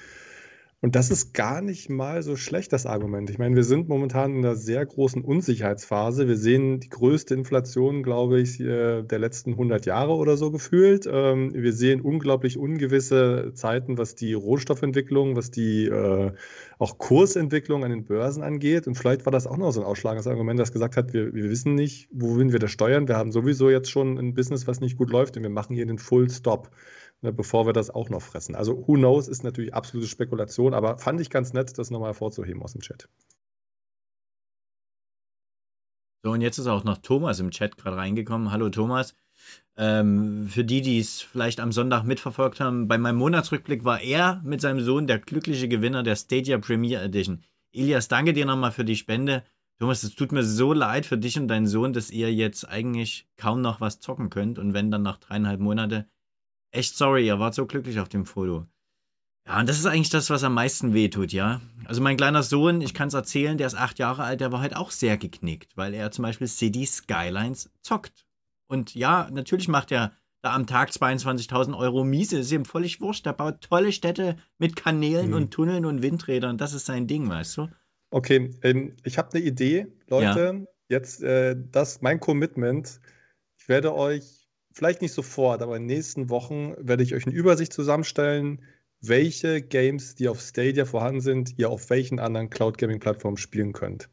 und 0.83 0.97
das 0.97 1.11
ist 1.11 1.33
gar 1.33 1.63
nicht 1.63 1.91
mal 1.91 2.25
so 2.25 2.35
schlecht, 2.35 2.73
das 2.73 2.87
Argument. 2.87 3.31
Ich 3.31 3.39
meine, 3.39 3.55
wir 3.55 3.63
sind 3.63 3.89
momentan 3.89 4.33
in 4.33 4.45
einer 4.45 4.57
sehr 4.57 4.85
großen 4.85 5.23
Unsicherheitsphase. 5.23 6.27
Wir 6.27 6.37
sehen 6.37 6.81
die 6.81 6.89
größte 6.89 7.35
Inflation, 7.35 8.03
glaube 8.03 8.41
ich, 8.41 8.59
der 8.59 9.19
letzten 9.21 9.53
100 9.53 9.87
Jahre 9.87 10.15
oder 10.15 10.37
so 10.37 10.51
gefühlt. 10.51 11.09
Ähm, 11.09 11.55
wir 11.55 11.73
sehen 11.73 12.01
unglaublich 12.01 12.59
ungewisse 12.59 13.53
Zeiten, 13.55 13.97
was 13.97 14.17
die 14.17 14.35
Rohstoffentwicklung, 14.35 15.37
was 15.37 15.53
die 15.53 15.87
äh, 15.87 16.33
auch 16.81 16.99
Kursentwicklung 16.99 17.85
an 17.85 17.91
den 17.93 18.05
Börsen 18.05 18.43
angeht. 18.43 18.89
Und 18.89 18.97
vielleicht 18.97 19.25
war 19.25 19.31
das 19.31 19.47
auch 19.47 19.57
noch 19.57 19.71
so 19.71 19.83
ein 19.83 19.87
ausschlagendes 19.87 20.27
Argument, 20.27 20.59
das 20.59 20.73
gesagt 20.73 20.97
hat, 20.97 21.13
wir, 21.13 21.33
wir 21.33 21.49
wissen 21.49 21.77
nicht, 21.77 22.09
wohin 22.11 22.51
wir 22.51 22.59
das 22.59 22.73
steuern. 22.73 23.07
Wir 23.07 23.17
haben 23.17 23.31
sowieso 23.31 23.71
jetzt 23.71 23.89
schon 23.89 24.19
ein 24.19 24.35
Business, 24.35 24.67
was 24.67 24.81
nicht 24.81 24.99
gut 24.99 25.11
läuft 25.11 25.37
und 25.37 25.45
wir 25.45 25.51
machen 25.51 25.77
hier 25.77 25.87
den 25.87 25.99
Full 25.99 26.29
Stop 26.29 26.73
ne, 27.23 27.33
bevor 27.33 27.67
wir 27.67 27.73
das 27.73 27.91
auch 27.91 28.11
noch 28.11 28.23
fressen. 28.23 28.55
Also 28.55 28.87
who 28.87 28.95
knows 28.95 29.29
ist 29.29 29.45
natürlich 29.45 29.75
absolute 29.75 30.09
Spekulation, 30.09 30.75
aber 30.75 30.99
fand 30.99 31.21
ich 31.21 31.31
ganz 31.31 31.53
nett, 31.53 31.79
das 31.79 31.91
nochmal 31.91 32.11
hervorzuheben 32.11 32.63
aus 32.63 32.73
dem 32.73 32.83
Chat. 32.83 33.09
So, 36.25 36.31
und 36.31 36.41
jetzt 36.41 36.59
ist 36.59 36.69
auch 36.69 36.85
noch 36.85 36.99
Thomas 36.99 37.41
im 37.41 37.51
Chat 37.51 37.77
gerade 37.77 37.97
reingekommen. 37.97 38.53
Hallo 38.53 38.69
Thomas. 38.69 39.17
Ähm, 39.77 40.47
für 40.49 40.65
die, 40.65 40.81
die 40.81 41.01
es 41.01 41.21
vielleicht 41.21 41.59
am 41.59 41.73
Sonntag 41.73 42.05
mitverfolgt 42.05 42.61
haben, 42.61 42.87
bei 42.87 42.99
meinem 42.99 43.17
Monatsrückblick 43.17 43.85
war 43.85 44.01
er 44.01 44.41
mit 44.45 44.61
seinem 44.61 44.81
Sohn 44.81 45.07
der 45.07 45.19
glückliche 45.19 45.67
Gewinner 45.67 46.03
der 46.03 46.15
Stadia 46.15 46.59
Premier 46.59 47.03
Edition. 47.03 47.43
Ilias, 47.73 48.07
danke 48.07 48.35
dir 48.35 48.47
nochmal 48.47 48.71
für 48.71 48.85
die 48.85 48.97
Spende. 48.97 49.43
Thomas, 49.81 50.05
es 50.05 50.15
tut 50.15 50.31
mir 50.31 50.45
so 50.45 50.73
leid 50.73 51.07
für 51.07 51.19
dich 51.19 51.39
und 51.41 51.49
deinen 51.49 51.67
Sohn, 51.67 51.93
dass 51.93 52.11
ihr 52.11 52.33
jetzt 52.33 52.69
eigentlich 52.69 53.27
kaum 53.37 53.63
noch 53.63 53.81
was 53.81 53.99
zocken 53.99 54.31
könnt 54.31 54.61
und 54.61 54.75
wenn 54.75 54.93
dann 54.93 55.03
nach 55.03 55.19
dreieinhalb 55.19 55.59
Monate 55.59 56.07
echt 56.73 56.97
sorry, 56.97 57.27
ihr 57.27 57.39
wart 57.39 57.55
so 57.55 57.67
glücklich 57.67 58.01
auf 58.01 58.09
dem 58.09 58.27
Foto. 58.27 58.67
Ja, 59.47 59.61
und 59.61 59.69
das 59.69 59.79
ist 59.79 59.87
eigentlich 59.87 60.11
das, 60.11 60.31
was 60.31 60.45
am 60.45 60.55
meisten 60.55 60.95
wehtut, 60.95 61.33
ja. 61.33 61.61
Also 61.85 62.01
mein 62.01 62.17
kleiner 62.17 62.43
Sohn, 62.43 62.81
ich 62.81 62.95
kann 62.95 63.09
es 63.09 63.15
erzählen, 63.15 63.59
der 63.59 63.67
ist 63.67 63.75
acht 63.75 63.99
Jahre 63.99 64.23
alt, 64.23 64.41
der 64.41 64.53
war 64.53 64.61
halt 64.61 64.77
auch 64.77 64.91
sehr 64.91 65.17
geknickt, 65.19 65.77
weil 65.77 65.95
er 65.95 66.11
zum 66.11 66.23
Beispiel 66.23 66.47
City 66.47 66.87
Skylines 66.87 67.71
zockt. 67.83 68.27
Und 68.69 68.95
ja, 68.95 69.29
natürlich 69.33 69.69
macht 69.69 69.91
er 69.93 70.13
da 70.43 70.55
am 70.55 70.67
Tag 70.67 70.91
22.000 70.91 71.77
Euro 71.77 72.05
miese, 72.05 72.39
ist 72.39 72.53
ihm 72.53 72.65
völlig 72.65 73.01
wurscht. 73.01 73.27
Der 73.27 73.33
baut 73.33 73.61
tolle 73.61 73.93
Städte 73.93 74.37
mit 74.59 74.77
Kanälen 74.77 75.27
hm. 75.27 75.35
und 75.35 75.51
Tunneln 75.51 75.85
und 75.87 76.03
Windrädern. 76.03 76.59
Das 76.59 76.73
ist 76.73 76.87
sein 76.87 77.07
Ding, 77.07 77.29
weißt 77.29 77.59
du? 77.59 77.69
Okay, 78.11 78.51
ähm, 78.63 78.97
ich 79.05 79.19
habe 79.19 79.31
eine 79.33 79.45
Idee, 79.45 79.87
Leute. 80.09 80.65
Ja. 80.65 80.67
Jetzt 80.89 81.23
äh, 81.23 81.57
das 81.71 82.03
mein 82.03 82.21
Commitment. 82.21 83.01
Ich 83.57 83.69
werde 83.69 83.95
euch 83.95 84.42
vielleicht 84.73 85.03
nicht 85.03 85.13
sofort, 85.13 85.63
aber 85.63 85.77
in 85.77 85.87
den 85.87 85.97
nächsten 85.97 86.31
Wochen 86.31 86.75
werde 86.79 87.03
ich 87.03 87.15
euch 87.15 87.27
eine 87.27 87.35
Übersicht 87.35 87.73
zusammenstellen, 87.73 88.63
welche 89.01 89.61
Games, 89.61 90.15
die 90.15 90.29
auf 90.29 90.41
Stadia 90.41 90.85
vorhanden 90.85 91.21
sind, 91.21 91.59
ihr 91.59 91.71
auf 91.71 91.91
welchen 91.91 92.19
anderen 92.19 92.51
Cloud 92.51 92.79
Gaming 92.79 93.01
Plattformen 93.01 93.37
spielen 93.37 93.73
könnt. 93.73 94.09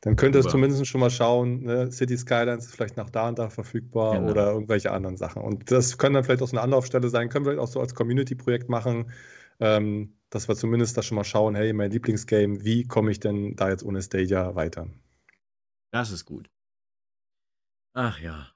Dann 0.00 0.16
könnt 0.16 0.34
ihr 0.34 0.40
es 0.40 0.46
zumindest 0.46 0.86
schon 0.86 1.00
mal 1.00 1.10
schauen, 1.10 1.62
ne? 1.64 1.92
City 1.92 2.16
Skylines 2.16 2.64
ist 2.64 2.74
vielleicht 2.74 2.96
nach 2.96 3.10
da 3.10 3.28
und 3.28 3.38
da 3.38 3.50
verfügbar 3.50 4.14
genau. 4.14 4.30
oder 4.30 4.52
irgendwelche 4.52 4.92
anderen 4.92 5.18
Sachen. 5.18 5.42
Und 5.42 5.70
das 5.70 5.98
können 5.98 6.14
dann 6.14 6.24
vielleicht 6.24 6.40
auch 6.42 6.48
so 6.48 6.56
eine 6.56 6.62
Anlaufstelle 6.62 7.10
sein, 7.10 7.28
können 7.28 7.44
wir 7.44 7.52
vielleicht 7.52 7.68
auch 7.68 7.72
so 7.72 7.80
als 7.80 7.94
Community-Projekt 7.94 8.70
machen, 8.70 9.12
ähm, 9.60 10.14
dass 10.30 10.48
wir 10.48 10.56
zumindest 10.56 10.96
da 10.96 11.02
schon 11.02 11.16
mal 11.16 11.24
schauen, 11.24 11.54
hey, 11.54 11.74
mein 11.74 11.90
Lieblingsgame, 11.90 12.64
wie 12.64 12.84
komme 12.84 13.10
ich 13.10 13.20
denn 13.20 13.56
da 13.56 13.68
jetzt 13.68 13.84
ohne 13.84 14.00
Stadia 14.00 14.54
weiter? 14.54 14.88
Das 15.90 16.10
ist 16.10 16.24
gut. 16.24 16.48
Ach 17.92 18.18
ja. 18.20 18.48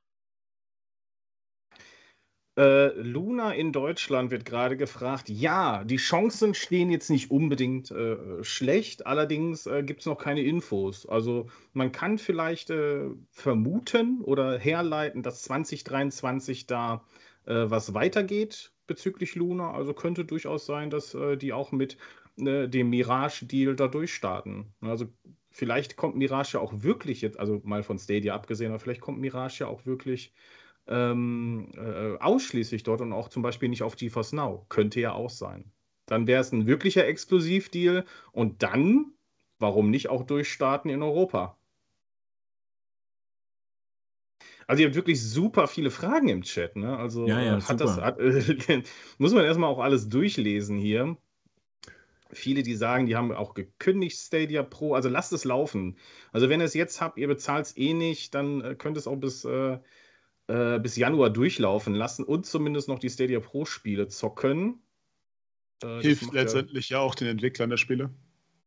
Äh, 2.57 2.91
Luna 3.01 3.53
in 3.53 3.73
Deutschland 3.73 4.31
wird 4.31 4.45
gerade 4.45 4.77
gefragt. 4.77 5.29
Ja, 5.29 5.83
die 5.83 5.97
Chancen 5.97 6.55
stehen 6.55 6.91
jetzt 6.91 7.11
nicht 7.11 7.31
unbedingt 7.33 7.91
äh, 7.91 8.45
schlecht, 8.45 9.07
allerdings 9.07 9.67
äh, 9.67 9.83
gibt 9.83 10.01
es 10.01 10.07
noch 10.07 10.19
keine 10.19 10.43
Infos. 10.43 11.05
Also 11.07 11.49
man 11.73 11.91
kann 11.91 12.17
vielleicht 12.19 12.71
äh, 12.71 13.07
vermuten 13.31 14.21
oder 14.23 14.57
herleiten, 14.57 15.23
dass 15.23 15.43
2023 15.43 16.67
da 16.69 17.05
äh, 17.47 17.65
was 17.69 17.93
weitergeht 17.93 18.73
bezüglich 18.87 19.35
Luna. 19.35 19.73
Also 19.73 19.93
könnte 19.93 20.25
durchaus 20.25 20.65
sein, 20.65 20.91
dass 20.91 21.15
äh, 21.15 21.37
die 21.37 21.53
auch 21.53 21.73
mit 21.73 21.97
dem 22.37 22.91
Mirage-Deal 22.91 23.77
da 23.77 23.87
durchstarten. 23.87 24.75
Also 24.81 25.07
vielleicht 25.53 25.97
kommt 25.97 26.17
Mirage 26.17 26.55
ja 26.55 26.61
auch 26.61 26.83
wirklich 26.83 27.21
jetzt, 27.21 27.39
also 27.39 27.61
mal 27.63 27.85
von 27.85 27.97
Stadia 27.97 28.35
abgesehen, 28.35 28.73
aber 28.73 28.81
vielleicht 28.81 29.01
kommt 29.01 29.21
Mirage 29.21 29.61
ja 29.61 29.67
auch 29.69 29.87
wirklich 29.87 30.35
ähm, 30.87 31.71
äh, 31.77 32.17
ausschließlich 32.19 32.83
dort 32.83 33.01
und 33.01 33.13
auch 33.13 33.29
zum 33.29 33.43
Beispiel 33.43 33.69
nicht 33.69 33.83
auf 33.83 33.97
GeForce 33.97 34.33
Now. 34.33 34.67
Könnte 34.69 35.01
ja 35.01 35.13
auch 35.13 35.31
sein. 35.31 35.73
Dann 36.07 36.27
wäre 36.27 36.41
es 36.41 36.53
ein 36.53 36.67
wirklicher 36.67 37.07
Exklusivdeal 37.07 38.05
und 38.33 38.63
dann, 38.63 39.13
warum 39.59 39.91
nicht 39.91 40.11
auch 40.11 40.25
durchstarten 40.25 40.91
in 40.91 41.03
Europa? 41.03 41.57
Also 44.67 44.83
ihr 44.83 44.89
habt 44.89 44.97
wirklich 44.97 45.23
super 45.23 45.67
viele 45.67 45.91
Fragen 45.91 46.29
im 46.29 46.43
Chat, 46.43 46.77
ne? 46.77 46.97
Also 46.97 47.27
ja, 47.27 47.41
ja, 47.41 47.69
hat 47.69 47.81
das, 47.81 48.01
hat, 48.01 48.19
äh, 48.19 48.83
muss 49.19 49.33
man 49.33 49.45
erstmal 49.45 49.71
auch 49.71 49.79
alles 49.79 50.09
durchlesen 50.09 50.79
hier. 50.79 51.17
Viele, 52.31 52.63
die 52.63 52.75
sagen, 52.75 53.07
die 53.07 53.15
haben 53.15 53.33
auch 53.33 53.55
gekündigt 53.55 54.19
Stadia 54.19 54.63
Pro. 54.63 54.95
Also 54.95 55.09
lasst 55.09 55.33
es 55.33 55.45
laufen. 55.45 55.97
Also 56.33 56.49
wenn 56.49 56.61
ihr 56.61 56.67
es 56.67 56.75
jetzt 56.75 57.01
habt, 57.01 57.19
ihr 57.19 57.29
bezahlt 57.29 57.67
es 57.67 57.77
eh 57.77 57.95
nicht, 57.95 58.35
dann 58.35 58.61
äh, 58.63 58.75
könnt 58.75 58.97
es 58.97 59.07
auch 59.07 59.17
bis 59.17 59.45
äh, 59.45 59.79
äh, 60.47 60.79
bis 60.79 60.97
Januar 60.97 61.31
durchlaufen 61.31 61.95
lassen 61.95 62.25
und 62.25 62.47
zumindest 62.47 62.89
noch 62.89 62.99
die 62.99 63.11
Stadia 63.11 63.41
Pro 63.41 63.65
Spiele 63.65 64.09
zocken. 64.09 64.83
Äh, 65.83 66.01
Hilft 66.01 66.33
letztendlich 66.33 66.91
ja, 66.91 66.99
ja 66.99 67.03
auch 67.03 67.15
den 67.15 67.29
Entwicklern 67.29 67.71
der 67.71 67.77
Spiele. 67.77 68.11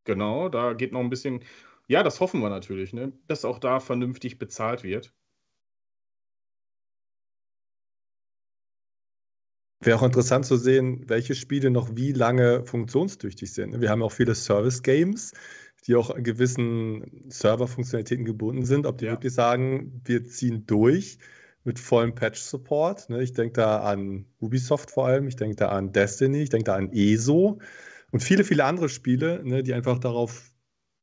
Genau, 0.04 0.50
da 0.50 0.74
geht 0.74 0.92
noch 0.92 1.02
ein 1.02 1.10
bisschen. 1.10 1.44
Ja, 1.88 2.04
das 2.04 2.20
hoffen 2.20 2.42
wir 2.42 2.50
natürlich, 2.50 2.94
ne? 2.94 3.14
dass 3.28 3.46
auch 3.46 3.60
da 3.60 3.80
vernünftig 3.80 4.40
bezahlt 4.40 4.84
wird. 4.84 5.14
Wäre 9.80 10.00
auch 10.00 10.04
interessant 10.04 10.46
zu 10.46 10.58
sehen, 10.58 11.08
welche 11.08 11.36
Spiele 11.36 11.70
noch 11.70 11.96
wie 11.96 12.12
lange 12.12 12.66
funktionstüchtig 12.66 13.54
sind. 13.54 13.80
Wir 13.80 13.90
haben 13.90 14.02
auch 14.02 14.12
viele 14.12 14.34
Service-Games, 14.34 15.34
die 15.86 15.96
auch 15.96 16.10
an 16.10 16.24
gewissen 16.24 17.30
Server-Funktionalitäten 17.30 18.26
gebunden 18.26 18.66
sind, 18.66 18.88
ob 18.88 18.98
die 18.98 19.06
ja. 19.06 19.12
wirklich 19.12 19.34
sagen, 19.34 20.02
wir 20.04 20.26
ziehen 20.26 20.66
durch 20.66 21.20
mit 21.68 21.80
vollem 21.80 22.16
Patch-Support. 22.16 23.10
Ne? 23.10 23.22
Ich 23.22 23.34
denke 23.34 23.54
da 23.54 23.82
an 23.82 24.26
Ubisoft 24.40 24.90
vor 24.90 25.08
allem, 25.08 25.28
ich 25.28 25.36
denke 25.36 25.58
da 25.58 25.68
an 25.68 25.92
Destiny, 25.92 26.44
ich 26.44 26.50
denke 26.50 26.64
da 26.64 26.76
an 26.76 26.92
ESO 26.94 27.60
und 28.12 28.24
viele, 28.24 28.46
viele 28.46 28.64
andere 28.64 28.88
Spiele, 28.88 29.44
ne, 29.44 29.64
die 29.64 29.74
einfach 29.74 30.00
darauf 30.00 30.54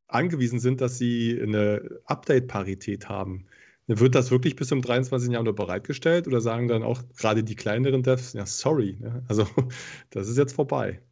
angewiesen 0.09 0.61
sind, 0.61 0.81
dass 0.81 0.97
sie 0.97 1.39
eine 1.41 2.01
Update-Parität 2.07 3.11
haben. 3.11 3.47
Wird 3.87 4.15
das 4.15 4.31
wirklich 4.31 4.57
bis 4.57 4.69
zum 4.69 4.81
23. 4.81 5.31
Januar 5.31 5.55
bereitgestellt 5.55 6.27
oder 6.27 6.41
sagen 6.41 6.69
dann 6.69 6.83
auch 6.83 7.03
gerade 7.19 7.45
die 7.45 7.57
kleineren 7.57 8.03
Devs, 8.03 8.33
ja, 8.33 8.47
sorry, 8.47 8.97
ne? 9.01 9.23
also 9.29 9.47
das 10.11 10.29
ist 10.29 10.39
jetzt 10.39 10.55
vorbei. 10.55 11.03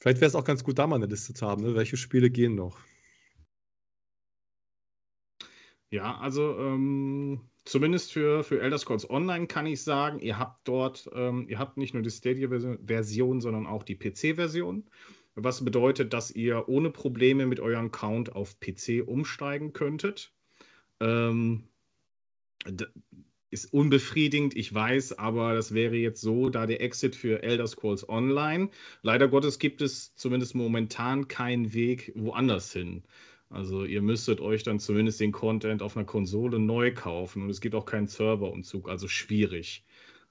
Vielleicht 0.00 0.22
wäre 0.22 0.28
es 0.28 0.34
auch 0.34 0.44
ganz 0.44 0.64
gut, 0.64 0.78
da 0.78 0.86
mal 0.86 0.96
eine 0.96 1.06
Liste 1.06 1.34
zu 1.34 1.46
haben, 1.46 1.62
ne? 1.62 1.74
welche 1.74 1.98
Spiele 1.98 2.30
gehen 2.30 2.54
noch. 2.54 2.78
Ja, 5.90 6.16
also 6.18 6.58
ähm, 6.58 7.51
zumindest 7.64 8.12
für, 8.12 8.44
für 8.44 8.60
Elder 8.60 8.78
Scrolls 8.78 9.08
Online 9.08 9.46
kann 9.46 9.66
ich 9.66 9.82
sagen, 9.82 10.18
ihr 10.20 10.38
habt 10.38 10.66
dort, 10.66 11.08
ähm, 11.14 11.46
ihr 11.48 11.58
habt 11.58 11.76
nicht 11.76 11.94
nur 11.94 12.02
die 12.02 12.10
Stadia-Version, 12.10 13.40
sondern 13.40 13.66
auch 13.66 13.82
die 13.82 13.96
PC-Version. 13.96 14.84
Was 15.34 15.64
bedeutet, 15.64 16.12
dass 16.12 16.30
ihr 16.30 16.68
ohne 16.68 16.90
Probleme 16.90 17.46
mit 17.46 17.60
eurem 17.60 17.86
Account 17.86 18.34
auf 18.34 18.60
PC 18.60 19.02
umsteigen 19.06 19.72
könntet. 19.72 20.32
Ähm, 21.00 21.68
ist 23.50 23.72
unbefriedigend, 23.72 24.56
ich 24.56 24.72
weiß, 24.72 25.18
aber 25.18 25.54
das 25.54 25.74
wäre 25.74 25.96
jetzt 25.96 26.22
so, 26.22 26.48
da 26.48 26.66
der 26.66 26.80
Exit 26.80 27.14
für 27.14 27.42
Elder 27.42 27.66
Scrolls 27.66 28.08
Online. 28.08 28.70
Leider 29.02 29.28
Gottes 29.28 29.58
gibt 29.58 29.82
es 29.82 30.14
zumindest 30.14 30.54
momentan 30.54 31.28
keinen 31.28 31.74
Weg 31.74 32.12
woanders 32.14 32.72
hin. 32.72 33.02
Also 33.52 33.84
ihr 33.84 34.00
müsstet 34.00 34.40
euch 34.40 34.62
dann 34.62 34.78
zumindest 34.78 35.20
den 35.20 35.30
Content 35.30 35.82
auf 35.82 35.96
einer 35.96 36.06
Konsole 36.06 36.58
neu 36.58 36.92
kaufen 36.94 37.42
und 37.42 37.50
es 37.50 37.60
gibt 37.60 37.74
auch 37.74 37.84
keinen 37.84 38.08
Serverumzug, 38.08 38.88
also 38.88 39.08
schwierig. 39.08 39.84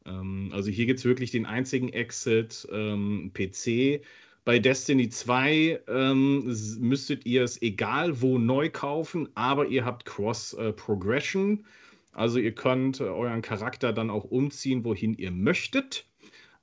Ähm, 0.06 0.50
also 0.54 0.72
hier 0.72 0.88
gibt 0.88 1.00
es 1.00 1.06
wirklich 1.06 1.30
den 1.30 1.46
einzigen 1.46 1.90
Exit 1.90 2.68
ähm, 2.72 3.32
PC. 3.34 4.02
Bei 4.44 4.58
Destiny 4.58 5.10
2 5.10 5.82
ähm, 5.88 6.56
müsstet 6.80 7.28
ihr 7.28 7.44
es 7.44 7.62
egal 7.62 8.22
wo 8.22 8.40
neu 8.40 8.72
kaufen, 8.72 9.30
aber 9.36 9.68
ihr 9.68 9.86
habt 9.86 10.06
Cross-Progression. 10.06 11.60
Äh, 11.60 11.64
also 12.14 12.40
ihr 12.40 12.54
könnt 12.54 13.00
äh, 13.00 13.04
euren 13.04 13.44
Charakter 13.44 13.94
dann 13.94 14.10
auch 14.10 14.24
umziehen, 14.24 14.84
wohin 14.84 15.14
ihr 15.14 15.32
möchtet. 15.32 16.06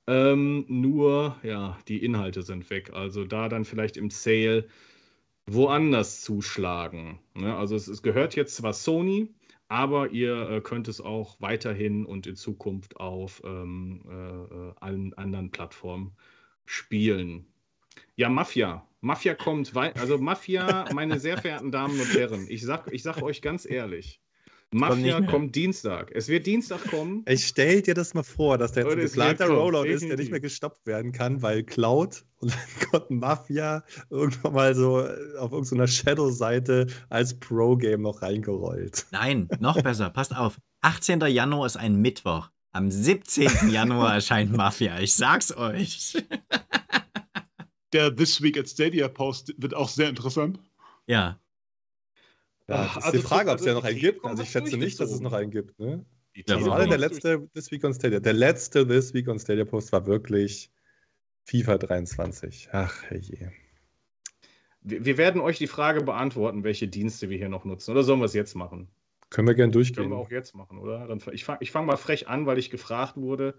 Ähm, 0.07 0.65
nur, 0.67 1.37
ja, 1.43 1.79
die 1.87 2.03
Inhalte 2.03 2.41
sind 2.41 2.69
weg. 2.69 2.91
Also 2.93 3.23
da 3.23 3.47
dann 3.47 3.63
vielleicht 3.63 3.95
im 3.95 4.09
Sale 4.09 4.67
woanders 5.53 6.21
zuschlagen. 6.21 7.19
Ne? 7.33 7.55
Also 7.55 7.75
es, 7.75 7.87
es, 7.87 8.01
gehört 8.01 8.35
jetzt 8.35 8.55
zwar 8.55 8.73
Sony, 8.73 9.33
aber 9.67 10.09
ihr 10.09 10.49
äh, 10.49 10.61
könnt 10.61 10.87
es 10.87 11.01
auch 11.01 11.37
weiterhin 11.39 12.05
und 12.05 12.27
in 12.27 12.35
Zukunft 12.35 12.97
auf 12.97 13.41
ähm, 13.45 14.01
äh, 14.09 14.13
äh 14.13 14.73
allen 14.79 15.13
anderen 15.15 15.51
Plattformen 15.51 16.11
spielen. 16.65 17.45
Ja, 18.15 18.29
Mafia. 18.29 18.85
Mafia 19.01 19.33
kommt. 19.33 19.75
Also 19.75 20.17
Mafia, 20.17 20.85
meine 20.93 21.19
sehr 21.19 21.37
verehrten 21.37 21.71
Damen 21.71 21.99
und 21.99 22.13
Herren, 22.13 22.47
ich 22.49 22.63
sag, 22.63 22.91
ich 22.91 23.03
sag 23.03 23.21
euch 23.21 23.41
ganz 23.41 23.69
ehrlich, 23.69 24.19
Mafia 24.71 25.15
kommt, 25.15 25.29
kommt, 25.29 25.55
Dienstag. 25.55 26.11
Es 26.13 26.27
wird 26.27 26.45
Dienstag 26.45 26.83
kommen. 26.89 27.25
Ich 27.27 27.47
stell 27.47 27.81
dir 27.81 27.95
das 27.95 28.13
mal 28.13 28.23
vor, 28.23 28.57
dass 28.57 28.73
der 28.73 28.83
jetzt 28.83 28.93
ein 28.93 28.99
geplanter 28.99 29.49
Rollout 29.49 29.85
ist, 29.85 30.07
der 30.07 30.17
nicht 30.17 30.29
mehr 30.29 30.39
gestoppt 30.39 30.85
werden 30.85 31.11
kann, 31.11 31.41
weil 31.41 31.63
Cloud 31.63 32.23
und 32.39 32.51
dann 32.53 32.89
kommt 32.91 33.11
Mafia 33.11 33.83
irgendwann 34.09 34.53
mal 34.53 34.75
so 34.75 34.99
auf 35.39 35.51
irgendeiner 35.51 35.87
Shadow-Seite 35.87 36.87
als 37.09 37.39
Pro-Game 37.39 38.01
noch 38.01 38.21
reingerollt. 38.21 39.07
Nein, 39.11 39.49
noch 39.59 39.81
besser. 39.81 40.09
Passt 40.11 40.35
auf. 40.35 40.59
18. 40.81 41.21
Januar 41.21 41.65
ist 41.65 41.77
ein 41.77 41.95
Mittwoch. 41.95 42.49
Am 42.71 42.91
17. 42.91 43.71
Januar 43.71 44.13
erscheint 44.13 44.55
Mafia. 44.55 44.99
Ich 44.99 45.15
sag's 45.15 45.55
euch. 45.55 46.15
Der 47.91 48.15
This 48.15 48.41
Week 48.43 48.57
at 48.57 48.69
Stadia 48.69 49.07
Post 49.07 49.55
wird 49.57 49.73
auch 49.73 49.89
sehr 49.89 50.09
interessant. 50.09 50.59
Ja. 51.07 51.39
Ja, 52.69 52.83
das 52.83 52.97
ist 52.97 53.03
also 53.03 53.17
die 53.17 53.23
Frage, 53.23 53.51
ob 53.51 53.59
es 53.59 53.65
ja 53.65 53.73
noch 53.73 53.83
einen 53.83 53.99
gibt. 53.99 54.23
Also 54.23 54.43
ich 54.43 54.49
schätze 54.49 54.77
nicht, 54.77 54.99
dass 54.99 55.11
es 55.11 55.19
noch 55.19 55.33
einen 55.33 55.51
gibt. 55.51 55.79
Ne? 55.79 56.05
Ja, 56.35 56.55
also 56.55 56.89
der 56.89 56.97
letzte 56.97 57.47
This 57.53 57.71
Week 57.71 57.83
on 57.83 57.93
Stadia. 57.93 58.19
Der 58.19 58.33
letzte 58.33 58.87
This 58.87 59.13
Week 59.13 59.27
on 59.27 59.39
Stadia 59.39 59.65
Post 59.65 59.91
war 59.91 60.05
wirklich 60.05 60.71
FIFA 61.45 61.77
23. 61.79 62.69
Ach, 62.71 63.03
herrje. 63.03 63.51
Wir, 64.81 65.05
wir 65.05 65.17
werden 65.17 65.41
euch 65.41 65.57
die 65.57 65.67
Frage 65.67 66.03
beantworten, 66.03 66.63
welche 66.63 66.87
Dienste 66.87 67.29
wir 67.29 67.37
hier 67.37 67.49
noch 67.49 67.65
nutzen. 67.65 67.91
Oder 67.91 68.03
sollen 68.03 68.19
wir 68.19 68.25
es 68.25 68.33
jetzt 68.33 68.55
machen? 68.55 68.87
Können 69.29 69.47
wir 69.47 69.55
gerne 69.55 69.71
durchgehen. 69.71 70.03
Können 70.03 70.11
wir 70.11 70.17
auch 70.17 70.31
jetzt 70.31 70.55
machen, 70.55 70.79
oder? 70.79 71.07
Dann, 71.07 71.21
ich 71.31 71.45
fange 71.45 71.65
fang 71.65 71.85
mal 71.85 71.97
frech 71.97 72.27
an, 72.27 72.45
weil 72.45 72.57
ich 72.57 72.69
gefragt 72.69 73.17
wurde. 73.17 73.55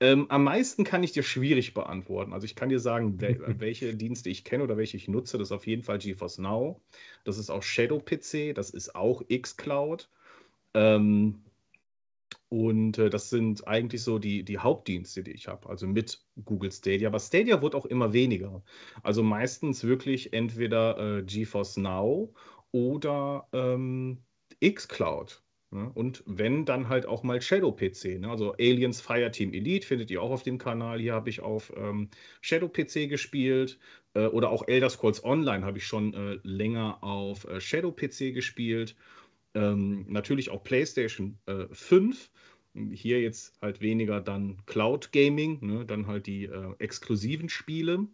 Ähm, 0.00 0.30
am 0.30 0.44
meisten 0.44 0.84
kann 0.84 1.02
ich 1.02 1.12
dir 1.12 1.22
schwierig 1.22 1.74
beantworten. 1.74 2.32
Also 2.32 2.46
ich 2.46 2.54
kann 2.54 2.70
dir 2.70 2.80
sagen, 2.80 3.20
welche 3.60 3.94
Dienste 3.94 4.30
ich 4.30 4.44
kenne 4.44 4.64
oder 4.64 4.76
welche 4.76 4.96
ich 4.96 5.08
nutze. 5.08 5.38
Das 5.38 5.48
ist 5.48 5.52
auf 5.52 5.66
jeden 5.66 5.82
Fall 5.82 5.98
GeForce 5.98 6.38
Now. 6.38 6.80
Das 7.24 7.38
ist 7.38 7.50
auch 7.50 7.62
Shadow 7.62 8.00
PC. 8.00 8.54
Das 8.54 8.70
ist 8.70 8.94
auch 8.94 9.22
xCloud. 9.28 10.08
Ähm, 10.74 11.42
und 12.48 12.98
äh, 12.98 13.10
das 13.10 13.30
sind 13.30 13.68
eigentlich 13.68 14.02
so 14.02 14.18
die, 14.18 14.42
die 14.42 14.58
Hauptdienste, 14.58 15.22
die 15.22 15.30
ich 15.32 15.46
habe, 15.46 15.68
also 15.68 15.86
mit 15.86 16.24
Google 16.44 16.72
Stadia. 16.72 17.08
Aber 17.08 17.20
Stadia 17.20 17.62
wird 17.62 17.74
auch 17.74 17.86
immer 17.86 18.12
weniger. 18.12 18.62
Also 19.02 19.22
meistens 19.22 19.84
wirklich 19.84 20.32
entweder 20.32 21.18
äh, 21.18 21.22
GeForce 21.22 21.76
Now 21.76 22.34
oder 22.72 23.48
ähm, 23.52 24.18
xCloud. 24.64 25.42
Ne? 25.72 25.90
Und 25.94 26.22
wenn, 26.26 26.64
dann 26.64 26.88
halt 26.88 27.06
auch 27.06 27.22
mal 27.22 27.40
Shadow 27.40 27.72
PC. 27.72 28.20
Ne? 28.20 28.28
Also 28.28 28.52
Aliens 28.54 29.00
Fireteam 29.00 29.52
Elite 29.52 29.86
findet 29.86 30.10
ihr 30.10 30.20
auch 30.20 30.30
auf 30.30 30.42
dem 30.42 30.58
Kanal. 30.58 30.98
Hier 31.00 31.14
habe 31.14 31.30
ich 31.30 31.40
auf 31.40 31.72
ähm, 31.76 32.08
Shadow 32.40 32.68
PC 32.68 33.08
gespielt. 33.08 33.78
Äh, 34.14 34.26
oder 34.26 34.50
auch 34.50 34.66
Elder 34.66 34.90
Scrolls 34.90 35.22
Online 35.22 35.64
habe 35.64 35.78
ich 35.78 35.86
schon 35.86 36.14
äh, 36.14 36.38
länger 36.42 37.02
auf 37.04 37.44
äh, 37.44 37.60
Shadow 37.60 37.92
PC 37.92 38.34
gespielt. 38.34 38.96
Ähm, 39.54 40.06
natürlich 40.08 40.50
auch 40.50 40.62
PlayStation 40.62 41.38
5. 41.72 42.30
Hier 42.74 43.20
jetzt 43.20 43.60
halt 43.60 43.80
weniger 43.80 44.20
dann 44.20 44.58
Cloud 44.66 45.10
Gaming, 45.12 45.58
ne? 45.60 45.84
dann 45.84 46.06
halt 46.06 46.26
die 46.26 46.44
äh, 46.44 46.74
exklusiven 46.78 47.48
Spiele 47.48 48.06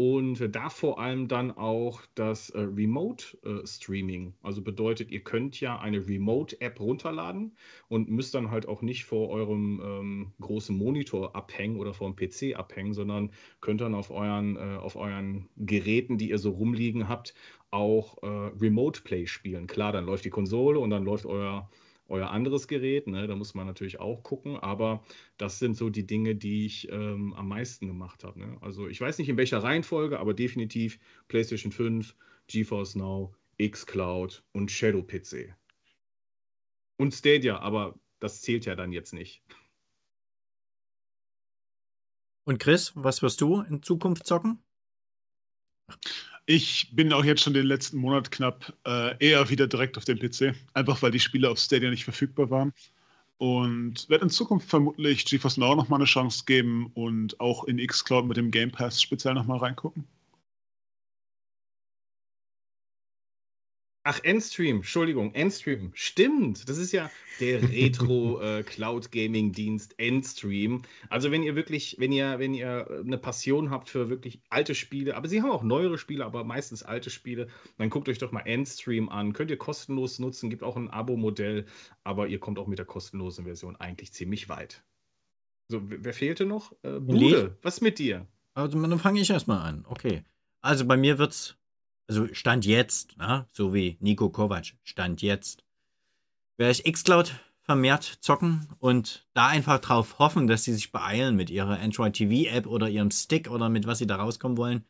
und 0.00 0.56
da 0.56 0.70
vor 0.70 0.98
allem 0.98 1.28
dann 1.28 1.50
auch 1.50 2.00
das 2.14 2.48
äh, 2.48 2.60
Remote 2.60 3.36
äh, 3.44 3.66
Streaming. 3.66 4.32
Also 4.42 4.62
bedeutet, 4.62 5.10
ihr 5.10 5.20
könnt 5.20 5.60
ja 5.60 5.78
eine 5.78 6.08
Remote 6.08 6.58
App 6.62 6.80
runterladen 6.80 7.52
und 7.88 8.08
müsst 8.08 8.34
dann 8.34 8.50
halt 8.50 8.66
auch 8.66 8.80
nicht 8.80 9.04
vor 9.04 9.28
eurem 9.28 9.82
ähm, 9.84 10.32
großen 10.40 10.74
Monitor 10.74 11.36
abhängen 11.36 11.76
oder 11.76 11.92
vor 11.92 12.10
dem 12.10 12.16
PC 12.16 12.58
abhängen, 12.58 12.94
sondern 12.94 13.30
könnt 13.60 13.82
dann 13.82 13.94
auf 13.94 14.10
euren, 14.10 14.56
äh, 14.56 14.78
auf 14.78 14.96
euren 14.96 15.50
Geräten, 15.58 16.16
die 16.16 16.30
ihr 16.30 16.38
so 16.38 16.52
rumliegen 16.52 17.06
habt, 17.06 17.34
auch 17.70 18.22
äh, 18.22 18.26
Remote 18.58 19.02
Play 19.02 19.26
spielen. 19.26 19.66
Klar, 19.66 19.92
dann 19.92 20.06
läuft 20.06 20.24
die 20.24 20.30
Konsole 20.30 20.78
und 20.78 20.88
dann 20.88 21.04
läuft 21.04 21.26
euer 21.26 21.68
euer 22.10 22.30
anderes 22.30 22.68
Gerät. 22.68 23.06
Ne? 23.06 23.26
Da 23.26 23.36
muss 23.36 23.54
man 23.54 23.66
natürlich 23.66 24.00
auch 24.00 24.22
gucken, 24.22 24.56
aber 24.56 25.02
das 25.38 25.58
sind 25.58 25.76
so 25.76 25.88
die 25.90 26.06
Dinge, 26.06 26.34
die 26.34 26.66
ich 26.66 26.90
ähm, 26.90 27.32
am 27.34 27.48
meisten 27.48 27.86
gemacht 27.86 28.24
habe. 28.24 28.40
Ne? 28.40 28.58
Also 28.60 28.88
ich 28.88 29.00
weiß 29.00 29.18
nicht 29.18 29.28
in 29.28 29.36
welcher 29.36 29.62
Reihenfolge, 29.62 30.18
aber 30.18 30.34
definitiv 30.34 30.98
PlayStation 31.28 31.72
5, 31.72 32.14
GeForce 32.48 32.96
Now, 32.96 33.34
xCloud 33.58 34.42
und 34.52 34.70
Shadow 34.70 35.02
PC. 35.02 35.54
Und 36.96 37.14
Stadia, 37.14 37.58
aber 37.60 37.94
das 38.18 38.42
zählt 38.42 38.66
ja 38.66 38.74
dann 38.74 38.92
jetzt 38.92 39.14
nicht. 39.14 39.42
Und 42.44 42.58
Chris, 42.58 42.92
was 42.94 43.22
wirst 43.22 43.40
du 43.40 43.60
in 43.62 43.82
Zukunft 43.82 44.26
zocken? 44.26 44.62
Ich 46.52 46.88
bin 46.90 47.12
auch 47.12 47.24
jetzt 47.24 47.42
schon 47.42 47.54
den 47.54 47.66
letzten 47.66 47.98
Monat 47.98 48.32
knapp 48.32 48.74
äh, 48.84 49.16
eher 49.24 49.48
wieder 49.50 49.68
direkt 49.68 49.96
auf 49.96 50.04
dem 50.04 50.18
PC, 50.18 50.52
einfach 50.74 51.00
weil 51.00 51.12
die 51.12 51.20
Spiele 51.20 51.48
auf 51.48 51.60
Stadia 51.60 51.90
nicht 51.90 52.02
verfügbar 52.02 52.50
waren. 52.50 52.72
Und 53.38 54.08
werde 54.08 54.24
in 54.24 54.30
Zukunft 54.30 54.68
vermutlich 54.68 55.24
GeForce 55.26 55.58
Now 55.58 55.76
nochmal 55.76 56.00
eine 56.00 56.06
Chance 56.06 56.42
geben 56.46 56.90
und 56.94 57.38
auch 57.38 57.66
in 57.68 57.78
xCloud 57.78 58.26
mit 58.26 58.36
dem 58.36 58.50
Game 58.50 58.72
Pass 58.72 59.00
speziell 59.00 59.34
nochmal 59.34 59.58
reingucken. 59.58 60.08
Ach, 64.02 64.18
Endstream, 64.22 64.76
Entschuldigung, 64.76 65.34
Endstream. 65.34 65.90
Stimmt, 65.92 66.66
das 66.70 66.78
ist 66.78 66.92
ja 66.92 67.10
der 67.38 67.62
Retro-Cloud-Gaming-Dienst 67.70 69.98
äh, 69.98 70.08
Endstream. 70.08 70.80
Also 71.10 71.30
wenn 71.30 71.42
ihr 71.42 71.54
wirklich, 71.54 71.96
wenn 71.98 72.10
ihr, 72.10 72.38
wenn 72.38 72.54
ihr 72.54 73.02
eine 73.04 73.18
Passion 73.18 73.68
habt 73.70 73.90
für 73.90 74.08
wirklich 74.08 74.40
alte 74.48 74.74
Spiele, 74.74 75.16
aber 75.16 75.28
sie 75.28 75.42
haben 75.42 75.50
auch 75.50 75.62
neuere 75.62 75.98
Spiele, 75.98 76.24
aber 76.24 76.44
meistens 76.44 76.82
alte 76.82 77.10
Spiele, 77.10 77.48
dann 77.76 77.90
guckt 77.90 78.08
euch 78.08 78.16
doch 78.16 78.32
mal 78.32 78.40
Endstream 78.40 79.10
an. 79.10 79.34
Könnt 79.34 79.50
ihr 79.50 79.58
kostenlos 79.58 80.18
nutzen, 80.18 80.48
gibt 80.48 80.62
auch 80.62 80.76
ein 80.76 80.88
Abo-Modell, 80.88 81.66
aber 82.02 82.28
ihr 82.28 82.40
kommt 82.40 82.58
auch 82.58 82.68
mit 82.68 82.78
der 82.78 82.86
kostenlosen 82.86 83.44
Version 83.44 83.76
eigentlich 83.76 84.14
ziemlich 84.14 84.48
weit. 84.48 84.82
So, 85.68 85.82
wer 85.84 86.14
fehlte 86.14 86.46
noch? 86.46 86.72
Äh? 86.82 87.00
Bude, 87.00 87.58
was 87.60 87.82
mit 87.82 87.98
dir? 87.98 88.26
Also 88.54 88.80
dann 88.80 88.98
fange 88.98 89.20
ich 89.20 89.28
erstmal 89.28 89.60
an. 89.60 89.84
Okay. 89.86 90.22
Also 90.62 90.86
bei 90.86 90.96
mir 90.96 91.18
wird's, 91.18 91.59
also 92.10 92.26
Stand 92.32 92.66
jetzt, 92.66 93.14
na, 93.18 93.46
so 93.52 93.72
wie 93.72 93.96
Nico 94.00 94.30
Kovac, 94.30 94.72
Stand 94.82 95.22
jetzt, 95.22 95.62
werde 96.56 96.72
ich 96.72 96.92
Xcloud 96.92 97.36
vermehrt 97.62 98.18
zocken 98.20 98.66
und 98.80 99.28
da 99.32 99.46
einfach 99.46 99.78
drauf 99.78 100.18
hoffen, 100.18 100.48
dass 100.48 100.64
sie 100.64 100.74
sich 100.74 100.90
beeilen 100.90 101.36
mit 101.36 101.50
ihrer 101.50 101.78
Android 101.78 102.14
TV 102.14 102.50
App 102.50 102.66
oder 102.66 102.88
ihrem 102.88 103.12
Stick 103.12 103.48
oder 103.48 103.68
mit 103.68 103.86
was 103.86 103.98
sie 103.98 104.08
da 104.08 104.16
rauskommen 104.16 104.58
wollen. 104.58 104.84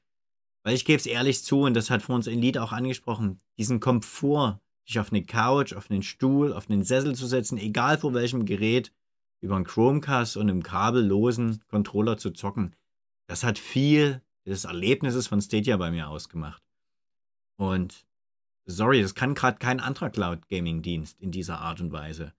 Weil 0.63 0.75
ich 0.75 0.87
gebe 0.87 0.97
es 0.97 1.05
ehrlich 1.05 1.45
zu, 1.45 1.61
und 1.61 1.75
das 1.75 1.91
hat 1.91 2.01
vor 2.01 2.15
uns 2.15 2.27
Elite 2.27 2.63
auch 2.63 2.73
angesprochen, 2.73 3.39
diesen 3.59 3.81
Komfort, 3.81 4.59
sich 4.87 4.99
auf 4.99 5.13
eine 5.13 5.23
Couch, 5.23 5.75
auf 5.75 5.91
einen 5.91 6.03
Stuhl, 6.03 6.55
auf 6.55 6.71
einen 6.71 6.85
Sessel 6.85 7.15
zu 7.15 7.27
setzen, 7.27 7.59
egal 7.59 7.99
vor 7.99 8.15
welchem 8.15 8.47
Gerät, 8.47 8.93
über 9.43 9.57
einen 9.57 9.67
Chromecast 9.67 10.39
und 10.39 10.49
einem 10.49 10.63
kabellosen 10.63 11.61
Controller 11.69 12.17
zu 12.17 12.31
zocken, 12.31 12.75
das 13.27 13.45
hat 13.45 13.59
viel 13.59 14.23
des 14.47 14.65
Erlebnisses 14.65 15.27
von 15.27 15.43
Stadia 15.43 15.77
bei 15.77 15.91
mir 15.91 16.09
ausgemacht. 16.09 16.63
Und 17.61 18.07
sorry, 18.65 19.03
das 19.03 19.15
kann 19.15 19.35
gerade 19.35 19.59
kein 19.59 19.81
anderer 19.81 20.09
Cloud-Gaming-Dienst 20.09 21.21
in 21.21 21.31
dieser 21.31 21.59
Art 21.61 21.83
und 21.83 21.93
Weise. 21.93 22.33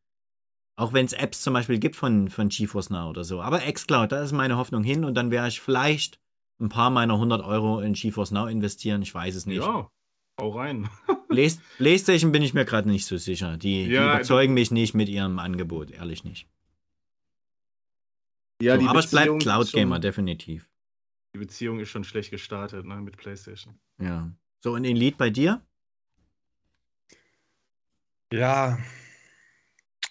Auch 0.76 0.94
wenn 0.94 1.06
es 1.06 1.14
Apps 1.14 1.44
zum 1.44 1.54
Beispiel 1.54 1.78
gibt 1.78 1.96
von, 1.96 2.28
von 2.30 2.50
GeForce 2.50 2.90
Now 2.90 3.08
oder 3.12 3.24
so. 3.24 3.40
Aber 3.40 3.60
xCloud, 3.60 4.12
da 4.12 4.24
ist 4.24 4.32
meine 4.32 4.58
Hoffnung 4.58 4.84
hin 4.84 5.06
und 5.06 5.14
dann 5.14 5.30
werde 5.30 5.50
ich 5.50 5.62
vielleicht 5.62 6.20
ein 6.60 6.70
paar 6.70 6.90
meiner 6.90 7.14
100 7.14 7.44
Euro 7.44 7.82
in 7.82 7.94
GeForce 7.94 8.32
Now 8.32 8.48
investieren. 8.48 9.04
Ich 9.04 9.14
weiß 9.14 9.36
es 9.36 9.46
nicht. 9.46 9.62
Ja, 9.62 9.92
hau 10.40 10.50
rein. 10.50 10.90
Play 11.30 11.52
PlayStation 11.78 12.32
bin 12.32 12.42
ich 12.42 12.56
mir 12.56 12.66
gerade 12.66 12.90
nicht 12.90 13.06
so 13.06 13.18
sicher. 13.18 13.58
Die, 13.58 13.86
die 13.86 13.92
Ja, 13.92 14.16
überzeugen 14.16 14.56
mich 14.56 14.72
nicht 14.72 14.96
mit 14.96 15.08
ihrem 15.08 15.38
Angebot, 15.38 15.92
ehrlich 15.92 16.24
nicht. 16.24 16.48
Ja, 18.60 18.80
so, 18.80 18.88
aber 18.88 19.00
es 19.00 19.12
bleibt 19.12 19.26
Beziehung 19.28 19.40
Cloud 19.40 19.72
Gamer, 19.72 19.96
schon- 19.98 20.02
definitiv. 20.02 20.68
Die 21.36 21.40
Beziehung 21.40 21.80
ist 21.80 21.90
schon 21.90 22.04
schlecht 22.04 22.32
gestartet, 22.32 22.86
ne, 22.88 22.96
mit 23.02 23.18
PlayStation. 23.18 23.80
Ja. 24.00 24.32
So, 24.64 24.74
und 24.74 24.86
Elite 24.86 25.18
bei 25.18 25.32
dir? 25.32 25.60
Ja, 28.32 28.78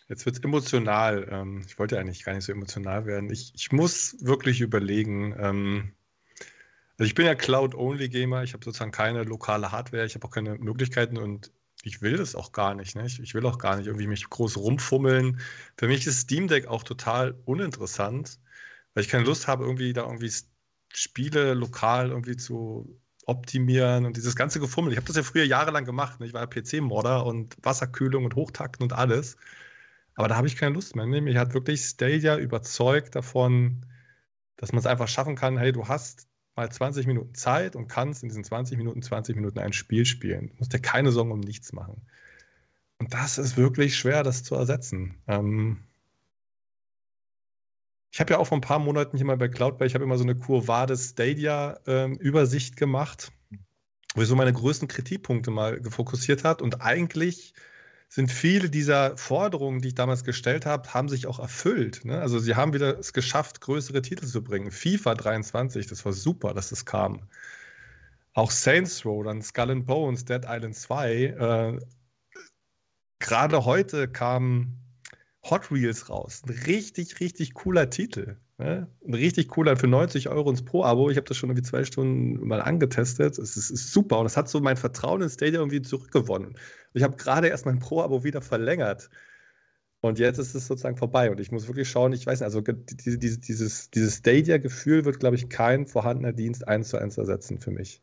jetzt 0.09 0.27
wird 0.27 0.37
es 0.37 0.43
emotional. 0.43 1.29
Ähm, 1.31 1.65
ich 1.67 1.79
wollte 1.79 1.99
eigentlich 1.99 2.25
gar 2.25 2.35
nicht 2.35 2.45
so 2.45 2.53
emotional 2.53 3.07
werden. 3.07 3.31
Ich, 3.31 3.53
ich 3.55 3.71
muss 3.71 4.17
wirklich 4.21 4.61
überlegen. 4.61 5.37
Ähm, 5.39 5.95
also 6.99 7.07
ich 7.07 7.15
bin 7.15 7.27
ja 7.27 7.37
Cloud-Only-Gamer. 7.37 8.43
Ich 8.43 8.53
habe 8.53 8.65
sozusagen 8.65 8.91
keine 8.91 9.23
lokale 9.23 9.71
Hardware. 9.71 10.05
Ich 10.05 10.17
habe 10.17 10.27
auch 10.27 10.33
keine 10.33 10.57
Möglichkeiten 10.59 11.17
und 11.17 11.53
ich 11.85 12.03
will 12.03 12.17
das 12.17 12.35
auch 12.35 12.51
gar 12.51 12.75
nicht. 12.75 12.97
Ne? 12.97 13.07
Ich, 13.07 13.21
ich 13.21 13.35
will 13.35 13.47
auch 13.47 13.59
gar 13.59 13.77
nicht 13.77 13.87
irgendwie 13.87 14.09
mich 14.09 14.29
groß 14.29 14.57
rumfummeln. 14.57 15.41
Für 15.79 15.87
mich 15.87 16.09
ist 16.09 16.23
Steam 16.23 16.49
Deck 16.49 16.67
auch 16.67 16.83
total 16.83 17.39
uninteressant, 17.45 18.41
weil 18.95 19.05
ich 19.05 19.09
keine 19.09 19.25
Lust 19.25 19.47
habe, 19.47 19.65
irgendwie 19.65 19.93
da 19.93 20.03
irgendwie 20.03 20.33
Spiele 20.93 21.55
lokal 21.55 22.11
irgendwie 22.11 22.37
zu 22.37 23.00
optimieren 23.31 24.05
und 24.07 24.17
dieses 24.17 24.35
ganze 24.35 24.61
Gefummel. 24.61 24.93
Ich 24.93 24.97
habe 24.97 25.07
das 25.07 25.17
ja 25.17 25.23
früher 25.23 25.45
jahrelang 25.45 25.85
gemacht. 25.85 26.21
Ne? 26.21 26.27
Ich 26.27 26.35
war 26.35 26.43
ja 26.43 26.47
PC-Modder 26.47 27.25
und 27.25 27.57
Wasserkühlung 27.63 28.25
und 28.25 28.35
Hochtakten 28.35 28.83
und 28.83 28.93
alles. 28.93 29.37
Aber 30.17 30.29
da 30.29 30.37
habe 30.37 30.49
ich 30.49 30.57
keine 30.57 30.75
Lust 30.75 30.97
mehr. 30.97 31.07
Ne? 31.07 31.21
Mich 31.21 31.37
hat 31.37 31.55
wirklich 31.55 31.83
Stadia 31.83 32.37
überzeugt 32.37 33.15
davon, 33.15 33.87
dass 34.57 34.73
man 34.73 34.81
es 34.81 34.87
einfach 34.87 35.09
schaffen 35.09 35.37
kann. 35.37 35.57
Hey, 35.57 35.73
du 35.73 35.87
hast 35.89 36.27
mal 36.57 36.71
20 36.71 37.07
Minuten 37.07 37.35
Zeit 37.35 37.77
und 37.77 37.89
kannst 37.89 38.23
in 38.23 38.29
diesen 38.29 38.45
20 38.45 38.77
Minuten 38.77 39.01
20 39.01 39.37
Minuten 39.37 39.61
ein 39.61 39.73
Spiel 39.73 40.05
spielen. 40.05 40.49
Du 40.49 40.57
musst 40.59 40.73
dir 40.73 40.81
keine 40.81 41.13
Sorgen 41.13 41.31
um 41.31 41.41
nichts 41.41 41.73
machen. 41.73 42.03
Und 42.99 43.15
das 43.15 43.39
ist 43.39 43.57
wirklich 43.57 43.97
schwer, 43.97 44.25
das 44.25 44.43
zu 44.43 44.57
ersetzen. 44.57 45.15
Ähm, 45.27 45.85
ich 48.11 48.19
habe 48.21 48.33
ja 48.33 48.39
auch 48.39 48.47
vor 48.47 48.59
ein 48.59 48.63
paar 48.63 48.79
Monaten 48.79 49.17
hier 49.17 49.27
mal 49.27 49.37
bei 49.37 49.49
Cloudplay, 49.49 49.87
ich 49.87 49.95
habe 49.95 50.05
immer 50.05 50.19
so 50.19 50.25
eine 50.25 50.35
Curvades 50.35 51.11
Stadia-Übersicht 51.11 52.77
gemacht, 52.77 53.31
wo 54.15 54.23
ich 54.23 54.29
so 54.29 54.35
meine 54.35 54.53
größten 54.53 54.89
Kritikpunkte 54.89 55.51
mal 55.51 55.81
gefokussiert 55.81 56.43
hat. 56.43 56.61
Und 56.61 56.81
eigentlich 56.81 57.55
sind 58.09 58.33
viele 58.33 58.69
dieser 58.69 59.17
Forderungen, 59.17 59.81
die 59.81 59.89
ich 59.89 59.95
damals 59.95 60.25
gestellt 60.25 60.67
habe, 60.67 60.93
haben 60.93 61.09
sich 61.09 61.29
auch 61.29 61.39
erfüllt. 61.39 62.05
Ne? 62.05 62.21
Also 62.21 62.41
sie 62.41 62.57
haben 62.57 62.73
wieder 62.73 62.99
es 62.99 63.13
geschafft, 63.13 63.61
größere 63.61 64.03
Titel 64.03 64.27
zu 64.27 64.43
bringen. 64.43 64.73
FIFA 64.73 65.15
23, 65.15 65.87
das 65.87 66.05
war 66.05 66.13
super, 66.13 66.53
dass 66.53 66.71
das 66.71 66.85
kam. 66.85 67.29
Auch 68.35 68.51
Saints 68.51 69.05
Row, 69.05 69.23
dann 69.23 69.43
Skull 69.43 69.71
and 69.71 69.87
Bones, 69.87 70.25
Dead 70.25 70.43
Island 70.49 70.75
2. 70.75 71.15
Äh, 71.15 71.79
Gerade 73.21 73.65
heute 73.65 74.09
kam 74.09 74.80
Hot 75.43 75.73
Wheels 75.73 76.09
raus. 76.11 76.43
Ein 76.47 76.55
richtig, 76.67 77.21
richtig 77.21 77.55
cooler 77.55 77.89
Titel. 77.91 78.37
Ne? 78.59 78.89
Ein 79.07 79.15
richtig 79.15 79.49
cooler 79.49 79.77
für 79.77 79.87
90 79.87 80.29
Euro 80.29 80.51
ins 80.51 80.63
Pro-Abo. 80.63 81.11
Ich 81.11 81.17
habe 81.17 81.27
das 81.27 81.37
schon 81.37 81.49
irgendwie 81.49 81.67
zwei 81.67 81.85
Stunden 81.85 82.47
mal 82.47 82.61
angetestet. 82.61 83.39
Es 83.39 83.57
ist, 83.57 83.71
ist 83.71 83.93
super 83.93 84.19
und 84.19 84.27
es 84.27 84.37
hat 84.37 84.51
so 84.51 84.61
mein 84.61 84.77
Vertrauen 84.77 85.23
in 85.23 85.31
Stadia 85.31 85.61
irgendwie 85.61 85.81
zurückgewonnen. 85.81 86.57
Ich 86.93 87.03
habe 87.03 87.17
gerade 87.17 87.49
erst 87.49 87.65
mein 87.65 87.79
Pro-Abo 87.79 88.23
wieder 88.23 88.43
verlängert. 88.43 89.09
Und 90.03 90.19
jetzt 90.19 90.39
ist 90.39 90.55
es 90.55 90.67
sozusagen 90.67 90.97
vorbei. 90.97 91.31
Und 91.31 91.41
ich 91.41 91.53
muss 91.53 91.69
wirklich 91.69 91.89
schauen, 91.89 92.13
ich 92.13 92.27
weiß 92.27 92.41
nicht, 92.41 92.47
also 92.47 92.61
diese, 92.61 93.19
diese, 93.19 93.39
dieses, 93.39 93.91
dieses 93.91 94.17
Stadia-Gefühl 94.17 95.05
wird, 95.05 95.21
glaube 95.21 95.37
ich, 95.37 95.49
kein 95.49 95.87
vorhandener 95.87 96.33
Dienst 96.33 96.67
eins 96.69 96.89
zu 96.89 96.99
eins 96.99 97.19
ersetzen 97.19 97.61
für 97.61 97.71
mich. 97.71 98.03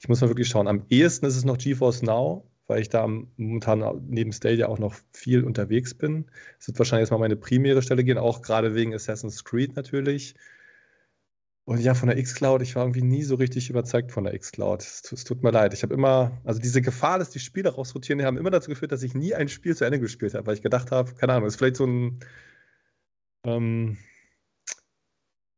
Ich 0.00 0.08
muss 0.08 0.20
mal 0.20 0.28
wirklich 0.28 0.48
schauen. 0.48 0.68
Am 0.68 0.84
ehesten 0.88 1.26
ist 1.26 1.36
es 1.36 1.44
noch 1.44 1.58
GeForce 1.58 2.02
Now, 2.02 2.48
weil 2.66 2.80
ich 2.80 2.88
da 2.88 3.06
momentan 3.06 4.06
neben 4.08 4.32
Stadia 4.32 4.68
auch 4.68 4.78
noch 4.78 4.94
viel 5.12 5.44
unterwegs 5.44 5.94
bin. 5.94 6.26
Es 6.58 6.66
wird 6.66 6.78
wahrscheinlich 6.78 7.04
jetzt 7.04 7.12
mal 7.12 7.18
meine 7.18 7.36
primäre 7.36 7.82
Stelle 7.82 8.04
gehen, 8.04 8.18
auch 8.18 8.42
gerade 8.42 8.74
wegen 8.74 8.94
Assassin's 8.94 9.44
Creed 9.44 9.76
natürlich. 9.76 10.34
Und 11.64 11.80
ja, 11.80 11.94
von 11.94 12.08
der 12.08 12.16
X-Cloud, 12.18 12.62
ich 12.62 12.76
war 12.76 12.84
irgendwie 12.84 13.02
nie 13.02 13.24
so 13.24 13.34
richtig 13.34 13.70
überzeugt 13.70 14.12
von 14.12 14.22
der 14.22 14.34
X-Cloud. 14.34 14.82
Es, 14.82 15.10
es 15.10 15.24
tut 15.24 15.42
mir 15.42 15.50
leid. 15.50 15.74
Ich 15.74 15.82
habe 15.82 15.94
immer, 15.94 16.40
also 16.44 16.60
diese 16.60 16.80
Gefahr, 16.80 17.18
dass 17.18 17.30
die 17.30 17.40
Spiele 17.40 17.70
rausrotieren, 17.70 18.20
die 18.20 18.24
haben 18.24 18.36
immer 18.36 18.50
dazu 18.50 18.70
geführt, 18.70 18.92
dass 18.92 19.02
ich 19.02 19.14
nie 19.14 19.34
ein 19.34 19.48
Spiel 19.48 19.74
zu 19.74 19.84
Ende 19.84 19.98
gespielt 19.98 20.34
habe, 20.34 20.46
weil 20.46 20.54
ich 20.54 20.62
gedacht 20.62 20.92
habe, 20.92 21.14
keine 21.14 21.32
Ahnung, 21.32 21.44
das 21.44 21.54
ist 21.54 21.58
vielleicht 21.58 21.76
so 21.76 21.86
ein, 21.86 22.20
ähm, 23.44 23.96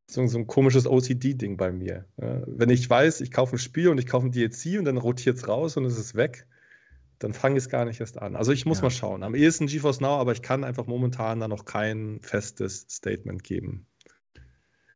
so, 0.09 0.25
so 0.25 0.39
ein 0.39 0.47
komisches 0.47 0.87
OCD-Ding 0.87 1.57
bei 1.57 1.71
mir. 1.71 2.05
Ja, 2.17 2.41
wenn 2.47 2.71
ich 2.71 2.89
weiß, 2.89 3.21
ich 3.21 3.29
kaufe 3.29 3.55
ein 3.55 3.59
Spiel 3.59 3.89
und 3.89 3.99
ich 3.99 4.07
kaufe 4.07 4.25
ein 4.25 4.31
DLC 4.31 4.79
und 4.79 4.85
dann 4.85 4.97
rotiert 4.97 5.37
es 5.37 5.47
raus 5.47 5.77
und 5.77 5.85
es 5.85 5.99
ist 5.99 6.15
weg, 6.15 6.47
dann 7.19 7.33
fange 7.33 7.57
ich 7.57 7.63
es 7.65 7.69
gar 7.69 7.85
nicht 7.85 7.99
erst 7.99 8.17
an. 8.17 8.35
Also 8.35 8.51
ich 8.51 8.65
muss 8.65 8.79
Ja. 8.79 8.83
mal 8.83 8.89
schauen. 8.91 9.23
Am 9.23 9.35
ehesten 9.35 9.67
GeForce 9.67 9.99
Now, 10.01 10.17
aber 10.19 10.31
ich 10.31 10.41
kann 10.41 10.63
einfach 10.63 10.87
momentan 10.87 11.39
da 11.39 11.47
noch 11.47 11.65
kein 11.65 12.19
festes 12.21 12.87
Statement 12.89 13.43
geben. 13.43 13.85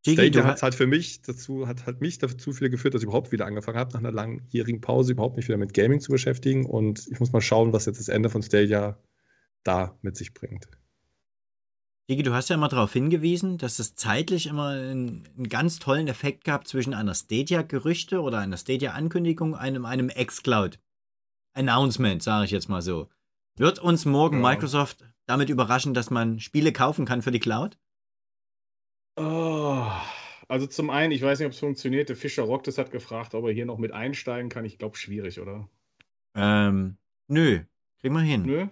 Digi, 0.06 0.16
Stadia 0.18 0.44
hat 0.46 0.64
halt 0.64 0.76
für 0.76 0.88
mich 0.88 1.22
dazu, 1.22 1.68
hat 1.68 1.86
halt 1.86 2.02
mich 2.02 2.18
dazu 2.18 2.52
viel 2.52 2.70
geführt, 2.70 2.94
dass 2.94 3.02
ich 3.02 3.08
überhaupt 3.08 3.32
wieder 3.32 3.46
angefangen 3.46 3.78
habe, 3.78 3.92
nach 3.94 4.00
einer 4.00 4.12
langjährigen 4.12 4.82
Pause 4.82 5.14
überhaupt 5.14 5.38
mich 5.38 5.48
wieder 5.48 5.58
mit 5.58 5.74
Gaming 5.74 6.02
zu 6.02 6.12
beschäftigen. 6.12 6.66
Und 6.66 7.08
ich 7.10 7.20
muss 7.20 7.32
mal 7.32 7.42
schauen, 7.42 7.72
was 7.72 7.86
jetzt 7.86 8.00
das 8.00 8.10
Ende 8.10 8.30
von 8.30 8.42
Stadia 8.44 8.98
da 9.64 9.98
mit 10.02 10.18
sich 10.18 10.34
bringt. 10.34 10.68
Digi, 12.10 12.22
du 12.24 12.34
hast 12.34 12.50
ja 12.50 12.56
immer 12.56 12.68
darauf 12.68 12.92
hingewiesen, 12.92 13.58
dass 13.58 13.80
es 13.80 13.96
zeitlich 13.96 14.48
immer 14.48 14.70
einen, 14.70 15.24
einen 15.38 15.48
ganz 15.48 15.80
tollen 15.80 16.10
Effekt 16.10 16.44
gab 16.44 16.68
zwischen 16.68 16.94
einer 16.94 17.16
Stadia-Gerüchte 17.16 18.20
oder 18.22 18.40
einer 18.40 18.58
Stadia-Ankündigung 18.58 19.54
und 19.54 19.60
einem, 19.60 19.86
einem 19.86 20.10
X-Cloud-Announcement, 21.56 22.24
sage 22.24 22.46
ich 22.46 22.52
jetzt 22.52 22.70
mal 22.70 22.82
so. 22.82 23.10
Wird 23.56 23.80
uns 23.80 24.06
morgen 24.06 24.42
Ja. 24.42 24.50
Microsoft 24.50 25.04
damit 25.26 25.50
überraschen, 25.50 25.94
dass 25.94 26.10
man 26.10 26.40
Spiele 26.40 26.74
kaufen 26.74 27.06
kann 27.06 27.22
für 27.22 27.32
die 27.32 27.40
Cloud? 27.40 27.78
Oh, 29.16 29.86
also 30.48 30.66
zum 30.68 30.90
einen, 30.90 31.12
ich 31.12 31.22
weiß 31.22 31.40
nicht, 31.40 31.46
ob 31.46 31.54
es 31.54 31.60
funktioniert. 31.60 32.10
Der 32.10 32.16
Fischer 32.16 32.44
Rocktes 32.44 32.78
hat 32.78 32.92
gefragt, 32.92 33.36
ob 33.36 33.46
er 33.46 33.54
hier 33.54 33.66
noch 33.66 33.78
mit 33.78 33.92
einsteigen 33.92 34.50
kann. 34.50 34.66
Ich 34.66 34.78
glaube, 34.80 34.98
schwierig, 34.98 35.40
oder? 35.40 35.70
Ähm, 36.36 36.98
nö. 37.28 37.60
Kriegen 38.02 38.16
wir 38.16 38.22
hin. 38.22 38.42
Nö? 38.44 38.68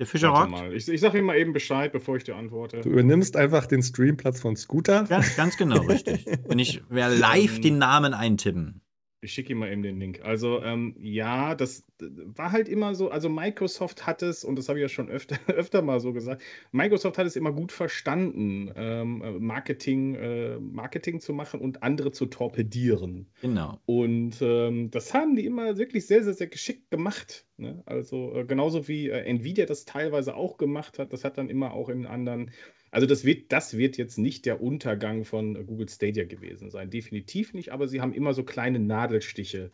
Der 0.00 0.06
Fischer 0.06 0.32
Warte 0.32 0.50
rockt. 0.50 0.62
mal. 0.62 0.74
Ich, 0.74 0.88
ich 0.88 1.00
sage 1.00 1.18
ihm 1.18 1.26
mal 1.26 1.36
eben 1.36 1.52
Bescheid, 1.52 1.92
bevor 1.92 2.16
ich 2.16 2.24
dir 2.24 2.34
antworte. 2.34 2.80
Du 2.80 2.90
übernimmst 2.90 3.36
einfach 3.36 3.66
den 3.66 3.80
Streamplatz 3.82 4.40
von 4.40 4.56
Scooter. 4.56 5.04
Ganz, 5.04 5.36
ganz 5.36 5.56
genau, 5.56 5.82
richtig. 5.82 6.26
Und 6.48 6.58
ich 6.58 6.82
werde 6.90 7.14
live 7.14 7.60
den 7.60 7.78
Namen 7.78 8.12
eintippen. 8.12 8.80
Ich 9.24 9.32
schicke 9.32 9.52
ihm 9.52 9.58
mal 9.58 9.72
eben 9.72 9.82
den 9.82 9.98
Link. 9.98 10.20
Also, 10.22 10.62
ähm, 10.62 10.94
ja, 11.00 11.54
das 11.54 11.84
war 11.98 12.52
halt 12.52 12.68
immer 12.68 12.94
so. 12.94 13.10
Also, 13.10 13.28
Microsoft 13.28 14.06
hat 14.06 14.22
es, 14.22 14.44
und 14.44 14.56
das 14.56 14.68
habe 14.68 14.78
ich 14.78 14.82
ja 14.82 14.88
schon 14.88 15.08
öfter, 15.08 15.36
öfter 15.48 15.82
mal 15.82 16.00
so 16.00 16.12
gesagt, 16.12 16.42
Microsoft 16.72 17.18
hat 17.18 17.26
es 17.26 17.36
immer 17.36 17.52
gut 17.52 17.72
verstanden, 17.72 18.70
ähm, 18.76 19.22
äh, 19.22 19.30
Marketing, 19.32 20.14
äh, 20.14 20.58
Marketing 20.60 21.20
zu 21.20 21.32
machen 21.32 21.60
und 21.60 21.82
andere 21.82 22.12
zu 22.12 22.26
torpedieren. 22.26 23.26
Genau. 23.40 23.80
Und 23.86 24.36
ähm, 24.40 24.90
das 24.90 25.14
haben 25.14 25.36
die 25.36 25.46
immer 25.46 25.76
wirklich 25.78 26.06
sehr, 26.06 26.22
sehr, 26.22 26.34
sehr 26.34 26.48
geschickt 26.48 26.90
gemacht. 26.90 27.46
Ne? 27.56 27.82
Also 27.86 28.34
äh, 28.34 28.44
genauso 28.44 28.88
wie 28.88 29.08
äh, 29.08 29.24
Nvidia 29.24 29.66
das 29.66 29.84
teilweise 29.84 30.34
auch 30.34 30.56
gemacht 30.58 30.98
hat, 30.98 31.12
das 31.12 31.24
hat 31.24 31.38
dann 31.38 31.48
immer 31.48 31.72
auch 31.72 31.88
in 31.88 32.06
anderen. 32.06 32.50
Also 32.94 33.08
das 33.08 33.24
wird, 33.24 33.50
das 33.50 33.76
wird 33.76 33.96
jetzt 33.96 34.18
nicht 34.18 34.46
der 34.46 34.62
Untergang 34.62 35.24
von 35.24 35.66
Google 35.66 35.88
Stadia 35.88 36.26
gewesen 36.26 36.70
sein. 36.70 36.90
Definitiv 36.90 37.52
nicht, 37.52 37.72
aber 37.72 37.88
sie 37.88 38.00
haben 38.00 38.12
immer 38.12 38.34
so 38.34 38.44
kleine 38.44 38.78
Nadelstiche 38.78 39.72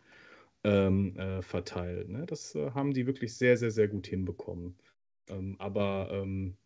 ähm, 0.63 1.15
äh, 1.17 1.43
verteilt. 1.43 2.09
Ne? 2.09 2.25
Das 2.25 2.55
äh, 2.55 2.71
haben 2.71 2.95
die 2.95 3.05
wirklich 3.05 3.35
sehr, 3.35 3.57
sehr, 3.57 3.69
sehr 3.69 3.87
gut 3.87 4.07
hinbekommen. 4.07 4.75
Ähm, 5.29 5.55
aber 5.59 6.09
ähm, 6.11 6.57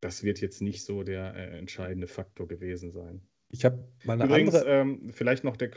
das 0.00 0.22
wird 0.22 0.40
jetzt 0.40 0.62
nicht 0.62 0.84
so 0.84 1.02
der 1.02 1.34
äh, 1.34 1.58
entscheidende 1.58 2.06
Faktor 2.06 2.48
gewesen 2.48 2.90
sein. 2.90 3.20
Ich 3.50 3.66
habe 3.66 3.86
mal 4.04 4.14
eine 4.14 4.24
Übrigens, 4.24 4.54
andere. 4.54 4.72
ähm, 4.72 5.10
vielleicht 5.12 5.44
noch 5.44 5.58
der, 5.58 5.70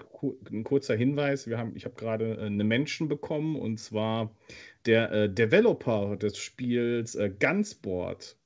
ein 0.50 0.64
kurzer 0.64 0.96
Hinweis. 0.96 1.48
Wir 1.48 1.58
haben, 1.58 1.76
ich 1.76 1.84
habe 1.84 1.96
gerade 1.96 2.38
äh, 2.38 2.46
eine 2.46 2.64
Menschen 2.64 3.10
bekommen 3.10 3.58
und 3.58 3.78
zwar 3.78 4.34
der 4.86 5.12
äh, 5.12 5.30
Developer 5.30 6.16
des 6.16 6.38
Spiels 6.38 7.16
äh, 7.16 7.30
Gunsport, 7.30 8.38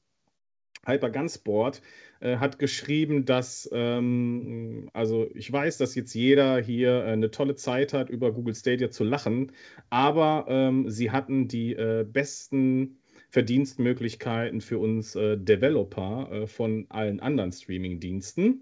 Hyper 0.85 1.09
Gunsport, 1.09 1.81
äh, 2.19 2.37
hat 2.37 2.59
geschrieben, 2.59 3.25
dass, 3.25 3.69
ähm, 3.73 4.89
also 4.93 5.27
ich 5.33 5.51
weiß, 5.51 5.77
dass 5.77 5.95
jetzt 5.95 6.13
jeder 6.13 6.59
hier 6.59 7.05
äh, 7.05 7.11
eine 7.11 7.31
tolle 7.31 7.55
Zeit 7.55 7.93
hat, 7.93 8.09
über 8.09 8.31
Google 8.31 8.55
Stadia 8.55 8.89
zu 8.89 9.03
lachen, 9.03 9.51
aber 9.89 10.45
ähm, 10.47 10.89
sie 10.89 11.11
hatten 11.11 11.47
die 11.47 11.73
äh, 11.73 12.05
besten 12.07 12.97
Verdienstmöglichkeiten 13.29 14.61
für 14.61 14.77
uns 14.79 15.11
Developer 15.13 16.47
von 16.47 16.85
allen 16.87 17.19
anderen 17.19 17.51
Streaming-Diensten. 17.51 18.61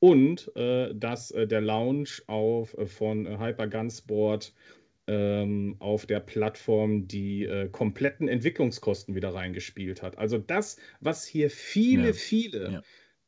Und 0.00 0.50
äh, 0.56 0.94
dass 0.94 1.30
äh, 1.30 1.46
der 1.46 1.60
Launch 1.60 2.22
auf, 2.26 2.76
äh, 2.76 2.86
von 2.86 3.26
äh, 3.26 3.38
Hyper 3.38 3.68
Gunsport 3.68 4.54
ähm, 5.10 5.76
auf 5.80 6.06
der 6.06 6.20
Plattform 6.20 7.08
die 7.08 7.44
äh, 7.44 7.68
kompletten 7.68 8.28
Entwicklungskosten 8.28 9.16
wieder 9.16 9.34
reingespielt 9.34 10.02
hat. 10.02 10.18
Also 10.18 10.38
das, 10.38 10.76
was 11.00 11.26
hier 11.26 11.50
viele, 11.50 12.08
ja. 12.08 12.12
viele 12.12 12.72
ja 12.72 12.82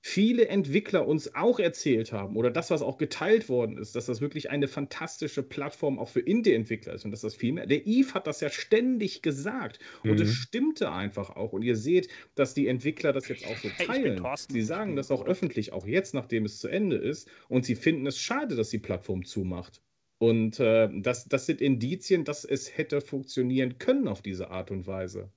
viele 0.05 0.49
Entwickler 0.49 1.07
uns 1.07 1.37
auch 1.37 1.61
erzählt 1.61 2.13
haben 2.13 2.37
oder 2.37 2.51
das, 2.51 2.73
was 2.73 2.83
auch 2.83 2.99
geteilt 2.99 3.49
worden 3.49 3.79
ist, 3.79 3.95
dass 3.95 4.07
das 4.07 4.21
wirklich 4.21 4.51
eine 4.51 4.67
fantastische 4.67 5.45
Plattform 5.45 6.01
auch 6.01 6.09
für 6.09 6.19
Indie-Entwickler 6.19 6.95
ist 6.95 7.05
und 7.05 7.13
dass 7.13 7.21
das 7.21 7.37
viel 7.37 7.53
mehr. 7.53 7.67
Der 7.67 7.87
Eve 7.87 8.13
hat 8.13 8.27
das 8.27 8.41
ja 8.41 8.51
ständig 8.51 9.23
gesagt 9.23 9.79
und 10.03 10.21
es 10.21 10.29
mhm. 10.29 10.33
stimmte 10.33 10.91
einfach 10.91 11.31
auch. 11.31 11.53
Und 11.53 11.63
ihr 11.63 11.77
seht, 11.77 12.09
dass 12.35 12.53
die 12.53 12.67
Entwickler 12.67 13.13
das 13.13 13.29
jetzt 13.29 13.47
auch 13.47 13.57
so 13.57 13.69
teilen. 13.69 14.25
Hey, 14.25 14.37
sie 14.49 14.63
sagen 14.63 14.97
das 14.97 15.13
auch 15.13 15.25
öffentlich, 15.25 15.73
auch 15.73 15.87
jetzt, 15.87 16.15
nachdem 16.15 16.45
es 16.47 16.59
zu 16.59 16.67
Ende 16.67 16.97
ist. 16.97 17.31
Und 17.49 17.65
sie 17.65 17.77
finden 17.77 18.05
es 18.07 18.19
schade, 18.19 18.57
dass 18.57 18.71
die 18.71 18.81
Plattform 18.81 19.25
zumacht. 19.25 19.81
Und 20.23 20.61
äh, 20.61 20.89
das, 21.01 21.25
das 21.25 21.47
sind 21.47 21.61
Indizien, 21.61 22.23
dass 22.25 22.45
es 22.45 22.79
hätte 22.79 23.01
funktionieren 23.01 23.79
können 23.79 24.07
auf 24.07 24.23
diese 24.23 24.53
Art 24.53 24.71
und 24.71 24.87
Weise. 24.87 25.33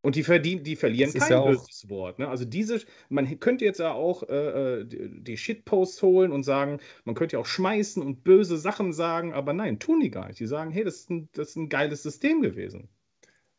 Und 0.00 0.14
die, 0.14 0.22
verdienen, 0.22 0.62
die 0.62 0.76
verlieren 0.76 1.12
kein 1.12 1.28
ja 1.28 1.44
böses 1.44 1.88
Wort. 1.88 2.20
Ne? 2.20 2.28
Also 2.28 2.44
diese, 2.44 2.80
man 3.08 3.40
könnte 3.40 3.64
jetzt 3.64 3.80
ja 3.80 3.90
auch 3.90 4.22
äh, 4.28 4.82
äh 4.82 4.86
die 4.86 5.36
Shitposts 5.36 6.02
holen 6.02 6.30
und 6.30 6.44
sagen, 6.44 6.78
man 7.04 7.16
könnte 7.16 7.34
ja 7.34 7.40
auch 7.40 7.46
schmeißen 7.46 8.00
und 8.00 8.22
böse 8.22 8.56
Sachen 8.56 8.92
sagen, 8.92 9.32
aber 9.32 9.52
nein, 9.54 9.80
tun 9.80 9.98
die 9.98 10.12
gar 10.12 10.28
nicht. 10.28 10.38
Die 10.38 10.46
sagen, 10.46 10.70
hey, 10.70 10.84
das 10.84 10.98
ist 10.98 11.10
ein, 11.10 11.28
das 11.32 11.48
ist 11.48 11.56
ein 11.56 11.68
geiles 11.68 12.04
System 12.04 12.42
gewesen. 12.42 12.88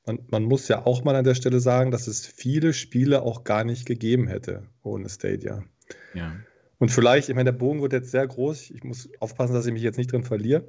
Man, 0.05 0.19
man, 0.31 0.43
muss 0.43 0.69
ja 0.69 0.85
auch 0.85 1.03
mal 1.03 1.17
an 1.17 1.25
der 1.25 1.35
Stelle 1.35 1.59
sagen, 1.59 1.91
dass 1.91 2.07
es 2.07 2.25
viele 2.25 2.71
Spiele 2.71 3.23
auch 3.23 3.43
gar 3.43 3.65
nicht 3.65 3.85
gegeben 3.85 4.27
hätte 4.27 4.69
ohne 4.81 5.09
Stadia. 5.09 5.65
Ja. 6.13 6.37
Und 6.83 6.89
vielleicht, 6.89 7.29
ich 7.29 7.35
meine, 7.35 7.53
der 7.53 7.57
Bogen 7.57 7.81
wird 7.81 7.93
jetzt 7.93 8.11
sehr 8.11 8.27
groß. 8.27 8.71
Ich 8.71 8.83
muss 8.83 9.07
aufpassen, 9.21 9.53
dass 9.53 9.65
ich 9.65 9.71
mich 9.71 9.83
jetzt 9.83 9.95
nicht 9.97 10.11
drin 10.11 10.25
verliere. 10.25 10.67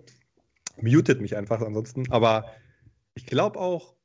Mutet 0.81 1.21
mich 1.21 1.37
einfach 1.37 1.61
ansonsten. 1.61 2.09
Aber 2.13 2.47
ich 3.17 3.27
glaube 3.27 3.59
auch, 3.59 3.97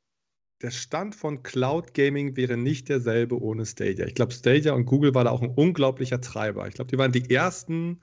der 0.63 0.71
Stand 0.71 1.13
von 1.13 1.43
Cloud 1.43 1.93
Gaming 1.93 2.35
wäre 2.35 2.57
nicht 2.57 2.89
derselbe 2.89 3.39
ohne 3.39 3.63
Stadia. 3.67 4.07
Ich 4.07 4.15
glaube, 4.15 4.31
Stadia 4.31 4.73
und 4.73 4.87
Google 4.87 5.13
war 5.13 5.23
da 5.23 5.29
auch 5.29 5.43
ein 5.43 5.51
unglaublicher 5.51 6.19
Treiber. 6.19 6.67
Ich 6.67 6.73
glaube, 6.73 6.89
die 6.89 6.97
waren 6.97 7.11
die 7.11 7.29
ersten, 7.29 7.99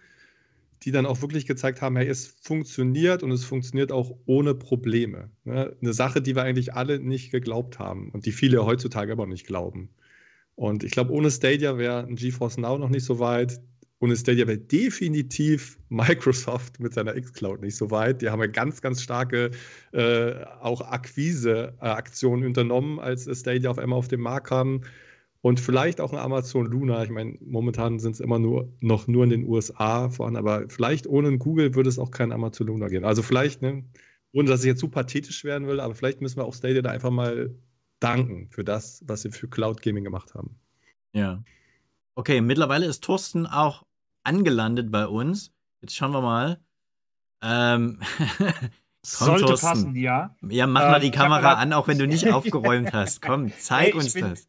die 0.85 0.93
dann 0.93 1.05
auch 1.05 1.21
wirklich 1.21 1.45
gezeigt 1.45 1.83
haben, 1.83 1.97
hey, 1.97 2.07
es 2.07 2.29
funktioniert 2.29 3.25
und 3.25 3.33
es 3.33 3.45
funktioniert 3.45 3.91
auch 3.91 4.17
ohne 4.27 4.55
Probleme. 4.55 5.33
Ne? 5.43 5.77
Eine 5.83 5.93
Sache, 5.93 6.23
die 6.23 6.37
wir 6.37 6.45
eigentlich 6.45 6.75
alle 6.75 7.01
nicht 7.01 7.33
geglaubt 7.33 7.81
haben 7.81 8.11
und 8.11 8.25
die 8.25 8.31
viele 8.31 8.65
heutzutage 8.67 9.11
aber 9.11 9.27
nicht 9.27 9.49
glauben. 9.49 9.91
Und 10.55 10.85
ich 10.85 10.93
glaube, 10.93 11.11
ohne 11.11 11.33
Stadia 11.33 11.77
wäre 11.77 12.07
ein 12.07 12.15
GeForce 12.15 12.59
Now 12.59 12.79
noch 12.79 12.89
nicht 12.89 13.05
so 13.05 13.19
weit. 13.19 13.61
Und 13.99 14.11
es 14.11 14.21
Stadia 14.21 14.47
wäre 14.47 14.59
definitiv 14.59 15.79
Microsoft 15.89 16.81
mit 16.81 16.93
seiner 16.93 17.17
X-Cloud 17.17 17.63
nicht 17.63 17.77
so 17.77 17.91
weit. 17.91 18.21
Die 18.21 18.29
haben 18.29 18.41
ja 18.41 18.47
ganz, 18.47 18.83
ganz 18.83 19.03
starke 19.03 19.53
äh, 19.93 20.45
auch 20.61 20.83
Akquise-Aktionen 20.83 22.45
unternommen, 22.45 23.01
als 23.01 23.29
Stadia 23.39 23.71
auf 23.71 23.79
einmal 23.79 23.99
auf 23.99 24.09
dem 24.09 24.21
Markt 24.21 24.49
kam. 24.49 24.83
Und 25.41 25.61
vielleicht 25.61 26.01
auch 26.01 26.13
ein 26.13 26.19
Amazon 26.19 26.67
Luna. 26.67 27.05
Ich 27.05 27.11
meine, 27.11 27.39
momentan 27.41 27.99
sind 28.01 28.13
es 28.13 28.21
immer 28.21 28.39
nur 28.39 28.73
noch 28.81 29.07
nur 29.07 29.25
in 29.25 29.31
den 29.31 29.45
USA 29.45 30.11
vorhanden, 30.11 30.39
aber 30.39 30.69
vielleicht 30.69 31.07
ohne 31.07 31.39
Google 31.39 31.75
würde 31.75 31.89
es 31.89 31.99
auch 31.99 32.11
kein 32.11 32.33
Amazon 32.33 32.67
Luna 32.67 32.89
gehen. 32.89 33.05
Also 33.05 33.23
vielleicht, 33.23 33.63
ne, 33.63 33.85
ohne 34.33 34.49
dass 34.49 34.61
ich 34.61 34.67
jetzt 34.67 34.81
zu 34.81 34.89
pathetisch 34.89 35.45
werden 35.45 35.69
will, 35.69 35.81
aber 35.81 35.95
vielleicht 35.95 36.21
müssen 36.21 36.37
wir 36.39 36.45
auch 36.45 36.55
Stadia 36.55 36.83
da 36.83 36.91
einfach 36.91 37.11
mal 37.11 37.55
danken 38.01 38.49
für 38.51 38.65
das, 38.65 39.03
was 39.07 39.23
sie 39.23 39.31
für 39.31 39.49
Cloud 39.49 39.81
Gaming 39.83 40.05
gemacht 40.05 40.35
haben. 40.35 40.59
Ja. 41.13 41.43
Okay, 42.17 42.41
mittlerweile 42.41 42.87
ist 42.87 43.05
Thorsten 43.05 43.47
auch 43.47 43.86
angelandet 44.27 44.91
bei 44.91 45.07
uns. 45.07 45.53
Jetzt 45.81 45.95
schauen 45.95 46.13
wir 46.13 46.21
mal. 46.21 46.59
Ähm, 47.43 48.01
Komm, 49.19 49.27
Sollte 49.27 49.45
Thorsten. 49.45 49.67
passen, 49.67 49.97
ja. 49.97 50.35
Ja, 50.49 50.67
mach 50.67 50.83
ähm, 50.83 50.91
mal 50.91 51.01
die 51.01 51.13
Kamera 51.13 51.55
an, 51.55 51.73
auch 51.73 51.87
wenn 51.87 51.99
du 51.99 52.07
nicht 52.07 52.29
aufgeräumt 52.33 52.93
hast. 52.93 53.23
Komm, 53.23 53.53
zeig 53.57 53.87
hey, 53.87 53.93
uns 53.93 54.15
bin, 54.15 54.31
das. 54.31 54.49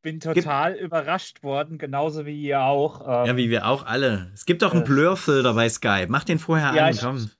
bin 0.00 0.20
total 0.20 0.74
Gib 0.74 0.82
überrascht 0.82 1.42
worden, 1.42 1.76
genauso 1.76 2.24
wie 2.24 2.40
ihr 2.40 2.62
auch. 2.62 3.02
Ähm, 3.02 3.26
ja, 3.26 3.36
wie 3.36 3.50
wir 3.50 3.66
auch 3.66 3.84
alle. 3.84 4.30
Es 4.32 4.46
gibt 4.46 4.64
auch 4.64 4.72
einen 4.72 4.82
äh, 4.82 4.86
Blurfilter 4.86 5.52
bei 5.52 5.68
Skype. 5.68 6.06
Mach 6.08 6.24
den 6.24 6.38
vorher 6.38 6.74
ja, 6.74 6.86
an, 6.86 6.96
komm. 6.98 7.30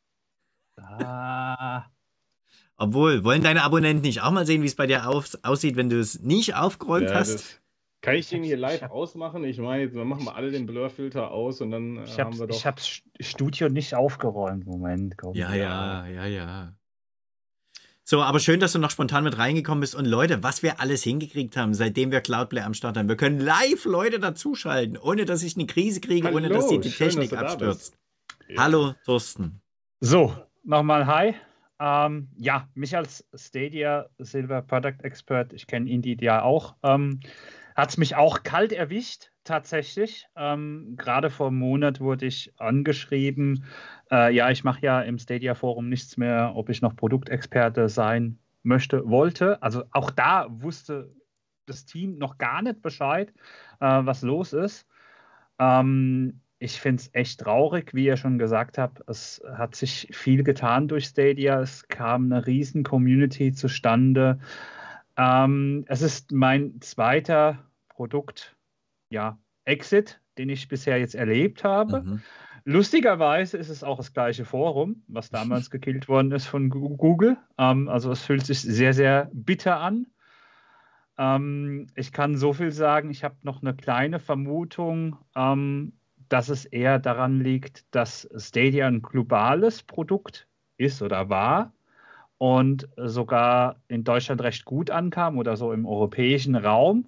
Ah. 0.76 1.86
Obwohl, 2.76 3.24
wollen 3.24 3.42
deine 3.42 3.62
Abonnenten 3.62 4.02
nicht 4.02 4.22
auch 4.22 4.30
mal 4.30 4.44
sehen, 4.44 4.62
wie 4.62 4.66
es 4.66 4.74
bei 4.74 4.86
dir 4.86 5.08
auf, 5.08 5.30
aussieht, 5.42 5.76
wenn 5.76 5.88
du 5.88 5.98
es 5.98 6.20
nicht 6.20 6.54
aufgeräumt 6.54 7.08
ja, 7.08 7.14
hast? 7.14 7.61
Kann 8.02 8.16
ich 8.16 8.28
den 8.28 8.42
hier 8.42 8.56
live 8.56 8.82
ausmachen? 8.82 9.44
Ich 9.44 9.58
meine, 9.58 9.88
dann 9.88 10.08
machen 10.08 10.24
wir 10.24 10.34
alle 10.34 10.50
den 10.50 10.66
Blurfilter 10.66 11.30
aus 11.30 11.60
und 11.60 11.70
dann 11.70 11.98
äh, 11.98 12.04
ich 12.04 12.18
haben 12.18 12.36
wir 12.36 12.48
doch. 12.48 12.56
Ich 12.56 12.66
habe 12.66 12.82
Studio 13.20 13.68
nicht 13.68 13.94
aufgeräumt. 13.94 14.66
Moment, 14.66 15.16
komm. 15.16 15.34
Ja, 15.34 15.54
ja, 15.54 16.06
ja, 16.08 16.26
ja. 16.26 16.74
So, 18.02 18.20
aber 18.20 18.40
schön, 18.40 18.58
dass 18.58 18.72
du 18.72 18.80
noch 18.80 18.90
spontan 18.90 19.22
mit 19.22 19.38
reingekommen 19.38 19.80
bist. 19.80 19.94
Und 19.94 20.06
Leute, 20.06 20.42
was 20.42 20.64
wir 20.64 20.80
alles 20.80 21.04
hingekriegt 21.04 21.56
haben, 21.56 21.74
seitdem 21.74 22.10
wir 22.10 22.20
Cloudplay 22.20 22.62
am 22.62 22.74
Start 22.74 22.96
haben. 22.96 23.08
Wir 23.08 23.16
können 23.16 23.38
live 23.38 23.84
Leute 23.84 24.18
dazuschalten, 24.18 24.98
ohne 24.98 25.24
dass 25.24 25.44
ich 25.44 25.56
eine 25.56 25.66
Krise 25.66 26.00
kriege, 26.00 26.26
Hallo, 26.26 26.38
ohne 26.38 26.48
dass 26.48 26.66
die, 26.66 26.80
die 26.80 26.90
schön, 26.90 27.10
Technik 27.10 27.32
abstürzt. 27.34 27.96
Ja. 28.48 28.64
Hallo, 28.64 28.94
Thorsten. 29.04 29.60
So, 30.00 30.34
nochmal 30.64 31.06
Hi. 31.06 31.34
Ähm, 31.78 32.28
ja, 32.36 32.68
mich 32.74 32.96
als 32.96 33.24
Stadia 33.34 34.08
Silver 34.18 34.62
Product 34.62 35.02
Expert, 35.04 35.52
ich 35.52 35.68
kenne 35.68 35.88
Indeed 35.88 36.20
ja 36.20 36.42
auch. 36.42 36.74
Ähm, 36.82 37.20
hat 37.82 37.90
es 37.90 37.96
mich 37.96 38.14
auch 38.14 38.44
kalt 38.44 38.72
erwischt, 38.72 39.32
tatsächlich. 39.42 40.28
Ähm, 40.36 40.94
Gerade 40.96 41.30
vor 41.30 41.48
einem 41.48 41.58
Monat 41.58 41.98
wurde 41.98 42.26
ich 42.26 42.52
angeschrieben, 42.58 43.64
äh, 44.08 44.32
ja, 44.32 44.50
ich 44.50 44.62
mache 44.62 44.82
ja 44.82 45.00
im 45.00 45.18
Stadia 45.18 45.56
Forum 45.56 45.88
nichts 45.88 46.16
mehr, 46.16 46.52
ob 46.54 46.68
ich 46.68 46.80
noch 46.80 46.94
Produktexperte 46.94 47.88
sein 47.88 48.38
möchte, 48.62 49.08
wollte. 49.10 49.60
Also 49.64 49.82
auch 49.90 50.12
da 50.12 50.46
wusste 50.48 51.12
das 51.66 51.84
Team 51.84 52.18
noch 52.18 52.38
gar 52.38 52.62
nicht 52.62 52.82
Bescheid, 52.82 53.34
äh, 53.80 53.86
was 54.04 54.22
los 54.22 54.52
ist. 54.52 54.86
Ähm, 55.58 56.40
ich 56.60 56.80
finde 56.80 57.00
es 57.00 57.10
echt 57.14 57.40
traurig, 57.40 57.94
wie 57.94 58.04
ihr 58.04 58.16
schon 58.16 58.38
gesagt 58.38 58.78
habt. 58.78 59.02
Es 59.08 59.42
hat 59.56 59.74
sich 59.74 60.06
viel 60.12 60.44
getan 60.44 60.86
durch 60.86 61.06
Stadia. 61.06 61.60
Es 61.60 61.88
kam 61.88 62.30
eine 62.30 62.46
riesen 62.46 62.84
Community 62.84 63.52
zustande. 63.52 64.38
Ähm, 65.16 65.84
es 65.88 66.00
ist 66.00 66.30
mein 66.30 66.80
zweiter 66.80 67.58
Produkt, 68.02 68.56
ja, 69.10 69.38
Exit, 69.64 70.20
den 70.36 70.48
ich 70.48 70.66
bisher 70.66 70.98
jetzt 70.98 71.14
erlebt 71.14 71.62
habe. 71.62 72.02
Mhm. 72.02 72.22
Lustigerweise 72.64 73.56
ist 73.56 73.68
es 73.68 73.84
auch 73.84 73.96
das 73.96 74.12
gleiche 74.12 74.44
Forum, 74.44 75.04
was 75.06 75.30
damals 75.30 75.70
gekillt 75.70 76.08
worden 76.08 76.32
ist 76.32 76.46
von 76.46 76.68
Google. 76.68 77.36
Ähm, 77.58 77.88
also 77.88 78.10
es 78.10 78.24
fühlt 78.24 78.44
sich 78.44 78.60
sehr, 78.60 78.92
sehr 78.92 79.30
bitter 79.32 79.78
an. 79.78 80.08
Ähm, 81.16 81.86
ich 81.94 82.10
kann 82.10 82.36
so 82.36 82.52
viel 82.52 82.72
sagen, 82.72 83.08
ich 83.08 83.22
habe 83.22 83.36
noch 83.42 83.62
eine 83.62 83.72
kleine 83.72 84.18
Vermutung, 84.18 85.16
ähm, 85.36 85.92
dass 86.28 86.48
es 86.48 86.64
eher 86.64 86.98
daran 86.98 87.38
liegt, 87.38 87.84
dass 87.94 88.28
Stadia 88.36 88.88
ein 88.88 89.02
globales 89.02 89.84
Produkt 89.84 90.48
ist 90.76 91.02
oder 91.02 91.28
war 91.28 91.72
und 92.38 92.88
sogar 92.96 93.76
in 93.86 94.02
Deutschland 94.02 94.40
recht 94.40 94.64
gut 94.64 94.90
ankam 94.90 95.38
oder 95.38 95.56
so 95.56 95.72
im 95.72 95.86
europäischen 95.86 96.56
Raum, 96.56 97.06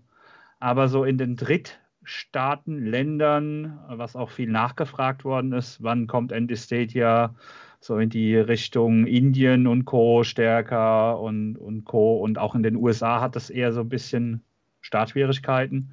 aber 0.65 0.89
so 0.89 1.05
in 1.05 1.19
den 1.19 1.37
Drittstaaten, 1.37 2.87
Ländern, 2.87 3.79
was 3.87 4.17
auch 4.17 4.31
viel 4.31 4.51
nachgefragt 4.51 5.23
worden 5.23 5.53
ist, 5.53 5.83
wann 5.83 6.07
kommt 6.07 6.33
Andy 6.33 6.57
Stadia 6.57 7.35
so 7.81 7.99
in 7.99 8.09
die 8.09 8.35
Richtung 8.35 9.07
Indien 9.07 9.67
und 9.67 9.85
Co. 9.85 10.25
stärker 10.25 11.21
und, 11.21 11.59
und 11.59 11.85
Co. 11.85 12.17
Und 12.17 12.39
auch 12.39 12.55
in 12.55 12.63
den 12.63 12.77
USA 12.77 13.21
hat 13.21 13.37
das 13.37 13.51
eher 13.51 13.73
so 13.75 13.83
ein 13.83 13.91
bisschen 13.91 14.43
Startschwierigkeiten. 14.81 15.93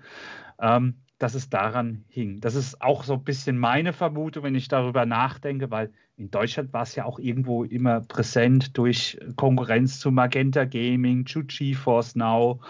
Ähm, 0.62 0.96
dass 1.18 1.36
es 1.36 1.50
daran 1.50 2.06
hing. 2.08 2.40
Das 2.40 2.56
ist 2.56 2.82
auch 2.82 3.04
so 3.04 3.16
ein 3.16 3.24
bisschen 3.26 3.60
meine 3.60 3.92
Vermutung, 3.92 4.44
wenn 4.44 4.56
ich 4.56 4.70
darüber 4.70 5.06
nachdenke, 5.06 5.70
weil 5.70 5.92
in 6.16 6.32
Deutschland 6.32 6.72
war 6.72 6.84
es 6.84 6.96
ja 6.96 7.04
auch 7.04 7.20
irgendwo 7.20 7.66
immer 7.66 8.00
präsent 8.00 8.78
durch 8.78 9.20
Konkurrenz 9.36 10.00
zu 10.00 10.12
Magenta 10.12 10.64
Gaming, 10.64 11.26
zu 11.26 11.44
GeForce 11.44 12.16
Now 12.16 12.62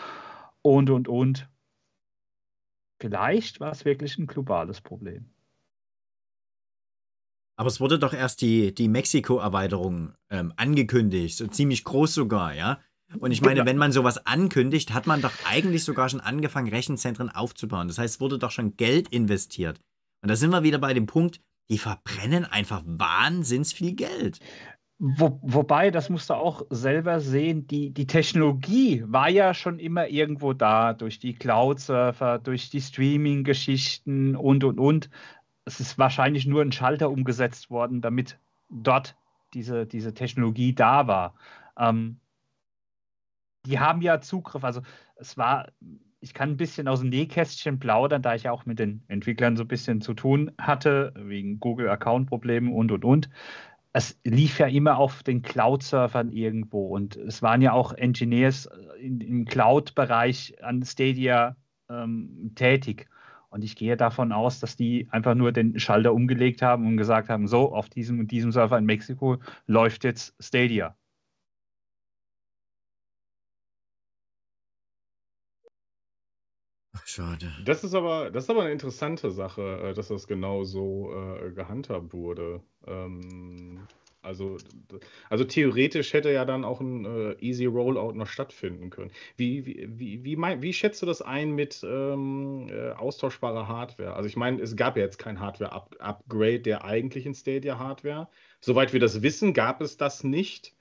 und, 0.63 0.89
und, 0.89 1.07
und. 1.07 1.47
Vielleicht 3.01 3.59
war 3.59 3.71
es 3.71 3.83
wirklich 3.83 4.19
ein 4.19 4.27
globales 4.27 4.79
Problem. 4.79 5.25
Aber 7.55 7.67
es 7.67 7.79
wurde 7.79 7.97
doch 7.97 8.13
erst 8.13 8.41
die, 8.41 8.75
die 8.75 8.87
Mexiko-Erweiterung 8.87 10.13
ähm, 10.29 10.53
angekündigt, 10.55 11.35
so 11.35 11.47
ziemlich 11.47 11.83
groß 11.83 12.13
sogar, 12.13 12.53
ja? 12.53 12.79
Und 13.19 13.31
ich 13.31 13.41
meine, 13.41 13.55
genau. 13.55 13.65
wenn 13.65 13.77
man 13.77 13.91
sowas 13.91 14.25
ankündigt, 14.25 14.93
hat 14.93 15.07
man 15.07 15.19
doch 15.19 15.33
eigentlich 15.45 15.83
sogar 15.83 16.09
schon 16.09 16.21
angefangen, 16.21 16.69
Rechenzentren 16.69 17.29
aufzubauen. 17.29 17.87
Das 17.87 17.97
heißt, 17.97 18.15
es 18.15 18.21
wurde 18.21 18.37
doch 18.37 18.51
schon 18.51 18.77
Geld 18.77 19.09
investiert. 19.09 19.81
Und 20.21 20.29
da 20.29 20.35
sind 20.35 20.51
wir 20.51 20.63
wieder 20.63 20.77
bei 20.77 20.93
dem 20.93 21.07
Punkt, 21.07 21.41
die 21.71 21.79
verbrennen 21.79 22.45
einfach 22.45 22.83
wahnsinns 22.85 23.73
viel 23.73 23.95
Geld. 23.95 24.39
Wo, 25.03 25.39
wobei, 25.41 25.89
das 25.89 26.11
musst 26.11 26.29
du 26.29 26.35
auch 26.35 26.61
selber 26.69 27.21
sehen, 27.21 27.65
die, 27.65 27.89
die 27.89 28.05
Technologie 28.05 29.03
war 29.07 29.29
ja 29.29 29.55
schon 29.55 29.79
immer 29.79 30.07
irgendwo 30.07 30.53
da, 30.53 30.93
durch 30.93 31.17
die 31.17 31.33
Cloud-Surfer, 31.33 32.37
durch 32.37 32.69
die 32.69 32.81
Streaming-Geschichten 32.81 34.35
und, 34.35 34.63
und, 34.63 34.79
und. 34.79 35.09
Es 35.65 35.79
ist 35.79 35.97
wahrscheinlich 35.97 36.45
nur 36.45 36.61
ein 36.61 36.71
Schalter 36.71 37.09
umgesetzt 37.09 37.71
worden, 37.71 38.01
damit 38.01 38.37
dort 38.69 39.17
diese, 39.55 39.87
diese 39.87 40.13
Technologie 40.13 40.75
da 40.75 41.07
war. 41.07 41.33
Ähm, 41.79 42.19
die 43.65 43.79
haben 43.79 44.03
ja 44.03 44.21
Zugriff. 44.21 44.63
Also 44.63 44.81
es 45.15 45.35
war, 45.35 45.71
ich 46.19 46.35
kann 46.35 46.51
ein 46.51 46.57
bisschen 46.57 46.87
aus 46.87 46.99
dem 46.99 47.09
Nähkästchen 47.09 47.79
plaudern, 47.79 48.21
da 48.21 48.35
ich 48.35 48.43
ja 48.43 48.51
auch 48.51 48.67
mit 48.67 48.77
den 48.77 49.03
Entwicklern 49.07 49.57
so 49.57 49.63
ein 49.63 49.67
bisschen 49.67 50.01
zu 50.01 50.13
tun 50.13 50.51
hatte, 50.59 51.11
wegen 51.15 51.59
Google-Account-Problemen 51.59 52.71
und, 52.71 52.91
und, 52.91 53.03
und. 53.03 53.29
Es 53.93 54.19
lief 54.23 54.59
ja 54.59 54.67
immer 54.67 54.97
auf 54.97 55.23
den 55.23 55.41
Cloud-Surfern 55.41 56.31
irgendwo 56.31 56.87
und 56.87 57.17
es 57.17 57.41
waren 57.41 57.61
ja 57.61 57.73
auch 57.73 57.93
Engineers 57.93 58.69
in, 58.99 59.19
im 59.19 59.45
Cloud-Bereich 59.45 60.63
an 60.63 60.83
Stadia 60.83 61.57
ähm, 61.89 62.53
tätig. 62.55 63.07
Und 63.49 63.65
ich 63.65 63.75
gehe 63.75 63.97
davon 63.97 64.31
aus, 64.31 64.61
dass 64.61 64.77
die 64.77 65.09
einfach 65.11 65.35
nur 65.35 65.51
den 65.51 65.77
Schalter 65.77 66.13
umgelegt 66.13 66.61
haben 66.61 66.87
und 66.87 66.95
gesagt 66.95 67.27
haben, 67.27 67.47
so, 67.47 67.75
auf 67.75 67.89
diesem 67.89 68.19
und 68.19 68.31
diesem 68.31 68.53
Server 68.53 68.77
in 68.77 68.85
Mexiko 68.85 69.37
läuft 69.67 70.05
jetzt 70.05 70.33
Stadia. 70.39 70.95
Schade. 77.11 77.51
Das 77.65 77.83
ist 77.83 77.93
aber, 77.93 78.31
das 78.31 78.45
ist 78.45 78.49
aber 78.49 78.61
eine 78.61 78.71
interessante 78.71 79.31
Sache, 79.31 79.89
äh, 79.89 79.93
dass 79.93 80.07
das 80.07 80.27
genau 80.27 80.63
so 80.63 81.13
äh, 81.13 81.51
gehandhabt 81.51 82.13
wurde. 82.13 82.61
Ähm, 82.87 83.87
also, 84.23 84.57
also 85.29 85.43
theoretisch 85.43 86.13
hätte 86.13 86.31
ja 86.31 86.45
dann 86.45 86.63
auch 86.63 86.79
ein 86.79 87.05
äh, 87.05 87.35
Easy 87.39 87.65
Rollout 87.65 88.13
noch 88.13 88.27
stattfinden 88.27 88.91
können. 88.91 89.11
Wie, 89.35 89.65
wie, 89.65 89.87
wie, 89.89 90.23
wie, 90.23 90.35
mein, 90.35 90.61
wie 90.61 90.73
schätzt 90.73 91.01
du 91.01 91.07
das 91.07 91.23
ein 91.23 91.51
mit 91.51 91.83
ähm, 91.83 92.67
äh, 92.69 92.91
austauschbarer 92.91 93.67
Hardware? 93.67 94.13
Also 94.13 94.27
ich 94.27 94.35
meine, 94.35 94.61
es 94.61 94.75
gab 94.75 94.95
ja 94.95 95.03
jetzt 95.03 95.17
kein 95.17 95.39
Hardware-Upgrade 95.39 96.59
der 96.59 96.85
eigentlichen 96.85 97.33
Stadia-Hardware. 97.33 98.27
Soweit 98.59 98.93
wir 98.93 98.99
das 98.99 99.23
wissen, 99.23 99.53
gab 99.53 99.81
es 99.81 99.97
das 99.97 100.23
nicht. 100.23 100.75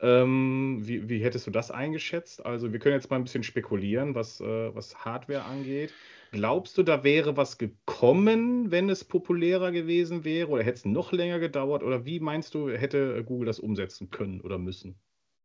Ähm, 0.00 0.80
wie, 0.82 1.08
wie 1.08 1.22
hättest 1.22 1.46
du 1.46 1.50
das 1.50 1.70
eingeschätzt? 1.70 2.44
Also, 2.44 2.72
wir 2.72 2.78
können 2.78 2.94
jetzt 2.94 3.10
mal 3.10 3.16
ein 3.16 3.24
bisschen 3.24 3.42
spekulieren, 3.42 4.14
was, 4.14 4.40
äh, 4.40 4.74
was 4.74 5.04
Hardware 5.04 5.44
angeht. 5.44 5.94
Glaubst 6.32 6.76
du, 6.76 6.82
da 6.82 7.02
wäre 7.04 7.36
was 7.36 7.56
gekommen, 7.56 8.70
wenn 8.70 8.90
es 8.90 9.04
populärer 9.04 9.72
gewesen 9.72 10.24
wäre? 10.24 10.48
Oder 10.48 10.64
hätte 10.64 10.78
es 10.78 10.84
noch 10.84 11.12
länger 11.12 11.38
gedauert? 11.38 11.82
Oder 11.82 12.04
wie 12.04 12.20
meinst 12.20 12.54
du, 12.54 12.68
hätte 12.68 13.24
Google 13.24 13.46
das 13.46 13.58
umsetzen 13.58 14.10
können 14.10 14.40
oder 14.40 14.58
müssen? 14.58 14.98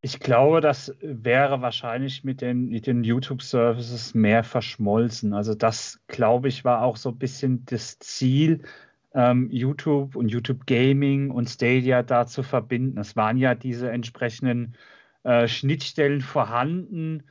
Ich 0.04 0.18
glaube, 0.18 0.60
das 0.60 0.96
wäre 1.00 1.62
wahrscheinlich 1.62 2.24
mit 2.24 2.40
den, 2.40 2.68
mit 2.68 2.88
den 2.88 3.04
YouTube-Services 3.04 4.14
mehr 4.14 4.42
verschmolzen. 4.42 5.32
Also 5.32 5.54
das, 5.54 6.00
glaube 6.08 6.48
ich, 6.48 6.64
war 6.64 6.82
auch 6.82 6.96
so 6.96 7.10
ein 7.10 7.18
bisschen 7.18 7.64
das 7.66 8.00
Ziel, 8.00 8.64
ähm, 9.14 9.48
YouTube 9.50 10.16
und 10.16 10.28
YouTube 10.28 10.66
Gaming 10.66 11.30
und 11.30 11.48
Stadia 11.48 12.02
da 12.02 12.26
zu 12.26 12.42
verbinden. 12.42 12.98
Es 12.98 13.16
waren 13.16 13.36
ja 13.36 13.54
diese 13.54 13.90
entsprechenden 13.90 14.76
äh, 15.24 15.48
Schnittstellen 15.48 16.20
vorhanden. 16.20 17.24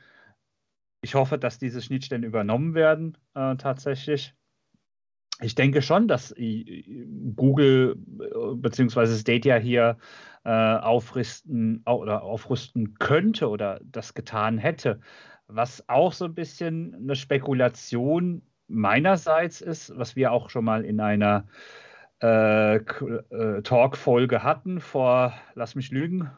Ich 1.02 1.14
hoffe, 1.14 1.38
dass 1.38 1.58
diese 1.58 1.82
Schnittstellen 1.82 2.24
übernommen 2.24 2.74
werden 2.74 3.18
äh, 3.34 3.56
tatsächlich. 3.56 4.34
Ich 5.40 5.56
denke 5.56 5.82
schon, 5.82 6.06
dass 6.06 6.32
Google 6.36 7.96
äh, 8.20 8.54
bzw. 8.54 9.06
Stadia 9.18 9.56
hier 9.56 9.98
äh, 10.44 10.50
aufrüsten 10.50 11.82
oder 11.84 12.22
aufrüsten 12.22 12.94
könnte 12.94 13.48
oder 13.48 13.80
das 13.84 14.14
getan 14.14 14.58
hätte. 14.58 15.00
Was 15.48 15.88
auch 15.88 16.12
so 16.12 16.26
ein 16.26 16.34
bisschen 16.34 16.94
eine 16.94 17.16
Spekulation 17.16 18.42
meinerseits 18.72 19.60
ist, 19.60 19.96
was 19.96 20.16
wir 20.16 20.32
auch 20.32 20.50
schon 20.50 20.64
mal 20.64 20.84
in 20.84 21.00
einer 21.00 21.46
äh, 22.22 22.76
äh, 22.76 23.62
Talk-Folge 23.62 24.42
hatten, 24.42 24.80
vor, 24.80 25.34
lass 25.54 25.74
mich 25.74 25.90
lügen, 25.90 26.30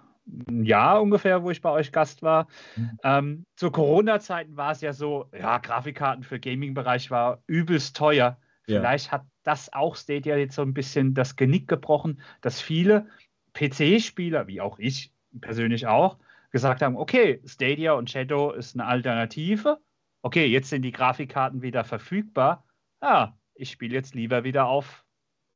ein 0.48 0.64
Jahr 0.64 1.02
ungefähr, 1.02 1.42
wo 1.42 1.50
ich 1.50 1.60
bei 1.60 1.70
euch 1.70 1.92
Gast 1.92 2.22
war. 2.22 2.46
Mhm. 2.76 2.98
Ähm, 3.04 3.46
zu 3.56 3.70
Corona-Zeiten 3.70 4.56
war 4.56 4.72
es 4.72 4.80
ja 4.80 4.92
so, 4.92 5.26
ja, 5.38 5.58
Grafikkarten 5.58 6.24
für 6.24 6.40
Gaming-Bereich 6.40 7.10
war 7.10 7.42
übelst 7.46 7.96
teuer. 7.96 8.38
Ja. 8.66 8.80
Vielleicht 8.80 9.12
hat 9.12 9.24
das 9.42 9.72
auch 9.72 9.96
Stadia 9.96 10.36
jetzt 10.36 10.54
so 10.54 10.62
ein 10.62 10.72
bisschen 10.72 11.12
das 11.12 11.36
Genick 11.36 11.68
gebrochen, 11.68 12.22
dass 12.40 12.60
viele 12.60 13.06
PC-Spieler, 13.52 14.46
wie 14.46 14.60
auch 14.60 14.78
ich 14.78 15.12
persönlich 15.40 15.86
auch, 15.86 16.16
gesagt 16.50 16.82
haben, 16.82 16.96
okay, 16.96 17.42
Stadia 17.44 17.92
und 17.92 18.08
Shadow 18.08 18.52
ist 18.52 18.74
eine 18.74 18.86
Alternative, 18.86 19.78
okay, 20.24 20.46
jetzt 20.46 20.70
sind 20.70 20.82
die 20.82 20.90
Grafikkarten 20.90 21.60
wieder 21.60 21.84
verfügbar. 21.84 22.64
Ja, 23.02 23.38
ich 23.54 23.70
spiele 23.70 23.94
jetzt 23.94 24.14
lieber 24.14 24.42
wieder 24.42 24.66
auf 24.66 25.04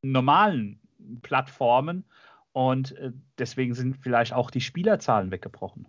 normalen 0.03 0.81
Plattformen 1.23 2.05
und 2.53 2.93
äh, 2.99 3.13
deswegen 3.39 3.73
sind 3.75 3.97
vielleicht 3.97 4.35
auch 4.35 4.51
die 4.51 4.61
Spielerzahlen 4.61 5.31
weggebrochen. 5.31 5.89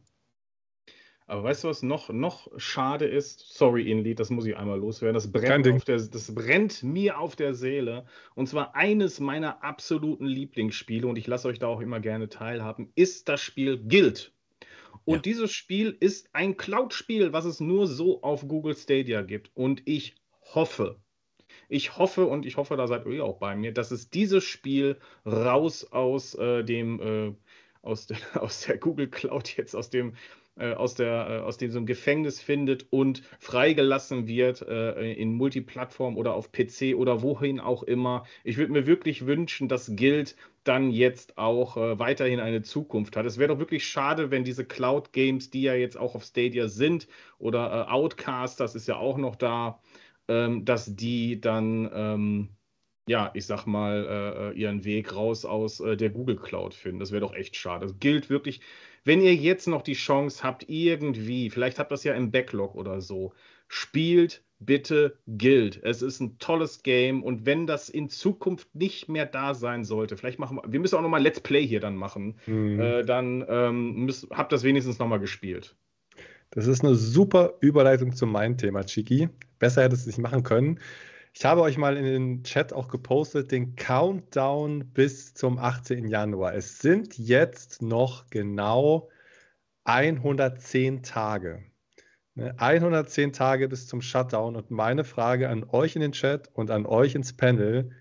Aber 1.28 1.44
weißt 1.44 1.66
du, 1.66 1.68
was 1.68 1.84
noch, 1.84 2.10
noch 2.10 2.48
schade 2.58 3.06
ist? 3.06 3.54
Sorry, 3.54 3.92
Inli, 3.92 4.16
das 4.16 4.30
muss 4.32 4.48
ich 4.48 4.56
einmal 4.58 4.80
loswerden. 4.80 5.14
Das 5.14 5.32
brennt, 5.32 5.68
auf 5.68 5.84
der, 5.84 5.98
das 5.98 6.34
brennt 6.34 6.82
mir 6.82 7.20
auf 7.20 7.36
der 7.36 7.54
Seele. 7.54 8.06
Und 8.34 8.48
zwar 8.48 8.76
eines 8.76 9.20
meiner 9.20 9.62
absoluten 9.62 10.26
Lieblingsspiele, 10.26 11.06
und 11.06 11.18
ich 11.18 11.28
lasse 11.28 11.50
euch 11.50 11.60
da 11.60 11.68
auch 11.68 11.82
immer 11.82 12.00
gerne 12.00 12.30
teilhaben, 12.30 12.92
ist 12.96 13.30
das 13.30 13.42
Spiel 13.42 13.78
Guild. 13.78 14.34
Und 15.10 15.16
ja. 15.16 15.22
dieses 15.24 15.52
Spiel 15.52 15.98
ist 16.00 16.30
ein 16.34 16.56
Cloud-Spiel, 16.56 17.34
was 17.34 17.46
es 17.46 17.60
nur 17.60 17.88
so 17.88 18.22
auf 18.22 18.48
Google 18.48 18.76
Stadia 18.76 19.24
gibt. 19.24 19.50
Und 19.56 19.82
ich 19.86 20.14
hoffe, 20.54 21.00
ich 21.68 21.98
hoffe 21.98 22.28
und 22.28 22.46
ich 22.46 22.58
hoffe, 22.58 22.78
da 22.78 22.86
seid 22.86 23.08
ihr 23.08 23.26
auch 23.26 23.40
bei 23.40 23.56
mir, 23.56 23.74
dass 23.74 23.90
es 23.90 24.12
dieses 24.12 24.44
Spiel 24.44 25.00
raus 25.26 25.84
aus 25.92 26.36
äh, 26.36 26.64
dem 26.64 27.02
äh, 27.02 27.36
aus, 27.82 28.06
der, 28.06 28.20
aus 28.40 28.62
der 28.62 28.78
Google 28.78 29.10
Cloud 29.10 29.58
jetzt 29.58 29.76
aus 29.76 29.90
dem 29.90 30.14
äh, 30.58 30.74
aus, 30.74 30.96
der, 30.96 31.28
äh, 31.30 31.38
aus 31.40 31.58
diesem 31.58 31.86
Gefängnis 31.86 32.42
findet 32.42 32.88
und 32.92 33.24
freigelassen 33.40 34.28
wird 34.28 34.62
äh, 34.62 35.14
in 35.14 35.34
Multiplattform 35.34 36.18
oder 36.18 36.34
auf 36.34 36.52
PC 36.52 36.96
oder 36.96 37.22
wohin 37.22 37.60
auch 37.60 37.84
immer. 37.84 38.26
Ich 38.44 38.58
würde 38.58 38.74
mir 38.74 38.86
wirklich 38.86 39.26
wünschen, 39.26 39.68
dass 39.68 39.96
Guild 39.96 40.36
dann 40.64 40.92
jetzt 40.92 41.38
auch 41.38 41.78
äh, 41.78 41.98
weiterhin 41.98 42.40
eine 42.40 42.62
Zukunft 42.62 43.16
hat. 43.16 43.26
Es 43.26 43.38
wäre 43.38 43.54
doch 43.54 43.60
wirklich 43.60 43.88
schade, 43.88 44.32
wenn 44.32 44.44
diese 44.44 44.66
Cloud-Games, 44.66 45.50
die 45.50 45.62
ja 45.62 45.74
jetzt 45.74 45.98
auch 45.98 46.16
auf 46.16 46.24
Stadia 46.24 46.68
sind, 46.68 47.08
oder 47.38 47.92
Outcast, 47.92 48.60
das 48.60 48.76
ist 48.76 48.88
ja 48.88 48.98
auch 48.98 49.18
noch 49.18 49.36
da, 49.36 49.80
ähm, 50.28 50.66
dass 50.66 50.96
die 50.96 51.42
dann, 51.42 51.90
ähm, 51.94 52.50
ja, 53.10 53.32
ich 53.34 53.48
sag 53.48 53.66
mal, 53.66 54.54
äh, 54.54 54.60
ihren 54.60 54.86
Weg 54.86 55.16
raus 55.16 55.44
aus 55.44 55.80
äh, 55.80 55.98
der 55.98 56.12
Google 56.12 56.36
Cloud 56.36 56.76
finden. 56.76 57.00
Das 57.00 57.12
wäre 57.12 57.22
doch 57.22 57.34
echt 57.34 57.56
schade. 57.56 57.88
Das 57.88 58.00
gilt 58.00 58.30
wirklich, 58.30 58.62
wenn 59.04 59.20
ihr 59.20 59.34
jetzt 59.34 59.68
noch 59.68 59.82
die 59.82 59.94
Chance 59.94 60.44
habt, 60.44 60.70
irgendwie, 60.70 61.50
vielleicht 61.50 61.80
habt 61.80 61.90
ihr 61.92 61.96
das 61.96 62.04
ja 62.04 62.14
im 62.14 62.30
Backlog 62.30 62.76
oder 62.76 63.02
so, 63.02 63.34
spielt 63.68 64.44
bitte 64.60 65.18
Guild. 65.26 65.80
Es 65.82 66.04
ist 66.04 66.20
ein 66.20 66.38
tolles 66.38 66.84
Game 66.84 67.24
und 67.24 67.48
wenn 67.48 67.66
das 67.66 67.90
in 67.90 68.10
Zukunft 68.10 68.76
nicht 68.76 69.10
mehr 69.10 69.26
da 69.26 69.56
sein 69.56 69.86
sollte, 69.86 70.16
vielleicht 70.16 70.38
machen 70.38 70.58
wir, 70.58 70.72
wir 70.72 70.80
müssen 70.80 70.96
auch 70.96 71.02
nochmal 71.02 71.24
Let's 71.24 71.40
Play 71.40 71.66
hier 71.66 71.80
dann 71.80 71.96
machen, 71.96 72.36
mhm. 72.46 72.80
äh, 72.80 73.04
dann 73.04 73.44
ähm, 73.50 74.06
müsst, 74.06 74.30
habt 74.30 74.52
das 74.52 74.62
wenigstens 74.62 75.00
nochmal 75.00 75.20
gespielt. 75.20 75.76
Das 76.52 76.68
ist 76.68 76.84
eine 76.84 76.94
super 76.94 77.56
Überleitung 77.60 78.14
zu 78.14 78.28
meinem 78.28 78.58
Thema, 78.58 78.84
Chiki. 78.84 79.30
Besser 79.58 79.82
hätte 79.82 79.96
es 79.96 80.06
nicht 80.06 80.20
machen 80.20 80.44
können. 80.44 80.80
Ich 81.34 81.46
habe 81.46 81.62
euch 81.62 81.78
mal 81.78 81.96
in 81.96 82.06
den 82.06 82.44
Chat 82.44 82.74
auch 82.74 82.88
gepostet, 82.88 83.52
den 83.52 83.76
Countdown 83.76 84.92
bis 84.92 85.34
zum 85.34 85.58
18. 85.58 86.08
Januar. 86.08 86.54
Es 86.56 86.80
sind 86.80 87.18
jetzt 87.18 87.82
noch 87.82 88.30
genau 88.30 89.10
110 89.84 91.04
Tage. 91.04 91.64
110 92.36 93.28
ne, 93.28 93.32
Tage 93.32 93.68
bis 93.68 93.88
zum 93.88 94.02
Shutdown. 94.02 94.56
Und 94.56 94.72
meine 94.72 95.04
Frage 95.04 95.50
an 95.50 95.66
euch 95.70 95.96
in 95.96 96.02
den 96.02 96.14
Chat 96.14 96.50
und 96.54 96.72
an 96.72 96.86
euch 96.86 97.16
ins 97.16 97.34
Panel: 97.34 97.92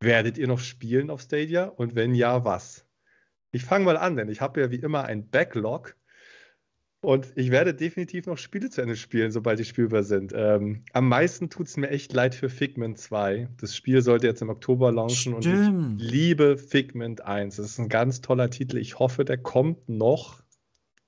Werdet 0.00 0.38
ihr 0.38 0.46
noch 0.46 0.60
spielen 0.60 1.10
auf 1.10 1.20
Stadia? 1.22 1.64
Und 1.64 1.94
wenn 1.94 2.14
ja, 2.14 2.44
was? 2.44 2.86
Ich 3.52 3.64
fange 3.64 3.84
mal 3.84 3.96
an, 3.96 4.16
denn 4.16 4.28
ich 4.28 4.40
habe 4.40 4.60
ja 4.60 4.70
wie 4.70 4.80
immer 4.80 5.04
ein 5.04 5.28
Backlog 5.28 5.96
Und 7.02 7.32
ich 7.34 7.50
werde 7.50 7.72
definitiv 7.72 8.26
noch 8.26 8.36
Spiele 8.36 8.68
zu 8.68 8.82
Ende 8.82 8.94
spielen, 8.94 9.32
sobald 9.32 9.58
die 9.58 9.64
spielbar 9.64 10.02
sind. 10.02 10.34
Ähm, 10.36 10.84
am 10.92 11.08
meisten 11.08 11.48
tut 11.48 11.66
es 11.66 11.78
mir 11.78 11.88
echt 11.88 12.12
leid 12.12 12.34
für 12.34 12.50
Figment 12.50 12.98
2. 12.98 13.48
Das 13.58 13.74
Spiel 13.74 14.02
sollte 14.02 14.26
jetzt 14.26 14.42
im 14.42 14.50
Oktober 14.50 14.92
launchen 14.92 15.40
Stimmt. 15.40 15.46
und 15.46 16.00
ich 16.02 16.10
liebe 16.10 16.58
Figment 16.58 17.22
1. 17.22 17.56
Das 17.56 17.66
ist 17.66 17.78
ein 17.78 17.88
ganz 17.88 18.20
toller 18.20 18.50
Titel. 18.50 18.76
Ich 18.76 18.98
hoffe, 18.98 19.24
der 19.24 19.38
kommt 19.38 19.88
noch. 19.88 20.42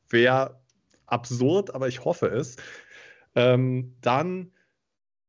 Wäre 0.09 0.63
absurd, 1.05 1.75
aber 1.75 1.89
ich 1.89 2.07
hoffe 2.07 2.27
es. 2.29 2.57
Ähm, 3.35 3.97
dann, 4.01 4.51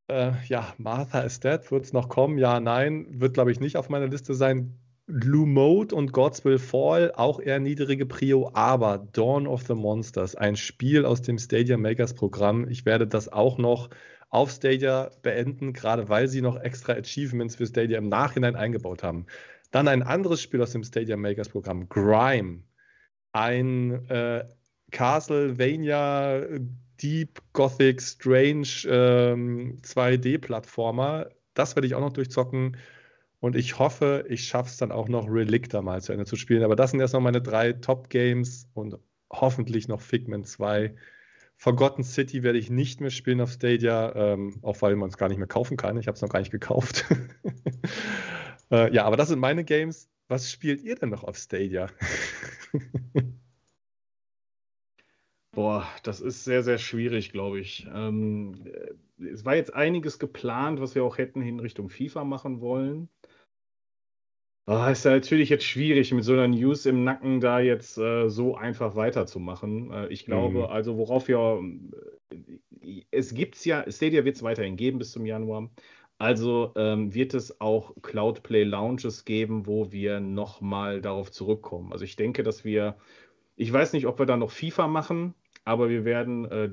äh, 0.07 0.31
ja, 0.47 0.73
Martha 0.77 1.21
is 1.21 1.41
Dead. 1.41 1.59
Wird 1.71 1.83
es 1.83 1.91
noch 1.91 2.07
kommen? 2.07 2.37
Ja, 2.37 2.61
nein. 2.61 3.05
Wird, 3.09 3.33
glaube 3.33 3.51
ich, 3.51 3.59
nicht 3.59 3.75
auf 3.75 3.89
meiner 3.89 4.07
Liste 4.07 4.33
sein. 4.33 4.79
Blue 5.07 5.45
Mode 5.45 5.93
und 5.93 6.13
Gods 6.13 6.45
Will 6.45 6.59
Fall, 6.59 7.11
auch 7.15 7.41
eher 7.41 7.59
niedrige 7.59 8.05
Prio, 8.05 8.51
aber 8.53 8.99
Dawn 9.11 9.47
of 9.47 9.63
the 9.63 9.73
Monsters, 9.73 10.35
ein 10.35 10.55
Spiel 10.55 11.05
aus 11.05 11.21
dem 11.21 11.37
Stadia 11.37 11.77
Makers 11.77 12.13
Programm. 12.13 12.67
Ich 12.69 12.85
werde 12.85 13.05
das 13.05 13.27
auch 13.27 13.57
noch 13.57 13.89
auf 14.29 14.49
Stadia 14.49 15.11
beenden, 15.21 15.73
gerade 15.73 16.07
weil 16.07 16.27
sie 16.27 16.41
noch 16.41 16.59
extra 16.59 16.93
Achievements 16.93 17.57
für 17.57 17.67
Stadia 17.67 17.97
im 17.97 18.07
Nachhinein 18.07 18.55
eingebaut 18.55 19.03
haben. 19.03 19.25
Dann 19.71 19.87
ein 19.87 20.03
anderes 20.03 20.41
Spiel 20.41 20.61
aus 20.61 20.71
dem 20.71 20.83
Stadia 20.83 21.17
Makers 21.17 21.49
Programm, 21.49 21.89
Grime. 21.89 22.63
Ein 23.33 24.07
äh, 24.09 24.45
Castlevania 24.91 26.45
Deep 27.01 27.41
Gothic 27.51 28.01
Strange 28.01 28.67
ähm, 28.87 29.81
2D-Plattformer. 29.81 31.29
Das 31.53 31.75
werde 31.75 31.87
ich 31.87 31.95
auch 31.95 31.99
noch 31.99 32.13
durchzocken. 32.13 32.77
Und 33.43 33.57
ich 33.57 33.77
hoffe, 33.77 34.23
ich 34.29 34.47
schaffe 34.47 34.69
es 34.69 34.77
dann 34.77 34.93
auch 34.93 35.09
noch 35.09 35.27
Relicta 35.27 35.81
mal 35.81 36.01
zu 36.01 36.13
Ende 36.13 36.23
zu 36.23 36.37
spielen. 36.37 36.63
Aber 36.63 36.77
das 36.77 36.91
sind 36.91 37.01
erst 37.01 37.13
noch 37.13 37.19
meine 37.19 37.41
drei 37.41 37.73
Top-Games 37.73 38.69
und 38.73 38.97
hoffentlich 39.29 39.89
noch 39.89 39.99
Figment 39.99 40.47
2. 40.47 40.95
Forgotten 41.57 42.05
City 42.05 42.41
werde 42.43 42.57
ich 42.57 42.69
nicht 42.69 43.01
mehr 43.01 43.09
spielen 43.09 43.41
auf 43.41 43.51
Stadia, 43.51 44.15
ähm, 44.15 44.59
auch 44.61 44.81
weil 44.81 44.95
man 44.95 45.09
es 45.09 45.17
gar 45.17 45.27
nicht 45.27 45.39
mehr 45.39 45.47
kaufen 45.47 45.75
kann. 45.75 45.97
Ich 45.97 46.07
habe 46.07 46.15
es 46.15 46.21
noch 46.21 46.29
gar 46.29 46.39
nicht 46.39 46.51
gekauft. 46.51 47.03
äh, 48.71 48.95
ja, 48.95 49.03
aber 49.03 49.17
das 49.17 49.27
sind 49.27 49.39
meine 49.39 49.65
Games. 49.65 50.09
Was 50.29 50.49
spielt 50.49 50.81
ihr 50.81 50.95
denn 50.95 51.09
noch 51.09 51.25
auf 51.25 51.35
Stadia? 51.35 51.87
Boah, 55.51 55.85
das 56.03 56.21
ist 56.21 56.45
sehr, 56.45 56.63
sehr 56.63 56.77
schwierig, 56.77 57.33
glaube 57.33 57.59
ich. 57.59 57.87
Ähm, 57.93 58.53
äh, 58.63 58.93
es 59.25 59.43
war 59.43 59.57
jetzt 59.57 59.73
einiges 59.73 60.17
geplant, 60.17 60.79
was 60.79 60.95
wir 60.95 61.03
auch 61.03 61.17
hätten 61.17 61.41
in 61.41 61.59
Richtung 61.59 61.89
FIFA 61.89 62.23
machen 62.23 62.61
wollen. 62.61 63.09
Ah, 64.65 64.91
ist 64.91 65.03
ja 65.03 65.11
natürlich 65.11 65.49
jetzt 65.49 65.65
schwierig, 65.65 66.13
mit 66.13 66.23
so 66.23 66.31
einer 66.33 66.47
News 66.47 66.85
im 66.85 67.03
Nacken 67.03 67.41
da 67.41 67.59
jetzt 67.59 67.97
äh, 67.97 68.29
so 68.29 68.55
einfach 68.55 68.95
weiterzumachen. 68.95 69.91
Äh, 69.91 70.07
ich 70.07 70.25
glaube, 70.25 70.59
Mhm. 70.59 70.71
also 70.71 70.97
worauf 70.97 71.27
wir, 71.27 71.61
äh, 72.81 73.05
es 73.11 73.33
gibt's 73.33 73.65
ja, 73.65 73.89
Stadia 73.91 74.23
wird 74.25 74.37
es 74.37 74.43
weiterhin 74.43 74.77
geben 74.77 74.99
bis 74.99 75.11
zum 75.11 75.25
Januar. 75.25 75.69
Also 76.17 76.71
ähm, 76.77 77.13
wird 77.13 77.33
es 77.33 77.59
auch 77.59 77.93
Cloudplay 78.01 78.63
Lounges 78.63 79.25
geben, 79.25 79.65
wo 79.67 79.91
wir 79.91 80.19
nochmal 80.21 81.01
darauf 81.01 81.31
zurückkommen. 81.31 81.91
Also 81.91 82.05
ich 82.05 82.15
denke, 82.15 82.43
dass 82.43 82.63
wir, 82.63 82.97
ich 83.57 83.71
weiß 83.73 83.93
nicht, 83.93 84.07
ob 84.07 84.19
wir 84.19 84.25
da 84.25 84.37
noch 84.37 84.51
FIFA 84.51 84.87
machen, 84.87 85.35
aber 85.65 85.89
wir 85.89 86.05
werden 86.05 86.45
äh, 86.45 86.71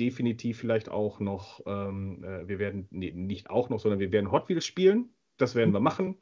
definitiv 0.00 0.58
vielleicht 0.58 0.88
auch 0.90 1.20
noch, 1.20 1.60
ähm, 1.66 2.24
äh, 2.24 2.48
wir 2.48 2.58
werden, 2.58 2.88
nee, 2.90 3.12
nicht 3.12 3.50
auch 3.50 3.68
noch, 3.70 3.80
sondern 3.80 4.00
wir 4.00 4.12
werden 4.12 4.32
Hot 4.32 4.48
Wheels 4.48 4.66
spielen. 4.66 5.10
Das 5.38 5.54
werden 5.54 5.72
wir 5.74 5.80
machen. 5.80 6.16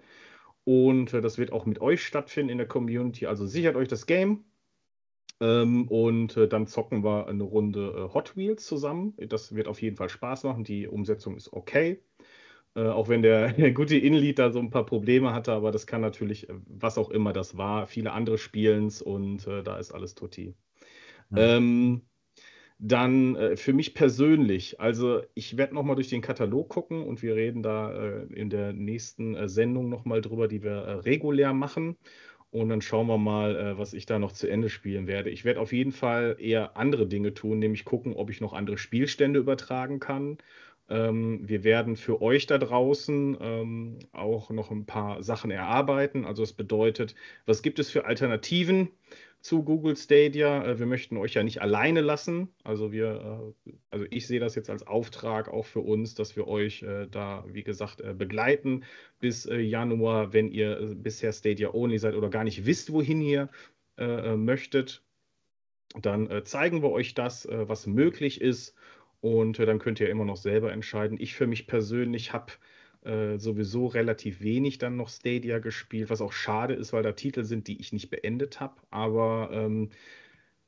Und 0.68 1.14
äh, 1.14 1.22
das 1.22 1.38
wird 1.38 1.50
auch 1.50 1.64
mit 1.64 1.80
euch 1.80 2.04
stattfinden 2.04 2.50
in 2.50 2.58
der 2.58 2.68
Community. 2.68 3.24
Also 3.24 3.46
sichert 3.46 3.74
euch 3.74 3.88
das 3.88 4.04
Game. 4.04 4.44
Ähm, 5.40 5.88
und 5.88 6.36
äh, 6.36 6.46
dann 6.46 6.66
zocken 6.66 7.02
wir 7.02 7.26
eine 7.26 7.42
Runde 7.42 7.88
äh, 7.96 8.12
Hot 8.12 8.36
Wheels 8.36 8.66
zusammen. 8.66 9.14
Das 9.16 9.54
wird 9.54 9.66
auf 9.66 9.80
jeden 9.80 9.96
Fall 9.96 10.10
Spaß 10.10 10.44
machen. 10.44 10.64
Die 10.64 10.86
Umsetzung 10.86 11.38
ist 11.38 11.54
okay. 11.54 12.02
Äh, 12.74 12.82
auch 12.82 13.08
wenn 13.08 13.22
der, 13.22 13.54
der 13.54 13.72
gute 13.72 13.96
Inlead 13.96 14.38
da 14.38 14.52
so 14.52 14.58
ein 14.58 14.68
paar 14.68 14.84
Probleme 14.84 15.32
hatte, 15.32 15.52
aber 15.52 15.72
das 15.72 15.86
kann 15.86 16.02
natürlich, 16.02 16.50
äh, 16.50 16.54
was 16.66 16.98
auch 16.98 17.08
immer 17.08 17.32
das 17.32 17.56
war, 17.56 17.86
viele 17.86 18.12
andere 18.12 18.36
spielen's 18.36 19.00
und 19.00 19.46
äh, 19.46 19.62
da 19.62 19.78
ist 19.78 19.92
alles 19.92 20.14
tutti. 20.14 20.54
Ja. 21.30 21.56
Ähm, 21.56 22.02
dann 22.78 23.34
äh, 23.36 23.56
für 23.56 23.72
mich 23.72 23.94
persönlich, 23.94 24.80
also 24.80 25.22
ich 25.34 25.56
werde 25.56 25.74
nochmal 25.74 25.96
durch 25.96 26.08
den 26.08 26.22
Katalog 26.22 26.68
gucken 26.68 27.02
und 27.02 27.22
wir 27.22 27.34
reden 27.34 27.62
da 27.62 27.92
äh, 27.92 28.26
in 28.32 28.50
der 28.50 28.72
nächsten 28.72 29.34
äh, 29.34 29.48
Sendung 29.48 29.88
nochmal 29.88 30.20
drüber, 30.20 30.46
die 30.48 30.62
wir 30.62 30.70
äh, 30.70 30.92
regulär 30.94 31.52
machen. 31.52 31.96
Und 32.50 32.70
dann 32.70 32.80
schauen 32.80 33.08
wir 33.08 33.18
mal, 33.18 33.56
äh, 33.56 33.78
was 33.78 33.92
ich 33.92 34.06
da 34.06 34.18
noch 34.18 34.32
zu 34.32 34.48
Ende 34.48 34.70
spielen 34.70 35.06
werde. 35.06 35.28
Ich 35.30 35.44
werde 35.44 35.60
auf 35.60 35.72
jeden 35.72 35.92
Fall 35.92 36.36
eher 36.38 36.76
andere 36.76 37.06
Dinge 37.06 37.34
tun, 37.34 37.58
nämlich 37.58 37.84
gucken, 37.84 38.14
ob 38.14 38.30
ich 38.30 38.40
noch 38.40 38.54
andere 38.54 38.78
Spielstände 38.78 39.40
übertragen 39.40 40.00
kann. 40.00 40.38
Ähm, 40.88 41.46
wir 41.46 41.64
werden 41.64 41.96
für 41.96 42.22
euch 42.22 42.46
da 42.46 42.56
draußen 42.58 43.36
ähm, 43.40 43.98
auch 44.12 44.50
noch 44.50 44.70
ein 44.70 44.86
paar 44.86 45.22
Sachen 45.22 45.50
erarbeiten. 45.50 46.24
Also 46.24 46.42
es 46.42 46.52
bedeutet, 46.54 47.14
was 47.44 47.62
gibt 47.62 47.78
es 47.78 47.90
für 47.90 48.06
Alternativen? 48.06 48.88
Zu 49.40 49.62
Google 49.62 49.96
Stadia. 49.96 50.64
Äh, 50.64 50.78
Wir 50.78 50.86
möchten 50.86 51.16
euch 51.16 51.34
ja 51.34 51.42
nicht 51.42 51.62
alleine 51.62 52.00
lassen. 52.00 52.48
Also 52.64 52.92
wir, 52.92 53.54
äh, 53.66 53.72
also 53.90 54.06
ich 54.10 54.26
sehe 54.26 54.40
das 54.40 54.54
jetzt 54.54 54.70
als 54.70 54.86
Auftrag 54.86 55.48
auch 55.48 55.66
für 55.66 55.80
uns, 55.80 56.14
dass 56.14 56.36
wir 56.36 56.48
euch 56.48 56.82
äh, 56.82 57.06
da, 57.10 57.44
wie 57.48 57.62
gesagt, 57.62 58.02
begleiten 58.18 58.84
bis 59.20 59.48
Januar, 59.50 60.32
wenn 60.32 60.50
ihr 60.50 60.94
bisher 60.96 61.32
Stadia 61.32 61.72
Only 61.74 61.98
seid 61.98 62.14
oder 62.14 62.30
gar 62.30 62.44
nicht 62.44 62.66
wisst, 62.66 62.92
wohin 62.92 63.20
ihr 63.20 63.48
möchtet. 64.36 65.02
Dann 66.00 66.42
zeigen 66.44 66.82
wir 66.82 66.90
euch 66.90 67.14
das, 67.14 67.48
was 67.50 67.88
möglich 67.88 68.40
ist. 68.40 68.76
Und 69.20 69.58
dann 69.58 69.80
könnt 69.80 69.98
ihr 69.98 70.08
immer 70.08 70.24
noch 70.24 70.36
selber 70.36 70.70
entscheiden. 70.72 71.18
Ich 71.20 71.34
für 71.34 71.48
mich 71.48 71.66
persönlich 71.66 72.32
habe 72.32 72.52
äh, 73.08 73.38
sowieso 73.38 73.86
relativ 73.86 74.42
wenig 74.42 74.78
dann 74.78 74.96
noch 74.96 75.08
Stadia 75.08 75.58
gespielt, 75.58 76.10
was 76.10 76.20
auch 76.20 76.32
schade 76.32 76.74
ist, 76.74 76.92
weil 76.92 77.02
da 77.02 77.12
Titel 77.12 77.44
sind, 77.44 77.66
die 77.68 77.80
ich 77.80 77.92
nicht 77.92 78.10
beendet 78.10 78.60
habe. 78.60 78.76
Aber 78.90 79.50
ähm, 79.52 79.90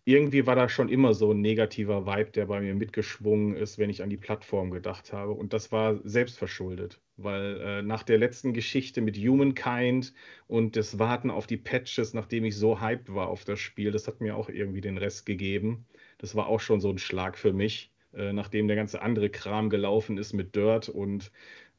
irgendwie 0.04 0.46
war 0.46 0.56
da 0.56 0.68
schon 0.68 0.88
immer 0.88 1.14
so 1.14 1.32
ein 1.32 1.40
negativer 1.40 2.06
Vibe, 2.06 2.30
der 2.32 2.46
bei 2.46 2.60
mir 2.60 2.74
mitgeschwungen 2.74 3.54
ist, 3.54 3.78
wenn 3.78 3.90
ich 3.90 4.02
an 4.02 4.10
die 4.10 4.16
Plattform 4.16 4.70
gedacht 4.70 5.12
habe. 5.12 5.32
Und 5.32 5.52
das 5.52 5.70
war 5.72 6.00
selbstverschuldet, 6.04 7.00
weil 7.16 7.60
äh, 7.60 7.82
nach 7.82 8.02
der 8.02 8.18
letzten 8.18 8.54
Geschichte 8.54 9.02
mit 9.02 9.16
Humankind 9.16 10.14
und 10.48 10.76
das 10.76 10.98
Warten 10.98 11.30
auf 11.30 11.46
die 11.46 11.58
Patches, 11.58 12.14
nachdem 12.14 12.44
ich 12.44 12.56
so 12.56 12.80
hyped 12.80 13.14
war 13.14 13.28
auf 13.28 13.44
das 13.44 13.60
Spiel, 13.60 13.90
das 13.92 14.08
hat 14.08 14.20
mir 14.20 14.36
auch 14.36 14.48
irgendwie 14.48 14.80
den 14.80 14.98
Rest 14.98 15.26
gegeben. 15.26 15.86
Das 16.18 16.34
war 16.34 16.46
auch 16.46 16.60
schon 16.60 16.80
so 16.80 16.90
ein 16.90 16.98
Schlag 16.98 17.36
für 17.36 17.52
mich, 17.52 17.92
äh, 18.14 18.32
nachdem 18.32 18.66
der 18.68 18.76
ganze 18.76 19.02
andere 19.02 19.28
Kram 19.30 19.68
gelaufen 19.70 20.18
ist 20.18 20.32
mit 20.32 20.56
Dirt 20.56 20.88
und 20.88 21.30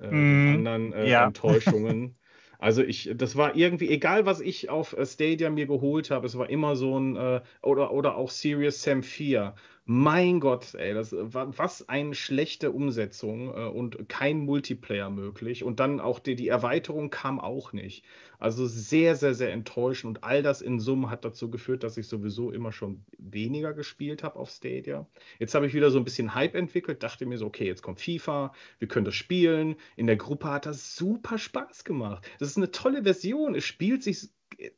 äh, 0.02 0.08
Mm, 0.10 0.56
anderen 0.56 0.94
äh, 0.94 1.10
ja. 1.10 1.22
Enttäuschungen. 1.22 2.18
Also 2.60 2.84
ich, 2.84 3.10
das 3.16 3.36
war 3.36 3.56
irgendwie, 3.56 3.90
egal 3.90 4.26
was 4.28 4.40
ich 4.40 4.70
auf 4.70 4.94
äh, 4.94 5.06
Stadia 5.06 5.50
mir 5.50 5.66
geholt 5.68 6.12
habe, 6.12 6.28
es 6.28 6.38
war 6.38 6.50
immer 6.50 6.76
so 6.76 7.00
ein, 7.00 7.16
äh, 7.16 7.42
oder, 7.64 7.92
oder 7.92 8.16
auch 8.18 8.30
Serious 8.30 8.84
Sam 8.84 9.02
4. 9.04 9.56
Mein 9.94 10.40
Gott, 10.40 10.74
ey, 10.76 10.94
das 10.94 11.14
war 11.14 11.58
was 11.58 11.90
eine 11.90 12.16
schlechte 12.16 12.72
Umsetzung 12.72 13.50
äh, 13.50 13.68
und 13.68 14.08
kein 14.08 14.40
Multiplayer 14.40 15.10
möglich. 15.10 15.66
Und 15.66 15.82
dann 15.82 16.00
auch 16.00 16.20
die, 16.20 16.38
die 16.38 16.48
Erweiterung 16.48 17.10
kam 17.10 17.42
auch 17.42 17.74
nicht. 17.74 18.06
Also 18.40 18.68
sehr, 18.68 19.18
sehr, 19.18 19.34
sehr 19.34 19.52
enttäuschend. 19.52 20.20
Und 20.20 20.24
all 20.24 20.44
das 20.44 20.62
in 20.62 20.80
Summe 20.80 21.10
hat 21.10 21.26
dazu 21.26 21.52
geführt, 21.52 21.84
dass 21.84 21.98
ich 21.98 22.08
sowieso 22.08 22.52
immer 22.52 22.72
schon 22.72 23.04
weniger 23.18 23.74
gespielt 23.74 24.24
habe 24.24 24.40
auf 24.40 24.50
Stadia. 24.50 25.08
Jetzt 25.40 25.56
habe 25.56 25.68
ich 25.68 25.74
wieder 25.74 25.92
so 25.92 25.98
ein 25.98 26.06
bisschen 26.06 26.36
Hype 26.36 26.56
entwickelt, 26.56 27.04
dachte 27.04 27.26
mir 27.26 27.38
so, 27.38 27.48
okay, 27.48 27.66
jetzt 27.66 27.82
kommt 27.82 28.00
FIFA, 28.00 28.54
wir 28.80 28.88
können 28.88 29.04
das 29.04 29.16
spielen. 29.16 29.76
In 29.98 30.08
der 30.08 30.16
Gruppe 30.16 30.48
hat 30.48 30.68
das 30.68 30.96
super 30.96 31.38
Spaß 31.38 31.84
gemacht. 31.84 32.26
Das 32.40 32.48
ist 32.48 32.56
eine 32.56 32.72
tolle 32.72 33.04
Version. 33.04 33.56
Es 33.56 33.66
spielt 33.66 34.04
sich 34.04 34.30
äh, 34.58 34.70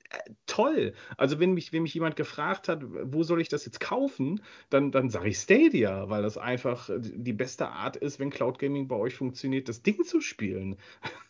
toll. 0.45 0.93
Also 1.17 1.39
wenn 1.39 1.53
mich, 1.53 1.73
wenn 1.73 1.83
mich 1.83 1.93
jemand 1.93 2.15
gefragt 2.15 2.67
hat, 2.67 2.83
wo 2.83 3.23
soll 3.23 3.41
ich 3.41 3.49
das 3.49 3.65
jetzt 3.65 3.79
kaufen, 3.79 4.41
dann, 4.69 4.91
dann 4.91 5.09
sage 5.09 5.29
ich 5.29 5.37
Stadia, 5.37 6.09
weil 6.09 6.21
das 6.21 6.37
einfach 6.37 6.89
die 6.99 7.33
beste 7.33 7.69
Art 7.69 7.95
ist, 7.95 8.19
wenn 8.19 8.29
Cloud 8.29 8.59
Gaming 8.59 8.87
bei 8.87 8.95
euch 8.95 9.15
funktioniert, 9.15 9.69
das 9.69 9.81
Ding 9.81 10.03
zu 10.03 10.21
spielen. 10.21 10.77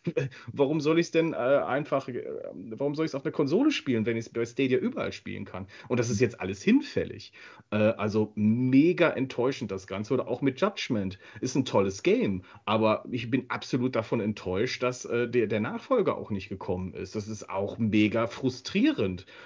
warum 0.52 0.80
soll 0.80 0.98
ich 0.98 1.06
es 1.06 1.10
denn 1.12 1.32
äh, 1.32 1.36
einfach, 1.36 2.08
äh, 2.08 2.24
warum 2.52 2.94
soll 2.94 3.06
ich 3.06 3.10
es 3.10 3.14
auf 3.14 3.24
einer 3.24 3.32
Konsole 3.32 3.70
spielen, 3.70 4.06
wenn 4.06 4.16
ich 4.16 4.26
es 4.26 4.32
bei 4.32 4.44
Stadia 4.44 4.78
überall 4.78 5.12
spielen 5.12 5.44
kann? 5.44 5.66
Und 5.88 5.98
das 5.98 6.10
ist 6.10 6.20
jetzt 6.20 6.40
alles 6.40 6.62
hinfällig. 6.62 7.32
Äh, 7.70 7.76
also 7.76 8.32
mega 8.34 9.10
enttäuschend 9.10 9.70
das 9.70 9.86
Ganze. 9.86 10.14
Oder 10.14 10.28
auch 10.28 10.42
mit 10.42 10.60
Judgment. 10.60 11.18
Ist 11.40 11.54
ein 11.54 11.64
tolles 11.64 12.02
Game, 12.02 12.42
aber 12.64 13.04
ich 13.10 13.30
bin 13.30 13.46
absolut 13.48 13.96
davon 13.96 14.20
enttäuscht, 14.20 14.82
dass 14.82 15.04
äh, 15.04 15.28
der, 15.28 15.46
der 15.46 15.60
Nachfolger 15.60 16.16
auch 16.16 16.30
nicht 16.30 16.48
gekommen 16.48 16.92
ist. 16.94 17.14
Das 17.14 17.28
ist 17.28 17.48
auch 17.48 17.78
mega 17.78 18.26
frustrierend, 18.26 18.73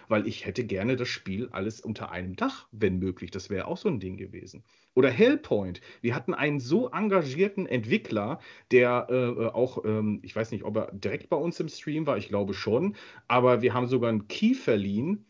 weil 0.09 0.27
ich 0.27 0.47
hätte 0.47 0.65
gerne 0.65 0.97
das 0.97 1.09
Spiel 1.09 1.49
alles 1.51 1.81
unter 1.81 2.11
einem 2.11 2.37
Dach, 2.37 2.69
wenn 2.73 2.99
möglich. 2.99 3.31
Das 3.31 3.51
wäre 3.51 3.67
auch 3.67 3.77
so 3.77 3.89
ein 3.89 4.01
Ding 4.01 4.17
gewesen. 4.17 4.65
Oder 4.95 5.11
Hellpoint. 5.11 5.81
Wir 6.01 6.15
hatten 6.15 6.35
einen 6.35 6.61
so 6.61 6.89
engagierten 6.91 7.67
Entwickler, 7.67 8.41
der 8.73 9.07
äh, 9.11 9.47
auch, 9.47 9.85
ähm, 9.85 10.21
ich 10.23 10.35
weiß 10.35 10.51
nicht, 10.51 10.65
ob 10.65 10.77
er 10.77 10.93
direkt 10.93 11.29
bei 11.29 11.37
uns 11.37 11.61
im 11.61 11.69
Stream 11.69 12.07
war, 12.07 12.19
ich 12.19 12.29
glaube 12.29 12.55
schon, 12.55 12.97
aber 13.29 13.63
wir 13.63 13.75
haben 13.75 13.87
sogar 13.87 14.11
einen 14.11 14.29
Key 14.29 14.55
verliehen 14.55 15.28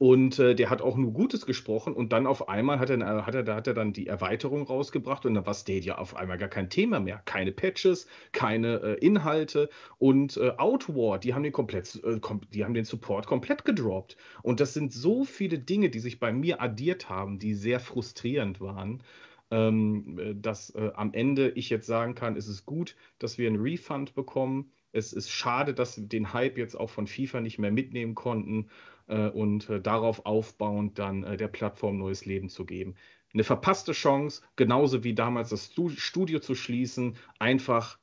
Und 0.00 0.38
äh, 0.38 0.54
der 0.54 0.70
hat 0.70 0.80
auch 0.80 0.96
nur 0.96 1.12
Gutes 1.12 1.44
gesprochen 1.44 1.92
und 1.92 2.10
dann 2.14 2.26
auf 2.26 2.48
einmal 2.48 2.78
hat 2.78 2.88
er, 2.88 3.26
hat 3.26 3.34
er, 3.34 3.54
hat 3.54 3.66
er 3.66 3.74
dann 3.74 3.92
die 3.92 4.06
Erweiterung 4.06 4.62
rausgebracht 4.62 5.26
und 5.26 5.34
dann 5.34 5.44
war 5.44 5.52
Stadia 5.52 5.98
auf 5.98 6.16
einmal 6.16 6.38
gar 6.38 6.48
kein 6.48 6.70
Thema 6.70 7.00
mehr. 7.00 7.20
Keine 7.26 7.52
Patches, 7.52 8.06
keine 8.32 8.80
äh, 8.80 8.94
Inhalte 9.04 9.68
und 9.98 10.38
äh, 10.38 10.52
Outwar, 10.56 11.18
die 11.18 11.34
haben 11.34 11.42
den 11.42 11.52
komplett, 11.52 12.02
äh, 12.02 12.18
kom 12.18 12.40
die 12.54 12.64
haben 12.64 12.72
den 12.72 12.86
Support 12.86 13.26
komplett 13.26 13.66
gedroppt. 13.66 14.16
Und 14.42 14.60
das 14.60 14.72
sind 14.72 14.90
so 14.90 15.24
viele 15.24 15.58
Dinge, 15.58 15.90
die 15.90 16.00
sich 16.00 16.18
bei 16.18 16.32
mir 16.32 16.62
addiert 16.62 17.10
haben, 17.10 17.38
die 17.38 17.52
sehr 17.52 17.78
frustrierend 17.78 18.58
waren. 18.58 19.02
Ähm, 19.50 20.18
äh, 20.18 20.34
dass 20.34 20.70
äh, 20.76 20.92
am 20.94 21.12
Ende 21.12 21.50
ich 21.50 21.68
jetzt 21.68 21.86
sagen 21.86 22.14
kann, 22.14 22.36
es 22.38 22.48
ist 22.48 22.64
gut, 22.64 22.96
dass 23.18 23.36
wir 23.36 23.48
einen 23.48 23.60
Refund 23.60 24.14
bekommen. 24.14 24.72
Es 24.92 25.12
ist 25.12 25.28
schade, 25.30 25.74
dass 25.74 25.98
wir 25.98 26.06
den 26.06 26.32
Hype 26.32 26.56
jetzt 26.56 26.74
auch 26.74 26.88
von 26.88 27.06
FIFA 27.06 27.42
nicht 27.42 27.58
mehr 27.58 27.70
mitnehmen 27.70 28.14
konnten 28.14 28.70
und 29.14 29.68
äh, 29.68 29.80
darauf 29.80 30.24
aufbauend 30.26 30.98
dann 30.98 31.24
äh, 31.24 31.36
der 31.36 31.48
Plattform 31.48 31.98
neues 31.98 32.24
Leben 32.24 32.48
zu 32.48 32.64
geben. 32.64 32.94
Eine 33.32 33.44
verpasste 33.44 33.92
Chance, 33.92 34.42
genauso 34.56 35.04
wie 35.04 35.14
damals 35.14 35.50
das 35.50 35.72
Studio 35.96 36.40
zu 36.40 36.54
schließen, 36.54 37.16
einfach 37.38 37.98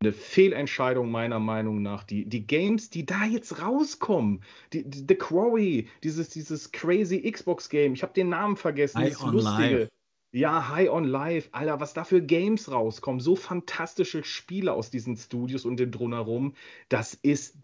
eine 0.00 0.12
Fehlentscheidung 0.12 1.10
meiner 1.10 1.38
Meinung 1.38 1.80
nach. 1.82 2.04
Die, 2.04 2.28
die 2.28 2.46
Games, 2.46 2.90
die 2.90 3.06
da 3.06 3.24
jetzt 3.24 3.62
rauskommen, 3.62 4.42
die, 4.72 4.88
die, 4.88 5.04
The 5.08 5.14
Quarry, 5.14 5.88
dieses, 6.04 6.28
dieses 6.28 6.70
crazy 6.72 7.30
Xbox-Game, 7.30 7.94
ich 7.94 8.02
habe 8.02 8.12
den 8.12 8.28
Namen 8.28 8.56
vergessen, 8.56 8.98
High 8.98 9.12
das 9.12 9.22
on 9.22 9.32
lustige. 9.32 9.78
Life. 9.78 9.90
Ja, 10.32 10.68
High 10.68 10.90
on 10.90 11.04
Life, 11.04 11.48
Alter, 11.52 11.80
was 11.80 11.94
da 11.94 12.04
für 12.04 12.20
Games 12.20 12.70
rauskommen, 12.70 13.20
so 13.20 13.36
fantastische 13.36 14.22
Spiele 14.22 14.74
aus 14.74 14.90
diesen 14.90 15.16
Studios 15.16 15.64
und 15.64 15.78
dem 15.78 15.90
Drumherum, 15.90 16.54
das 16.90 17.14
ist 17.14 17.56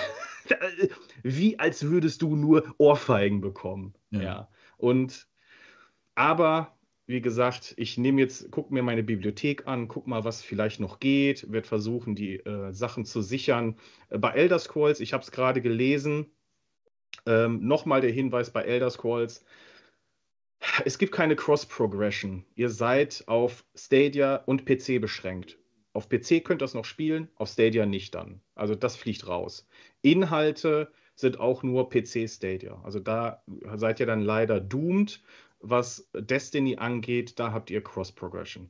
wie 1.22 1.58
als 1.58 1.84
würdest 1.84 2.22
du 2.22 2.36
nur 2.36 2.74
Ohrfeigen 2.78 3.40
bekommen. 3.40 3.94
Ja. 4.10 4.22
Ja. 4.22 4.48
Und 4.76 5.26
aber 6.14 6.74
wie 7.06 7.20
gesagt, 7.20 7.74
ich 7.76 7.98
nehme 7.98 8.22
jetzt, 8.22 8.50
gucke 8.50 8.72
mir 8.72 8.82
meine 8.82 9.02
Bibliothek 9.02 9.66
an, 9.66 9.88
guck 9.88 10.06
mal, 10.06 10.24
was 10.24 10.42
vielleicht 10.42 10.80
noch 10.80 11.00
geht, 11.00 11.50
werde 11.52 11.68
versuchen, 11.68 12.14
die 12.14 12.36
äh, 12.36 12.72
Sachen 12.72 13.04
zu 13.04 13.20
sichern. 13.20 13.76
Äh, 14.08 14.18
bei 14.18 14.30
Elder 14.30 14.58
Scrolls, 14.58 15.00
ich 15.00 15.12
habe 15.12 15.22
es 15.22 15.30
gerade 15.30 15.60
gelesen, 15.60 16.26
ähm, 17.26 17.66
nochmal 17.66 18.00
der 18.00 18.10
Hinweis 18.10 18.50
bei 18.50 18.62
Elder 18.62 18.90
Scrolls, 18.90 19.44
es 20.86 20.96
gibt 20.96 21.12
keine 21.12 21.36
Cross-Progression. 21.36 22.44
Ihr 22.54 22.70
seid 22.70 23.24
auf 23.26 23.66
Stadia 23.74 24.36
und 24.36 24.64
PC 24.64 24.98
beschränkt. 24.98 25.58
Auf 25.94 26.08
PC 26.08 26.44
könnt 26.44 26.60
ihr 26.60 26.66
es 26.66 26.74
noch 26.74 26.84
spielen, 26.84 27.28
auf 27.36 27.48
Stadia 27.48 27.86
nicht 27.86 28.14
dann. 28.14 28.40
Also 28.56 28.74
das 28.74 28.96
fliegt 28.96 29.28
raus. 29.28 29.66
Inhalte 30.02 30.92
sind 31.14 31.38
auch 31.38 31.62
nur 31.62 31.88
PC 31.88 32.28
Stadia. 32.28 32.80
Also 32.82 32.98
da 32.98 33.42
seid 33.76 34.00
ihr 34.00 34.06
dann 34.06 34.20
leider 34.20 34.60
doomed. 34.60 35.22
Was 35.60 36.10
Destiny 36.12 36.76
angeht, 36.76 37.38
da 37.38 37.52
habt 37.52 37.70
ihr 37.70 37.82
Cross-Progression. 37.82 38.68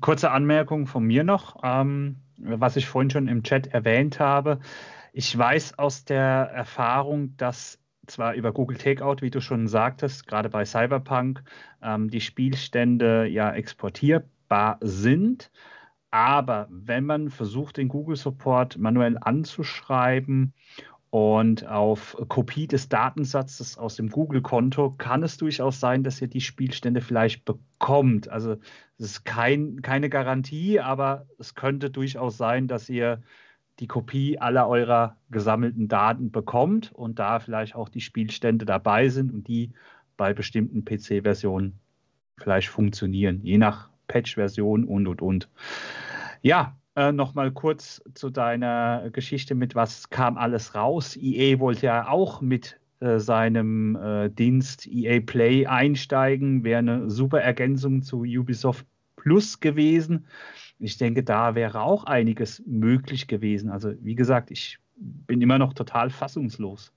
Kurze 0.00 0.32
Anmerkung 0.32 0.86
von 0.86 1.04
mir 1.04 1.22
noch, 1.22 1.60
ähm, 1.62 2.16
was 2.38 2.76
ich 2.76 2.86
vorhin 2.86 3.10
schon 3.10 3.28
im 3.28 3.44
Chat 3.44 3.68
erwähnt 3.68 4.18
habe. 4.18 4.58
Ich 5.12 5.36
weiß 5.38 5.78
aus 5.78 6.04
der 6.04 6.50
Erfahrung, 6.52 7.36
dass 7.36 7.78
zwar 8.08 8.34
über 8.34 8.52
Google 8.52 8.76
Takeout, 8.76 9.16
wie 9.20 9.30
du 9.30 9.40
schon 9.40 9.68
sagtest, 9.68 10.26
gerade 10.26 10.48
bei 10.48 10.64
Cyberpunk, 10.64 11.42
ähm, 11.82 12.10
die 12.10 12.20
Spielstände 12.20 13.26
ja 13.26 13.54
exportierbar 14.46 14.78
sind. 14.80 15.50
Aber 16.10 16.66
wenn 16.70 17.04
man 17.04 17.30
versucht, 17.30 17.76
den 17.76 17.88
Google 17.88 18.16
Support 18.16 18.78
manuell 18.78 19.18
anzuschreiben 19.20 20.54
und 21.10 21.66
auf 21.66 22.16
Kopie 22.28 22.66
des 22.66 22.88
Datensatzes 22.88 23.76
aus 23.76 23.96
dem 23.96 24.08
Google-Konto, 24.08 24.92
kann 24.92 25.22
es 25.22 25.36
durchaus 25.36 25.80
sein, 25.80 26.04
dass 26.04 26.22
ihr 26.22 26.28
die 26.28 26.40
Spielstände 26.40 27.00
vielleicht 27.00 27.44
bekommt. 27.44 28.28
Also 28.28 28.52
es 28.98 29.06
ist 29.06 29.24
kein, 29.24 29.82
keine 29.82 30.08
Garantie, 30.08 30.80
aber 30.80 31.26
es 31.38 31.54
könnte 31.54 31.90
durchaus 31.90 32.36
sein, 32.36 32.66
dass 32.68 32.88
ihr 32.88 33.22
die 33.78 33.88
Kopie 33.88 34.38
aller 34.38 34.68
eurer 34.68 35.16
gesammelten 35.30 35.86
Daten 35.86 36.30
bekommt 36.30 36.92
und 36.92 37.18
da 37.18 37.40
vielleicht 37.40 37.74
auch 37.74 37.90
die 37.90 38.00
Spielstände 38.00 38.64
dabei 38.64 39.10
sind 39.10 39.32
und 39.32 39.48
die 39.48 39.72
bei 40.16 40.32
bestimmten 40.32 40.84
PC-Versionen 40.84 41.78
vielleicht 42.38 42.68
funktionieren, 42.68 43.40
je 43.42 43.58
nach 43.58 43.90
Patch-Version 44.08 44.84
und 44.84 45.06
und 45.06 45.22
und. 45.22 45.48
Ja, 46.42 46.76
äh, 46.96 47.12
nochmal 47.12 47.50
kurz 47.52 48.02
zu 48.14 48.30
deiner 48.30 49.10
Geschichte 49.10 49.54
mit 49.54 49.74
was 49.74 50.10
kam 50.10 50.38
alles 50.38 50.74
raus. 50.74 51.16
EA 51.16 51.58
wollte 51.58 51.86
ja 51.86 52.08
auch 52.08 52.40
mit 52.40 52.80
äh, 53.00 53.18
seinem 53.18 53.96
äh, 53.96 54.30
Dienst 54.30 54.86
EA 54.86 55.20
Play 55.20 55.66
einsteigen, 55.66 56.64
wäre 56.64 56.78
eine 56.78 57.10
super 57.10 57.40
Ergänzung 57.40 58.02
zu 58.02 58.22
Ubisoft 58.22 58.86
Plus 59.16 59.60
gewesen. 59.60 60.26
Ich 60.78 60.96
denke, 60.98 61.22
da 61.22 61.54
wäre 61.54 61.82
auch 61.82 62.04
einiges 62.04 62.62
möglich 62.66 63.26
gewesen. 63.26 63.70
Also, 63.70 63.92
wie 64.00 64.14
gesagt, 64.14 64.50
ich 64.50 64.78
bin 64.96 65.42
immer 65.42 65.58
noch 65.58 65.74
total 65.74 66.10
fassungslos. 66.10 66.92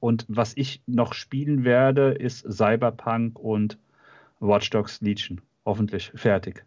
Und 0.00 0.24
was 0.28 0.56
ich 0.56 0.82
noch 0.86 1.12
spielen 1.12 1.64
werde, 1.64 2.12
ist 2.12 2.50
Cyberpunk 2.50 3.38
und 3.38 3.78
Watch 4.40 4.70
Dogs 4.70 5.00
Legion. 5.00 5.40
Hoffentlich 5.64 6.10
fertig. 6.14 6.64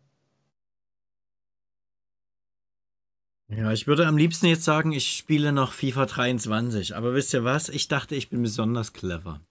Ja, 3.50 3.72
ich 3.72 3.88
würde 3.88 4.08
am 4.08 4.18
liebsten 4.18 4.48
jetzt 4.48 4.64
sagen, 4.64 4.94
ich 4.94 5.18
spiele 5.18 5.52
noch 5.52 5.74
FIFA 5.74 6.06
23. 6.06 6.96
Aber 6.96 7.14
wisst 7.14 7.34
ihr 7.34 7.44
was? 7.44 7.70
Ich 7.70 7.88
dachte, 7.88 8.16
ich 8.16 8.30
bin 8.30 8.42
besonders 8.42 8.94
clever. 8.94 9.42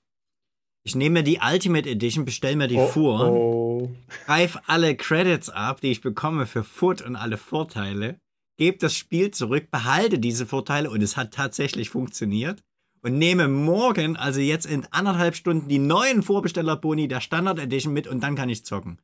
Ich 0.84 0.96
nehme 0.96 1.20
mir 1.20 1.22
die 1.22 1.38
Ultimate 1.40 1.88
Edition, 1.88 2.24
bestelle 2.24 2.56
mir 2.56 2.66
die 2.66 2.76
Oh, 2.76 2.88
vor, 2.88 3.30
oh. 3.30 3.90
greife 4.24 4.60
alle 4.66 4.96
Credits 4.96 5.48
ab, 5.48 5.80
die 5.80 5.92
ich 5.92 6.00
bekomme 6.00 6.46
für 6.46 6.64
Foot 6.64 7.02
und 7.02 7.14
alle 7.14 7.38
Vorteile, 7.38 8.18
gebe 8.56 8.78
das 8.78 8.96
Spiel 8.96 9.30
zurück, 9.30 9.70
behalte 9.70 10.18
diese 10.18 10.44
Vorteile 10.44 10.90
und 10.90 11.00
es 11.00 11.16
hat 11.16 11.32
tatsächlich 11.32 11.90
funktioniert 11.90 12.64
und 13.02 13.18
nehme 13.18 13.48
morgen, 13.48 14.16
also 14.16 14.40
jetzt 14.40 14.66
in 14.66 14.86
anderthalb 14.90 15.34
Stunden, 15.36 15.68
die 15.68 15.78
neuen 15.78 16.22
Vorbestellerboni 16.22 17.08
der 17.08 17.20
Standard 17.20 17.58
Edition 17.58 17.92
mit 17.92 18.06
und 18.06 18.22
dann 18.22 18.36
kann 18.36 18.48
ich 18.48 18.64
zocken. 18.64 18.98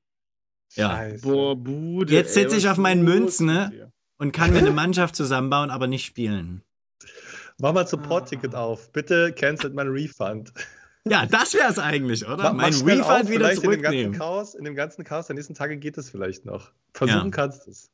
Ja. 0.75 0.91
Scheiße. 0.97 1.23
Boah, 1.27 1.57
Bude. 1.57 2.13
Jetzt 2.13 2.35
sitze 2.35 2.57
ich 2.57 2.69
auf 2.69 2.77
meinen 2.77 3.03
Münzen, 3.03 3.47
ne? 3.47 3.93
Und 4.19 4.33
kann 4.33 4.53
mir 4.53 4.59
eine 4.59 4.71
Mannschaft 4.73 5.15
zusammenbauen, 5.17 5.71
aber 5.71 5.87
nicht 5.87 6.05
spielen. 6.05 6.63
Mach 7.61 7.73
mal 7.73 7.87
Support-Ticket 7.87 8.55
auf. 8.55 8.93
Bitte 8.93 9.33
cancelt 9.33 9.75
mein 9.75 9.89
Refund. 9.89 10.53
Ja, 11.05 11.25
das 11.27 11.55
wäre 11.55 11.71
es 11.71 11.79
eigentlich, 11.79 12.27
oder? 12.27 12.37
Mach- 12.37 12.53
mein 12.53 12.75
Refund 12.75 13.03
auf, 13.03 13.29
wieder 13.29 13.49
vielleicht 13.49 13.63
in 13.65 13.71
dem 13.71 13.83
ganzen 13.83 13.83
zurücknehmen. 13.83 14.13
Chaos, 14.19 14.55
in 14.55 14.65
dem 14.65 14.75
ganzen 14.75 15.05
Chaos 15.05 15.27
der 15.29 15.35
nächsten 15.35 15.55
Tage 15.55 15.77
geht 15.79 15.97
es 15.99 16.11
vielleicht 16.11 16.45
noch. 16.45 16.71
Versuchen 16.93 17.27
Ja. 17.27 17.31
kannst 17.31 17.67
du 17.67 17.71
es. 17.71 17.91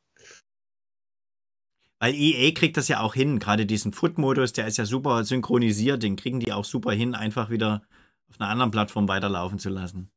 Weil 1.99 2.13
EA 2.13 2.51
kriegt 2.51 2.77
das 2.77 2.87
ja 2.87 2.99
auch 2.99 3.13
hin, 3.13 3.39
gerade 3.39 3.65
diesen 3.65 3.93
Foot-Modus, 3.93 4.53
der 4.53 4.67
ist 4.67 4.77
ja 4.77 4.85
super 4.85 5.23
synchronisiert, 5.23 6.03
den 6.03 6.17
kriegen 6.17 6.39
die 6.39 6.51
auch 6.51 6.65
super 6.65 6.91
hin, 6.91 7.15
einfach 7.15 7.49
wieder 7.49 7.83
auf 8.29 8.39
einer 8.39 8.49
anderen 8.49 8.71
Plattform 8.71 9.07
weiterlaufen 9.07 9.59
zu 9.59 9.69
lassen. 9.69 10.11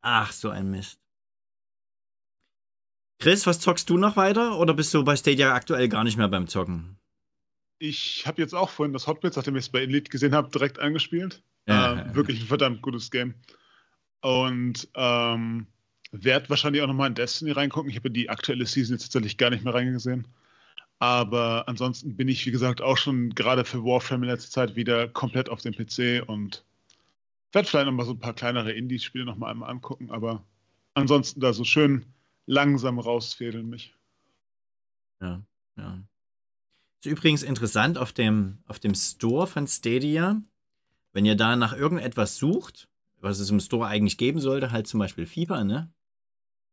Ach, 0.00 0.32
so 0.32 0.48
ein 0.48 0.70
Mist. 0.70 0.98
Chris, 3.18 3.46
was 3.46 3.60
zockst 3.60 3.90
du 3.90 3.98
noch 3.98 4.16
weiter 4.16 4.58
oder 4.58 4.72
bist 4.72 4.94
du 4.94 5.04
bei 5.04 5.14
Stadia 5.14 5.54
aktuell 5.54 5.90
gar 5.90 6.04
nicht 6.04 6.16
mehr 6.16 6.28
beim 6.28 6.48
Zocken? 6.48 6.96
Ich 7.78 8.26
habe 8.26 8.40
jetzt 8.40 8.54
auch 8.54 8.70
vorhin 8.70 8.94
das 8.94 9.06
Hot 9.06 9.22
Wheels, 9.22 9.36
nachdem 9.36 9.56
ich 9.56 9.64
es 9.64 9.68
bei 9.68 9.80
Elite 9.80 10.10
gesehen 10.10 10.34
habe, 10.34 10.50
direkt 10.50 10.78
angespielt. 10.78 11.42
Ja. 11.66 12.00
Äh, 12.00 12.14
wirklich 12.14 12.40
ein 12.40 12.46
verdammt 12.46 12.80
gutes 12.80 13.10
Game. 13.10 13.34
Und 14.22 14.88
ähm, 14.94 15.66
werde 16.12 16.48
wahrscheinlich 16.48 16.82
auch 16.82 16.86
nochmal 16.86 17.08
in 17.08 17.14
Destiny 17.14 17.52
reingucken. 17.52 17.90
Ich 17.90 17.96
habe 17.96 18.10
die 18.10 18.30
aktuelle 18.30 18.66
Season 18.66 18.94
jetzt 18.94 19.04
tatsächlich 19.04 19.36
gar 19.36 19.50
nicht 19.50 19.64
mehr 19.64 19.74
reingesehen. 19.74 20.26
Aber 21.00 21.66
ansonsten 21.66 22.14
bin 22.14 22.28
ich, 22.28 22.44
wie 22.44 22.50
gesagt, 22.50 22.82
auch 22.82 22.98
schon 22.98 23.30
gerade 23.34 23.64
für 23.64 23.82
Warframe 23.82 24.24
in 24.24 24.28
letzter 24.28 24.50
Zeit 24.50 24.76
wieder 24.76 25.08
komplett 25.08 25.48
auf 25.48 25.62
dem 25.62 25.74
PC 25.74 26.22
und 26.28 26.62
werde 27.52 27.66
vielleicht 27.66 27.86
nochmal 27.86 28.04
so 28.04 28.12
ein 28.12 28.18
paar 28.18 28.34
kleinere 28.34 28.72
Indie-Spiele 28.72 29.24
nochmal 29.24 29.50
einmal 29.50 29.70
angucken. 29.70 30.10
Aber 30.10 30.44
ansonsten 30.92 31.40
da 31.40 31.54
so 31.54 31.64
schön 31.64 32.04
langsam 32.44 32.98
rausfädeln 32.98 33.68
mich. 33.68 33.94
Ja, 35.22 35.42
ja. 35.78 36.02
Ist 37.02 37.10
übrigens 37.10 37.42
interessant 37.42 37.96
auf 37.96 38.12
dem, 38.12 38.58
auf 38.66 38.78
dem 38.78 38.94
Store 38.94 39.46
von 39.46 39.66
Stadia, 39.66 40.42
wenn 41.14 41.24
ihr 41.24 41.34
da 41.34 41.56
nach 41.56 41.72
irgendetwas 41.72 42.36
sucht, 42.36 42.88
was 43.20 43.38
es 43.38 43.48
im 43.48 43.60
Store 43.60 43.86
eigentlich 43.86 44.18
geben 44.18 44.38
sollte, 44.38 44.70
halt 44.70 44.86
zum 44.86 45.00
Beispiel 45.00 45.24
FIFA, 45.24 45.64
ne? 45.64 45.90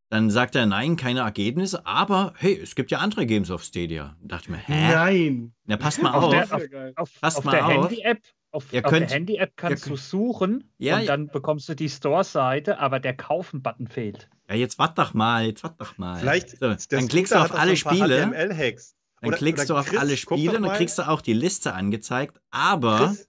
Dann 0.09 0.29
sagt 0.29 0.55
er, 0.55 0.65
nein, 0.65 0.95
keine 0.95 1.19
Ergebnisse, 1.21 1.85
aber 1.85 2.33
hey, 2.37 2.57
es 2.61 2.75
gibt 2.75 2.91
ja 2.91 2.99
andere 2.99 3.25
Games 3.25 3.51
auf 3.51 3.63
Stadia. 3.63 4.15
Da 4.21 4.37
dachte 4.37 4.45
ich 4.45 4.49
mir, 4.49 4.57
hä? 4.57 4.93
Nein. 4.93 5.53
Na, 5.65 5.75
passt 5.75 6.01
mal 6.01 6.11
Auf 6.13 6.23
auf. 6.25 6.31
der-. 6.69 6.93
Auf, 6.95 7.11
Passt 7.19 7.37
auf 7.39 7.43
mal 7.43 7.51
der 7.51 7.65
auf. 7.65 7.89
Handy-App 7.89 8.21
auf, 8.51 8.63
auf 8.73 8.83
könnt- 8.83 9.09
der 9.09 9.15
Handy-App 9.17 9.51
kannst 9.57 9.85
ihr 9.85 9.89
du 9.91 9.97
suchen 9.97 10.71
Ja, 10.77 10.99
und 10.99 11.07
dann 11.07 11.27
bekommst 11.27 11.67
du 11.67 11.75
die 11.75 11.89
Store-Seite, 11.89 12.79
aber 12.79 13.01
der 13.01 13.15
Kaufen-Button 13.17 13.87
fehlt. 13.87 14.29
Ja, 14.49 14.55
jetzt 14.55 14.79
wart 14.79 14.97
doch 14.97 15.13
mal, 15.13 15.45
jetzt 15.45 15.63
wart 15.65 15.79
doch 15.81 15.97
mal. 15.97 16.17
Vielleicht, 16.19 16.51
so, 16.51 16.73
dann 16.89 17.07
klickst 17.09 17.33
du 17.33 17.39
auf 17.41 17.53
alle 17.53 17.75
Spiele. 17.75 18.21
HTML-Hacks. 18.27 18.95
Dann 19.19 19.27
Oder- 19.29 19.37
klickst 19.37 19.65
oder 19.69 19.73
du 19.73 19.79
auf 19.81 19.89
Chris, 19.89 19.99
alle 19.99 20.15
Spiele 20.15 20.55
und 20.57 20.63
dann 20.63 20.73
kriegst 20.77 20.97
du 20.99 21.07
auch 21.09 21.21
die 21.21 21.33
Liste 21.33 21.73
angezeigt. 21.73 22.39
Aber 22.49 23.07
Chris, 23.07 23.27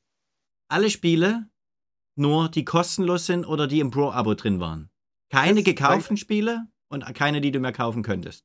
alle 0.69 0.91
Spiele 0.91 1.49
nur, 2.15 2.49
die 2.51 2.65
kostenlos 2.65 3.27
sind 3.27 3.47
oder 3.47 3.67
die 3.67 3.81
im 3.81 3.91
Pro-Abo 3.91 4.35
drin 4.35 4.61
waren. 4.61 4.91
Keine 5.31 5.63
gekauften 5.63 6.17
Spiele 6.17 6.67
und 6.89 7.05
keine, 7.15 7.41
die 7.41 7.51
du 7.51 7.61
mehr 7.61 7.73
kaufen 7.73 8.03
könntest. 8.03 8.45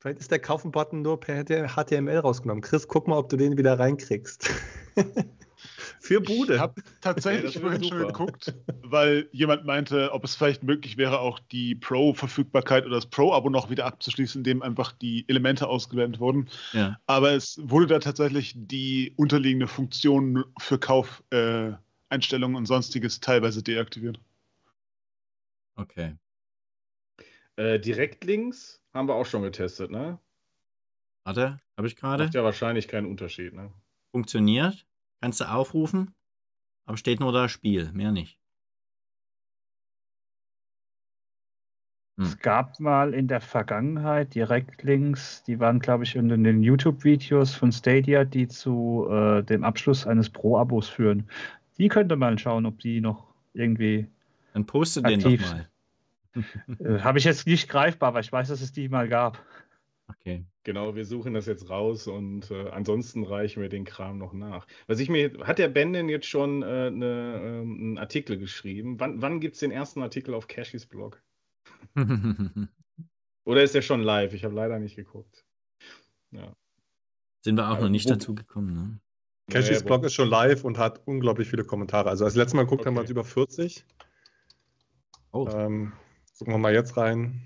vielleicht 0.00 0.20
ist 0.20 0.30
der 0.30 0.38
Kaufen-Button 0.38 1.02
nur 1.02 1.18
per 1.18 1.44
HTML 1.44 2.18
rausgenommen. 2.18 2.62
Chris, 2.62 2.86
guck 2.88 3.08
mal, 3.08 3.18
ob 3.18 3.28
du 3.28 3.36
den 3.36 3.56
wieder 3.56 3.78
reinkriegst. 3.78 4.50
Für 6.00 6.20
Bude. 6.20 6.54
Ich 6.54 6.60
habe 6.60 6.82
tatsächlich 7.00 7.54
Ja, 7.54 7.60
vorhin 7.62 7.82
schon 7.82 7.98
super. 7.98 8.06
geguckt, 8.12 8.54
weil 8.82 9.28
jemand 9.32 9.64
meinte, 9.64 10.12
ob 10.12 10.24
es 10.24 10.34
vielleicht 10.36 10.62
möglich 10.62 10.98
wäre, 10.98 11.18
auch 11.20 11.38
die 11.38 11.74
Pro-Verfügbarkeit 11.74 12.84
oder 12.84 12.96
das 12.96 13.06
Pro-Abo 13.06 13.48
noch 13.48 13.70
wieder 13.70 13.86
abzuschließen, 13.86 14.40
indem 14.40 14.60
einfach 14.62 14.92
die 14.92 15.24
Elemente 15.28 15.66
ausgeblendet 15.66 16.20
wurden. 16.20 16.50
Ja. 16.72 16.98
Aber 17.06 17.32
es 17.32 17.58
wurde 17.62 17.86
da 17.86 17.98
tatsächlich 18.00 18.52
die 18.54 19.14
unterliegende 19.16 19.66
Funktion 19.66 20.44
für 20.58 20.78
Kaufeinstellungen 20.78 21.72
äh, 21.74 21.78
Einstellungen 22.10 22.56
und 22.56 22.66
sonstiges 22.66 23.20
teilweise 23.20 23.62
deaktiviert. 23.62 24.20
Okay. 25.76 26.16
Äh, 27.56 27.78
Direktlinks 27.78 28.82
haben 28.92 29.08
wir 29.08 29.14
auch 29.14 29.26
schon 29.26 29.42
getestet, 29.42 29.90
ne? 29.90 30.18
Warte, 31.24 31.60
habe 31.76 31.86
ich 31.86 31.96
gerade? 31.96 32.24
Macht 32.24 32.34
ja 32.34 32.44
wahrscheinlich 32.44 32.88
keinen 32.88 33.06
Unterschied, 33.06 33.52
ne? 33.54 33.72
Funktioniert. 34.10 34.86
Kannst 35.20 35.40
du 35.40 35.50
aufrufen. 35.50 36.14
Aber 36.86 36.96
steht 36.96 37.20
nur 37.20 37.32
da 37.32 37.48
Spiel, 37.48 37.90
mehr 37.92 38.12
nicht. 38.12 38.38
Es 42.16 42.38
gab 42.38 42.78
mal 42.78 43.12
in 43.12 43.26
der 43.26 43.40
Vergangenheit 43.40 44.36
Direktlinks, 44.36 45.42
die 45.42 45.58
waren, 45.58 45.80
glaube 45.80 46.04
ich, 46.04 46.14
in 46.14 46.28
den 46.28 46.62
YouTube-Videos 46.62 47.56
von 47.56 47.72
Stadia, 47.72 48.24
die 48.24 48.46
zu 48.46 49.08
äh, 49.10 49.42
dem 49.42 49.64
Abschluss 49.64 50.06
eines 50.06 50.30
Pro-Abos 50.30 50.88
führen. 50.88 51.28
Die 51.76 51.88
könnte 51.88 52.14
man 52.14 52.38
schauen, 52.38 52.66
ob 52.66 52.78
die 52.78 53.00
noch 53.00 53.34
irgendwie. 53.52 54.06
Dann 54.54 54.64
poste 54.66 55.02
den 55.02 55.20
doch 55.20 55.30
mal. 55.40 55.68
Äh, 56.80 57.00
Habe 57.00 57.18
ich 57.18 57.24
jetzt 57.24 57.46
nicht 57.46 57.68
greifbar, 57.68 58.08
aber 58.08 58.20
ich 58.20 58.32
weiß, 58.32 58.48
dass 58.48 58.60
es 58.60 58.72
die 58.72 58.88
mal 58.88 59.08
gab. 59.08 59.40
Okay. 60.08 60.44
Genau, 60.64 60.94
wir 60.96 61.04
suchen 61.04 61.34
das 61.34 61.46
jetzt 61.46 61.68
raus 61.70 62.06
und 62.06 62.50
äh, 62.50 62.70
ansonsten 62.70 63.22
reichen 63.24 63.60
wir 63.62 63.68
den 63.68 63.84
Kram 63.84 64.16
noch 64.18 64.32
nach. 64.32 64.66
Was 64.86 64.98
ich 65.00 65.08
mir, 65.10 65.32
hat 65.46 65.58
der 65.58 65.68
Ben 65.68 65.92
denn 65.92 66.08
jetzt 66.08 66.26
schon 66.26 66.62
äh, 66.62 66.90
ne, 66.90 67.40
ähm, 67.62 67.76
einen 67.80 67.98
Artikel 67.98 68.38
geschrieben? 68.38 68.98
Wann, 68.98 69.20
wann 69.22 69.40
gibt 69.40 69.54
es 69.54 69.60
den 69.60 69.70
ersten 69.70 70.02
Artikel 70.02 70.32
auf 70.34 70.46
Cashys 70.48 70.86
Blog? 70.86 71.22
Oder 73.44 73.62
ist 73.62 73.74
der 73.74 73.82
schon 73.82 74.02
live? 74.02 74.32
Ich 74.34 74.44
habe 74.44 74.54
leider 74.54 74.78
nicht 74.78 74.96
geguckt. 74.96 75.44
Ja. 76.30 76.54
Sind 77.42 77.56
wir 77.56 77.64
auch 77.68 77.72
Aber 77.72 77.82
noch 77.82 77.88
nicht 77.90 78.06
wo- 78.08 78.14
dazu 78.14 78.34
gekommen, 78.34 78.74
ne? 78.74 78.98
Cashys 79.50 79.80
Naja, 79.82 79.84
Blog 79.86 80.04
ist 80.04 80.14
schon 80.14 80.28
live 80.28 80.64
und 80.64 80.78
hat 80.78 81.02
unglaublich 81.06 81.48
viele 81.48 81.64
Kommentare. 81.64 82.08
Also 82.08 82.24
als 82.24 82.34
letztes 82.34 82.54
Mal 82.54 82.62
geguckt 82.62 82.86
haben 82.86 82.94
wir 82.94 83.00
Okay. 83.00 83.08
uns 83.08 83.10
über 83.10 83.24
40. 83.24 83.84
Oh, 85.34 85.48
Ähm, 85.48 85.92
gucken 86.38 86.54
wir 86.54 86.58
mal 86.58 86.72
jetzt 86.72 86.96
rein. 86.96 87.42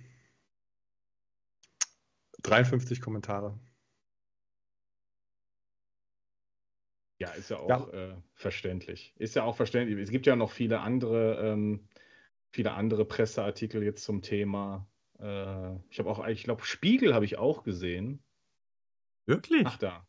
53 2.42 3.00
Kommentare. 3.00 3.58
Ja, 7.18 7.30
ist 7.30 7.48
ja 7.50 7.56
Ja. 7.66 7.76
auch 7.78 7.92
Äh, 7.94 8.14
verständlich. 8.34 9.14
Ist 9.16 9.34
ja 9.34 9.42
auch 9.42 9.56
verständlich. 9.56 9.98
Es 9.98 10.10
gibt 10.10 10.26
ja 10.26 10.36
noch 10.36 10.52
viele 10.52 10.80
andere, 10.80 11.36
ähm, 11.42 11.88
viele 12.52 12.72
andere 12.72 13.06
Presseartikel 13.06 13.82
jetzt 13.82 14.04
zum 14.04 14.20
Thema. 14.20 14.86
Äh, 15.18 15.76
ich 15.90 15.98
habe 15.98 16.10
auch, 16.10 16.24
ich 16.26 16.44
glaube, 16.44 16.64
Spiegel 16.64 17.14
habe 17.14 17.24
ich 17.24 17.38
auch 17.38 17.64
gesehen. 17.64 18.22
wirklich? 19.26 19.62
Ach 19.64 19.78
da. 19.78 20.06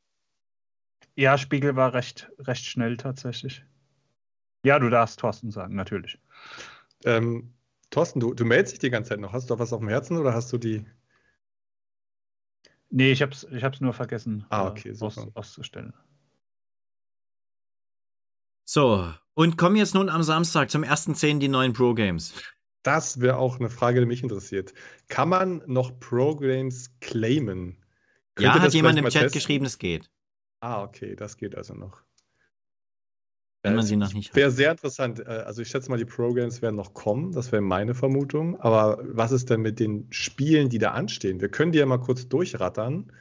Ja, 1.15 1.37
Spiegel 1.37 1.77
war 1.77 1.93
recht, 1.93 2.29
recht 2.39 2.65
schnell 2.65 2.97
tatsächlich. 2.97 3.65
Ja, 4.65 4.79
du 4.79 4.89
darfst 4.89 5.19
Thorsten 5.19 5.51
sagen, 5.51 5.75
natürlich. 5.75 6.19
Ähm, 7.05 7.53
Thorsten, 7.89 8.19
du, 8.19 8.33
du 8.33 8.45
meldest 8.45 8.73
dich 8.73 8.79
die 8.79 8.89
ganze 8.89 9.09
Zeit 9.09 9.19
noch. 9.19 9.33
Hast 9.33 9.49
du 9.49 9.53
doch 9.53 9.59
was 9.59 9.73
auf 9.73 9.79
dem 9.79 9.89
Herzen 9.89 10.17
oder 10.17 10.33
hast 10.33 10.51
du 10.53 10.57
die? 10.57 10.85
Nee, 12.91 13.11
ich 13.11 13.21
hab's, 13.21 13.45
ich 13.51 13.63
hab's 13.63 13.81
nur 13.81 13.93
vergessen 13.93 14.45
Ah, 14.49 14.67
äh, 14.67 14.69
okay, 14.71 14.95
aus, 14.99 15.17
auszustellen. 15.35 15.93
So, 18.65 19.13
und 19.33 19.57
kommen 19.57 19.75
jetzt 19.75 19.95
nun 19.95 20.09
am 20.09 20.21
Samstag 20.23 20.69
zum 20.69 20.83
1.10. 20.83 21.39
die 21.39 21.47
neuen 21.47 21.73
Pro-Games. 21.73 22.33
Das 22.83 23.19
wäre 23.19 23.37
auch 23.37 23.59
eine 23.59 23.69
Frage, 23.69 23.99
die 23.99 24.05
mich 24.05 24.23
interessiert. 24.23 24.73
Kann 25.07 25.29
man 25.29 25.63
noch 25.65 25.99
Pro-Games 25.99 26.99
claimen? 26.99 27.77
Könnt 28.35 28.55
Ja, 28.55 28.59
hat 28.59 28.73
jemand 28.73 28.97
im 28.97 29.05
Chat 29.05 29.23
testen? 29.23 29.39
geschrieben, 29.39 29.65
es 29.65 29.77
geht. 29.77 30.09
Ah, 30.61 30.83
okay, 30.83 31.15
das 31.15 31.37
geht 31.37 31.55
also 31.55 31.73
noch. 31.73 32.03
Wenn 33.61 33.75
man 33.75 33.83
Äh, 33.83 33.87
sie 33.87 33.95
noch 33.97 34.13
nicht 34.13 34.35
Wäre 34.35 34.51
sehr 34.51 34.71
interessant. 34.71 35.19
Äh, 35.19 35.23
Also 35.45 35.61
ich 35.61 35.69
schätze 35.69 35.89
mal, 35.89 35.97
die 35.97 36.05
Pro-Games 36.05 36.61
werden 36.61 36.75
noch 36.75 36.93
kommen. 36.93 37.31
Das 37.31 37.51
wäre 37.51 37.61
meine 37.61 37.93
Vermutung. 37.95 38.59
Aber 38.59 38.99
was 39.03 39.31
ist 39.31 39.49
denn 39.49 39.61
mit 39.61 39.79
den 39.79 40.07
Spielen, 40.11 40.69
die 40.69 40.79
da 40.79 40.91
anstehen? 40.91 41.41
Wir 41.41 41.49
können 41.49 41.71
die 41.71 41.79
ja 41.79 41.85
mal 41.85 41.99
kurz 41.99 42.27
durchrattern. 42.29 43.11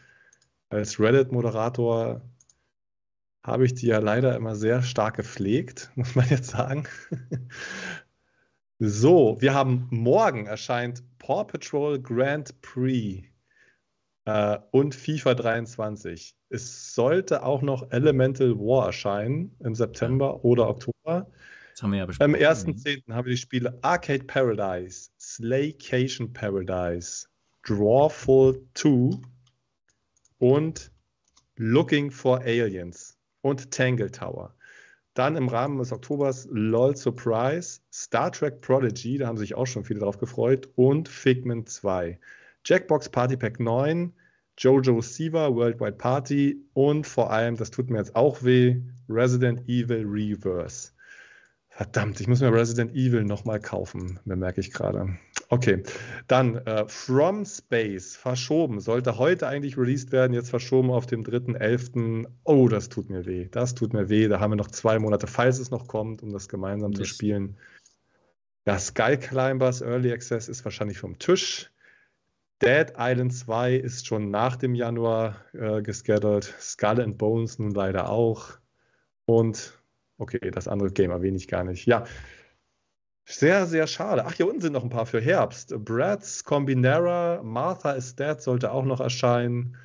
Als 0.70 1.01
Reddit-Moderator 1.01 2.23
habe 3.44 3.65
ich 3.65 3.74
die 3.74 3.86
ja 3.86 3.98
leider 3.98 4.36
immer 4.36 4.55
sehr 4.56 4.82
stark 4.82 5.16
gepflegt, 5.16 5.90
muss 5.97 6.15
man 6.15 6.28
jetzt 6.28 6.51
sagen. 6.51 6.85
So, 8.81 9.36
wir 9.40 9.55
haben 9.55 9.89
morgen 9.90 10.47
erscheint 10.47 11.02
Paw 11.19 11.44
Patrol 11.44 12.01
Grand 12.01 12.60
Prix 12.62 13.27
äh, 14.24 14.59
und 14.70 14.94
FIFA 14.94 15.35
23. 15.35 16.38
Es 16.51 16.95
sollte 16.95 17.43
auch 17.43 17.62
noch 17.62 17.91
Elemental 17.91 18.59
War 18.59 18.87
erscheinen 18.87 19.55
im 19.61 19.75
September 19.75 20.45
oder 20.45 20.69
Oktober. 20.69 21.31
Das 21.75 21.83
haben 21.83 21.93
wir 21.93 21.99
ja 21.99 22.07
besprochen. 22.07 22.35
Am 22.35 22.41
1.10. 22.41 23.12
haben 23.12 23.27
wir 23.27 23.33
die 23.33 23.37
Spiele 23.37 23.79
Arcade 23.83 24.25
Paradise, 24.25 25.11
Slaycation 25.20 26.33
Paradise, 26.33 27.27
Drawful 27.65 28.66
2 28.75 29.20
und 30.39 30.91
Looking 31.57 32.11
for 32.11 32.41
Aliens 32.41 33.19
und 33.43 33.70
Tangle 33.70 34.11
Tower. 34.11 34.55
Dann 35.15 35.37
im 35.37 35.49
Rahmen 35.49 35.79
des 35.79 35.93
Oktobers 35.93 36.49
LOL 36.51 36.97
Surprise, 36.97 37.81
Star 37.93 38.33
Trek 38.33 38.61
Prodigy, 38.61 39.19
da 39.19 39.27
haben 39.27 39.37
sich 39.37 39.55
auch 39.55 39.66
schon 39.66 39.85
viele 39.85 40.01
drauf 40.01 40.19
gefreut, 40.19 40.69
und 40.77 41.09
Figment 41.09 41.69
2. 41.69 42.19
Jackbox 42.65 43.09
Party 43.09 43.37
Pack 43.37 43.61
9, 43.61 44.15
Jojo 44.59 45.01
Siva 45.01 45.55
Worldwide 45.55 45.97
Party 45.97 46.60
und 46.74 47.06
vor 47.06 47.30
allem, 47.30 47.56
das 47.56 47.70
tut 47.70 47.90
mir 47.90 47.98
jetzt 47.98 48.16
auch 48.16 48.43
weh, 48.43 48.80
Resident 49.09 49.68
Evil 49.68 50.05
Reverse. 50.05 50.90
Verdammt, 51.68 52.20
ich 52.20 52.26
muss 52.26 52.40
mir 52.40 52.52
Resident 52.52 52.93
Evil 52.93 53.22
nochmal 53.22 53.60
kaufen, 53.60 54.18
bemerke 54.24 54.60
ich 54.60 54.72
gerade. 54.72 55.16
Okay, 55.48 55.85
dann 56.26 56.56
äh, 56.66 56.89
From 56.89 57.44
Space, 57.44 58.16
verschoben. 58.16 58.80
Sollte 58.80 59.16
heute 59.16 59.47
eigentlich 59.47 59.78
released 59.78 60.10
werden, 60.10 60.32
jetzt 60.32 60.51
verschoben 60.51 60.90
auf 60.90 61.06
den 61.06 61.24
3.11. 61.24 62.26
Oh, 62.43 62.68
das 62.68 62.89
tut 62.89 63.09
mir 63.09 63.26
weh. 63.26 63.47
Das 63.52 63.76
tut 63.76 63.93
mir 63.93 64.09
weh. 64.09 64.26
Da 64.26 64.40
haben 64.40 64.51
wir 64.51 64.56
noch 64.56 64.72
zwei 64.72 64.98
Monate, 64.98 65.28
falls 65.28 65.60
es 65.60 65.70
noch 65.70 65.86
kommt, 65.86 66.22
um 66.24 66.32
das 66.32 66.48
gemeinsam 66.48 66.93
zu 66.94 67.02
Mist. 67.02 67.14
spielen. 67.14 67.56
Ja, 68.66 68.76
Sky 68.78 69.16
Climbers 69.16 69.80
Early 69.80 70.12
Access 70.12 70.48
ist 70.48 70.64
wahrscheinlich 70.64 70.98
vom 70.98 71.18
Tisch. 71.20 71.70
Dead 72.62 72.93
Island 72.98 73.32
2 73.32 73.74
ist 73.76 74.06
schon 74.06 74.30
nach 74.30 74.56
dem 74.56 74.74
Januar 74.74 75.36
äh, 75.52 75.80
gescheduled. 75.80 76.44
Skull 76.60 77.01
and 77.01 77.16
Bones 77.16 77.59
nun 77.59 77.72
leider 77.72 78.09
auch. 78.10 78.59
Und 79.26 79.80
okay, 80.18 80.51
das 80.51 80.66
andere 80.66 80.90
Game 80.90 81.10
erwähne 81.10 81.36
ich 81.36 81.48
gar 81.48 81.64
nicht. 81.64 81.86
Ja, 81.86 82.05
sehr, 83.30 83.66
sehr 83.66 83.86
schade. 83.86 84.24
Ach, 84.24 84.32
hier 84.32 84.48
unten 84.48 84.62
sind 84.62 84.72
noch 84.72 84.82
ein 84.82 84.90
paar 84.90 85.06
für 85.06 85.20
Herbst. 85.20 85.74
Bratz, 85.85 86.44
Combinera, 86.44 87.43
Martha 87.43 87.93
is 87.93 88.16
Dead 88.16 88.40
sollte 88.40 88.72
auch 88.72 88.85
noch 88.85 89.01
erscheinen. 89.01 89.76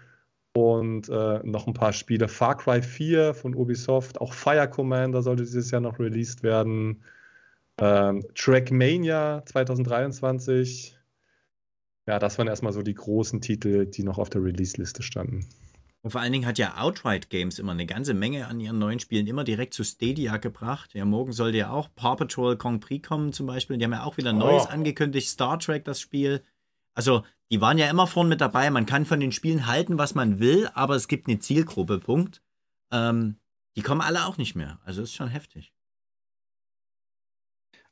Und 0.56 1.10
äh, 1.10 1.40
noch 1.44 1.68
ein 1.68 1.74
paar 1.74 1.94
Spiele. 1.94 2.28
Far 2.28 2.58
Cry 2.58 2.82
4 2.82 3.34
von 3.34 3.56
Ubisoft. 3.56 4.22
Auch 4.22 4.34
Fire 4.34 4.70
Commander 4.70 5.22
sollte 5.24 5.44
dieses 5.44 5.72
Jahr 5.72 5.82
noch 5.82 6.00
released 6.00 6.44
werden. 6.44 7.04
Ähm, 7.80 8.24
Trackmania 8.36 9.44
2023. 9.46 10.98
Ja, 12.08 12.20
das 12.20 12.38
waren 12.38 12.48
erstmal 12.48 12.74
so 12.74 12.82
die 12.82 12.94
großen 12.94 13.42
Titel, 13.42 13.86
die 13.86 14.04
noch 14.04 14.18
auf 14.18 14.30
der 14.30 14.44
Release-Liste 14.44 15.04
standen. 15.04 15.48
Und 16.02 16.12
vor 16.12 16.20
allen 16.20 16.34
Dingen 16.34 16.46
hat 16.46 16.58
ja 16.58 16.78
Outright 16.82 17.30
Games 17.30 17.60
immer 17.60 17.72
eine 17.72 17.86
ganze 17.86 18.14
Menge 18.14 18.48
an 18.48 18.60
ihren 18.60 18.78
neuen 18.78 19.00
Spielen 19.00 19.26
immer 19.26 19.46
direkt 19.46 19.74
zu 19.74 19.86
Stadia 19.86 20.36
gebracht. 20.36 20.94
Ja, 20.94 21.06
morgen 21.06 21.32
sollte 21.32 21.60
ja 21.60 21.70
auch 21.70 21.88
Paw 21.96 22.18
Patrol 22.18 22.58
Grand 22.58 22.82
Prix 22.84 23.08
kommen 23.08 23.32
zum 23.32 23.48
Beispiel. 23.48 23.78
Die 23.78 23.86
haben 23.86 23.94
ja 23.94 24.04
auch 24.04 24.18
wieder 24.18 24.34
Neues 24.34 24.66
Oh. 24.66 24.70
angekündigt. 24.70 25.30
Star 25.30 25.58
Trek, 25.60 25.86
das 25.86 26.02
Spiel. 26.02 26.44
Also, 26.94 27.24
die 27.50 27.62
waren 27.62 27.78
ja 27.78 27.90
immer 27.90 28.06
vorne 28.06 28.30
mit 28.30 28.42
dabei. 28.42 28.70
Man 28.70 28.86
kann 28.86 29.06
von 29.06 29.22
den 29.22 29.32
Spielen 29.32 29.66
halten, 29.66 29.98
was 29.98 30.14
man 30.14 30.40
will, 30.40 30.70
aber 30.74 30.96
es 30.96 31.08
gibt 31.08 31.28
eine 31.30 31.40
Zielgruppe, 31.40 32.00
Punkt. 32.00 32.42
Ähm, 32.92 33.38
die 33.78 33.82
kommen 33.82 34.02
alle 34.02 34.26
auch 34.26 34.38
nicht 34.38 34.56
mehr. 34.56 34.80
Also, 34.84 35.02
ist 35.04 35.14
schon 35.14 35.30
heftig. 35.30 35.73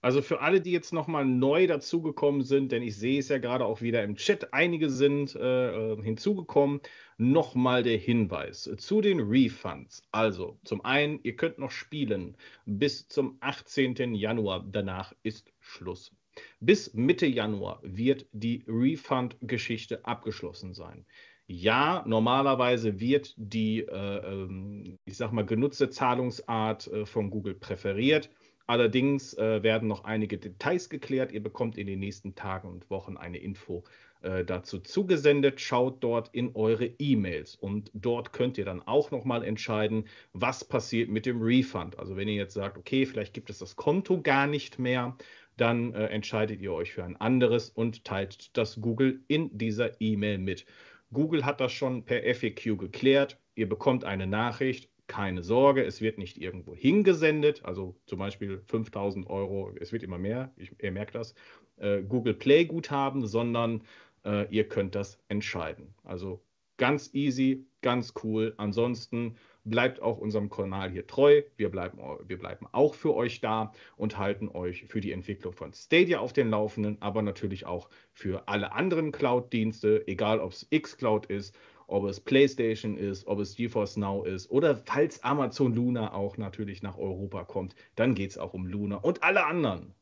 Also 0.01 0.21
für 0.23 0.41
alle, 0.41 0.61
die 0.61 0.71
jetzt 0.71 0.93
nochmal 0.93 1.25
neu 1.25 1.67
dazugekommen 1.67 2.41
sind, 2.41 2.71
denn 2.71 2.81
ich 2.81 2.97
sehe 2.97 3.19
es 3.19 3.29
ja 3.29 3.37
gerade 3.37 3.65
auch 3.65 3.81
wieder 3.81 4.03
im 4.03 4.15
Chat, 4.15 4.51
einige 4.53 4.89
sind 4.89 5.35
äh, 5.35 5.93
äh 5.93 6.01
hinzugekommen, 6.01 6.81
nochmal 7.17 7.83
der 7.83 7.97
Hinweis 7.97 8.69
zu 8.77 9.01
den 9.01 9.19
Refunds. 9.19 10.03
Also 10.11 10.57
zum 10.63 10.83
einen, 10.83 11.19
ihr 11.23 11.35
könnt 11.35 11.59
noch 11.59 11.71
spielen 11.71 12.35
bis 12.65 13.07
zum 13.07 13.37
18. 13.41 14.15
Januar, 14.15 14.65
danach 14.71 15.13
ist 15.21 15.53
Schluss. 15.59 16.11
Bis 16.59 16.93
Mitte 16.93 17.27
Januar 17.27 17.79
wird 17.83 18.25
die 18.31 18.63
Refund-Geschichte 18.67 20.05
abgeschlossen 20.05 20.73
sein. 20.73 21.05
Ja, 21.45 22.03
normalerweise 22.07 22.99
wird 22.99 23.33
die, 23.35 23.81
äh, 23.81 23.85
ähm, 23.91 24.97
ich 25.03 25.17
sag 25.17 25.33
mal, 25.33 25.45
genutzte 25.45 25.89
Zahlungsart 25.89 26.87
äh, 26.87 27.05
von 27.05 27.29
Google 27.29 27.55
präferiert. 27.55 28.29
Allerdings 28.71 29.33
äh, 29.33 29.63
werden 29.63 29.89
noch 29.89 30.05
einige 30.05 30.37
Details 30.37 30.87
geklärt. 30.87 31.33
Ihr 31.33 31.43
bekommt 31.43 31.77
in 31.77 31.87
den 31.87 31.99
nächsten 31.99 32.35
Tagen 32.35 32.69
und 32.69 32.89
Wochen 32.89 33.17
eine 33.17 33.37
Info 33.37 33.83
äh, 34.21 34.45
dazu 34.45 34.79
zugesendet. 34.79 35.59
Schaut 35.59 36.01
dort 36.01 36.29
in 36.33 36.55
eure 36.55 36.85
E-Mails 36.97 37.55
und 37.55 37.91
dort 37.93 38.31
könnt 38.31 38.57
ihr 38.57 38.63
dann 38.63 38.81
auch 38.81 39.11
nochmal 39.11 39.43
entscheiden, 39.43 40.05
was 40.31 40.63
passiert 40.63 41.09
mit 41.09 41.25
dem 41.25 41.41
Refund. 41.41 41.99
Also 41.99 42.15
wenn 42.15 42.29
ihr 42.29 42.35
jetzt 42.35 42.53
sagt, 42.53 42.77
okay, 42.77 43.05
vielleicht 43.05 43.33
gibt 43.33 43.49
es 43.49 43.57
das 43.57 43.75
Konto 43.75 44.21
gar 44.21 44.47
nicht 44.47 44.79
mehr, 44.79 45.17
dann 45.57 45.93
äh, 45.93 46.05
entscheidet 46.05 46.61
ihr 46.61 46.71
euch 46.71 46.93
für 46.93 47.03
ein 47.03 47.17
anderes 47.17 47.69
und 47.71 48.05
teilt 48.05 48.55
das 48.55 48.79
Google 48.79 49.19
in 49.27 49.57
dieser 49.57 49.99
E-Mail 49.99 50.37
mit. 50.37 50.65
Google 51.11 51.43
hat 51.43 51.59
das 51.59 51.73
schon 51.73 52.05
per 52.05 52.23
FAQ 52.23 52.77
geklärt. 52.77 53.37
Ihr 53.55 53.67
bekommt 53.67 54.05
eine 54.05 54.27
Nachricht, 54.27 54.89
keine 55.11 55.43
Sorge, 55.43 55.83
es 55.83 55.99
wird 55.99 56.17
nicht 56.17 56.41
irgendwo 56.41 56.73
hingesendet, 56.73 57.65
also 57.65 57.97
zum 58.05 58.17
Beispiel 58.17 58.61
5000 58.67 59.29
Euro, 59.29 59.69
es 59.77 59.91
wird 59.91 60.03
immer 60.03 60.17
mehr, 60.17 60.53
ich, 60.55 60.71
ihr 60.81 60.93
merkt 60.93 61.15
das, 61.15 61.35
äh, 61.75 62.01
Google 62.01 62.33
Play 62.33 62.63
Guthaben, 62.63 63.27
sondern 63.27 63.83
äh, 64.23 64.47
ihr 64.49 64.69
könnt 64.69 64.95
das 64.95 65.19
entscheiden. 65.27 65.93
Also 66.05 66.41
ganz 66.77 67.13
easy, 67.13 67.65
ganz 67.81 68.13
cool. 68.23 68.53
Ansonsten 68.55 69.35
bleibt 69.65 70.01
auch 70.01 70.17
unserem 70.17 70.49
Kanal 70.49 70.89
hier 70.89 71.05
treu. 71.05 71.41
Wir 71.57 71.69
bleiben, 71.69 71.99
wir 72.25 72.39
bleiben 72.39 72.65
auch 72.71 72.95
für 72.95 73.13
euch 73.13 73.41
da 73.41 73.73
und 73.97 74.17
halten 74.17 74.47
euch 74.47 74.85
für 74.85 75.01
die 75.01 75.11
Entwicklung 75.11 75.51
von 75.51 75.73
Stadia 75.73 76.19
auf 76.19 76.31
den 76.31 76.49
Laufenden, 76.49 77.01
aber 77.01 77.21
natürlich 77.21 77.65
auch 77.65 77.89
für 78.13 78.47
alle 78.47 78.71
anderen 78.71 79.11
Cloud-Dienste, 79.11 80.07
egal 80.07 80.39
ob 80.39 80.53
es 80.53 80.69
xCloud 80.69 81.25
ist 81.25 81.53
ob 81.91 82.05
es 82.05 82.19
PlayStation 82.19 82.97
ist, 82.97 83.27
ob 83.27 83.39
es 83.39 83.55
GeForce 83.55 83.97
Now 83.97 84.23
ist 84.23 84.49
oder 84.49 84.77
falls 84.77 85.23
Amazon 85.23 85.75
Luna 85.75 86.13
auch 86.13 86.37
natürlich 86.37 86.81
nach 86.81 86.97
Europa 86.97 87.43
kommt, 87.43 87.75
dann 87.95 88.15
geht 88.15 88.31
es 88.31 88.37
auch 88.37 88.53
um 88.53 88.65
Luna 88.65 88.95
und 88.97 89.23
alle 89.23 89.45
anderen. 89.45 89.93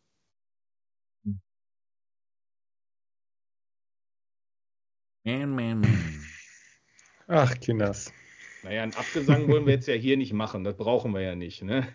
Man, 5.24 5.50
man, 5.56 5.82
man. 5.82 6.26
Ach, 7.28 7.60
Kinders. 7.60 8.14
Naja, 8.64 8.84
einen 8.84 8.94
Abgesang 8.94 9.48
wollen 9.48 9.66
wir 9.66 9.74
jetzt 9.74 9.88
ja 9.88 9.94
hier 9.94 10.18
nicht 10.18 10.34
machen. 10.34 10.64
Das 10.64 10.76
brauchen 10.76 11.14
wir 11.14 11.22
ja 11.22 11.36
nicht. 11.36 11.62
Ne? 11.62 11.88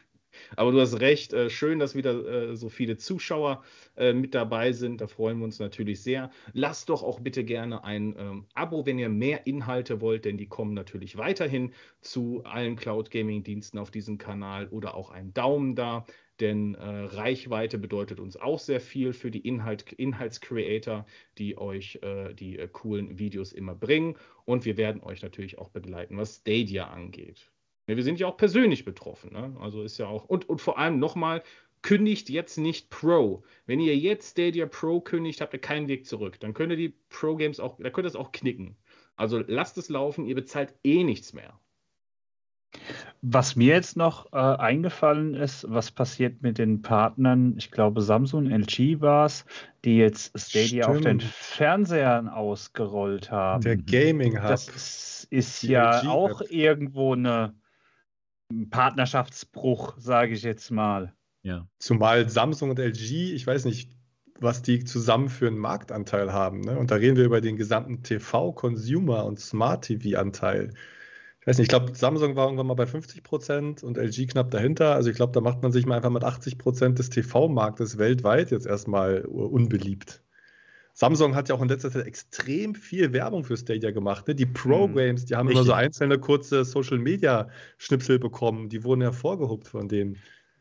Aber 0.56 0.73
du 0.73 0.81
hast 0.81 1.01
recht, 1.01 1.32
äh, 1.32 1.51
schön, 1.51 1.78
dass 1.78 1.94
wieder 1.94 2.51
äh, 2.51 2.56
so 2.56 2.69
viele 2.69 2.97
Zuschauer 2.97 3.62
äh, 3.97 4.12
mit 4.12 4.35
dabei 4.35 4.73
sind. 4.73 5.01
Da 5.01 5.06
freuen 5.06 5.39
wir 5.39 5.44
uns 5.44 5.59
natürlich 5.59 6.02
sehr. 6.02 6.31
Lasst 6.52 6.89
doch 6.89 7.02
auch 7.02 7.20
bitte 7.20 7.44
gerne 7.44 7.85
ein 7.85 8.15
ähm, 8.19 8.47
Abo, 8.55 8.86
wenn 8.86 8.98
ihr 8.98 9.09
mehr 9.09 9.47
Inhalte 9.47 10.01
wollt, 10.01 10.24
denn 10.24 10.36
die 10.36 10.48
kommen 10.48 10.74
natürlich 10.74 11.16
weiterhin 11.16 11.73
zu 12.01 12.43
allen 12.44 12.77
Cloud 12.77 13.11
Gaming 13.11 13.43
Diensten 13.43 13.78
auf 13.78 13.90
diesem 13.90 14.19
Kanal 14.19 14.69
oder 14.69 14.94
auch 14.94 15.11
einen 15.11 15.32
Daumen 15.35 15.74
da. 15.74 16.05
Denn 16.40 16.74
äh, 16.74 16.85
Reichweite 16.85 17.78
bedeutet 17.78 18.19
uns 18.19 18.36
auch 18.36 18.59
sehr 18.59 18.81
viel 18.81 19.12
für 19.12 19.31
die 19.31 19.47
Inhalt, 19.47 19.93
Inhaltscreator, 19.93 21.06
die 21.39 21.56
euch 21.56 22.01
äh, 22.02 22.35
die 22.35 22.59
äh, 22.59 22.69
coolen 22.69 23.19
Videos 23.19 23.52
immer 23.52 23.74
bringen. 23.74 24.16
Und 24.44 24.65
wir 24.65 24.77
werden 24.77 25.02
euch 25.02 25.23
natürlich 25.23 25.59
auch 25.59 25.69
begleiten, 25.69 26.16
was 26.16 26.36
Stadia 26.36 26.89
angeht. 26.89 27.53
Ja, 27.86 27.97
wir 27.97 28.02
sind 28.02 28.19
ja 28.19 28.27
auch 28.27 28.36
persönlich 28.36 28.85
betroffen. 28.85 29.32
Ne? 29.32 29.56
Also 29.61 29.82
ist 29.82 29.98
ja 29.98 30.06
auch. 30.06 30.24
Und, 30.24 30.48
und 30.48 30.61
vor 30.61 30.78
allem 30.78 30.98
nochmal, 30.98 31.43
kündigt 31.85 32.31
jetzt 32.31 32.56
nicht 32.56 32.89
Pro. 32.89 33.44
Wenn 33.66 33.78
ihr 33.78 33.97
jetzt 33.97 34.32
Stadia 34.32 34.66
Pro 34.66 35.01
kündigt, 35.01 35.40
habt 35.43 35.52
ihr 35.52 35.61
keinen 35.61 35.86
Weg 35.86 36.06
zurück. 36.06 36.40
Dann 36.40 36.55
könnt 36.55 36.73
ihr 36.73 36.78
die 36.78 36.94
Pro 37.11 37.36
Games 37.36 37.61
auch, 37.61 37.78
da 37.78 37.90
könnt 37.90 38.06
ihr 38.06 38.09
es 38.09 38.16
auch 38.16 38.32
knicken. 38.32 38.77
Also 39.16 39.44
lasst 39.47 39.77
es 39.77 39.90
laufen, 39.90 40.24
ihr 40.24 40.35
bezahlt 40.35 40.74
eh 40.82 41.05
nichts 41.05 41.35
mehr. 41.35 41.61
Was 43.20 43.55
mir 43.55 43.74
jetzt 43.74 43.97
noch 43.97 44.32
äh, 44.32 44.36
eingefallen 44.36 45.35
ist, 45.35 45.66
was 45.69 45.90
passiert 45.90 46.43
mit 46.43 46.59
den 46.59 46.82
Partnern, 46.82 47.55
ich 47.56 47.70
glaube 47.70 48.01
Samsung, 48.01 48.51
LG 48.51 49.01
war 49.01 49.27
es, 49.27 49.44
die 49.85 49.98
jetzt 49.98 50.39
Stadia 50.39 50.85
Stimmt. 50.85 50.89
auf 50.89 51.02
den 51.02 51.20
Fernsehern 51.20 52.28
ausgerollt 52.28 53.31
haben. 53.31 53.62
Der 53.62 53.77
Gaming 53.77 54.43
Hub. 54.43 54.48
Das 54.48 55.27
ist 55.31 55.62
ja 55.62 56.02
auch 56.09 56.40
irgendwo 56.48 57.12
eine 57.12 57.55
Partnerschaftsbruch, 58.71 59.95
sage 59.99 60.35
ich 60.35 60.43
jetzt 60.43 60.71
mal. 60.71 61.15
Ja. 61.43 61.66
Zumal 61.79 62.29
Samsung 62.29 62.71
und 62.71 62.79
LG, 62.79 63.35
ich 63.35 63.47
weiß 63.47 63.65
nicht, 63.66 63.91
was 64.41 64.62
die 64.62 64.85
zusammen 64.85 65.29
für 65.29 65.47
einen 65.47 65.59
Marktanteil 65.59 66.33
haben. 66.33 66.61
Ne? 66.61 66.79
Und 66.79 66.91
da 66.91 66.97
reden 66.97 67.16
wir 67.16 67.25
über 67.25 67.41
den 67.41 67.57
gesamten 67.57 68.03
TV-Consumer- 68.03 69.25
und 69.25 69.39
Smart-TV-Anteil. 69.41 70.73
Ich 71.41 71.47
weiß 71.47 71.59
nicht, 71.59 71.66
ich 71.66 71.69
glaube, 71.69 71.95
Samsung 71.95 72.37
war 72.37 72.47
irgendwann 72.47 72.66
mal 72.66 72.75
bei 72.75 72.87
50 72.87 73.23
Prozent 73.23 73.83
und 73.83 73.99
LG 73.99 74.29
knapp 74.29 74.51
dahinter. 74.51 74.95
Also 74.95 75.11
ich 75.11 75.16
glaube, 75.16 75.33
da 75.33 75.41
macht 75.41 75.62
man 75.62 75.73
sich 75.73 75.85
mal 75.85 75.97
einfach 75.97 76.11
mit 76.11 76.25
80 76.25 76.59
Prozent 76.59 76.99
des 76.99 77.11
TV-Marktes 77.11 77.99
weltweit 77.99 78.51
jetzt 78.51 78.66
erstmal 78.66 79.21
unbeliebt. 79.27 80.23
Samsung 80.97 81.35
hat 81.35 81.49
ja 81.49 81.57
auch 81.57 81.61
in 81.61 81.69
letzter 81.69 81.91
Zeit 81.91 82.07
extrem 82.07 82.77
viel 82.77 83.12
Werbung 83.12 83.43
für 83.43 83.57
Stadia 83.57 83.91
gemacht. 83.91 84.29
Ne? 84.29 84.35
Die 84.37 84.47
Pro-Games, 84.47 85.25
die 85.25 85.35
haben 85.35 85.49
Richtig. 85.49 85.66
immer 85.66 85.66
so 85.66 85.73
einzelne 85.73 86.19
kurze 86.19 86.65
Social-Media-Schnipsel 86.65 88.21
bekommen. 88.21 88.69
Die 88.69 88.85
wurden 88.85 89.01
hervorgehobt 89.03 89.66
von 89.66 89.89
denen. 89.89 90.16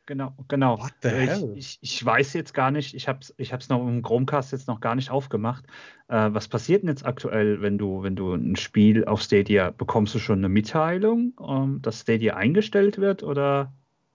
Genau, 0.07 0.33
genau. 0.47 0.79
What 0.79 0.93
the 1.03 1.09
hell? 1.09 1.53
Ich, 1.55 1.77
ich, 1.81 2.03
weiß 2.03 2.33
jetzt 2.33 2.53
gar 2.53 2.71
nicht, 2.71 2.95
ich 2.95 3.07
habe 3.07 3.19
es 3.21 3.33
ich 3.37 3.51
noch 3.69 3.87
im 3.87 4.01
Chromecast 4.01 4.51
jetzt 4.51 4.67
noch 4.67 4.81
gar 4.81 4.95
nicht 4.95 5.11
aufgemacht. 5.11 5.65
Äh, 6.07 6.29
was 6.31 6.47
passiert 6.47 6.81
denn 6.81 6.89
jetzt 6.89 7.05
aktuell, 7.05 7.61
wenn 7.61 7.77
du, 7.77 8.01
wenn 8.01 8.15
du 8.15 8.33
ein 8.33 8.55
Spiel 8.55 9.05
auf 9.05 9.21
Stadia, 9.21 9.69
bekommst 9.69 10.15
du 10.15 10.19
schon 10.19 10.39
eine 10.39 10.49
Mitteilung, 10.49 11.33
um, 11.37 11.81
dass 11.83 12.01
Stadia 12.01 12.35
eingestellt 12.35 12.97
wird? 12.97 13.21
Oder 13.21 13.71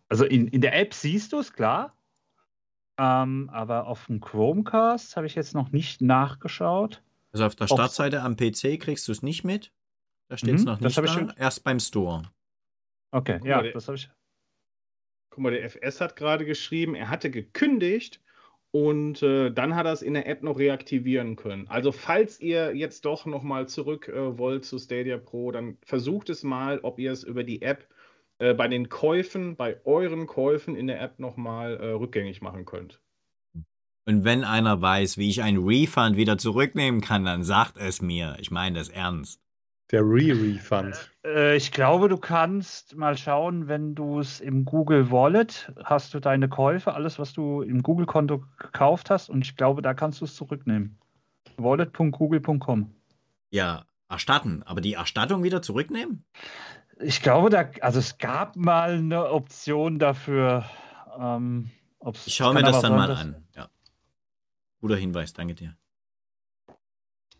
also 0.09 0.24
in, 0.24 0.49
in 0.49 0.61
der 0.61 0.78
App 0.78 0.93
siehst 0.93 1.32
du 1.32 1.39
es, 1.39 1.53
klar, 1.53 1.95
ähm, 2.99 3.49
aber 3.53 3.87
auf 3.87 4.07
dem 4.07 4.20
Chromecast 4.20 5.16
habe 5.16 5.27
ich 5.27 5.35
jetzt 5.35 5.55
noch 5.55 5.70
nicht 5.70 6.01
nachgeschaut. 6.01 7.03
Also 7.33 7.45
auf 7.45 7.55
der 7.55 7.69
Startseite 7.69 8.23
am 8.23 8.37
PC 8.37 8.81
kriegst 8.81 9.07
du 9.07 9.12
es 9.12 9.23
nicht 9.23 9.45
mit. 9.45 9.73
Da 10.29 10.37
steht 10.37 10.57
es 10.57 10.62
mhm, 10.62 10.66
noch 10.66 10.81
nicht 10.81 10.99
da. 10.99 11.07
Schon... 11.07 11.33
Erst 11.37 11.65
beim 11.65 11.79
Store. 11.79 12.23
Okay, 13.12 13.39
Guck 13.39 13.49
ja, 13.49 13.57
mal, 13.59 13.73
das 13.73 13.87
habe 13.87 13.97
ich. 13.97 14.11
Guck 15.31 15.43
mal, 15.43 15.53
der 15.53 15.65
FS 15.65 16.01
hat 16.01 16.16
gerade 16.16 16.45
geschrieben, 16.45 16.95
er 16.95 17.09
hatte 17.09 17.31
gekündigt 17.31 18.20
und 18.70 19.23
äh, 19.23 19.51
dann 19.51 19.75
hat 19.75 19.87
er 19.87 19.93
es 19.93 20.03
in 20.03 20.15
der 20.15 20.27
App 20.27 20.43
noch 20.43 20.59
reaktivieren 20.59 21.37
können. 21.37 21.69
Also 21.69 21.93
falls 21.93 22.41
ihr 22.41 22.75
jetzt 22.75 23.05
doch 23.05 23.25
nochmal 23.25 23.69
zurück 23.69 24.09
äh, 24.09 24.37
wollt 24.37 24.65
zu 24.65 24.79
Stadia 24.79 25.16
Pro, 25.16 25.53
dann 25.53 25.79
versucht 25.83 26.29
es 26.29 26.43
mal, 26.43 26.81
ob 26.81 26.99
ihr 26.99 27.12
es 27.12 27.23
über 27.23 27.45
die 27.45 27.62
App 27.62 27.87
äh, 28.39 28.55
bei 28.55 28.69
den 28.69 28.89
Käufen, 28.89 29.56
bei 29.56 29.81
euren 29.85 30.27
Käufen 30.27 30.77
in 30.77 30.86
der 30.86 31.01
App 31.01 31.19
nochmal 31.19 31.77
äh, 31.77 31.90
rückgängig 31.90 32.40
machen 32.43 32.65
könnt. 32.65 33.01
Und 34.06 34.24
wenn 34.24 34.43
einer 34.43 34.81
weiß, 34.81 35.19
wie 35.19 35.28
ich 35.28 35.43
einen 35.43 35.66
Refund 35.66 36.16
wieder 36.16 36.39
zurücknehmen 36.39 37.01
kann, 37.01 37.24
dann 37.24 37.44
sagt 37.44 37.77
es 37.77 38.01
mir. 38.01 38.36
Ich 38.40 38.51
meine 38.51 38.78
das 38.78 38.89
ernst. 38.89 39.40
Der 39.90 40.02
Re-Refund. 40.02 41.10
Äh, 41.24 41.56
ich 41.56 41.73
glaube, 41.73 42.09
du 42.09 42.16
kannst 42.19 42.97
mal 42.97 43.16
schauen, 43.16 43.69
wenn 43.69 43.94
du 43.94 44.20
es 44.20 44.40
im 44.40 44.65
Google 44.65 45.10
Wallet 45.10 45.73
hast 45.82 46.15
du 46.15 46.20
deine 46.20 46.48
Käufe, 46.48 46.94
alles, 46.94 47.19
was 47.19 47.32
du 47.32 47.62
im 47.62 47.82
Google-Konto 47.82 48.44
gekauft 48.59 49.10
hast, 49.10 49.31
und 49.31 49.44
ich 49.44 49.56
glaube, 49.56 49.82
da 49.82 49.94
kannst 49.94 50.20
du 50.20 50.27
es 50.27 50.35
zurücknehmen. 50.35 50.98
Wallet.google.com. 51.56 52.94
Ja, 53.51 53.85
erstatten. 54.09 54.62
Aber 54.65 54.81
die 54.81 54.94
Erstattung 54.94 55.43
wieder 55.43 55.62
zurücknehmen? 55.62 56.24
Ich 57.01 57.23
glaube, 57.23 57.51
da, 57.51 57.70
also 57.81 57.99
es 57.99 58.19
gab 58.19 58.57
mal 58.57 58.93
eine 58.93 59.31
Option 59.31 59.99
dafür. 59.99 60.65
Ähm, 61.19 61.70
ich 62.27 62.35
schaue 62.35 62.55
mir 62.55 62.62
das 62.62 62.81
dann 62.81 62.93
mal 62.93 63.11
an. 63.11 63.45
Ja. 63.55 63.69
Guter 64.81 64.97
Hinweis, 64.97 65.33
danke 65.33 65.55
dir. 65.55 65.77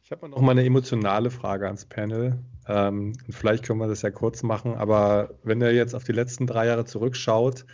Ich 0.03 0.11
habe 0.11 0.29
noch 0.29 0.41
mal 0.41 0.53
eine 0.53 0.65
emotionale 0.65 1.31
Frage 1.31 1.67
ans 1.67 1.85
Panel. 1.85 2.43
Ähm, 2.67 3.13
vielleicht 3.29 3.65
können 3.65 3.79
wir 3.79 3.89
das 3.89 4.03
ja 4.03 4.11
kurz 4.11 4.43
machen, 4.43 4.75
aber 4.75 5.39
wenn 5.43 5.61
ihr 5.61 5.75
jetzt 5.75 5.95
auf 5.95 6.05
die 6.05 6.13
letzten 6.13 6.47
drei 6.47 6.67
Jahre 6.67 6.87
zurückschaut, 6.87 7.67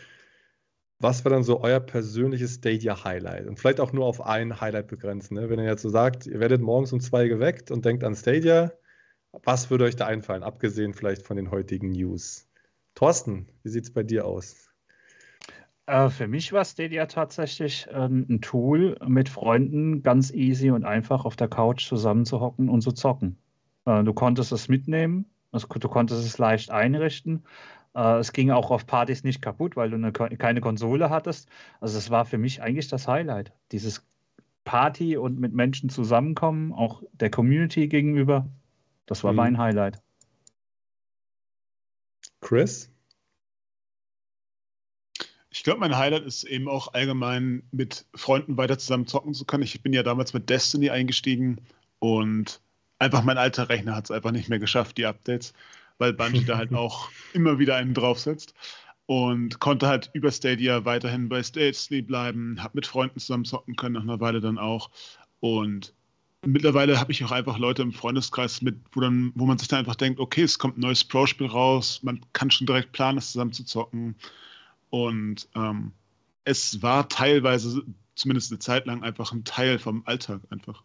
was 0.99 1.25
war 1.25 1.31
dann 1.31 1.45
so 1.45 1.61
euer 1.61 1.81
persönliches 1.81 2.55
Stadia-Highlight? 2.55 3.47
Und 3.47 3.59
vielleicht 3.59 3.79
auch 3.79 3.93
nur 3.93 4.07
auf 4.07 4.21
ein 4.21 4.61
Highlight 4.61 4.89
begrenzen. 4.89 5.35
Ne? 5.35 5.49
Wenn 5.51 5.59
ihr 5.59 5.67
jetzt 5.67 5.83
so 5.83 5.91
sagt, 5.91 6.27
ihr 6.27 6.41
werdet 6.41 6.61
morgens 6.61 6.93
um 6.93 7.01
zwei 7.01 7.29
geweckt 7.29 7.71
und 7.71 7.85
denkt 7.85 8.05
an 8.05 8.15
Stadia, 8.15 8.73
was 9.43 9.71
würde 9.71 9.85
euch 9.85 9.97
da 9.97 10.07
einfallen, 10.07 10.43
abgesehen 10.43 10.95
vielleicht 10.95 11.23
von 11.23 11.37
den 11.37 11.51
heutigen 11.51 11.91
News? 11.91 12.49
Thorsten, 12.95 13.49
wie 13.63 13.69
sieht 13.69 13.85
es 13.85 13.93
bei 13.93 14.03
dir 14.03 14.25
aus? 14.25 14.69
Äh, 15.87 16.09
für 16.09 16.29
mich 16.29 16.53
war 16.53 16.65
Stadia 16.65 17.07
tatsächlich 17.07 17.87
äh, 17.91 18.07
ein 18.07 18.41
Tool, 18.41 18.97
mit 19.07 19.29
Freunden 19.29 20.03
ganz 20.03 20.33
easy 20.33 20.71
und 20.71 20.85
einfach 20.85 21.25
auf 21.25 21.37
der 21.37 21.49
Couch 21.49 21.87
zusammenzuhocken 21.87 22.69
und 22.69 22.81
zu 22.81 22.93
zocken. 22.93 23.37
Äh, 23.85 24.05
du 24.05 24.13
konntest 24.15 24.53
es 24.53 24.69
mitnehmen, 24.69 25.27
du 25.53 25.89
konntest 25.89 26.25
es 26.25 26.39
leicht 26.39 26.71
einrichten. 26.71 27.45
Äh, 27.95 28.19
es 28.19 28.33
ging 28.33 28.51
auch 28.51 28.71
auf 28.71 28.87
Partys 28.87 29.25
nicht 29.25 29.43
kaputt, 29.43 29.77
weil 29.77 29.91
du 29.91 29.97
eine, 29.97 30.13
keine 30.13 30.61
Konsole 30.61 31.11
hattest. 31.11 31.49
Also 31.81 31.99
es 31.99 32.11
war 32.11 32.25
für 32.25 32.39
mich 32.39 32.63
eigentlich 32.63 32.89
das 32.89 33.07
Highlight. 33.09 33.53
Dieses 33.73 34.07
Party 34.65 35.17
und 35.17 35.39
mit 35.39 35.53
Menschen 35.53 35.91
zusammenkommen, 35.91 36.73
auch 36.73 37.03
der 37.13 37.31
Community 37.31 37.89
gegenüber. 37.89 38.49
Das 39.07 39.25
war 39.25 39.33
mhm. 39.33 39.37
mein 39.37 39.59
Highlight. 39.59 40.01
Chris? 42.41 42.91
Ich 45.51 45.63
glaube, 45.63 45.81
mein 45.81 45.97
Highlight 45.97 46.25
ist 46.25 46.45
eben 46.45 46.69
auch 46.69 46.95
allgemein 46.95 47.63
mit 47.71 48.07
Freunden 48.15 48.57
weiter 48.57 48.77
zusammen 48.77 49.07
zocken 49.07 49.35
zu 49.35 49.45
können. 49.45 49.63
Ich 49.63 49.83
bin 49.83 49.93
ja 49.93 50.03
damals 50.03 50.35
mit 50.35 50.51
Destiny 50.51 50.91
eingestiegen 50.91 51.61
und 52.01 52.61
einfach 52.99 53.23
mein 53.23 53.39
alter 53.39 53.69
Rechner 53.69 53.95
hat 53.95 54.05
es 54.05 54.11
einfach 54.11 54.33
nicht 54.33 54.49
mehr 54.49 54.59
geschafft, 54.59 54.99
die 54.99 55.07
Updates, 55.07 55.55
weil 55.99 56.13
Bungie 56.13 56.45
da 56.45 56.59
halt 56.59 56.73
auch 56.75 57.09
immer 57.33 57.59
wieder 57.59 57.77
einen 57.77 57.95
draufsetzt 57.95 58.55
und 59.07 59.61
konnte 59.61 59.87
halt 59.87 60.11
über 60.13 60.31
Stadia 60.31 60.85
weiterhin 60.85 61.29
bei 61.29 61.41
Destiny 61.41 62.03
bleiben, 62.03 62.63
habe 62.63 62.77
mit 62.77 62.87
Freunden 62.87 63.21
zusammen 63.21 63.45
zocken 63.45 63.77
können 63.77 63.95
nach 63.95 64.03
einer 64.03 64.21
Weile 64.21 64.41
dann 64.41 64.59
auch 64.59 64.91
und 65.41 65.95
mittlerweile 66.47 66.99
habe 66.99 67.13
ich 67.13 67.25
auch 67.25 67.33
einfach 67.33 67.59
Leute 67.59 67.83
im 67.83 67.93
Freundeskreis 67.93 68.63
mit, 68.63 68.77
wo, 68.93 69.01
dann, 69.01 69.33
wo 69.35 69.47
man 69.47 69.59
sich 69.59 69.69
dann 69.69 69.81
einfach 69.81 69.97
denkt, 69.97 70.21
okay, 70.21 70.43
es 70.43 70.59
kommt 70.59 70.79
ein 70.79 70.83
neues 70.83 71.05
Pro-Spiel 71.05 71.47
raus, 71.47 72.01
man 72.03 72.21
kann 72.33 72.51
schon 72.51 72.67
direkt 72.67 72.93
planen, 72.93 73.19
es 73.19 73.33
zusammen 73.33 73.53
zu 73.53 73.65
zocken 73.65 74.15
und 74.91 75.49
ähm, 75.55 75.93
es 76.45 76.83
war 76.83 77.09
teilweise, 77.09 77.83
zumindest 78.15 78.53
eine 78.53 78.59
Zeit 78.59 78.87
lang, 78.87 79.03
einfach 79.03 79.33
ein 79.33 79.45
Teil 79.45 79.79
vom 79.79 80.03
Alltag 80.07 80.41
einfach. 80.51 80.83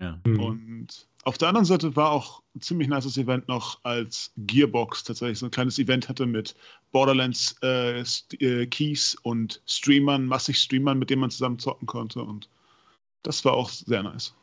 Ja. 0.00 0.20
Mhm. 0.26 0.40
Und 0.40 1.08
auf 1.24 1.38
der 1.38 1.48
anderen 1.48 1.64
Seite 1.64 1.94
war 1.94 2.10
auch 2.10 2.42
ein 2.54 2.60
ziemlich 2.60 2.88
nices 2.88 3.16
Event 3.16 3.46
noch, 3.48 3.78
als 3.84 4.32
Gearbox 4.36 5.04
tatsächlich 5.04 5.38
so 5.38 5.46
ein 5.46 5.52
kleines 5.52 5.78
Event 5.78 6.08
hatte 6.08 6.26
mit 6.26 6.56
Borderlands 6.90 7.56
äh, 7.62 8.00
äh, 8.00 8.66
Keys 8.66 9.16
und 9.22 9.62
Streamern, 9.66 10.26
massig 10.26 10.58
Streamern, 10.58 10.98
mit 10.98 11.10
denen 11.10 11.20
man 11.20 11.30
zusammen 11.30 11.58
zocken 11.58 11.86
konnte. 11.86 12.22
Und 12.22 12.48
das 13.22 13.44
war 13.44 13.54
auch 13.54 13.68
sehr 13.70 14.02
nice. 14.02 14.34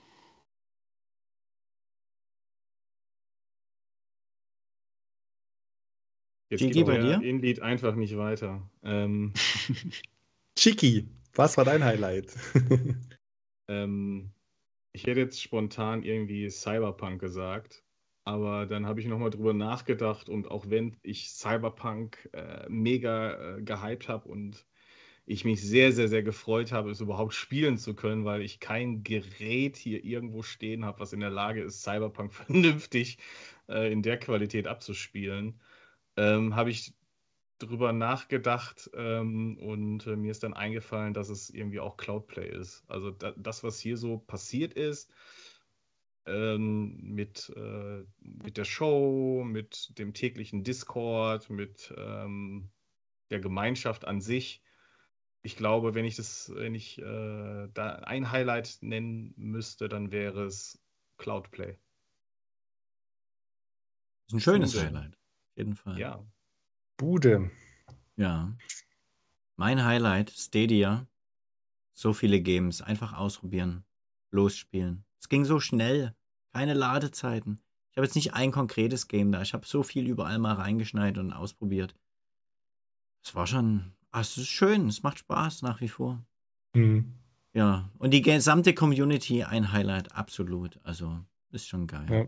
Jetzt 6.49 6.61
Chiki, 6.61 6.73
geht 6.73 6.87
bei 6.87 6.97
dir? 6.97 7.21
Inlied 7.21 7.61
einfach 7.61 7.95
nicht 7.95 8.17
weiter. 8.17 8.67
Ähm, 8.83 9.33
Chiki, 10.55 11.07
was 11.35 11.57
war 11.57 11.65
dein 11.65 11.83
Highlight? 11.83 12.35
ähm, 13.67 14.31
ich 14.91 15.05
hätte 15.05 15.19
jetzt 15.19 15.41
spontan 15.41 16.01
irgendwie 16.01 16.49
Cyberpunk 16.49 17.21
gesagt, 17.21 17.83
aber 18.23 18.65
dann 18.65 18.87
habe 18.87 18.99
ich 18.99 19.05
nochmal 19.05 19.29
drüber 19.29 19.53
nachgedacht 19.53 20.27
und 20.27 20.49
auch 20.49 20.69
wenn 20.69 20.97
ich 21.03 21.29
Cyberpunk 21.29 22.29
äh, 22.33 22.67
mega 22.67 23.57
äh, 23.57 23.61
gehypt 23.61 24.07
habe 24.07 24.27
und 24.27 24.65
ich 25.27 25.45
mich 25.45 25.61
sehr, 25.61 25.91
sehr, 25.91 26.07
sehr 26.07 26.23
gefreut 26.23 26.71
habe, 26.71 26.89
es 26.89 26.99
überhaupt 26.99 27.35
spielen 27.35 27.77
zu 27.77 27.93
können, 27.93 28.25
weil 28.25 28.41
ich 28.41 28.59
kein 28.59 29.03
Gerät 29.03 29.77
hier 29.77 30.03
irgendwo 30.03 30.41
stehen 30.41 30.83
habe, 30.83 30.99
was 30.99 31.13
in 31.13 31.19
der 31.19 31.29
Lage 31.29 31.61
ist, 31.61 31.83
Cyberpunk 31.83 32.33
vernünftig 32.45 33.19
äh, 33.67 33.91
in 33.93 34.01
der 34.01 34.17
Qualität 34.17 34.65
abzuspielen 34.65 35.61
ähm, 36.19 36.55
habe 36.55 36.69
ich 36.69 36.93
drüber 37.59 37.93
nachgedacht 37.93 38.89
ähm, 38.93 39.57
und 39.57 40.05
äh, 40.05 40.15
mir 40.15 40.31
ist 40.31 40.43
dann 40.43 40.53
eingefallen, 40.53 41.13
dass 41.13 41.29
es 41.29 41.49
irgendwie 41.49 41.79
auch 41.79 41.97
Cloudplay 41.97 42.49
ist. 42.49 42.83
Also 42.87 43.11
da, 43.11 43.33
das, 43.37 43.63
was 43.63 43.79
hier 43.79 43.97
so 43.97 44.17
passiert 44.17 44.73
ist, 44.73 45.09
ähm, 46.25 46.97
mit, 47.01 47.51
äh, 47.55 48.03
mit 48.19 48.57
der 48.57 48.65
Show, 48.65 49.43
mit 49.45 49.97
dem 49.97 50.13
täglichen 50.13 50.63
Discord, 50.63 51.49
mit 51.49 51.93
ähm, 51.97 52.69
der 53.29 53.39
Gemeinschaft 53.39 54.05
an 54.05 54.19
sich. 54.19 54.61
Ich 55.41 55.55
glaube, 55.55 55.95
wenn 55.95 56.05
ich 56.05 56.17
das, 56.17 56.51
wenn 56.53 56.75
ich 56.75 56.99
äh, 56.99 57.67
da 57.73 57.95
ein 58.03 58.31
Highlight 58.31 58.79
nennen 58.81 59.33
müsste, 59.37 59.87
dann 59.87 60.11
wäre 60.11 60.43
es 60.43 60.81
Cloudplay. 61.17 61.77
Das 64.27 64.27
ist 64.27 64.33
ein 64.33 64.39
schönes 64.41 64.83
Highlight 64.83 65.18
jeden 65.55 65.75
Fall. 65.75 65.99
Ja. 65.99 66.23
Bude. 66.97 67.51
Ja. 68.15 68.55
Mein 69.55 69.83
Highlight, 69.83 70.29
Stadia. 70.31 71.07
So 71.93 72.13
viele 72.13 72.41
Games. 72.41 72.81
Einfach 72.81 73.13
ausprobieren. 73.13 73.83
Losspielen. 74.31 75.05
Es 75.19 75.29
ging 75.29 75.45
so 75.45 75.59
schnell. 75.59 76.15
Keine 76.53 76.73
Ladezeiten. 76.73 77.61
Ich 77.91 77.97
habe 77.97 78.05
jetzt 78.05 78.15
nicht 78.15 78.33
ein 78.33 78.51
konkretes 78.51 79.07
Game 79.07 79.31
da. 79.31 79.41
Ich 79.41 79.53
habe 79.53 79.65
so 79.65 79.83
viel 79.83 80.07
überall 80.07 80.39
mal 80.39 80.53
reingeschneit 80.53 81.17
und 81.17 81.33
ausprobiert. 81.33 81.95
Es 83.23 83.35
war 83.35 83.47
schon. 83.47 83.93
Ach, 84.11 84.21
es 84.21 84.37
ist 84.37 84.47
schön. 84.47 84.87
Es 84.87 85.03
macht 85.03 85.19
Spaß 85.19 85.61
nach 85.61 85.81
wie 85.81 85.89
vor. 85.89 86.23
Mhm. 86.73 87.13
Ja. 87.53 87.89
Und 87.97 88.11
die 88.11 88.21
gesamte 88.21 88.73
Community 88.73 89.43
ein 89.43 89.71
Highlight. 89.71 90.13
Absolut. 90.13 90.79
Also, 90.83 91.19
ist 91.51 91.67
schon 91.67 91.87
geil. 91.87 92.07
Ja. 92.09 92.25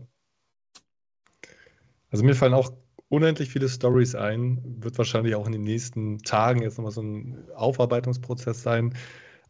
Also 2.10 2.24
mir 2.24 2.34
fallen 2.34 2.52
auch 2.52 2.70
unendlich 3.12 3.50
viele 3.50 3.68
Stories 3.68 4.14
ein. 4.14 4.62
Wird 4.64 4.96
wahrscheinlich 4.96 5.34
auch 5.34 5.44
in 5.44 5.52
den 5.52 5.64
nächsten 5.64 6.20
Tagen 6.20 6.62
jetzt 6.62 6.78
nochmal 6.78 6.92
so 6.92 7.02
ein 7.02 7.44
Aufarbeitungsprozess 7.54 8.62
sein. 8.62 8.94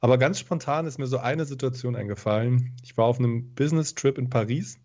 Aber 0.00 0.18
ganz 0.18 0.40
spontan 0.40 0.84
ist 0.84 0.98
mir 0.98 1.06
so 1.06 1.18
eine 1.18 1.44
Situation 1.44 1.94
eingefallen. 1.94 2.74
Ich 2.82 2.96
war 2.96 3.04
auf 3.04 3.20
einem 3.20 3.54
Business-Trip 3.54 4.18
in 4.18 4.30
Paris 4.30 4.80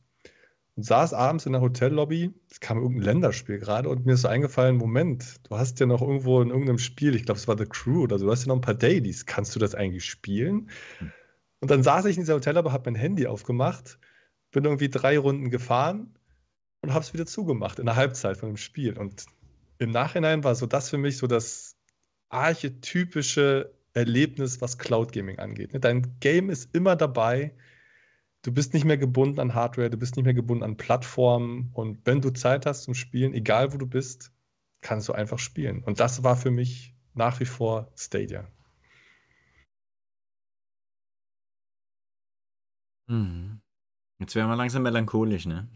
und 0.75 0.83
saß 0.83 1.15
abends 1.15 1.47
in 1.47 1.53
der 1.53 1.61
Hotellobby. 1.61 2.31
Es 2.51 2.59
kam 2.59 2.77
irgendein 2.77 3.05
Länderspiel 3.05 3.57
gerade 3.57 3.89
und 3.89 4.05
mir 4.05 4.13
ist 4.13 4.21
so 4.21 4.27
eingefallen: 4.27 4.77
Moment, 4.77 5.37
du 5.49 5.57
hast 5.57 5.79
ja 5.79 5.87
noch 5.87 6.03
irgendwo 6.03 6.39
in 6.43 6.49
irgendeinem 6.49 6.77
Spiel, 6.77 7.15
ich 7.15 7.25
glaube, 7.25 7.39
es 7.39 7.47
war 7.47 7.57
The 7.57 7.65
Crew 7.65 8.03
oder 8.03 8.19
so, 8.19 8.25
du 8.25 8.31
hast 8.31 8.43
ja 8.43 8.49
noch 8.49 8.57
ein 8.57 8.61
paar 8.61 8.75
Dailies. 8.75 9.25
Kannst 9.25 9.55
du 9.55 9.59
das 9.59 9.73
eigentlich 9.73 10.05
spielen? 10.05 10.69
Hm. 10.99 11.11
Und 11.61 11.71
dann 11.71 11.81
saß 11.81 12.05
ich 12.05 12.17
in 12.17 12.21
dieser 12.21 12.35
Hotellobby, 12.35 12.69
habe 12.69 12.91
mein 12.91 12.99
Handy 13.01 13.25
aufgemacht, 13.25 13.97
bin 14.51 14.65
irgendwie 14.65 14.89
drei 14.89 15.17
Runden 15.17 15.49
gefahren 15.49 16.13
und 16.81 16.93
habe 16.93 17.03
es 17.03 17.13
wieder 17.13 17.25
zugemacht 17.25 17.79
in 17.79 17.85
der 17.85 17.95
Halbzeit 17.95 18.37
von 18.37 18.49
dem 18.49 18.57
Spiel. 18.57 18.97
Und 18.97 19.25
im 19.79 19.91
Nachhinein 19.91 20.43
war 20.43 20.55
so 20.55 20.65
das 20.65 20.89
für 20.89 20.97
mich 20.97 21.17
so 21.17 21.27
das 21.27 21.75
archetypische 22.29 23.73
Erlebnis, 23.93 24.61
was 24.61 24.77
Cloud 24.77 25.11
Gaming 25.11 25.39
angeht. 25.39 25.73
Ne? 25.73 25.79
Dein 25.79 26.19
Game 26.19 26.49
ist 26.49 26.73
immer 26.75 26.95
dabei. 26.95 27.53
Du 28.43 28.51
bist 28.53 28.73
nicht 28.73 28.85
mehr 28.85 28.97
gebunden 28.97 29.39
an 29.39 29.55
Hardware, 29.55 29.89
du 29.89 29.97
bist 29.97 30.15
nicht 30.15 30.25
mehr 30.25 30.33
gebunden 30.33 30.63
an 30.63 30.77
Plattformen. 30.77 31.71
Und 31.73 32.05
wenn 32.05 32.21
du 32.21 32.29
Zeit 32.31 32.65
hast 32.65 32.83
zum 32.83 32.93
Spielen, 32.93 33.33
egal 33.33 33.73
wo 33.73 33.77
du 33.77 33.87
bist, 33.87 34.31
kannst 34.81 35.09
du 35.09 35.13
einfach 35.13 35.39
spielen. 35.39 35.83
Und 35.83 35.99
das 35.99 36.23
war 36.23 36.37
für 36.37 36.51
mich 36.51 36.93
nach 37.13 37.39
wie 37.39 37.45
vor 37.45 37.91
Stadia. 37.95 38.47
Mhm. 43.07 43.61
Jetzt 44.19 44.35
werden 44.35 44.49
wir 44.49 44.55
langsam 44.55 44.83
melancholisch, 44.83 45.45
ne? 45.45 45.69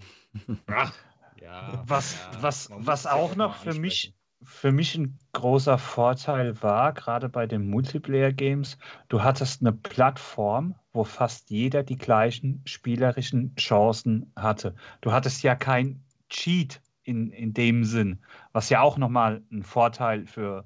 Ach, 0.67 0.93
ja. 1.39 1.83
Was, 1.85 2.13
ja, 2.13 2.41
was, 2.41 2.69
was 2.75 3.05
auch 3.05 3.35
noch 3.35 3.55
für 3.55 3.73
mich, 3.73 4.13
für 4.43 4.71
mich 4.71 4.95
ein 4.95 5.17
großer 5.33 5.77
Vorteil 5.77 6.61
war, 6.61 6.93
gerade 6.93 7.29
bei 7.29 7.47
den 7.47 7.69
Multiplayer-Games, 7.69 8.77
du 9.09 9.23
hattest 9.23 9.61
eine 9.61 9.73
Plattform, 9.73 10.75
wo 10.93 11.03
fast 11.03 11.49
jeder 11.49 11.83
die 11.83 11.97
gleichen 11.97 12.61
spielerischen 12.65 13.55
Chancen 13.55 14.31
hatte. 14.35 14.75
Du 15.01 15.11
hattest 15.11 15.43
ja 15.43 15.55
kein 15.55 16.03
Cheat 16.29 16.81
in, 17.03 17.31
in 17.31 17.53
dem 17.53 17.83
Sinn, 17.83 18.19
was 18.51 18.69
ja 18.69 18.81
auch 18.81 18.97
nochmal 18.97 19.41
ein 19.51 19.63
Vorteil 19.63 20.25
für 20.25 20.65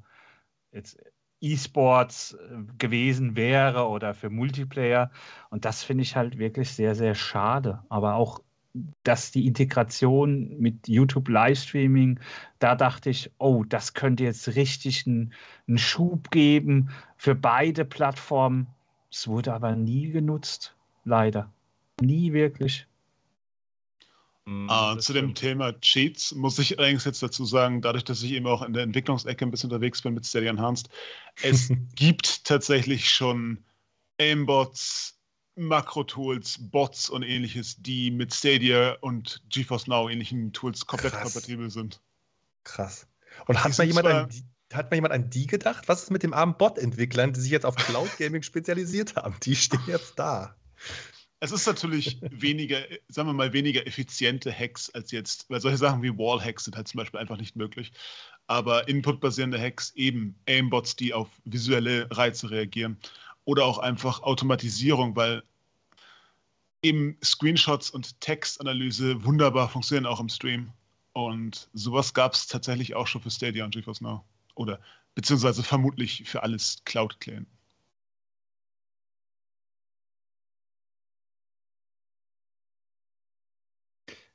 jetzt 0.71 0.97
E-Sports 1.41 2.33
äh, 2.33 2.63
gewesen 2.77 3.35
wäre 3.35 3.87
oder 3.87 4.13
für 4.13 4.29
Multiplayer. 4.29 5.11
Und 5.49 5.65
das 5.65 5.83
finde 5.83 6.03
ich 6.03 6.15
halt 6.15 6.37
wirklich 6.37 6.71
sehr, 6.71 6.95
sehr 6.95 7.15
schade. 7.15 7.83
Aber 7.89 8.15
auch, 8.15 8.41
dass 9.03 9.31
die 9.31 9.47
Integration 9.47 10.57
mit 10.59 10.87
YouTube 10.87 11.29
Livestreaming, 11.29 12.19
da 12.59 12.75
dachte 12.75 13.09
ich, 13.09 13.31
oh, 13.37 13.63
das 13.63 13.93
könnte 13.93 14.23
jetzt 14.23 14.55
richtig 14.55 15.07
einen, 15.07 15.33
einen 15.67 15.77
Schub 15.77 16.31
geben 16.31 16.89
für 17.17 17.35
beide 17.35 17.85
Plattformen. 17.85 18.67
Es 19.11 19.27
wurde 19.27 19.53
aber 19.53 19.75
nie 19.75 20.09
genutzt, 20.09 20.75
leider. 21.05 21.51
Nie 22.01 22.33
wirklich. 22.33 22.87
Uh, 24.47 24.95
zu 24.97 25.11
dem 25.13 25.33
Thema 25.33 25.73
Cheats 25.81 26.35
muss 26.35 26.59
ich 26.59 26.77
allerdings 26.77 27.03
jetzt 27.03 27.23
dazu 27.23 27.45
sagen, 27.45 27.81
dadurch, 27.81 28.03
dass 28.03 28.21
ich 28.21 28.31
eben 28.33 28.45
auch 28.45 28.61
in 28.61 28.73
der 28.73 28.83
Entwicklungsecke 28.83 29.43
ein 29.43 29.49
bisschen 29.49 29.71
unterwegs 29.71 30.03
bin 30.03 30.13
mit 30.13 30.23
Steady 30.23 30.45
Enhanced, 30.45 30.87
es 31.41 31.71
gibt 31.95 32.45
tatsächlich 32.45 33.09
schon 33.09 33.63
Aimbots, 34.19 35.14
Makro-Tools, 35.55 36.57
Bots 36.69 37.09
und 37.09 37.23
ähnliches, 37.23 37.77
die 37.81 38.11
mit 38.11 38.33
Stadia 38.33 38.97
und 39.01 39.41
GeForce 39.49 39.87
Now 39.87 40.09
ähnlichen 40.09 40.51
Tools 40.53 40.85
komplett 40.85 41.13
Krass. 41.13 41.23
kompatibel 41.23 41.69
sind. 41.69 42.01
Krass. 42.63 43.07
Und 43.47 43.63
hat 43.63 43.77
mal 43.77 43.85
jemand 43.85 44.07
ein, 44.07 44.29
hat 44.73 44.91
mal 44.91 44.95
jemand 44.95 45.13
an 45.13 45.29
die 45.29 45.47
gedacht? 45.47 45.87
Was 45.87 46.03
ist 46.03 46.11
mit 46.11 46.23
dem 46.23 46.33
armen 46.33 46.57
Bot-Entwicklern, 46.57 47.33
die 47.33 47.39
sich 47.39 47.51
jetzt 47.51 47.65
auf 47.65 47.75
Cloud 47.75 48.09
Gaming 48.17 48.41
spezialisiert 48.41 49.15
haben? 49.15 49.35
Die 49.43 49.55
stehen 49.55 49.83
jetzt 49.87 50.17
da. 50.17 50.55
Es 51.41 51.51
ist 51.51 51.67
natürlich 51.67 52.19
weniger, 52.21 52.79
sagen 53.07 53.29
wir 53.29 53.33
mal, 53.33 53.53
weniger 53.53 53.85
effiziente 53.85 54.51
Hacks 54.51 54.89
als 54.89 55.11
jetzt, 55.11 55.49
weil 55.49 55.61
solche 55.61 55.77
Sachen 55.77 56.01
wie 56.01 56.17
Wall-Hacks 56.17 56.63
sind 56.63 56.75
halt 56.75 56.87
zum 56.87 56.97
Beispiel 56.99 57.19
einfach 57.19 57.37
nicht 57.37 57.55
möglich. 57.55 57.91
Aber 58.47 58.87
inputbasierende 58.87 59.59
Hacks, 59.59 59.91
eben 59.95 60.39
Aimbots, 60.47 60.95
die 60.95 61.13
auf 61.13 61.29
visuelle 61.43 62.07
Reize 62.11 62.49
reagieren 62.49 62.97
oder 63.45 63.65
auch 63.65 63.77
einfach 63.77 64.21
Automatisierung, 64.23 65.15
weil 65.15 65.43
eben 66.81 67.17
Screenshots 67.23 67.89
und 67.89 68.19
Textanalyse 68.21 69.23
wunderbar 69.23 69.69
funktionieren 69.69 70.05
auch 70.05 70.19
im 70.19 70.29
Stream. 70.29 70.71
Und 71.13 71.69
sowas 71.73 72.13
gab 72.13 72.33
es 72.33 72.47
tatsächlich 72.47 72.95
auch 72.95 73.07
schon 73.07 73.21
für 73.21 73.31
Stadia 73.31 73.63
und 73.65 73.73
GeForce 73.73 74.01
Now. 74.01 74.25
Oder 74.55 74.79
beziehungsweise 75.15 75.63
vermutlich 75.63 76.23
für 76.25 76.43
alles 76.43 76.81
Cloud-Klienten. 76.85 77.47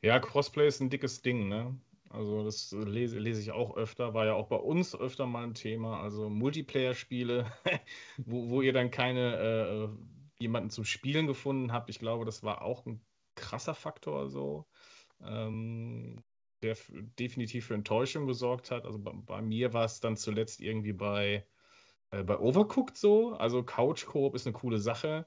Ja, 0.03 0.19
Crossplay 0.19 0.66
ist 0.66 0.81
ein 0.81 0.89
dickes 0.89 1.20
Ding, 1.20 1.49
ne? 1.49 1.78
Also 2.11 2.45
das 2.45 2.73
lese, 2.73 3.20
lese 3.20 3.41
ich 3.41 3.53
auch 3.53 3.77
öfter, 3.77 4.15
war 4.15 4.27
ja 4.27 4.35
auch 4.35 4.49
bei 4.49 4.57
uns 4.57 4.97
öfter 4.97 5.27
mal 5.27 5.45
ein 5.45 5.55
Thema. 5.55 6.01
Also 6.01 6.28
Multiplayer-Spiele, 6.28 7.47
wo, 8.19 8.51
wo 8.51 8.62
ihr 8.62 8.73
dann 8.73 8.91
keine 8.91 9.37
äh, 9.37 9.89
jemanden 10.43 10.70
zum 10.70 10.85
Spielen 10.85 11.28
gefunden 11.28 11.73
habt. 11.73 11.89
Ich 11.89 12.01
glaube, 12.01 12.24
das 12.24 12.43
war 12.43 12.62
auch 12.62 12.85
ein 12.85 13.01
krasser 13.37 13.74
Faktor 13.74 14.28
so. 14.28 14.66
Ähm, 15.23 16.24
der 16.62 16.77
definitiv 17.19 17.66
für 17.66 17.74
Enttäuschung 17.74 18.27
gesorgt 18.27 18.70
hat. 18.70 18.85
Also 18.85 18.99
bei, 18.99 19.12
bei 19.15 19.41
mir 19.41 19.73
war 19.73 19.85
es 19.85 20.01
dann 20.01 20.16
zuletzt 20.16 20.61
irgendwie 20.61 20.93
bei, 20.93 21.47
äh, 22.11 22.24
bei 22.24 22.39
Overcooked 22.39 22.97
so. 22.97 23.35
Also 23.35 23.62
Couch 23.62 24.07
Coop 24.07 24.35
ist 24.35 24.47
eine 24.47 24.55
coole 24.55 24.78
Sache. 24.78 25.27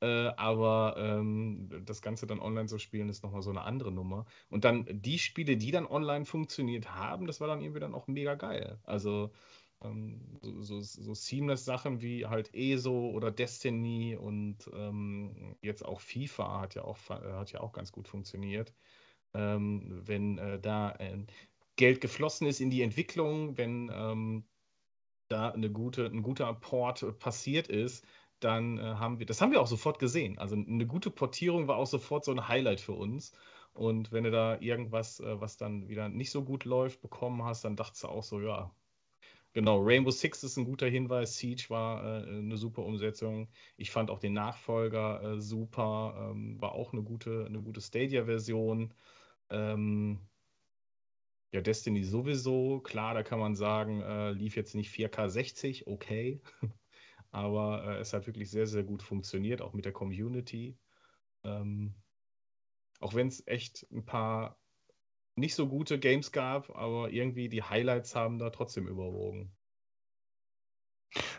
Äh, 0.00 0.28
aber 0.36 0.94
ähm, 0.98 1.68
das 1.84 2.00
Ganze 2.02 2.26
dann 2.26 2.40
online 2.40 2.68
zu 2.68 2.78
spielen, 2.78 3.08
ist 3.08 3.22
nochmal 3.22 3.42
so 3.42 3.50
eine 3.50 3.62
andere 3.62 3.92
Nummer. 3.92 4.24
Und 4.48 4.64
dann 4.64 4.86
die 4.88 5.18
Spiele, 5.18 5.56
die 5.56 5.70
dann 5.70 5.86
online 5.86 6.24
funktioniert 6.24 6.94
haben, 6.94 7.26
das 7.26 7.40
war 7.40 7.48
dann 7.48 7.60
irgendwie 7.60 7.80
dann 7.80 7.94
auch 7.94 8.06
mega 8.06 8.34
geil. 8.34 8.78
Also 8.84 9.30
ähm, 9.82 10.38
so, 10.42 10.62
so, 10.62 10.80
so 10.80 11.14
seamless 11.14 11.64
Sachen 11.64 12.00
wie 12.02 12.26
halt 12.26 12.54
ESO 12.54 13.10
oder 13.10 13.30
Destiny 13.30 14.16
und 14.16 14.70
ähm, 14.74 15.56
jetzt 15.62 15.84
auch 15.84 16.00
FIFA 16.00 16.60
hat 16.60 16.74
ja 16.74 16.84
auch, 16.84 16.98
hat 17.08 17.52
ja 17.52 17.60
auch 17.60 17.72
ganz 17.72 17.92
gut 17.92 18.08
funktioniert. 18.08 18.72
Ähm, 19.34 20.02
wenn 20.06 20.38
äh, 20.38 20.58
da 20.60 20.92
äh, 20.92 21.18
Geld 21.76 22.00
geflossen 22.00 22.46
ist 22.46 22.60
in 22.60 22.70
die 22.70 22.82
Entwicklung, 22.82 23.56
wenn 23.56 23.90
ähm, 23.94 24.44
da 25.28 25.50
eine 25.50 25.70
gute, 25.70 26.06
ein 26.06 26.22
guter 26.22 26.52
Port 26.54 27.18
passiert 27.18 27.68
ist, 27.68 28.04
dann 28.40 28.78
äh, 28.78 28.82
haben 28.82 29.18
wir, 29.18 29.26
das 29.26 29.40
haben 29.40 29.52
wir 29.52 29.60
auch 29.60 29.66
sofort 29.66 29.98
gesehen. 29.98 30.38
Also 30.38 30.56
eine 30.56 30.86
gute 30.86 31.10
Portierung 31.10 31.68
war 31.68 31.76
auch 31.76 31.86
sofort 31.86 32.24
so 32.24 32.32
ein 32.32 32.48
Highlight 32.48 32.80
für 32.80 32.92
uns. 32.92 33.32
Und 33.72 34.12
wenn 34.12 34.24
du 34.24 34.30
da 34.30 34.58
irgendwas, 34.60 35.20
äh, 35.20 35.40
was 35.40 35.56
dann 35.56 35.88
wieder 35.88 36.08
nicht 36.08 36.30
so 36.30 36.44
gut 36.44 36.64
läuft, 36.64 37.00
bekommen 37.02 37.44
hast, 37.44 37.64
dann 37.64 37.76
dachtest 37.76 38.04
du 38.04 38.08
auch 38.08 38.22
so, 38.22 38.40
ja, 38.40 38.74
genau, 39.52 39.80
Rainbow 39.82 40.10
Six 40.10 40.42
ist 40.44 40.56
ein 40.56 40.64
guter 40.64 40.88
Hinweis, 40.88 41.36
Siege 41.38 41.66
war 41.68 42.04
äh, 42.04 42.28
eine 42.28 42.56
super 42.56 42.84
Umsetzung. 42.84 43.48
Ich 43.76 43.90
fand 43.90 44.10
auch 44.10 44.18
den 44.18 44.32
Nachfolger 44.32 45.22
äh, 45.22 45.40
super, 45.40 46.30
ähm, 46.32 46.60
war 46.60 46.72
auch 46.72 46.92
eine 46.92 47.02
gute, 47.02 47.46
eine 47.46 47.60
gute 47.62 47.80
Stadia-Version. 47.80 48.92
Ähm, 49.50 50.20
ja, 51.52 51.60
Destiny 51.60 52.04
sowieso, 52.04 52.80
klar, 52.80 53.14
da 53.14 53.22
kann 53.22 53.40
man 53.40 53.56
sagen, 53.56 54.00
äh, 54.02 54.30
lief 54.32 54.56
jetzt 54.56 54.74
nicht 54.74 54.90
4K 54.92 55.28
60, 55.28 55.86
okay. 55.86 56.40
aber 57.30 57.84
äh, 57.84 57.98
es 57.98 58.12
hat 58.12 58.26
wirklich 58.26 58.50
sehr, 58.50 58.66
sehr 58.66 58.82
gut 58.82 59.02
funktioniert, 59.02 59.62
auch 59.62 59.72
mit 59.72 59.84
der 59.84 59.92
Community. 59.92 60.76
Ähm, 61.44 61.94
auch 63.00 63.14
wenn 63.14 63.28
es 63.28 63.46
echt 63.46 63.86
ein 63.90 64.04
paar 64.04 64.58
nicht 65.36 65.54
so 65.54 65.68
gute 65.68 65.98
Games 65.98 66.32
gab, 66.32 66.70
aber 66.76 67.10
irgendwie 67.10 67.48
die 67.48 67.62
Highlights 67.62 68.14
haben 68.14 68.38
da 68.38 68.50
trotzdem 68.50 68.86
überwogen. 68.86 69.52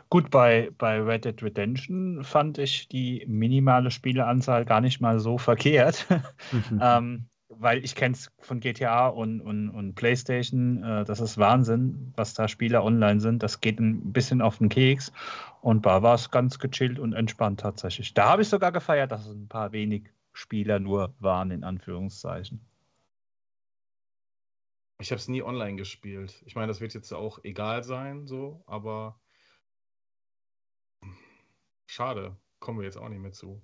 Gut, 0.09 0.29
bei, 0.29 0.71
bei 0.77 0.99
Red 0.99 1.23
Dead 1.23 1.41
Redemption 1.43 2.23
fand 2.23 2.57
ich 2.57 2.89
die 2.89 3.23
minimale 3.27 3.91
Spieleanzahl 3.91 4.65
gar 4.65 4.81
nicht 4.81 4.99
mal 4.99 5.19
so 5.19 5.37
verkehrt. 5.37 6.07
ähm, 6.81 7.29
weil 7.59 7.83
ich 7.83 7.95
kenne 7.95 8.15
es 8.15 8.31
von 8.39 8.59
GTA 8.59 9.07
und, 9.07 9.41
und, 9.41 9.69
und 9.69 9.95
PlayStation, 9.95 10.83
äh, 10.83 11.05
das 11.05 11.19
ist 11.19 11.37
Wahnsinn, 11.37 12.13
was 12.15 12.33
da 12.33 12.47
Spieler 12.47 12.83
online 12.83 13.19
sind. 13.19 13.43
Das 13.43 13.61
geht 13.61 13.79
ein 13.79 14.13
bisschen 14.13 14.41
auf 14.41 14.57
den 14.57 14.69
Keks. 14.69 15.11
Und 15.61 15.85
da 15.85 16.01
war 16.01 16.15
es 16.15 16.31
ganz 16.31 16.59
gechillt 16.59 16.99
und 16.99 17.13
entspannt 17.13 17.59
tatsächlich. 17.59 18.13
Da 18.13 18.29
habe 18.29 18.41
ich 18.41 18.49
sogar 18.49 18.71
gefeiert, 18.71 19.11
dass 19.11 19.25
es 19.25 19.33
ein 19.33 19.47
paar 19.47 19.71
wenig 19.71 20.09
Spieler 20.33 20.79
nur 20.79 21.13
waren, 21.19 21.51
in 21.51 21.63
Anführungszeichen. 21.63 22.65
Ich 24.99 25.11
habe 25.11 25.19
es 25.19 25.27
nie 25.27 25.41
online 25.41 25.75
gespielt. 25.75 26.41
Ich 26.45 26.55
meine, 26.55 26.67
das 26.67 26.79
wird 26.79 26.93
jetzt 26.93 27.11
auch 27.11 27.43
egal 27.43 27.83
sein, 27.83 28.27
so, 28.27 28.63
aber 28.67 29.19
schade, 31.87 32.37
kommen 32.59 32.79
wir 32.79 32.85
jetzt 32.85 32.97
auch 32.97 33.09
nicht 33.09 33.21
mehr 33.21 33.31
zu. 33.31 33.61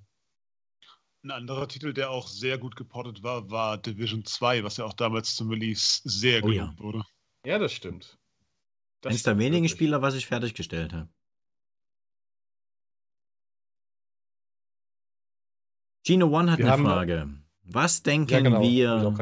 Ein 1.23 1.31
anderer 1.31 1.67
Titel, 1.67 1.93
der 1.93 2.11
auch 2.11 2.27
sehr 2.27 2.57
gut 2.57 2.75
geportet 2.75 3.23
war, 3.23 3.49
war 3.49 3.77
Division 3.77 4.23
2, 4.23 4.63
was 4.63 4.77
ja 4.77 4.85
auch 4.85 4.93
damals 4.93 5.35
zum 5.35 5.49
Release 5.49 6.01
sehr 6.03 6.43
oh, 6.43 6.49
ja. 6.49 6.73
wurde. 6.77 7.03
Ja, 7.45 7.57
das 7.59 7.73
stimmt. 7.73 8.17
Das 9.01 9.11
Eines 9.11 9.23
der 9.23 9.37
wenigen 9.37 9.67
Spieler, 9.67 10.01
was 10.01 10.15
ich 10.15 10.25
fertiggestellt 10.25 10.93
habe. 10.93 11.09
Gino 16.05 16.27
One 16.27 16.51
hat 16.51 16.59
wir 16.59 16.73
eine 16.73 16.83
Frage. 16.83 17.29
Was 17.63 18.01
denken 18.01 18.31
ja, 18.31 18.39
genau, 18.39 18.61
wir, 18.61 19.13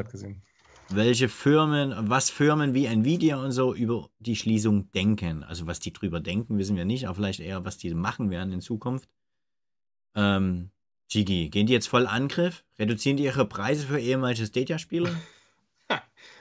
welche 0.88 1.28
Firmen, 1.28 2.08
was 2.08 2.30
Firmen 2.30 2.74
wie 2.74 2.86
Nvidia 2.86 3.38
und 3.38 3.50
so 3.50 3.74
über 3.74 4.08
die 4.20 4.36
Schließung 4.36 4.92
denken? 4.92 5.42
Also 5.42 5.66
was 5.66 5.80
die 5.80 5.92
drüber 5.92 6.20
denken, 6.20 6.58
wissen 6.58 6.76
wir 6.76 6.84
nicht, 6.84 7.06
aber 7.06 7.16
vielleicht 7.16 7.40
eher, 7.40 7.64
was 7.64 7.76
die 7.76 7.92
machen 7.92 8.30
werden 8.30 8.52
in 8.52 8.60
Zukunft. 8.60 9.08
Ähm, 10.14 10.70
Gigi, 11.08 11.48
gehen 11.50 11.66
die 11.66 11.72
jetzt 11.72 11.88
voll 11.88 12.06
Angriff? 12.06 12.64
Reduzieren 12.78 13.16
die 13.16 13.24
ihre 13.24 13.46
Preise 13.46 13.86
für 13.86 13.98
ehemalige 13.98 14.46
Stadia-Spieler? 14.46 15.14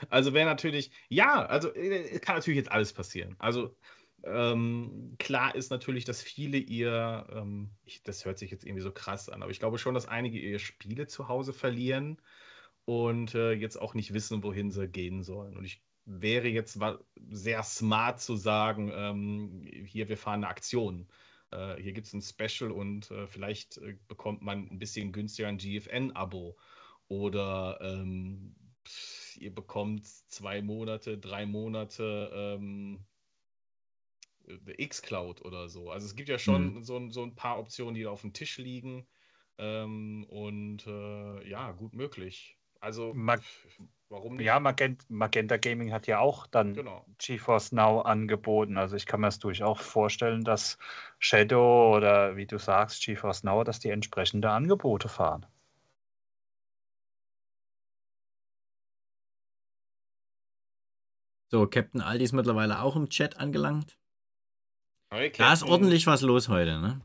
Also 0.09 0.33
wäre 0.33 0.47
natürlich, 0.47 0.91
ja, 1.07 1.45
also 1.45 1.73
äh, 1.73 2.19
kann 2.19 2.35
natürlich 2.35 2.57
jetzt 2.57 2.71
alles 2.71 2.91
passieren. 2.91 3.35
Also 3.37 3.75
ähm, 4.23 5.15
klar 5.19 5.55
ist 5.55 5.69
natürlich, 5.69 6.03
dass 6.03 6.21
viele 6.21 6.57
ihr, 6.57 7.27
ähm, 7.31 7.69
ich, 7.85 8.03
das 8.03 8.25
hört 8.25 8.39
sich 8.39 8.51
jetzt 8.51 8.65
irgendwie 8.65 8.81
so 8.81 8.91
krass 8.91 9.29
an, 9.29 9.43
aber 9.43 9.51
ich 9.51 9.59
glaube 9.59 9.77
schon, 9.77 9.93
dass 9.93 10.07
einige 10.07 10.39
ihr 10.39 10.59
Spiele 10.59 11.07
zu 11.07 11.27
Hause 11.27 11.53
verlieren 11.53 12.19
und 12.85 13.35
äh, 13.35 13.51
jetzt 13.53 13.79
auch 13.79 13.93
nicht 13.93 14.13
wissen, 14.13 14.43
wohin 14.43 14.71
sie 14.71 14.87
gehen 14.87 15.23
sollen. 15.23 15.55
Und 15.55 15.65
ich 15.65 15.81
wäre 16.05 16.47
jetzt 16.47 16.79
sehr 17.29 17.63
smart 17.63 18.19
zu 18.21 18.35
sagen, 18.35 18.91
ähm, 18.93 19.61
hier, 19.85 20.09
wir 20.09 20.17
fahren 20.17 20.43
eine 20.43 20.49
Aktion 20.49 21.07
äh, 21.55 21.81
hier 21.81 21.93
gibt 21.93 22.07
es 22.07 22.13
ein 22.13 22.21
Special 22.21 22.71
und 22.71 23.09
äh, 23.11 23.27
vielleicht 23.27 23.77
äh, 23.77 23.97
bekommt 24.07 24.41
man 24.41 24.67
ein 24.69 24.79
bisschen 24.79 25.11
günstiger 25.11 25.47
ein 25.47 25.57
GFN-Abo. 25.57 26.57
Oder 27.07 27.79
ähm, 27.81 28.55
ihr 29.37 29.53
bekommt 29.53 30.05
zwei 30.05 30.61
Monate, 30.61 31.17
drei 31.17 31.45
Monate 31.45 32.31
ähm, 32.33 33.05
X-Cloud 34.77 35.43
oder 35.43 35.69
so. 35.69 35.89
Also 35.89 36.05
es 36.05 36.15
gibt 36.15 36.29
ja 36.29 36.39
schon 36.39 36.75
mhm. 36.75 36.83
so, 36.83 37.09
so, 37.09 37.23
ein 37.23 37.35
paar 37.35 37.59
Optionen, 37.59 37.95
die 37.95 38.03
da 38.03 38.09
auf 38.09 38.21
dem 38.21 38.33
Tisch 38.33 38.57
liegen. 38.57 39.07
Ähm, 39.57 40.25
und 40.29 40.85
äh, 40.85 41.49
ja, 41.49 41.71
gut 41.71 41.93
möglich. 41.93 42.57
Also 42.79 43.13
Mag 43.13 43.41
Warum 44.09 44.35
nicht? 44.35 44.45
Ja, 44.45 44.59
Magenta, 44.59 45.03
Magenta 45.09 45.57
Gaming 45.57 45.91
hat 45.91 46.05
ja 46.07 46.19
auch 46.19 46.45
dann 46.47 46.73
genau. 46.73 47.05
GeForce 47.17 47.71
Now 47.71 48.01
angeboten. 48.01 48.77
Also 48.77 48.95
ich 48.95 49.05
kann 49.05 49.21
mir 49.21 49.27
das 49.27 49.39
durchaus 49.39 49.81
vorstellen, 49.81 50.43
dass 50.43 50.77
Shadow 51.19 51.95
oder 51.95 52.35
wie 52.35 52.45
du 52.45 52.59
sagst, 52.59 53.03
GeForce 53.03 53.43
Now, 53.43 53.63
dass 53.63 53.79
die 53.79 53.89
entsprechende 53.89 54.51
Angebote 54.51 55.09
fahren. 55.09 55.45
So, 61.47 61.67
Captain 61.67 62.01
Aldi 62.01 62.25
ist 62.25 62.33
mittlerweile 62.33 62.81
auch 62.81 62.95
im 62.95 63.09
Chat 63.09 63.37
angelangt. 63.37 63.97
Okay, 65.09 65.31
da 65.37 65.53
ist 65.53 65.63
ordentlich 65.63 66.05
was 66.07 66.21
los 66.21 66.49
heute, 66.49 66.79
ne? 66.79 67.01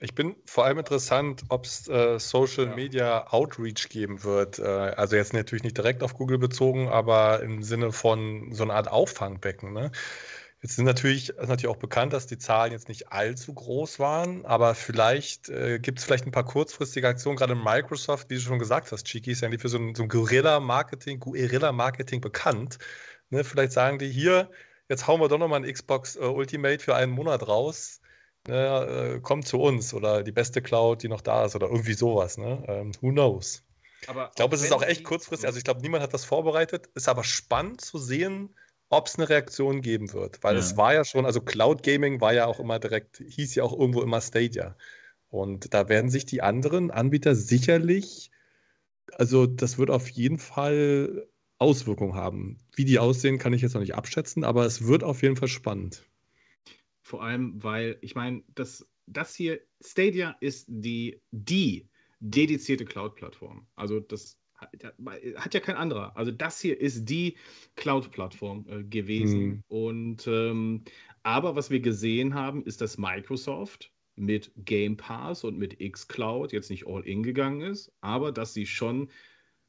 Ich 0.00 0.14
bin 0.14 0.36
vor 0.44 0.64
allem 0.64 0.78
interessant, 0.78 1.42
ob 1.48 1.64
es 1.64 1.88
äh, 1.88 2.20
Social 2.20 2.66
ja. 2.66 2.74
Media 2.74 3.26
Outreach 3.32 3.88
geben 3.88 4.22
wird. 4.22 4.60
Äh, 4.60 4.62
also 4.62 5.16
jetzt 5.16 5.32
natürlich 5.32 5.64
nicht 5.64 5.76
direkt 5.76 6.04
auf 6.04 6.14
Google 6.14 6.38
bezogen, 6.38 6.88
aber 6.88 7.42
im 7.42 7.64
Sinne 7.64 7.90
von 7.90 8.52
so 8.52 8.62
einer 8.62 8.74
Art 8.74 8.88
Auffangbecken. 8.88 9.72
Ne? 9.72 9.90
Jetzt 10.62 10.76
sind 10.76 10.84
natürlich, 10.84 11.30
ist 11.30 11.48
natürlich 11.48 11.66
auch 11.66 11.76
bekannt, 11.76 12.12
dass 12.12 12.26
die 12.28 12.38
Zahlen 12.38 12.70
jetzt 12.70 12.88
nicht 12.88 13.12
allzu 13.12 13.54
groß 13.54 13.98
waren, 13.98 14.44
aber 14.46 14.76
vielleicht 14.76 15.48
äh, 15.48 15.80
gibt 15.80 15.98
es 15.98 16.04
vielleicht 16.04 16.26
ein 16.26 16.32
paar 16.32 16.44
kurzfristige 16.44 17.08
Aktionen, 17.08 17.36
gerade 17.36 17.56
Microsoft, 17.56 18.30
wie 18.30 18.34
du 18.34 18.40
schon 18.40 18.58
gesagt 18.60 18.92
hast, 18.92 19.04
Chiki 19.04 19.32
ist 19.32 19.40
ja 19.40 19.48
eigentlich 19.48 19.62
für 19.62 19.68
so 19.68 19.78
ein, 19.78 19.96
so 19.96 20.04
ein 20.04 20.08
Guerilla-Marketing, 20.08 21.18
Guerilla-Marketing 21.18 22.20
bekannt. 22.20 22.78
Ne? 23.30 23.42
Vielleicht 23.42 23.72
sagen 23.72 23.98
die 23.98 24.08
hier, 24.08 24.50
jetzt 24.88 25.08
hauen 25.08 25.20
wir 25.20 25.28
doch 25.28 25.38
nochmal 25.38 25.64
ein 25.64 25.72
Xbox 25.72 26.14
äh, 26.16 26.20
Ultimate 26.20 26.78
für 26.78 26.94
einen 26.94 27.12
Monat 27.12 27.46
raus. 27.48 27.97
Ne, 28.48 29.16
äh, 29.16 29.20
kommt 29.20 29.46
zu 29.46 29.60
uns 29.60 29.92
oder 29.92 30.22
die 30.22 30.32
beste 30.32 30.62
Cloud, 30.62 31.02
die 31.02 31.08
noch 31.08 31.20
da 31.20 31.44
ist 31.44 31.54
oder 31.54 31.68
irgendwie 31.68 31.92
sowas. 31.92 32.38
Ne? 32.38 32.64
Ähm, 32.66 32.92
who 33.02 33.10
knows? 33.10 33.62
Aber 34.06 34.28
ich 34.30 34.36
glaube, 34.36 34.56
es 34.56 34.62
ist 34.62 34.72
auch 34.72 34.82
echt 34.82 35.04
kurzfristig. 35.04 35.46
Also 35.46 35.58
ich 35.58 35.64
glaube, 35.64 35.82
niemand 35.82 36.02
hat 36.02 36.14
das 36.14 36.24
vorbereitet. 36.24 36.88
Ist 36.94 37.08
aber 37.08 37.24
spannend 37.24 37.82
zu 37.82 37.98
sehen, 37.98 38.54
ob 38.88 39.06
es 39.06 39.16
eine 39.16 39.28
Reaktion 39.28 39.82
geben 39.82 40.14
wird. 40.14 40.42
Weil 40.42 40.54
ja. 40.54 40.60
es 40.60 40.78
war 40.78 40.94
ja 40.94 41.04
schon, 41.04 41.26
also 41.26 41.42
Cloud 41.42 41.82
Gaming 41.82 42.22
war 42.22 42.32
ja 42.32 42.46
auch 42.46 42.58
immer 42.58 42.78
direkt, 42.78 43.18
hieß 43.18 43.54
ja 43.54 43.64
auch 43.64 43.78
irgendwo 43.78 44.00
immer 44.00 44.22
Stadia. 44.22 44.76
Und 45.28 45.74
da 45.74 45.90
werden 45.90 46.08
sich 46.08 46.24
die 46.24 46.40
anderen 46.40 46.90
Anbieter 46.90 47.34
sicherlich, 47.34 48.30
also 49.12 49.46
das 49.46 49.76
wird 49.76 49.90
auf 49.90 50.08
jeden 50.08 50.38
Fall 50.38 51.28
Auswirkungen 51.58 52.14
haben. 52.14 52.58
Wie 52.74 52.86
die 52.86 52.98
aussehen, 52.98 53.38
kann 53.38 53.52
ich 53.52 53.60
jetzt 53.60 53.74
noch 53.74 53.82
nicht 53.82 53.94
abschätzen, 53.94 54.42
aber 54.42 54.64
es 54.64 54.86
wird 54.86 55.04
auf 55.04 55.22
jeden 55.22 55.36
Fall 55.36 55.48
spannend. 55.48 56.07
Vor 57.08 57.22
allem, 57.22 57.62
weil, 57.64 57.96
ich 58.02 58.14
meine, 58.14 58.42
das, 58.54 58.86
das 59.06 59.34
hier, 59.34 59.60
Stadia 59.80 60.36
ist 60.40 60.66
die, 60.68 61.22
die 61.30 61.88
dedizierte 62.20 62.84
Cloud-Plattform. 62.84 63.66
Also 63.76 63.98
das 63.98 64.38
hat 64.58 65.54
ja 65.54 65.60
kein 65.60 65.76
anderer. 65.76 66.14
Also 66.18 66.32
das 66.32 66.60
hier 66.60 66.78
ist 66.78 67.06
die 67.06 67.38
Cloud-Plattform 67.76 68.66
äh, 68.68 68.84
gewesen. 68.84 69.40
Mhm. 69.40 69.62
Und 69.68 70.26
ähm, 70.26 70.84
aber 71.22 71.56
was 71.56 71.70
wir 71.70 71.80
gesehen 71.80 72.34
haben, 72.34 72.62
ist, 72.64 72.82
dass 72.82 72.98
Microsoft 72.98 73.90
mit 74.14 74.52
Game 74.56 74.98
Pass 74.98 75.44
und 75.44 75.56
mit 75.56 75.78
xCloud 75.78 76.52
jetzt 76.52 76.68
nicht 76.68 76.86
all 76.86 77.06
in 77.06 77.22
gegangen 77.22 77.62
ist, 77.62 77.90
aber 78.02 78.32
dass 78.32 78.52
sie 78.52 78.66
schon 78.66 79.08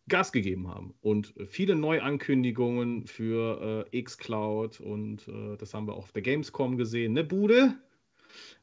Gas 0.09 0.31
gegeben 0.31 0.67
haben 0.67 0.93
und 1.01 1.33
viele 1.47 1.75
Neuankündigungen 1.75 3.05
für 3.05 3.85
äh, 3.91 4.01
xCloud 4.01 4.79
und 4.79 5.27
äh, 5.27 5.57
das 5.57 5.73
haben 5.73 5.87
wir 5.87 5.93
auch 5.93 6.03
auf 6.03 6.11
der 6.11 6.21
Gamescom 6.21 6.77
gesehen. 6.77 7.13
Ne, 7.13 7.23
Bude? 7.23 7.75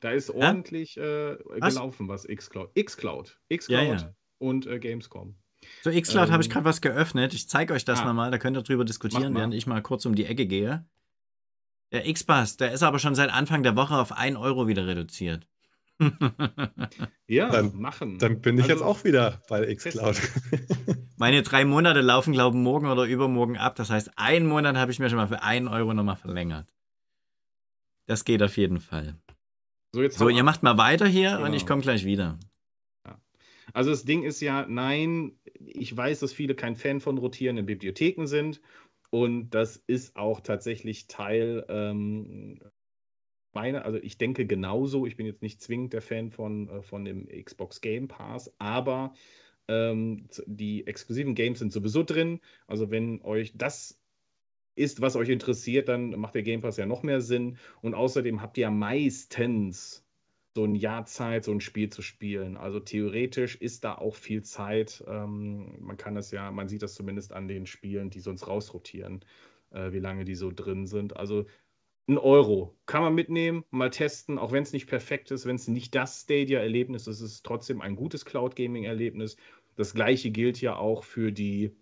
Da 0.01 0.10
ist 0.10 0.31
ordentlich 0.31 0.97
äh, 0.97 1.36
gelaufen, 1.60 2.09
was 2.09 2.27
xCloud. 2.27 2.74
xCloud. 2.74 3.39
xCloud 3.55 3.68
ja, 3.70 3.82
ja. 3.82 4.14
und 4.39 4.66
äh, 4.66 4.78
Gamescom. 4.78 5.35
So, 5.82 5.90
xCloud 5.90 6.28
ähm, 6.28 6.32
habe 6.32 6.43
ich 6.43 6.51
gerade 6.51 6.64
was 6.64 6.81
geöffnet. 6.81 7.35
Ich 7.35 7.48
zeige 7.48 7.74
euch 7.74 7.85
das 7.85 8.01
ah, 8.01 8.12
mal, 8.12 8.31
da 8.31 8.39
könnt 8.39 8.56
ihr 8.56 8.62
drüber 8.62 8.85
diskutieren, 8.85 9.35
während 9.35 9.55
ich 9.55 9.66
mal 9.66 9.82
kurz 9.82 10.06
um 10.06 10.14
die 10.14 10.27
Ecke 10.27 10.47
gehe. 10.47 10.85
Der 11.93 12.06
X-Pass, 12.06 12.56
der 12.56 12.73
ist 12.73 12.82
aber 12.82 12.98
schon 12.98 13.14
seit 13.14 13.31
Anfang 13.31 13.62
der 13.62 13.77
Woche 13.77 13.97
auf 13.97 14.12
1 14.12 14.36
Euro 14.36 14.66
wieder 14.66 14.86
reduziert. 14.86 15.47
ja, 17.27 17.51
dann, 17.51 17.77
machen. 17.77 18.18
Dann 18.18 18.40
bin 18.40 18.56
ich 18.59 18.64
also, 18.64 18.74
jetzt 18.74 18.82
auch 18.82 19.05
wieder 19.05 19.43
bei 19.48 19.74
xCloud. 19.74 20.20
Meine 21.16 21.43
drei 21.43 21.64
Monate 21.64 22.01
laufen, 22.01 22.32
glaube 22.32 22.56
ich, 22.56 22.62
morgen 22.62 22.86
oder 22.86 23.05
übermorgen 23.05 23.56
ab. 23.56 23.77
Das 23.77 23.90
heißt, 23.90 24.12
einen 24.16 24.47
Monat 24.47 24.77
habe 24.77 24.93
ich 24.93 24.98
mir 24.98 25.09
schon 25.09 25.18
mal 25.18 25.28
für 25.28 25.43
einen 25.43 25.68
Euro 25.68 25.94
nochmal 25.94 26.16
verlängert. 26.16 26.68
Das 28.06 28.24
geht 28.24 28.43
auf 28.43 28.56
jeden 28.56 28.81
Fall. 28.81 29.16
So, 29.93 30.02
jetzt 30.02 30.18
so 30.18 30.28
ihr 30.28 30.44
macht 30.44 30.62
mal 30.62 30.77
weiter 30.77 31.06
hier 31.06 31.31
genau. 31.32 31.44
und 31.47 31.55
ich 31.55 31.66
komme 31.66 31.82
gleich 31.82 32.05
wieder. 32.05 32.39
Also 33.73 33.90
das 33.90 34.05
Ding 34.05 34.23
ist 34.23 34.40
ja, 34.40 34.64
nein, 34.68 35.32
ich 35.59 35.94
weiß, 35.97 36.20
dass 36.20 36.32
viele 36.32 36.55
kein 36.55 36.77
Fan 36.77 37.01
von 37.01 37.18
rotierenden 37.18 37.66
Bibliotheken 37.66 38.27
sind. 38.27 38.60
Und 39.10 39.51
das 39.51 39.77
ist 39.86 40.16
auch 40.16 40.40
tatsächlich 40.40 41.06
Teil 41.06 41.64
ähm, 41.68 42.60
meine, 43.57 43.87
also 43.87 43.99
ich 43.99 44.19
denke 44.19 44.47
genauso, 44.47 45.07
ich 45.07 45.16
bin 45.16 45.24
jetzt 45.24 45.41
nicht 45.41 45.62
zwingend 45.62 45.95
der 45.95 46.03
Fan 46.03 46.31
von, 46.31 46.69
äh, 46.69 46.83
von 46.83 47.05
dem 47.07 47.27
Xbox 47.27 47.81
Game 47.81 48.07
Pass, 48.07 48.53
aber 48.59 49.15
ähm, 49.69 50.28
die 50.47 50.87
exklusiven 50.87 51.35
Games 51.35 51.59
sind 51.61 51.73
sowieso 51.73 52.03
drin. 52.03 52.41
Also 52.66 52.91
wenn 52.91 53.23
euch 53.23 53.57
das 53.57 53.99
ist, 54.74 55.01
was 55.01 55.16
euch 55.16 55.31
interessiert, 55.31 55.89
dann 55.89 56.11
macht 56.11 56.35
der 56.35 56.43
Game 56.43 56.61
Pass 56.61 56.77
ja 56.77 56.85
noch 56.85 57.03
mehr 57.03 57.23
Sinn. 57.23 57.57
Und 57.81 57.95
außerdem 57.95 58.43
habt 58.43 58.59
ihr 58.59 58.62
ja 58.62 58.70
meistens 58.70 60.05
so 60.55 60.65
ein 60.65 60.74
Jahr 60.74 61.07
Zeit, 61.07 61.45
so 61.45 61.53
ein 61.53 61.61
Spiel 61.61 61.89
zu 61.89 62.03
spielen. 62.03 62.57
Also 62.57 62.81
theoretisch 62.81 63.57
ist 63.57 63.85
da 63.85 63.95
auch 63.95 64.15
viel 64.15 64.43
Zeit. 64.43 65.03
Ähm, 65.07 65.74
man 65.81 65.97
kann 65.97 66.15
das 66.15 66.31
ja, 66.31 66.51
man 66.51 66.69
sieht 66.69 66.83
das 66.83 66.95
zumindest 66.95 67.33
an 67.33 67.49
den 67.49 67.66
Spielen, 67.66 68.11
die 68.11 68.20
sonst 68.20 68.47
rausrotieren, 68.47 69.24
äh, 69.70 69.93
wie 69.93 69.99
lange 69.99 70.24
die 70.24 70.35
so 70.35 70.53
drin 70.55 70.87
sind. 70.87 71.16
Also 71.16 71.47
ein 72.09 72.19
Euro. 72.19 72.77
Kann 72.87 73.03
man 73.03 73.15
mitnehmen, 73.15 73.65
mal 73.70 73.91
testen, 73.91 74.39
auch 74.39 74.53
wenn 74.53 74.62
es 74.62 74.73
nicht 74.73 74.87
perfekt 74.87 75.31
ist, 75.31 75.47
wenn 75.47 75.57
es 75.57 75.69
nicht 75.69 75.95
das 75.95 76.23
Stadia-Erlebnis 76.23 77.07
ist, 77.07 77.20
ist 77.20 77.33
es 77.33 77.43
trotzdem 77.43 77.81
ein 77.81 77.97
gutes 77.97 78.24
Cloud-Gaming-Erlebnis. 78.24 79.37
Das 79.77 79.95
gleiche 79.95 80.31
gilt 80.31 80.61
ja 80.61 80.77
auch 80.77 81.05
für 81.05 81.33
die 81.33 81.73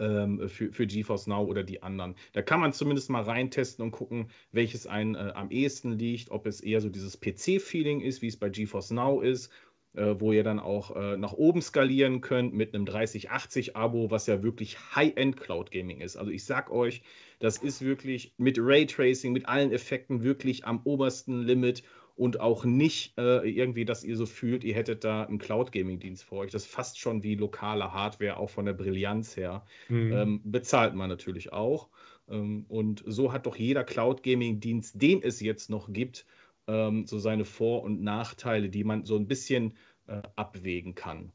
ähm, 0.00 0.48
für, 0.48 0.72
für 0.72 0.86
GeForce 0.86 1.28
Now 1.28 1.44
oder 1.44 1.62
die 1.62 1.82
anderen. 1.82 2.16
Da 2.32 2.42
kann 2.42 2.60
man 2.60 2.72
zumindest 2.72 3.10
mal 3.10 3.22
reintesten 3.22 3.84
und 3.84 3.90
gucken, 3.92 4.30
welches 4.50 4.86
einen 4.86 5.14
äh, 5.14 5.32
am 5.34 5.50
ehesten 5.50 5.92
liegt, 5.92 6.30
ob 6.30 6.46
es 6.46 6.60
eher 6.60 6.80
so 6.80 6.88
dieses 6.88 7.20
PC-Feeling 7.20 8.00
ist, 8.00 8.22
wie 8.22 8.28
es 8.28 8.38
bei 8.38 8.48
GeForce 8.48 8.90
Now 8.90 9.20
ist, 9.20 9.52
äh, 9.94 10.14
wo 10.18 10.32
ihr 10.32 10.42
dann 10.42 10.58
auch 10.58 10.96
äh, 10.96 11.16
nach 11.16 11.34
oben 11.34 11.62
skalieren 11.62 12.20
könnt 12.20 12.54
mit 12.54 12.74
einem 12.74 12.84
3080-Abo, 12.86 14.10
was 14.10 14.26
ja 14.26 14.42
wirklich 14.42 14.78
High-End 14.96 15.36
Cloud 15.36 15.70
Gaming 15.70 16.00
ist. 16.00 16.16
Also 16.16 16.30
ich 16.30 16.44
sag 16.44 16.70
euch, 16.70 17.02
das 17.40 17.56
ist 17.56 17.82
wirklich 17.82 18.34
mit 18.36 18.58
Raytracing, 18.60 19.32
mit 19.32 19.48
allen 19.48 19.72
Effekten 19.72 20.22
wirklich 20.22 20.66
am 20.66 20.82
obersten 20.84 21.42
Limit 21.42 21.82
und 22.14 22.38
auch 22.38 22.66
nicht 22.66 23.16
äh, 23.16 23.48
irgendwie, 23.48 23.86
dass 23.86 24.04
ihr 24.04 24.14
so 24.14 24.26
fühlt, 24.26 24.62
ihr 24.62 24.74
hättet 24.74 25.04
da 25.04 25.24
einen 25.24 25.38
Cloud-Gaming-Dienst 25.38 26.22
für 26.22 26.36
euch. 26.36 26.50
Das 26.52 26.64
ist 26.64 26.70
fast 26.70 26.98
schon 26.98 27.22
wie 27.22 27.34
lokale 27.34 27.94
Hardware, 27.94 28.36
auch 28.36 28.50
von 28.50 28.66
der 28.66 28.74
Brillanz 28.74 29.38
her. 29.38 29.64
Mhm. 29.88 30.12
Ähm, 30.12 30.40
bezahlt 30.44 30.94
man 30.94 31.08
natürlich 31.08 31.50
auch. 31.50 31.88
Ähm, 32.28 32.66
und 32.68 33.02
so 33.06 33.32
hat 33.32 33.46
doch 33.46 33.56
jeder 33.56 33.84
Cloud-Gaming-Dienst, 33.84 35.00
den 35.00 35.22
es 35.22 35.40
jetzt 35.40 35.70
noch 35.70 35.90
gibt, 35.90 36.26
ähm, 36.68 37.06
so 37.06 37.18
seine 37.18 37.46
Vor- 37.46 37.82
und 37.82 38.02
Nachteile, 38.02 38.68
die 38.68 38.84
man 38.84 39.06
so 39.06 39.16
ein 39.16 39.26
bisschen 39.26 39.78
äh, 40.06 40.20
abwägen 40.36 40.94
kann. 40.94 41.32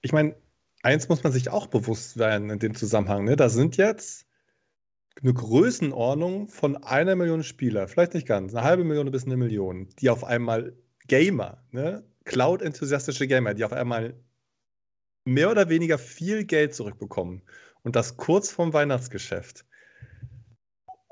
Ich 0.00 0.12
meine, 0.14 0.36
eins 0.82 1.10
muss 1.10 1.22
man 1.22 1.34
sich 1.34 1.50
auch 1.50 1.66
bewusst 1.66 2.16
werden 2.16 2.48
in 2.48 2.58
dem 2.58 2.74
Zusammenhang. 2.74 3.24
Ne? 3.24 3.36
Da 3.36 3.50
sind 3.50 3.76
jetzt 3.76 4.26
eine 5.22 5.32
Größenordnung 5.32 6.48
von 6.48 6.76
einer 6.76 7.16
Million 7.16 7.42
Spieler, 7.42 7.88
vielleicht 7.88 8.14
nicht 8.14 8.26
ganz, 8.26 8.54
eine 8.54 8.64
halbe 8.64 8.84
Million 8.84 9.10
bis 9.10 9.24
eine 9.24 9.36
Million, 9.36 9.88
die 10.00 10.10
auf 10.10 10.24
einmal 10.24 10.76
Gamer, 11.06 11.62
ne? 11.70 12.04
Cloud-enthusiastische 12.24 13.26
Gamer, 13.26 13.54
die 13.54 13.64
auf 13.64 13.72
einmal 13.72 14.18
mehr 15.24 15.50
oder 15.50 15.68
weniger 15.68 15.98
viel 15.98 16.44
Geld 16.44 16.74
zurückbekommen. 16.74 17.42
Und 17.82 17.96
das 17.96 18.16
kurz 18.16 18.50
vorm 18.50 18.72
Weihnachtsgeschäft. 18.72 19.66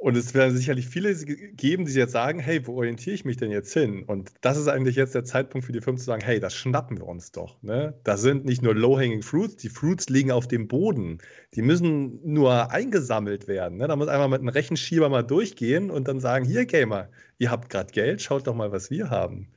Und 0.03 0.17
es 0.17 0.35
werden 0.35 0.57
sicherlich 0.57 0.89
viele 0.89 1.15
geben, 1.15 1.85
die 1.85 1.93
jetzt 1.93 2.11
sagen, 2.11 2.41
hey, 2.41 2.67
wo 2.67 2.75
orientiere 2.75 3.15
ich 3.15 3.25
mich 3.25 3.37
denn 3.37 3.53
jetzt 3.53 3.73
hin? 3.73 4.03
Und 4.03 4.33
das 4.41 4.57
ist 4.57 4.67
eigentlich 4.67 4.97
jetzt 4.97 5.15
der 5.15 5.23
Zeitpunkt 5.23 5.65
für 5.65 5.71
die 5.71 5.81
Firmen 5.81 6.01
zu 6.01 6.07
sagen, 6.07 6.25
hey, 6.25 6.41
das 6.41 6.57
schnappen 6.57 6.99
wir 6.99 7.07
uns 7.07 7.31
doch. 7.31 7.63
Ne? 7.63 7.95
Das 8.03 8.21
sind 8.21 8.45
nicht 8.45 8.63
nur 8.63 8.75
Low-Hanging 8.75 9.23
Fruits, 9.23 9.59
die 9.59 9.69
Fruits 9.69 10.09
liegen 10.09 10.33
auf 10.33 10.49
dem 10.49 10.67
Boden. 10.67 11.19
Die 11.55 11.63
müssen 11.63 12.19
nur 12.25 12.73
eingesammelt 12.73 13.47
werden. 13.47 13.79
Ne? 13.79 13.87
Da 13.87 13.95
muss 13.95 14.09
einmal 14.09 14.29
mit 14.29 14.41
einem 14.41 14.49
Rechenschieber 14.49 15.09
mal 15.09 15.23
durchgehen 15.23 15.89
und 15.89 16.09
dann 16.09 16.19
sagen, 16.19 16.45
hier, 16.45 16.67
Gamer, 16.67 17.09
ihr 17.39 17.53
habt 17.53 17.71
gerade 17.71 17.93
Geld, 17.93 18.23
schaut 18.23 18.49
doch 18.49 18.57
mal, 18.57 18.73
was 18.73 18.91
wir 18.91 19.09
haben. 19.09 19.53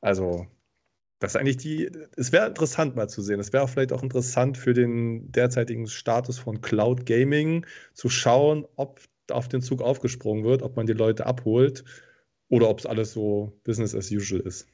Also, 0.00 0.46
das 1.18 1.32
ist 1.32 1.36
eigentlich 1.36 1.58
die, 1.58 1.90
es 2.16 2.32
wäre 2.32 2.46
interessant 2.46 2.96
mal 2.96 3.10
zu 3.10 3.20
sehen. 3.20 3.38
Es 3.38 3.52
wäre 3.52 3.68
vielleicht 3.68 3.92
auch 3.92 4.02
interessant 4.02 4.56
für 4.56 4.72
den 4.72 5.30
derzeitigen 5.30 5.88
Status 5.88 6.38
von 6.38 6.62
Cloud 6.62 7.04
Gaming 7.04 7.66
zu 7.92 8.08
schauen, 8.08 8.64
ob 8.76 9.00
auf 9.32 9.48
den 9.48 9.60
Zug 9.60 9.82
aufgesprungen 9.82 10.44
wird, 10.44 10.62
ob 10.62 10.76
man 10.76 10.86
die 10.86 10.92
Leute 10.92 11.26
abholt 11.26 11.84
oder 12.48 12.68
ob 12.68 12.78
es 12.78 12.86
alles 12.86 13.12
so 13.12 13.58
Business 13.64 13.94
as 13.94 14.10
usual 14.10 14.40
ist. 14.40 14.68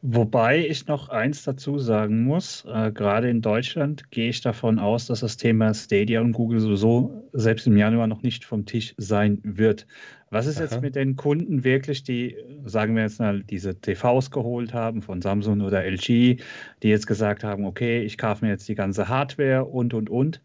Wobei 0.00 0.66
ich 0.66 0.88
noch 0.88 1.08
eins 1.08 1.44
dazu 1.44 1.78
sagen 1.78 2.24
muss, 2.24 2.64
äh, 2.66 2.90
gerade 2.90 3.30
in 3.30 3.42
Deutschland 3.42 4.10
gehe 4.10 4.28
ich 4.28 4.40
davon 4.40 4.80
aus, 4.80 5.06
dass 5.06 5.20
das 5.20 5.36
Thema 5.36 5.72
Stadia 5.72 6.20
und 6.20 6.32
Google 6.32 6.58
sowieso 6.58 7.28
selbst 7.32 7.68
im 7.68 7.76
Januar 7.76 8.08
noch 8.08 8.22
nicht 8.22 8.44
vom 8.44 8.66
Tisch 8.66 8.94
sein 8.96 9.38
wird. 9.44 9.86
Was 10.30 10.46
ist 10.46 10.56
Aha. 10.56 10.64
jetzt 10.64 10.82
mit 10.82 10.96
den 10.96 11.14
Kunden 11.14 11.62
wirklich, 11.62 12.02
die, 12.02 12.36
sagen 12.64 12.96
wir 12.96 13.02
jetzt 13.02 13.20
mal, 13.20 13.44
diese 13.44 13.80
TVs 13.80 14.32
geholt 14.32 14.74
haben 14.74 15.00
von 15.00 15.22
Samsung 15.22 15.60
oder 15.60 15.84
LG, 15.84 16.40
die 16.82 16.88
jetzt 16.88 17.06
gesagt 17.06 17.44
haben, 17.44 17.64
okay, 17.64 18.02
ich 18.02 18.18
kaufe 18.18 18.44
mir 18.44 18.50
jetzt 18.50 18.68
die 18.68 18.74
ganze 18.74 19.08
Hardware 19.08 19.66
und, 19.66 19.94
und, 19.94 20.10
und. 20.10 20.42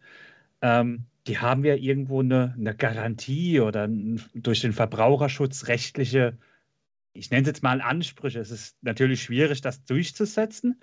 Ähm, 0.62 1.07
die 1.28 1.38
haben 1.38 1.64
ja 1.64 1.74
irgendwo 1.74 2.20
eine, 2.20 2.54
eine 2.56 2.74
Garantie 2.74 3.60
oder 3.60 3.86
durch 4.34 4.62
den 4.62 4.72
Verbraucherschutz 4.72 5.68
rechtliche, 5.68 6.38
ich 7.12 7.30
nenne 7.30 7.42
es 7.42 7.48
jetzt 7.48 7.62
mal 7.62 7.82
Ansprüche. 7.82 8.40
Es 8.40 8.50
ist 8.50 8.82
natürlich 8.82 9.22
schwierig, 9.22 9.60
das 9.60 9.84
durchzusetzen, 9.84 10.80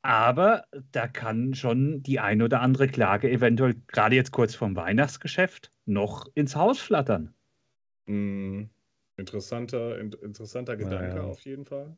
aber 0.00 0.64
da 0.92 1.06
kann 1.08 1.54
schon 1.54 2.02
die 2.02 2.20
ein 2.20 2.40
oder 2.40 2.62
andere 2.62 2.88
Klage 2.88 3.30
eventuell 3.30 3.74
gerade 3.88 4.16
jetzt 4.16 4.32
kurz 4.32 4.54
vorm 4.54 4.76
Weihnachtsgeschäft 4.76 5.70
noch 5.84 6.26
ins 6.34 6.56
Haus 6.56 6.78
flattern. 6.78 7.34
Mm, 8.06 8.64
interessanter, 9.16 9.98
in, 9.98 10.12
interessanter 10.12 10.76
Gedanke 10.76 11.16
naja. 11.16 11.22
auf 11.24 11.40
jeden 11.40 11.66
Fall. 11.66 11.96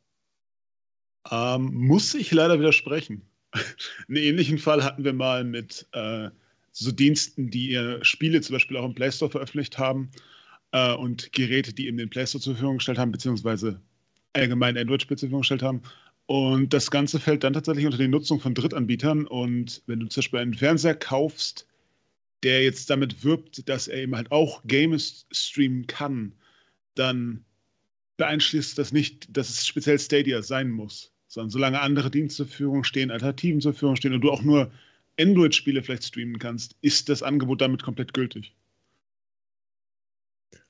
Ähm, 1.31 1.71
muss 1.73 2.13
ich 2.13 2.31
leider 2.31 2.59
widersprechen. 2.59 3.29
Einen 4.07 4.17
ähnlichen 4.17 4.57
Fall 4.57 4.83
hatten 4.83 5.05
wir 5.05 5.13
mal 5.13 5.43
mit 5.43 5.87
äh, 5.93 6.29
so 6.71 6.91
Diensten, 6.91 7.49
die 7.49 7.71
ihre 7.71 8.03
Spiele 8.05 8.41
zum 8.41 8.55
Beispiel 8.55 8.77
auch 8.77 8.85
im 8.85 8.95
Play 8.95 9.11
Store 9.11 9.31
veröffentlicht 9.31 9.77
haben. 9.77 10.11
äh, 10.71 10.93
und 10.93 11.31
Geräte, 11.33 11.73
die 11.73 11.87
eben 11.87 11.97
den 11.97 12.09
Play 12.09 12.25
Store 12.27 12.41
zur 12.41 12.53
Verfügung 12.53 12.77
gestellt 12.77 12.97
haben, 12.99 13.11
beziehungsweise 13.11 13.81
allgemein 14.33 14.77
Android-Spiele 14.77 15.17
zur 15.17 15.27
Verfügung 15.27 15.41
gestellt 15.41 15.63
haben. 15.63 15.81
Und 16.25 16.73
das 16.73 16.91
Ganze 16.91 17.19
fällt 17.19 17.43
dann 17.43 17.53
tatsächlich 17.53 17.85
unter 17.85 17.97
die 17.97 18.07
Nutzung 18.07 18.39
von 18.39 18.53
Drittanbietern. 18.53 19.25
Und 19.25 19.81
wenn 19.87 19.99
du 19.99 20.07
zum 20.07 20.21
Beispiel 20.21 20.39
einen 20.39 20.53
Fernseher 20.53 20.95
kaufst, 20.95 21.67
der 22.43 22.63
jetzt 22.63 22.89
damit 22.89 23.23
wirbt, 23.23 23.67
dass 23.67 23.87
er 23.87 24.03
eben 24.03 24.15
halt 24.15 24.31
auch 24.31 24.61
Games 24.65 25.27
streamen 25.31 25.87
kann, 25.87 26.33
dann 26.95 27.45
beeinflusst 28.17 28.77
das 28.77 28.91
nicht, 28.91 29.35
dass 29.35 29.49
es 29.49 29.65
speziell 29.65 29.97
Stadia 29.99 30.41
sein 30.43 30.69
muss, 30.69 31.11
sondern 31.27 31.49
solange 31.49 31.81
andere 31.81 32.11
Dienste 32.11 32.43
zur 32.43 32.47
Verfügung 32.47 32.83
stehen, 32.83 33.11
Alternativen 33.11 33.61
zur 33.61 33.73
Verfügung 33.73 33.95
stehen 33.95 34.13
und 34.13 34.21
du 34.21 34.31
auch 34.31 34.43
nur 34.43 34.71
Android-Spiele 35.19 35.83
vielleicht 35.83 36.05
streamen 36.05 36.39
kannst, 36.39 36.75
ist 36.81 37.09
das 37.09 37.21
Angebot 37.23 37.61
damit 37.61 37.83
komplett 37.83 38.13
gültig. 38.13 38.55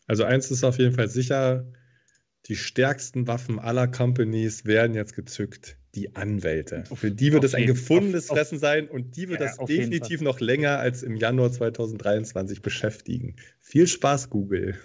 Also 0.07 0.23
eins 0.23 0.49
ist 0.49 0.63
auf 0.63 0.80
jeden 0.80 0.95
Fall 0.95 1.07
sicher, 1.07 1.71
die 2.47 2.55
stärksten 2.55 3.27
Waffen 3.27 3.59
aller 3.59 3.88
Companies 3.88 4.65
werden 4.65 4.95
jetzt 4.95 5.15
gezückt. 5.15 5.77
Die 5.95 6.15
Anwälte. 6.15 6.84
Für 6.93 7.11
die 7.11 7.31
wird 7.34 7.43
es 7.43 7.55
ein 7.55 7.65
gefundenes 7.65 8.30
auf, 8.30 8.38
Fressen 8.38 8.59
sein 8.59 8.88
und 8.88 9.15
die 9.15 9.27
wird 9.27 9.41
ja, 9.41 9.47
das 9.47 9.57
definitiv 9.57 10.21
noch 10.21 10.39
länger 10.39 10.77
als 10.77 11.01
im 11.01 11.15
Januar 11.15 11.51
2023 11.51 12.61
beschäftigen. 12.61 13.35
Viel 13.59 13.88
Spaß, 13.88 14.30
Google. 14.30 14.76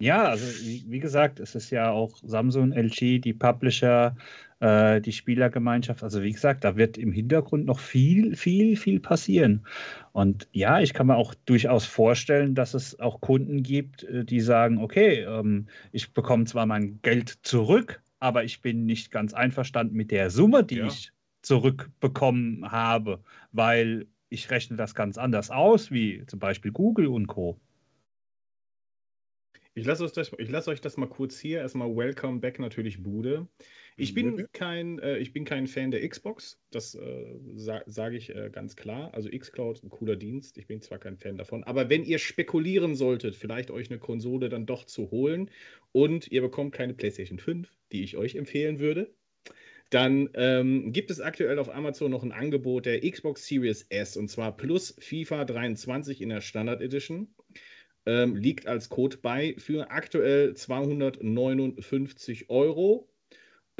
Ja, 0.00 0.24
also 0.24 0.44
wie, 0.66 0.84
wie, 0.88 0.98
gesagt, 0.98 1.38
es 1.38 1.54
ist 1.54 1.70
ja 1.70 1.90
auch 1.90 2.18
Samsung, 2.24 2.72
LG, 2.72 3.20
die 3.20 3.32
Publisher, 3.32 4.16
äh, 4.60 5.00
die 5.00 5.12
Spielergemeinschaft. 5.12 6.02
Also 6.02 6.22
wie 6.22 6.32
gesagt, 6.32 6.64
da 6.64 6.76
wird 6.76 6.98
im 6.98 7.12
Hintergrund 7.12 7.66
noch 7.66 7.78
viel, 7.78 8.34
viel, 8.34 8.76
viel 8.76 8.98
passieren. 8.98 9.64
Und 10.12 10.48
ja, 10.52 10.80
ich 10.80 10.94
kann 10.94 11.06
mir 11.06 11.16
auch 11.16 11.34
durchaus 11.46 11.86
vorstellen, 11.86 12.56
dass 12.56 12.74
es 12.74 12.98
auch 12.98 13.20
Kunden 13.20 13.62
gibt, 13.62 14.02
äh, 14.04 14.24
die 14.24 14.40
sagen, 14.40 14.78
okay, 14.78 15.20
ähm, 15.22 15.68
ich 15.92 16.12
bekomme 16.12 16.44
zwar 16.44 16.66
mein 16.66 17.00
Geld 17.02 17.38
zurück, 17.42 18.02
aber 18.18 18.42
ich 18.42 18.62
bin 18.62 18.84
nicht 18.84 19.12
ganz 19.12 19.32
einverstanden 19.32 19.94
mit 19.94 20.10
der 20.10 20.30
Summe, 20.30 20.64
die 20.64 20.78
ja. 20.78 20.86
ich 20.86 21.12
zurückbekommen 21.42 22.70
habe, 22.70 23.20
weil 23.52 24.08
ich 24.28 24.50
rechne 24.50 24.76
das 24.76 24.94
ganz 24.94 25.18
anders 25.18 25.50
aus, 25.50 25.92
wie 25.92 26.24
zum 26.26 26.40
Beispiel 26.40 26.72
Google 26.72 27.06
und 27.06 27.28
Co. 27.28 27.60
Ich 29.78 29.86
lasse 29.86 30.02
euch, 30.02 30.10
das, 30.10 30.32
lass 30.36 30.66
euch 30.66 30.80
das 30.80 30.96
mal 30.96 31.08
kurz 31.08 31.38
hier. 31.38 31.60
Erstmal 31.60 31.94
Welcome 31.94 32.40
back 32.40 32.58
natürlich 32.58 33.00
Bude. 33.00 33.46
Ich 33.96 34.12
bin 34.12 34.48
kein, 34.52 34.98
äh, 34.98 35.18
ich 35.18 35.32
bin 35.32 35.44
kein 35.44 35.68
Fan 35.68 35.92
der 35.92 36.06
Xbox, 36.08 36.60
das 36.72 36.96
äh, 36.96 37.36
sa 37.54 37.82
sage 37.86 38.16
ich 38.16 38.34
äh, 38.34 38.50
ganz 38.50 38.74
klar. 38.74 39.14
Also 39.14 39.28
xCloud, 39.28 39.84
ein 39.84 39.88
cooler 39.88 40.16
Dienst. 40.16 40.58
Ich 40.58 40.66
bin 40.66 40.82
zwar 40.82 40.98
kein 40.98 41.16
Fan 41.16 41.36
davon, 41.36 41.62
aber 41.62 41.88
wenn 41.90 42.02
ihr 42.02 42.18
spekulieren 42.18 42.96
solltet, 42.96 43.36
vielleicht 43.36 43.70
euch 43.70 43.88
eine 43.88 44.00
Konsole 44.00 44.48
dann 44.48 44.66
doch 44.66 44.84
zu 44.84 45.12
holen 45.12 45.48
und 45.92 46.26
ihr 46.26 46.42
bekommt 46.42 46.72
keine 46.72 46.94
PlayStation 46.94 47.38
5, 47.38 47.68
die 47.92 48.02
ich 48.02 48.16
euch 48.16 48.34
empfehlen 48.34 48.80
würde, 48.80 49.14
dann 49.90 50.28
ähm, 50.34 50.92
gibt 50.92 51.12
es 51.12 51.20
aktuell 51.20 51.60
auf 51.60 51.72
Amazon 51.72 52.10
noch 52.10 52.24
ein 52.24 52.32
Angebot 52.32 52.84
der 52.84 53.08
Xbox 53.08 53.46
Series 53.46 53.86
S 53.90 54.16
und 54.16 54.28
zwar 54.28 54.56
plus 54.56 54.96
FIFA 54.98 55.44
23 55.44 56.20
in 56.20 56.30
der 56.30 56.40
Standard 56.40 56.82
Edition 56.82 57.28
ähm, 58.08 58.36
liegt 58.36 58.66
als 58.66 58.88
Code 58.88 59.18
bei 59.20 59.54
für 59.58 59.90
aktuell 59.90 60.54
259 60.54 62.48
Euro. 62.48 63.07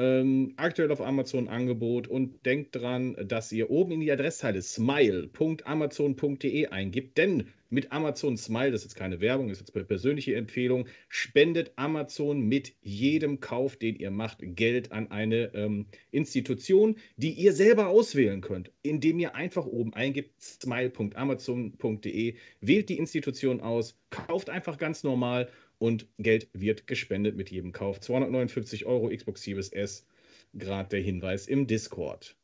Ähm, 0.00 0.52
aktuell 0.56 0.92
auf 0.92 1.00
Amazon 1.00 1.48
Angebot 1.48 2.06
und 2.06 2.46
denkt 2.46 2.76
dran, 2.76 3.16
dass 3.26 3.50
ihr 3.50 3.68
oben 3.68 3.90
in 3.92 3.98
die 4.00 4.12
Adresszeile 4.12 4.62
smile.amazon.de 4.62 6.68
eingibt, 6.68 7.18
denn 7.18 7.48
mit 7.70 7.92
Amazon 7.92 8.36
Smile, 8.36 8.70
das 8.70 8.82
ist 8.82 8.92
jetzt 8.92 8.96
keine 8.96 9.20
Werbung, 9.20 9.48
das 9.48 9.58
ist 9.58 9.66
jetzt 9.66 9.76
eine 9.76 9.84
persönliche 9.84 10.36
Empfehlung, 10.36 10.86
spendet 11.08 11.72
Amazon 11.76 12.40
mit 12.40 12.74
jedem 12.80 13.40
Kauf, 13.40 13.76
den 13.76 13.96
ihr 13.96 14.10
macht, 14.10 14.38
Geld 14.40 14.92
an 14.92 15.10
eine 15.10 15.52
ähm, 15.54 15.86
Institution, 16.10 16.96
die 17.16 17.32
ihr 17.32 17.52
selber 17.52 17.88
auswählen 17.88 18.40
könnt, 18.40 18.70
indem 18.82 19.18
ihr 19.18 19.34
einfach 19.34 19.66
oben 19.66 19.92
eingibt 19.94 20.40
smile.amazon.de, 20.40 22.34
wählt 22.60 22.88
die 22.88 22.98
Institution 22.98 23.60
aus, 23.60 23.98
kauft 24.10 24.48
einfach 24.48 24.78
ganz 24.78 25.02
normal 25.02 25.48
und 25.78 26.06
Geld 26.18 26.48
wird 26.52 26.86
gespendet 26.86 27.36
mit 27.36 27.50
jedem 27.50 27.72
Kauf. 27.72 28.00
259 28.00 28.86
Euro 28.86 29.08
Xbox 29.08 29.42
Series 29.42 29.68
S, 29.70 30.06
gerade 30.54 30.88
der 30.88 31.00
Hinweis 31.00 31.46
im 31.46 31.66
Discord. 31.66 32.36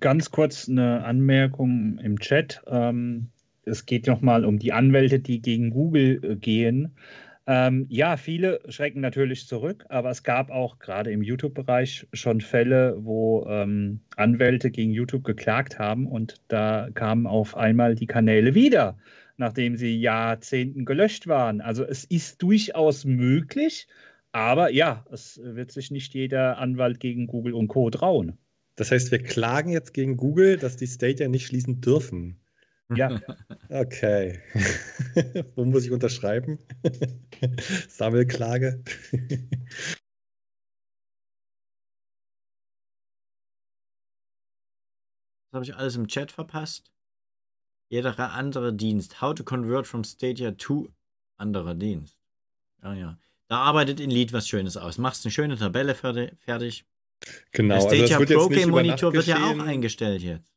Ganz 0.00 0.30
kurz 0.30 0.68
eine 0.68 1.04
Anmerkung 1.04 1.98
im 1.98 2.18
Chat. 2.18 2.62
Ähm, 2.66 3.28
es 3.64 3.86
geht 3.86 4.06
nochmal 4.06 4.44
um 4.44 4.58
die 4.58 4.72
Anwälte, 4.72 5.20
die 5.20 5.40
gegen 5.40 5.70
Google 5.70 6.20
äh, 6.22 6.36
gehen. 6.36 6.96
Ähm, 7.48 7.86
ja, 7.88 8.16
viele 8.16 8.60
schrecken 8.68 9.00
natürlich 9.00 9.46
zurück, 9.46 9.84
aber 9.88 10.10
es 10.10 10.24
gab 10.24 10.50
auch 10.50 10.80
gerade 10.80 11.12
im 11.12 11.22
YouTube-Bereich 11.22 12.08
schon 12.12 12.40
Fälle, 12.40 12.96
wo 12.98 13.46
ähm, 13.48 14.00
Anwälte 14.16 14.72
gegen 14.72 14.90
YouTube 14.90 15.22
geklagt 15.22 15.78
haben 15.78 16.08
und 16.08 16.40
da 16.48 16.88
kamen 16.94 17.28
auf 17.28 17.56
einmal 17.56 17.94
die 17.94 18.08
Kanäle 18.08 18.56
wieder 18.56 18.98
nachdem 19.36 19.76
sie 19.76 19.98
Jahrzehnten 20.00 20.84
gelöscht 20.84 21.26
waren. 21.26 21.60
Also 21.60 21.84
es 21.84 22.04
ist 22.04 22.42
durchaus 22.42 23.04
möglich, 23.04 23.88
aber 24.32 24.70
ja, 24.70 25.04
es 25.10 25.40
wird 25.42 25.72
sich 25.72 25.90
nicht 25.90 26.14
jeder 26.14 26.58
Anwalt 26.58 27.00
gegen 27.00 27.26
Google 27.26 27.54
und 27.54 27.68
Co. 27.68 27.90
trauen. 27.90 28.38
Das 28.76 28.90
heißt, 28.90 29.10
wir 29.10 29.22
klagen 29.22 29.70
jetzt 29.70 29.94
gegen 29.94 30.16
Google, 30.16 30.58
dass 30.58 30.76
die 30.76 30.86
Stadia 30.86 31.28
nicht 31.28 31.46
schließen 31.46 31.80
dürfen. 31.80 32.40
Ja. 32.94 33.20
Okay. 33.68 34.38
Wo 35.56 35.64
muss 35.64 35.84
ich 35.84 35.90
unterschreiben? 35.90 36.60
Sammelklage. 37.88 38.80
Das 45.50 45.52
habe 45.52 45.64
ich 45.64 45.74
alles 45.74 45.96
im 45.96 46.06
Chat 46.06 46.30
verpasst 46.30 46.92
jeder 47.88 48.18
andere 48.32 48.72
Dienst. 48.72 49.20
How 49.20 49.34
to 49.34 49.44
convert 49.44 49.86
from 49.86 50.04
Stadia 50.04 50.52
to 50.52 50.88
anderer 51.36 51.74
Dienst. 51.74 52.18
Ja, 52.82 52.94
ja. 52.94 53.18
Da 53.48 53.58
arbeitet 53.58 54.00
in 54.00 54.10
Lead 54.10 54.32
was 54.32 54.48
Schönes 54.48 54.76
aus. 54.76 54.98
Machst 54.98 55.24
eine 55.24 55.32
schöne 55.32 55.56
Tabelle 55.56 55.94
fertig. 55.94 56.84
Genau. 57.52 57.74
Der 57.74 57.80
Stadia 57.80 58.18
also 58.18 58.34
Pro 58.34 58.48
Game 58.48 58.70
Monitor 58.70 59.12
wird 59.12 59.26
ja 59.26 59.36
auch 59.50 59.58
eingestellt 59.58 60.22
jetzt. 60.22 60.52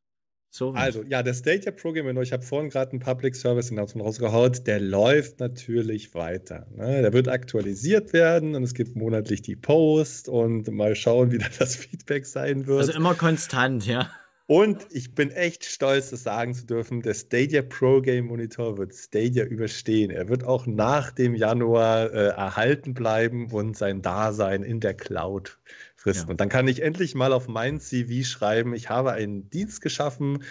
So 0.52 0.72
also, 0.72 1.04
ja, 1.04 1.22
der 1.22 1.36
Stadia 1.36 1.72
Pro 1.72 1.92
Game 1.92 2.06
Monitor, 2.06 2.24
ich 2.24 2.34
habe 2.34 2.42
vorhin 2.42 2.72
gerade 2.72 2.92
einen 2.92 3.00
Public 3.00 3.36
Service 3.36 3.72
Announcement 3.72 4.08
rausgehaut, 4.08 4.66
der 4.66 4.80
läuft 4.80 5.40
natürlich 5.40 6.16
weiter. 6.16 6.66
Ne? 6.76 7.04
Der 7.04 7.14
wird 7.14 7.28
aktualisiert 7.28 8.14
werden 8.14 8.56
und 8.56 8.64
es 8.64 8.74
gibt 8.74 8.96
monatlich 8.96 9.44
die 9.44 9.56
Post 9.56 10.28
und 10.28 10.68
mal 10.72 10.96
schauen, 10.96 11.32
wie 11.32 11.38
da 11.38 11.46
das 11.60 11.76
Feedback 11.76 12.26
sein 12.26 12.66
wird. 12.66 12.80
Also 12.80 12.94
immer 12.94 13.14
konstant, 13.14 13.86
ja. 13.86 14.10
Und 14.50 14.88
ich 14.90 15.14
bin 15.14 15.30
echt 15.30 15.64
stolz, 15.64 16.10
das 16.10 16.24
sagen 16.24 16.56
zu 16.56 16.66
dürfen, 16.66 17.04
der 17.04 17.14
Stadia 17.14 17.62
Pro 17.62 18.02
Game 18.02 18.26
Monitor 18.26 18.80
wird 18.80 18.96
Stadia 18.96 19.46
überstehen. 19.46 20.10
Er 20.10 20.28
wird 20.28 20.44
auch 20.44 20.66
nach 20.66 21.12
dem 21.12 21.36
Januar 21.36 22.12
äh, 22.12 22.30
erhalten 22.30 22.96
bleiben 22.96 23.52
und 23.52 23.78
sein 23.78 24.02
Dasein 24.02 24.64
in 24.64 24.80
der 24.80 24.96
Cloud 24.96 25.60
fristen. 25.96 26.30
Ja. 26.30 26.32
Und 26.32 26.42
dann 26.42 26.50
kann 26.50 26.68
ich 26.68 26.82
endlich 26.82 27.14
mal 27.14 27.32
auf 27.32 27.48
mein 27.48 27.80
CV 27.80 28.26
schreiben, 28.26 28.74
ich 28.74 28.90
habe 28.90 29.12
einen 29.12 29.52
Dienst 29.52 29.82
geschaffen, 29.82 30.44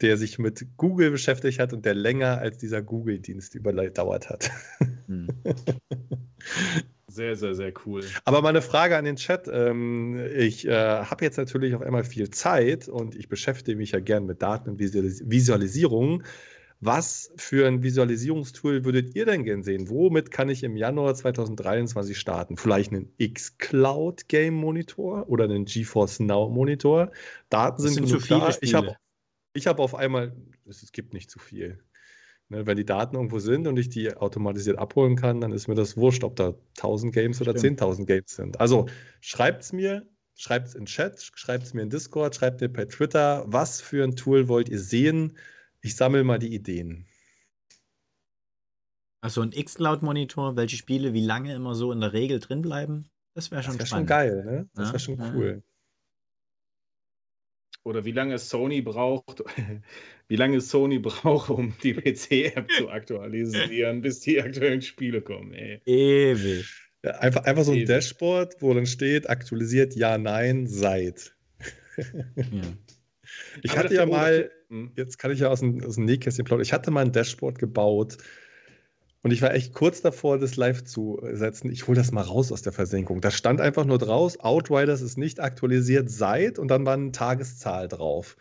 der 0.00 0.16
sich 0.16 0.40
mit 0.40 0.66
Google 0.76 1.12
beschäftigt 1.12 1.60
hat 1.60 1.72
und 1.72 1.84
der 1.84 1.94
länger 1.94 2.38
als 2.38 2.58
dieser 2.58 2.82
Google-Dienst 2.82 3.54
überdauert 3.54 4.30
hat. 4.30 4.50
Hm. 5.06 5.28
Sehr, 7.14 7.36
sehr, 7.36 7.54
sehr 7.54 7.72
cool. 7.86 8.04
Aber 8.24 8.42
meine 8.42 8.60
Frage 8.60 8.96
an 8.96 9.04
den 9.04 9.14
Chat. 9.14 9.46
Ähm, 9.46 10.18
ich 10.34 10.66
äh, 10.66 10.72
habe 10.72 11.24
jetzt 11.24 11.36
natürlich 11.36 11.76
auf 11.76 11.82
einmal 11.82 12.02
viel 12.02 12.28
Zeit 12.30 12.88
und 12.88 13.14
ich 13.14 13.28
beschäftige 13.28 13.78
mich 13.78 13.92
ja 13.92 14.00
gern 14.00 14.26
mit 14.26 14.42
Daten 14.42 14.70
und 14.70 14.78
Visualis 14.80 15.22
Visualisierung. 15.24 16.24
Was 16.80 17.32
für 17.36 17.68
ein 17.68 17.84
Visualisierungstool 17.84 18.84
würdet 18.84 19.14
ihr 19.14 19.26
denn 19.26 19.44
gern 19.44 19.62
sehen? 19.62 19.88
Womit 19.88 20.32
kann 20.32 20.48
ich 20.48 20.64
im 20.64 20.76
Januar 20.76 21.14
2023 21.14 22.18
starten? 22.18 22.56
Vielleicht 22.56 22.92
einen 22.92 23.12
xCloud 23.16 24.26
Game 24.26 24.54
Monitor 24.54 25.28
oder 25.28 25.44
einen 25.44 25.66
GeForce 25.66 26.18
Now 26.18 26.50
Monitor? 26.50 27.12
Daten 27.48 27.80
sind, 27.80 27.94
sind 27.94 28.08
zu 28.08 28.18
viele 28.18 28.40
da. 28.40 28.56
Ich 28.60 28.74
habe 28.74 28.96
hab 29.56 29.78
auf 29.78 29.94
einmal, 29.94 30.34
es 30.68 30.90
gibt 30.90 31.14
nicht 31.14 31.30
zu 31.30 31.38
viel. 31.38 31.78
Ne, 32.50 32.66
wenn 32.66 32.76
die 32.76 32.84
Daten 32.84 33.16
irgendwo 33.16 33.38
sind 33.38 33.66
und 33.66 33.78
ich 33.78 33.88
die 33.88 34.14
automatisiert 34.14 34.78
abholen 34.78 35.16
kann, 35.16 35.40
dann 35.40 35.52
ist 35.52 35.66
mir 35.66 35.74
das 35.74 35.96
wurscht, 35.96 36.24
ob 36.24 36.36
da 36.36 36.54
1000 36.76 37.14
Games 37.14 37.40
oder 37.40 37.52
10.000 37.52 38.04
Games 38.04 38.36
sind. 38.36 38.60
Also 38.60 38.86
schreibt 39.20 39.62
es 39.62 39.72
mir, 39.72 40.06
schreibt 40.34 40.68
es 40.68 40.74
in 40.74 40.84
Chat, 40.84 41.22
schreibt 41.34 41.64
es 41.64 41.72
mir 41.72 41.82
in 41.82 41.90
Discord, 41.90 42.34
schreibt 42.34 42.60
mir 42.60 42.68
per 42.68 42.86
Twitter, 42.88 43.44
was 43.46 43.80
für 43.80 44.04
ein 44.04 44.14
Tool 44.14 44.48
wollt 44.48 44.68
ihr 44.68 44.80
sehen? 44.80 45.38
Ich 45.80 45.96
sammle 45.96 46.22
mal 46.22 46.38
die 46.38 46.54
Ideen. 46.54 47.06
Also 49.22 49.40
ein 49.40 49.52
X-Cloud-Monitor, 49.52 50.54
welche 50.54 50.76
Spiele 50.76 51.14
wie 51.14 51.24
lange 51.24 51.54
immer 51.54 51.74
so 51.74 51.92
in 51.92 52.00
der 52.00 52.12
Regel 52.12 52.40
drin 52.40 52.60
bleiben? 52.60 53.08
Das 53.32 53.50
wäre 53.50 53.62
schon 53.62 53.78
das 53.78 53.90
wär 53.90 53.98
schon 53.98 54.06
geil, 54.06 54.44
ne? 54.44 54.68
Das 54.74 54.88
wäre 54.88 54.98
schon 54.98 55.18
cool. 55.34 55.62
Oder 57.84 58.04
wie 58.04 58.12
lange 58.12 58.38
Sony 58.38 58.82
braucht, 58.82 59.44
wie 60.28 60.36
lange 60.36 60.60
Sony 60.60 60.98
braucht, 60.98 61.50
um 61.50 61.74
die 61.82 61.92
PC-App 61.94 62.70
zu 62.72 62.88
aktualisieren, 62.88 64.00
bis 64.02 64.20
die 64.20 64.40
aktuellen 64.40 64.82
Spiele 64.82 65.20
kommen. 65.22 65.52
Ey. 65.52 65.80
Ewig. 65.86 66.66
Ja, 67.04 67.12
einfach, 67.18 67.44
einfach 67.44 67.64
so 67.64 67.72
ein 67.72 67.78
Ewig. 67.78 67.88
Dashboard, 67.88 68.56
wo 68.60 68.72
dann 68.74 68.86
steht, 68.86 69.28
aktualisiert 69.28 69.94
ja, 69.94 70.18
nein, 70.18 70.66
seit. 70.66 71.34
Ja. 71.96 72.62
Ich 73.62 73.70
Aber 73.72 73.80
hatte 73.80 73.94
ja 73.94 74.06
mal, 74.06 74.50
Hm. 74.68 74.92
jetzt 74.96 75.18
kann 75.18 75.30
ich 75.30 75.40
ja 75.40 75.48
aus 75.48 75.60
dem, 75.60 75.84
aus 75.84 75.96
dem 75.96 76.04
Nähkästchen 76.04 76.44
plaudern, 76.44 76.62
ich 76.64 76.72
hatte 76.72 76.90
mal 76.90 77.04
ein 77.04 77.12
Dashboard 77.12 77.58
gebaut 77.58 78.18
und 79.24 79.32
ich 79.32 79.42
war 79.42 79.54
echt 79.54 79.74
kurz 79.74 80.02
davor, 80.02 80.38
das 80.38 80.56
live 80.56 80.84
zu 80.84 81.20
setzen. 81.32 81.70
Ich 81.72 81.88
hole 81.88 81.96
das 81.96 82.12
mal 82.12 82.22
raus 82.22 82.52
aus 82.52 82.62
der 82.62 82.72
Versenkung. 82.74 83.20
Da 83.22 83.30
stand 83.32 83.60
einfach 83.60 83.86
nur 83.86 83.98
draus, 83.98 84.38
Outriders 84.40 85.00
ist 85.02 85.18
nicht 85.18 85.40
aktualisiert 85.40 86.10
seit 86.10 86.58
und 86.60 86.68
dann 86.68 86.86
war 86.86 86.94
eine 86.94 87.12
Tageszahl 87.12 87.88
drauf. 87.88 88.36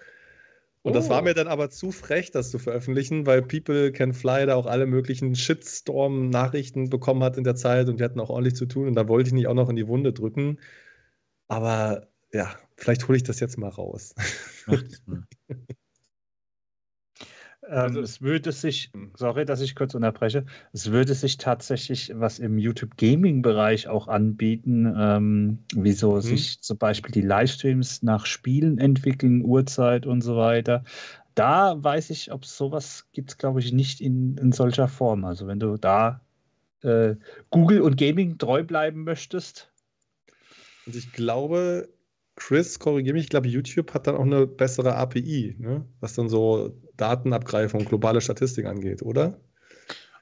Und 0.84 0.96
das 0.96 1.08
Oh. 1.08 1.12
war 1.12 1.22
mir 1.22 1.34
dann 1.34 1.48
aber 1.48 1.70
zu 1.70 1.92
frech, 1.92 2.32
das 2.32 2.52
zu 2.52 2.60
veröffentlichen, 2.60 3.26
weil 3.26 3.42
People 3.44 3.92
Can 3.94 4.14
Fly 4.14 4.46
da 4.48 4.56
auch 4.56 4.66
alle 4.66 4.86
möglichen 4.86 5.36
Shitstorm-Nachrichten 5.36 6.90
bekommen 6.90 7.24
hat 7.24 7.38
in 7.38 7.46
der 7.46 7.56
Zeit 7.56 7.88
und 7.90 8.00
die 8.00 8.04
hatten 8.04 8.20
auch 8.20 8.30
ordentlich 8.30 8.56
zu 8.56 8.66
tun 8.66 8.88
und 8.90 8.96
da 8.96 9.08
wollte 9.08 9.30
ich 9.30 9.34
nicht 9.34 9.48
auch 9.48 9.54
noch 9.56 9.70
in 9.70 9.78
die 9.78 9.88
Wunde 9.88 10.14
drücken. 10.14 10.60
Aber 11.48 12.10
ja, 12.34 12.56
vielleicht 12.78 13.08
hole 13.08 13.18
ich 13.18 13.24
das 13.24 13.40
jetzt 13.40 13.58
mal 13.58 13.70
raus. 13.70 14.16
Mach 14.66 14.82
das 14.84 15.02
mal. 15.06 15.24
Ähm, 17.70 17.78
Also- 17.78 18.02
es 18.02 18.22
würde 18.22 18.52
sich, 18.52 18.92
sorry, 19.16 19.46
dass 19.46 19.62
ich 19.62 19.76
kurz 19.76 19.96
unterbreche, 19.96 20.46
es 20.74 20.92
würde 20.92 21.14
sich 21.14 21.38
tatsächlich 21.38 22.12
was 22.16 22.40
im 22.40 22.58
YouTube 22.58 22.98
Gaming 22.98 23.42
Bereich 23.42 23.88
auch 23.88 24.08
anbieten, 24.08 24.94
ähm, 24.98 25.60
wie 25.76 25.94
so 25.94 26.20
sich 26.20 26.62
zum 26.62 26.78
Beispiel 26.78 27.12
die 27.12 27.22
Livestreams 27.22 28.04
nach 28.04 28.26
Spielen 28.26 28.78
entwickeln, 28.80 29.44
Uhrzeit 29.44 30.06
und 30.06 30.22
so 30.22 30.36
weiter. 30.38 30.84
Da 31.36 31.82
weiß 31.84 32.10
ich, 32.12 32.32
ob 32.32 32.44
es 32.44 32.56
sowas 32.58 33.08
gibt, 33.12 33.40
glaube 33.40 33.60
ich, 33.60 33.72
nicht 33.72 34.02
in, 34.02 34.38
in 34.38 34.52
solcher 34.52 34.88
Form. 34.88 35.26
Also 35.26 35.48
wenn 35.48 35.60
du 35.60 35.78
da 35.78 36.22
äh, 36.84 37.16
Google 37.50 37.82
und 37.82 37.98
Gaming 37.98 38.38
treu 38.38 38.64
bleiben 38.64 39.04
möchtest, 39.04 39.72
Und 40.86 40.96
ich 40.96 41.12
glaube, 41.14 41.88
Chris, 42.36 42.78
korrigiere 42.80 43.14
mich, 43.14 43.24
ich 43.24 43.30
glaube, 43.30 43.48
YouTube 43.48 43.94
hat 43.94 44.06
dann 44.08 44.16
auch 44.16 44.24
eine 44.26 44.46
bessere 44.48 44.96
API, 44.96 45.56
ne? 45.60 45.86
was 46.02 46.14
dann 46.14 46.30
so 46.30 46.76
Datenabgreifung, 46.98 47.86
globale 47.86 48.22
Statistik 48.22 48.66
angeht, 48.66 49.02
oder? 49.02 49.40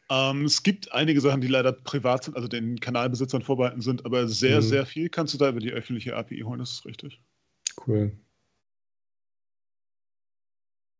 Ähm, 0.10 0.46
es 0.46 0.62
gibt 0.62 0.92
einige 0.92 1.22
Sachen, 1.22 1.42
die 1.42 1.48
leider 1.48 1.72
privat 1.72 2.26
sind, 2.26 2.36
also 2.36 2.48
den 2.50 2.80
Kanalbesitzern 2.80 3.42
vorbehalten 3.42 3.82
sind, 3.82 4.06
aber 4.06 4.28
sehr, 4.28 4.58
Mhm. 4.58 4.66
sehr 4.66 4.86
viel 4.86 5.10
kannst 5.10 5.34
du 5.34 5.38
da 5.38 5.50
über 5.50 5.60
die 5.62 5.72
öffentliche 5.72 6.16
API 6.16 6.42
holen, 6.42 6.60
das 6.60 6.72
ist 6.72 6.86
richtig. 6.86 7.22
Cool. 7.88 8.12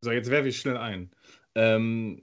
So, 0.04 0.12
jetzt 0.12 0.30
werfe 0.30 0.48
ich 0.48 0.58
schnell 0.58 0.78
ein. 0.78 1.12
Ähm, 1.54 2.22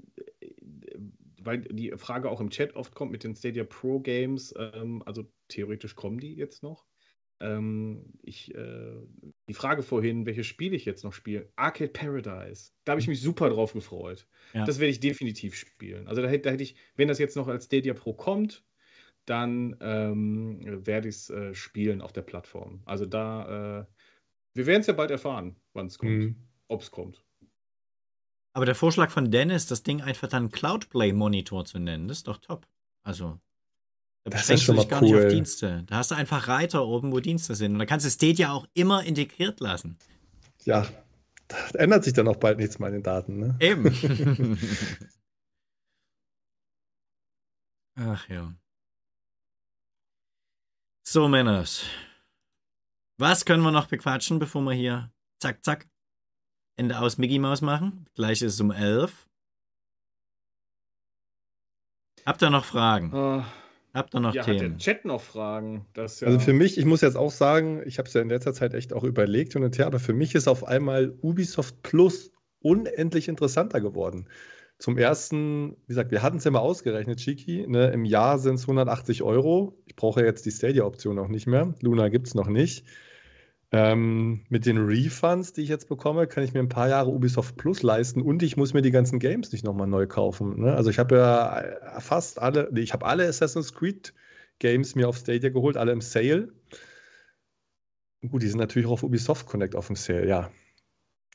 weil 1.40 1.60
die 1.60 1.92
Frage 1.96 2.30
auch 2.30 2.40
im 2.40 2.50
Chat 2.50 2.74
oft 2.74 2.94
kommt 2.94 3.12
mit 3.12 3.22
den 3.22 3.36
Stadia 3.36 3.64
Pro 3.64 4.00
Games, 4.00 4.54
ähm, 4.58 5.02
also 5.06 5.24
theoretisch 5.48 5.94
kommen 5.94 6.18
die 6.18 6.34
jetzt 6.34 6.62
noch. 6.62 6.87
Ähm, 7.40 8.14
ich, 8.22 8.54
äh, 8.54 8.94
die 9.48 9.54
Frage 9.54 9.82
vorhin, 9.82 10.26
welche 10.26 10.44
Spiele 10.44 10.74
ich 10.76 10.84
jetzt 10.84 11.04
noch 11.04 11.12
spiele, 11.12 11.50
Arcade 11.56 11.92
Paradise, 11.92 12.72
da 12.84 12.92
habe 12.92 13.00
ich 13.00 13.08
mich 13.08 13.20
super 13.20 13.48
drauf 13.50 13.72
gefreut. 13.72 14.26
Ja. 14.54 14.64
Das 14.64 14.78
werde 14.80 14.90
ich 14.90 15.00
definitiv 15.00 15.54
spielen. 15.54 16.08
Also 16.08 16.22
da 16.22 16.28
hätte, 16.28 16.42
da 16.44 16.50
hätte 16.50 16.62
ich, 16.64 16.76
wenn 16.96 17.08
das 17.08 17.18
jetzt 17.18 17.36
noch 17.36 17.48
als 17.48 17.66
Stadia 17.66 17.94
Pro 17.94 18.12
kommt, 18.14 18.64
dann 19.26 19.76
ähm, 19.80 20.86
werde 20.86 21.08
ich 21.08 21.16
es 21.16 21.30
äh, 21.30 21.54
spielen 21.54 22.00
auf 22.00 22.12
der 22.12 22.22
Plattform. 22.22 22.82
Also 22.86 23.06
da, 23.06 23.80
äh, 23.82 23.86
wir 24.54 24.66
werden 24.66 24.80
es 24.80 24.86
ja 24.86 24.94
bald 24.94 25.10
erfahren, 25.10 25.56
wann 25.74 25.86
es 25.86 25.98
kommt, 25.98 26.10
Mhm. 26.12 26.36
ob 26.68 26.82
es 26.82 26.90
kommt. 26.90 27.24
Aber 28.52 28.66
der 28.66 28.74
Vorschlag 28.74 29.10
von 29.10 29.30
Dennis, 29.30 29.66
das 29.66 29.82
Ding 29.82 30.00
einfach 30.02 30.28
dann 30.28 30.50
Cloudplay 30.50 31.12
Monitor 31.12 31.64
zu 31.64 31.78
nennen, 31.78 32.08
das 32.08 32.18
ist 32.18 32.28
doch 32.28 32.38
top. 32.38 32.66
Also, 33.02 33.38
da 34.28 34.38
Das 34.38 34.48
ist 34.50 34.66
beschränkst 34.66 34.68
du 34.68 34.72
dich 34.72 34.82
mal 34.82 34.88
gar 34.88 35.02
nicht 35.02 35.14
auf 35.14 35.20
cool. 35.20 35.28
Dienste. 35.28 35.84
Da 35.86 35.96
hast 35.96 36.10
du 36.10 36.14
einfach 36.14 36.48
Reiter 36.48 36.84
oben, 36.86 37.12
wo 37.12 37.20
Dienste 37.20 37.54
sind. 37.54 37.72
Und 37.72 37.78
da 37.78 37.86
kannst 37.86 38.06
du 38.06 38.10
Stadia 38.10 38.52
auch 38.52 38.66
immer 38.74 39.04
integriert 39.04 39.60
lassen. 39.60 39.98
Ja, 40.64 40.86
da 41.48 41.56
ändert 41.78 42.04
sich 42.04 42.12
dann 42.12 42.28
auch 42.28 42.36
bald 42.36 42.58
nichts 42.58 42.78
mehr 42.78 42.88
an 42.88 42.92
den 42.92 43.02
Daten. 43.02 43.38
Ne? 43.38 43.56
Eben. 43.60 44.58
Ach 47.96 48.28
ja. 48.28 48.54
So, 51.04 51.26
Männers. 51.26 51.84
Was 53.16 53.44
können 53.44 53.62
wir 53.62 53.72
noch 53.72 53.86
bequatschen, 53.86 54.38
bevor 54.38 54.62
wir 54.62 54.74
hier 54.74 55.10
zack, 55.40 55.64
zack, 55.64 55.88
Ende 56.76 57.00
aus 57.00 57.18
Mickey 57.18 57.38
Maus 57.38 57.62
machen? 57.62 58.06
Gleich 58.14 58.42
ist 58.42 58.54
es 58.54 58.60
um 58.60 58.70
11. 58.70 59.26
Habt 62.24 62.42
ihr 62.42 62.50
noch 62.50 62.64
Fragen? 62.64 63.12
Äh, 63.12 63.42
Habt 63.98 64.14
ihr 64.14 64.20
noch 64.20 64.34
ja, 64.34 64.42
hat 64.42 64.48
der 64.48 64.58
Themen? 64.58 64.78
Chat 64.78 65.04
noch 65.04 65.20
Fragen? 65.20 65.86
Das 65.92 66.14
ist 66.14 66.20
ja, 66.20 66.28
Also 66.28 66.38
für 66.38 66.52
mich, 66.52 66.78
ich 66.78 66.84
muss 66.84 67.00
jetzt 67.00 67.16
auch 67.16 67.32
sagen, 67.32 67.82
ich 67.84 67.98
habe 67.98 68.06
es 68.06 68.14
ja 68.14 68.20
in 68.20 68.28
letzter 68.28 68.52
Zeit 68.54 68.72
echt 68.72 68.92
auch 68.92 69.02
überlegt 69.02 69.56
und 69.56 69.76
her, 69.76 69.86
aber 69.86 69.98
für 69.98 70.14
mich 70.14 70.34
ist 70.36 70.46
auf 70.46 70.64
einmal 70.64 71.16
Ubisoft 71.20 71.82
Plus 71.82 72.30
unendlich 72.60 73.28
interessanter 73.28 73.80
geworden. 73.80 74.28
Zum 74.78 74.96
ersten, 74.96 75.72
wie 75.72 75.88
gesagt, 75.88 76.12
wir 76.12 76.22
hatten 76.22 76.36
es 76.36 76.44
ja 76.44 76.52
mal 76.52 76.60
ausgerechnet, 76.60 77.18
Chiki, 77.18 77.66
ne, 77.66 77.90
im 77.90 78.04
Jahr 78.04 78.38
sind 78.38 78.54
es 78.54 78.62
180 78.62 79.24
Euro. 79.24 79.76
Ich 79.86 79.96
brauche 79.96 80.24
jetzt 80.24 80.46
die 80.46 80.52
Stadia-Option 80.52 81.18
auch 81.18 81.26
nicht 81.26 81.48
mehr. 81.48 81.74
Luna 81.80 82.08
gibt 82.08 82.28
es 82.28 82.36
noch 82.36 82.46
nicht. 82.46 82.86
Ähm, 83.70 84.44
mit 84.48 84.64
den 84.64 84.78
Refunds, 84.78 85.52
die 85.52 85.60
ich 85.60 85.68
jetzt 85.68 85.88
bekomme, 85.88 86.26
kann 86.26 86.42
ich 86.42 86.54
mir 86.54 86.60
ein 86.60 86.70
paar 86.70 86.88
Jahre 86.88 87.10
Ubisoft 87.10 87.56
Plus 87.58 87.82
leisten 87.82 88.22
und 88.22 88.42
ich 88.42 88.56
muss 88.56 88.72
mir 88.72 88.80
die 88.80 88.90
ganzen 88.90 89.18
Games 89.18 89.52
nicht 89.52 89.62
nochmal 89.62 89.86
neu 89.86 90.06
kaufen. 90.06 90.60
Ne? 90.60 90.74
Also 90.74 90.88
ich 90.88 90.98
habe 90.98 91.16
ja 91.16 91.60
äh, 91.60 92.00
fast 92.00 92.40
alle, 92.40 92.70
ich 92.76 92.94
habe 92.94 93.04
alle 93.04 93.28
Assassin's 93.28 93.74
Creed 93.74 94.14
Games 94.58 94.94
mir 94.94 95.06
auf 95.06 95.18
Stadia 95.18 95.50
geholt, 95.50 95.76
alle 95.76 95.92
im 95.92 96.00
Sale. 96.00 96.48
Gut, 98.26 98.42
die 98.42 98.48
sind 98.48 98.58
natürlich 98.58 98.88
auch 98.88 98.92
auf 98.92 99.02
Ubisoft 99.02 99.46
Connect 99.46 99.76
auf 99.76 99.88
dem 99.88 99.96
Sale, 99.96 100.26
ja. 100.26 100.50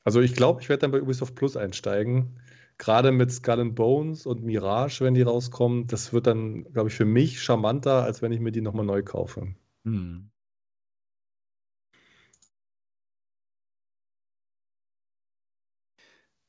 Also 0.03 0.19
ich 0.19 0.33
glaube, 0.33 0.61
ich 0.61 0.69
werde 0.69 0.81
dann 0.81 0.91
bei 0.91 1.01
Ubisoft 1.01 1.35
Plus 1.35 1.55
einsteigen. 1.55 2.39
Gerade 2.79 3.11
mit 3.11 3.31
Skull 3.31 3.59
and 3.59 3.75
Bones 3.75 4.25
und 4.25 4.43
Mirage, 4.43 5.05
wenn 5.05 5.13
die 5.13 5.21
rauskommen, 5.21 5.85
das 5.85 6.11
wird 6.11 6.25
dann, 6.25 6.63
glaube 6.73 6.89
ich, 6.89 6.95
für 6.95 7.05
mich 7.05 7.41
charmanter, 7.41 8.03
als 8.03 8.23
wenn 8.23 8.31
ich 8.31 8.39
mir 8.39 8.51
die 8.51 8.61
nochmal 8.61 8.85
neu 8.85 9.03
kaufe. 9.03 9.53
Hm. 9.85 10.31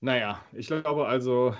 Naja, 0.05 0.45
ich 0.53 0.67
glaube 0.67 1.07
also, 1.07 1.55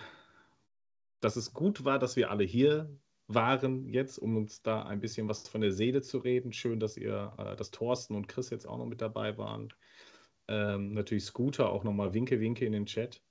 dass 1.21 1.37
es 1.37 1.55
gut 1.55 1.87
war, 1.87 1.99
dass 1.99 2.15
wir 2.15 2.31
alle 2.31 2.45
hier 2.45 2.91
waren 3.27 3.89
jetzt, 3.89 4.19
um 4.19 4.37
uns 4.37 4.61
da 4.61 4.83
ein 4.83 5.01
bisschen 5.01 5.27
was 5.31 5.49
von 5.49 5.63
der 5.63 5.73
Seele 5.73 6.03
zu 6.03 6.19
reden. 6.19 6.53
Schön, 6.53 6.79
dass 6.79 6.99
ihr, 6.99 7.33
äh, 7.39 7.57
dass 7.57 7.71
Thorsten 7.71 8.15
und 8.15 8.29
Chris 8.29 8.51
jetzt 8.51 8.67
auch 8.67 8.77
noch 8.77 8.85
mit 8.85 9.01
dabei 9.01 9.39
waren. 9.39 9.73
Ähm, 10.47 10.93
natürlich 10.93 11.25
Scooter, 11.25 11.71
auch 11.71 11.85
nochmal 11.85 12.13
Winke, 12.13 12.39
Winke 12.39 12.67
in 12.67 12.73
den 12.73 12.85
Chat. 12.85 13.23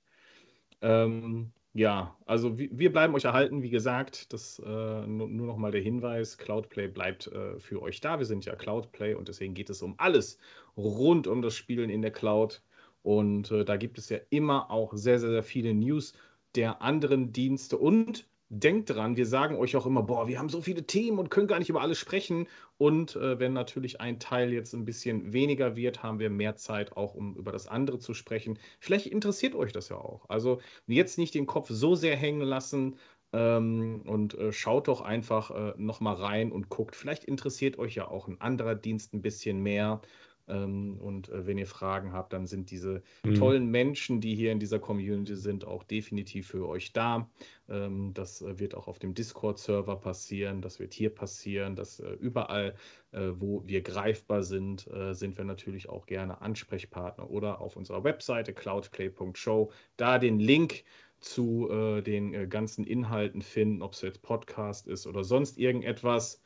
Ähm, 0.82 1.52
ja, 1.74 2.16
also 2.26 2.58
wir, 2.58 2.90
bleiben 2.92 3.14
euch 3.14 3.24
erhalten, 3.24 3.62
wie 3.62 3.70
gesagt, 3.70 4.32
das 4.32 4.58
äh, 4.58 5.06
nur, 5.06 5.28
nur 5.28 5.46
nochmal 5.46 5.70
der 5.70 5.80
Hinweis, 5.80 6.38
Cloudplay 6.38 6.88
bleibt 6.88 7.28
äh, 7.28 7.60
für 7.60 7.80
euch 7.82 8.00
da. 8.00 8.18
Wir 8.18 8.26
sind 8.26 8.46
ja 8.46 8.56
Cloudplay 8.56 9.14
und 9.14 9.28
deswegen 9.28 9.54
geht 9.54 9.70
es 9.70 9.80
um 9.80 9.94
alles 9.96 10.38
rund 10.76 11.28
um 11.28 11.40
das 11.40 11.54
Spielen 11.54 11.88
in 11.88 12.02
der 12.02 12.10
Cloud. 12.10 12.64
Und 13.04 13.52
äh, 13.52 13.64
da 13.64 13.76
gibt 13.76 13.98
es 13.98 14.08
ja 14.08 14.18
immer 14.30 14.70
auch 14.70 14.94
sehr, 14.94 15.20
sehr, 15.20 15.30
sehr 15.30 15.42
viele 15.44 15.74
News 15.74 16.14
der 16.56 16.82
anderen 16.82 17.32
Dienste. 17.32 17.76
Und 17.76 18.26
denkt 18.48 18.90
dran, 18.90 19.16
wir 19.16 19.26
sagen 19.26 19.56
euch 19.56 19.76
auch 19.76 19.84
immer, 19.84 20.02
boah, 20.02 20.26
wir 20.26 20.38
haben 20.38 20.48
so 20.48 20.62
viele 20.62 20.86
Themen 20.86 21.18
und 21.18 21.30
können 21.30 21.46
gar 21.46 21.58
nicht 21.58 21.68
über 21.68 21.82
alles 21.82 21.98
sprechen. 21.98 22.48
Und 22.78 23.14
äh, 23.16 23.38
wenn 23.38 23.52
natürlich 23.52 24.00
ein 24.00 24.18
Teil 24.20 24.52
jetzt 24.52 24.72
ein 24.72 24.86
bisschen 24.86 25.34
weniger 25.34 25.76
wird, 25.76 26.02
haben 26.02 26.18
wir 26.18 26.30
mehr 26.30 26.56
Zeit 26.56 26.96
auch, 26.96 27.14
um 27.14 27.36
über 27.36 27.52
das 27.52 27.68
andere 27.68 27.98
zu 27.98 28.14
sprechen. 28.14 28.58
Vielleicht 28.80 29.06
interessiert 29.06 29.54
euch 29.54 29.72
das 29.72 29.90
ja 29.90 29.96
auch. 29.96 30.28
Also 30.30 30.60
jetzt 30.86 31.18
nicht 31.18 31.34
den 31.34 31.46
Kopf 31.46 31.68
so 31.70 31.94
sehr 31.94 32.16
hängen 32.16 32.42
lassen. 32.42 32.96
Ähm, 33.34 34.02
und 34.06 34.34
äh, 34.38 34.52
schaut 34.52 34.88
doch 34.88 35.02
einfach 35.02 35.50
äh, 35.50 35.74
nochmal 35.76 36.14
rein 36.14 36.52
und 36.52 36.70
guckt. 36.70 36.96
Vielleicht 36.96 37.24
interessiert 37.24 37.78
euch 37.78 37.96
ja 37.96 38.08
auch 38.08 38.28
ein 38.28 38.40
anderer 38.40 38.76
Dienst 38.76 39.12
ein 39.12 39.22
bisschen 39.22 39.60
mehr. 39.60 40.00
Ähm, 40.48 40.98
und 41.00 41.28
äh, 41.30 41.46
wenn 41.46 41.58
ihr 41.58 41.66
Fragen 41.66 42.12
habt, 42.12 42.32
dann 42.32 42.46
sind 42.46 42.70
diese 42.70 43.02
Mhm. 43.24 43.34
tollen 43.34 43.66
Menschen, 43.70 44.20
die 44.20 44.34
hier 44.34 44.52
in 44.52 44.58
dieser 44.60 44.78
Community 44.78 45.36
sind, 45.36 45.66
auch 45.66 45.82
definitiv 45.84 46.48
für 46.48 46.68
euch 46.68 46.92
da. 46.92 47.30
Ähm, 47.68 48.12
das 48.14 48.42
äh, 48.42 48.58
wird 48.58 48.74
auch 48.74 48.88
auf 48.88 48.98
dem 48.98 49.14
Discord-Server 49.14 49.96
passieren, 49.96 50.60
das 50.60 50.78
wird 50.80 50.94
hier 50.94 51.14
passieren, 51.14 51.76
dass 51.76 52.00
äh, 52.00 52.10
überall, 52.12 52.74
wo 53.16 53.64
wir 53.64 53.80
greifbar 53.82 54.42
sind, 54.42 54.88
sind 55.12 55.38
wir 55.38 55.44
natürlich 55.44 55.88
auch 55.88 56.06
gerne 56.06 56.40
Ansprechpartner 56.40 57.30
oder 57.30 57.60
auf 57.60 57.76
unserer 57.76 58.02
Webseite 58.02 58.52
cloudplay.show 58.52 59.70
da 59.96 60.18
den 60.18 60.40
Link 60.40 60.82
zu 61.20 61.68
den 62.04 62.48
ganzen 62.50 62.84
Inhalten 62.84 63.40
finden, 63.40 63.82
ob 63.82 63.92
es 63.92 64.00
jetzt 64.02 64.20
Podcast 64.22 64.88
ist 64.88 65.06
oder 65.06 65.22
sonst 65.22 65.58
irgendetwas. 65.58 66.42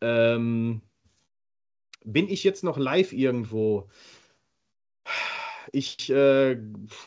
Ähm, 0.00 0.80
bin 2.04 2.28
ich 2.28 2.44
jetzt 2.44 2.64
noch 2.64 2.78
live 2.78 3.12
irgendwo? 3.12 3.88
ich 5.72 6.10
äh, 6.10 6.58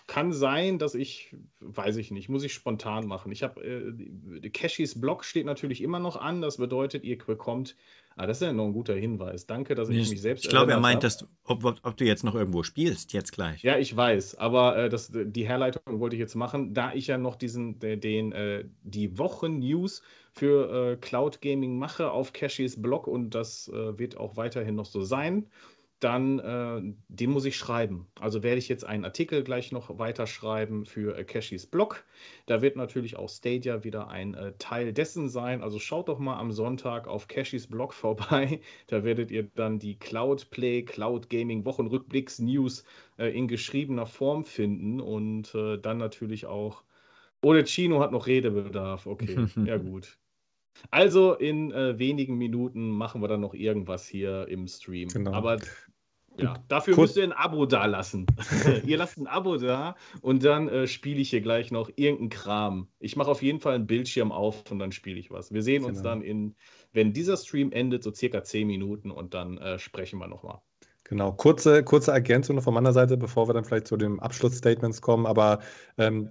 kann 0.08 0.34
sein, 0.34 0.78
dass 0.78 0.94
ich, 0.94 1.36
weiß 1.60 1.96
ich 1.98 2.12
nicht, 2.12 2.30
muss 2.30 2.44
ich 2.44 2.54
spontan 2.54 3.08
machen. 3.08 3.32
Ich 3.32 3.44
habe, 3.44 3.64
äh, 3.64 4.50
Cashys 4.50 5.00
Blog 5.00 5.26
steht 5.26 5.46
natürlich 5.46 5.82
immer 5.82 6.00
noch 6.00 6.16
an. 6.16 6.42
Das 6.42 6.58
bedeutet, 6.58 7.04
ihr 7.04 7.18
bekommt 7.18 7.76
Ah, 8.16 8.26
das 8.26 8.38
ist 8.38 8.46
ja 8.46 8.54
noch 8.54 8.66
ein 8.66 8.74
guter 8.74 8.94
Hinweis. 8.94 9.46
Danke, 9.48 9.74
dass 9.74 9.90
ich, 9.90 9.98
ich 9.98 10.10
mich 10.10 10.22
selbst. 10.22 10.44
Ich 10.44 10.50
glaube, 10.50 10.72
er 10.72 10.80
meint, 10.80 11.04
dass, 11.04 11.26
ob, 11.44 11.64
ob, 11.64 11.98
du 11.98 12.04
jetzt 12.04 12.24
noch 12.24 12.36
irgendwo 12.36 12.64
spielst, 12.64 13.14
jetzt 13.14 13.32
gleich. 13.32 13.64
Ja, 13.64 13.78
ich 13.78 13.96
weiß, 13.96 14.36
aber 14.36 14.78
äh, 14.78 14.90
das, 14.90 15.12
die 15.14 15.48
Herleitung 15.48 16.00
wollte 16.00 16.16
ich 16.16 16.20
jetzt 16.20 16.36
machen, 16.36 16.74
da 16.74 16.94
ich 16.94 17.08
ja 17.08 17.18
noch 17.18 17.36
diesen, 17.36 17.80
den, 17.80 18.32
äh, 18.34 18.66
die 18.84 19.18
Wochen-News 19.18 20.02
für 20.34 20.94
äh, 20.94 20.98
Cloud 20.98 21.42
Gaming 21.42 21.78
mache 21.78 22.12
auf 22.12 22.34
Cashys 22.34 22.82
Blog 22.82 23.08
und 23.08 23.36
das 23.36 23.68
äh, 23.68 23.98
wird 23.98 24.18
auch 24.18 24.38
weiterhin 24.38 24.76
noch 24.76 24.86
so 24.86 25.02
sein 25.04 25.48
dann 26.02 26.40
äh, 26.40 26.82
den 27.10 27.30
muss 27.30 27.46
ich 27.46 27.56
schreiben. 27.56 28.08
Also 28.20 28.42
werde 28.42 28.58
ich 28.58 28.68
jetzt 28.68 28.84
einen 28.84 29.06
Artikel 29.06 29.44
gleich 29.44 29.72
noch 29.72 30.00
weiterschreiben 30.00 30.86
für 30.86 31.16
äh, 31.16 31.24
Cashys 31.24 31.68
Blog. 31.68 32.04
Da 32.48 32.64
wird 32.64 32.76
natürlich 32.76 33.18
auch 33.18 33.30
Stadia 33.30 33.84
wieder 33.84 34.08
ein 34.08 34.34
äh, 34.34 34.54
Teil 34.58 34.94
dessen 34.94 35.30
sein. 35.30 35.62
Also 35.62 35.78
schaut 35.78 36.10
doch 36.10 36.18
mal 36.18 36.40
am 36.40 36.52
Sonntag 36.52 37.08
auf 37.08 37.28
Cashys 37.28 37.68
Blog 37.68 37.94
vorbei. 37.94 38.62
Da 38.88 39.04
werdet 39.04 39.30
ihr 39.30 39.44
dann 39.44 39.78
die 39.78 39.98
Cloud 40.00 40.50
Play, 40.50 40.82
Cloud 40.82 41.30
Gaming 41.30 41.66
Wochenrückblicks 41.66 42.40
News 42.40 42.84
äh, 43.20 43.28
in 43.28 43.48
geschriebener 43.48 44.08
Form 44.08 44.44
finden 44.44 45.00
und 45.00 45.54
äh, 45.54 45.78
dann 45.78 46.00
natürlich 46.00 46.48
auch. 46.48 46.84
Oder 47.44 47.64
Chino 47.64 48.00
hat 48.00 48.12
noch 48.12 48.26
Redebedarf. 48.26 49.06
Okay, 49.06 49.46
ja 49.66 49.78
gut. 49.78 50.18
Also 50.90 51.34
in 51.34 51.72
äh, 51.72 52.00
wenigen 52.00 52.38
Minuten 52.38 52.90
machen 52.90 53.22
wir 53.22 53.28
dann 53.28 53.42
noch 53.42 53.54
irgendwas 53.54 54.08
hier 54.08 54.48
im 54.48 54.68
Stream. 54.68 55.10
Genau. 55.10 55.34
Aber 55.34 55.60
ja, 56.38 56.64
dafür 56.68 56.96
Kurz. 56.96 57.10
müsst 57.10 57.18
ihr 57.18 57.24
ein 57.24 57.34
Abo 57.34 57.66
da 57.66 57.86
lassen. 57.86 58.26
ihr 58.86 58.98
lasst 58.98 59.18
ein 59.18 59.28
Abo 59.28 59.58
da 59.58 59.96
und 60.22 60.44
dann 60.44 60.70
äh, 60.70 60.88
spiele 60.88 61.20
ich 61.20 61.30
hier 61.30 61.42
gleich 61.42 61.72
noch 61.72 61.90
irgendeinen 61.96 62.30
Kram. 62.30 62.88
Ich 63.00 63.16
mache 63.16 63.30
auf 63.30 63.42
jeden 63.42 63.60
Fall 63.60 63.76
einen 63.76 63.88
Bildschirm 63.88 64.32
auf 64.32 64.70
und 64.72 64.80
dann 64.80 64.92
spiele 64.92 65.20
ich 65.20 65.30
was. 65.30 65.54
Wir 65.54 65.62
sehen 65.62 65.84
uns 65.84 66.00
genau. 66.00 66.10
dann 66.10 66.22
in, 66.22 66.56
wenn 66.94 67.14
dieser 67.14 67.38
Stream 67.38 67.72
endet, 67.72 68.04
so 68.04 68.14
circa 68.14 68.44
10 68.44 68.66
Minuten 68.68 69.12
und 69.12 69.34
dann 69.34 69.58
äh, 69.58 69.78
sprechen 69.78 70.20
wir 70.20 70.28
nochmal. 70.28 70.62
Genau, 71.04 71.34
kurze, 71.34 71.84
kurze 71.84 72.12
Ergänzung 72.12 72.62
von 72.62 72.74
meiner 72.74 72.94
Seite, 72.94 73.18
bevor 73.18 73.50
wir 73.50 73.54
dann 73.54 73.66
vielleicht 73.66 73.88
zu 73.88 73.98
den 73.98 74.22
Abschlussstatements 74.22 75.02
kommen. 75.02 75.26
Aber 75.26 75.60
ähm, 75.98 76.30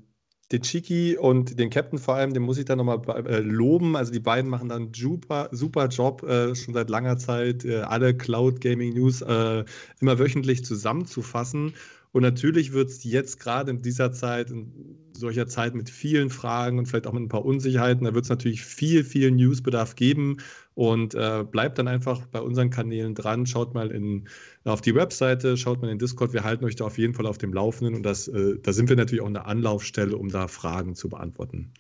den 0.53 0.63
Chiki 0.63 1.17
und 1.17 1.59
den 1.59 1.71
Captain 1.71 1.99
vor 1.99 2.17
allem, 2.17 2.35
den 2.35 2.43
muss 2.43 2.59
ich 2.59 2.65
dann 2.65 2.79
nochmal 2.79 3.01
äh, 3.27 3.39
loben. 3.39 3.97
Also 3.97 4.13
die 4.13 4.21
beiden 4.21 4.51
machen 4.51 4.69
dann 4.69 4.93
super, 4.95 5.49
super 5.53 5.87
Job, 5.89 6.23
äh, 6.25 6.55
schon 6.55 6.75
seit 6.75 6.91
langer 6.91 7.19
Zeit, 7.19 7.65
äh, 7.65 7.83
alle 7.83 8.17
Cloud 8.17 8.61
Gaming 8.61 8.95
News 8.95 9.23
äh, 9.23 9.65
immer 10.01 10.19
wöchentlich 10.19 10.65
zusammenzufassen. 10.65 11.75
Und 12.13 12.23
natürlich 12.23 12.73
wird 12.73 12.91
es 12.91 13.05
jetzt 13.05 13.39
gerade 13.39 13.71
in 13.71 13.83
dieser 13.83 14.11
Zeit, 14.13 14.51
in 14.51 14.99
solcher 15.17 15.47
Zeit 15.47 15.75
mit 15.75 15.91
vielen 15.91 16.31
Fragen 16.31 16.79
und 16.79 16.87
vielleicht 16.87 17.07
auch 17.07 17.13
mit 17.13 17.23
ein 17.23 17.29
paar 17.29 17.45
Unsicherheiten, 17.45 18.05
da 18.05 18.15
wird 18.15 18.25
es 18.25 18.31
natürlich 18.31 18.65
viel, 18.65 19.05
viel 19.05 19.31
Newsbedarf 19.31 19.95
geben. 19.95 20.39
Und 20.75 21.15
äh, 21.15 21.45
bleibt 21.49 21.79
dann 21.79 21.89
einfach 21.89 22.27
bei 22.27 22.41
unseren 22.41 22.71
Kanälen 22.71 23.15
dran, 23.15 23.47
schaut 23.47 23.75
mal 23.75 23.91
in, 23.91 24.29
auf 24.65 24.81
die 24.81 24.95
Webseite, 24.95 25.57
schaut 25.57 25.83
mal 25.83 25.89
in 25.89 25.95
den 25.95 25.99
Discord, 25.99 26.33
wir 26.33 26.43
halten 26.43 26.65
euch 26.65 26.77
da 26.77 26.87
auf 26.87 26.97
jeden 26.97 27.15
Fall 27.15 27.27
auf 27.27 27.39
dem 27.39 27.53
Laufenden 27.53 27.95
und 27.95 28.03
das, 28.03 28.29
äh, 28.29 28.59
da 28.61 28.73
sind 28.73 28.89
wir 28.89 28.97
natürlich 28.97 29.21
auch 29.21 29.27
eine 29.27 29.45
Anlaufstelle, 29.45 30.17
um 30.17 30.31
da 30.31 30.49
Fragen 30.49 30.95
zu 30.95 31.11
beantworten. 31.11 31.75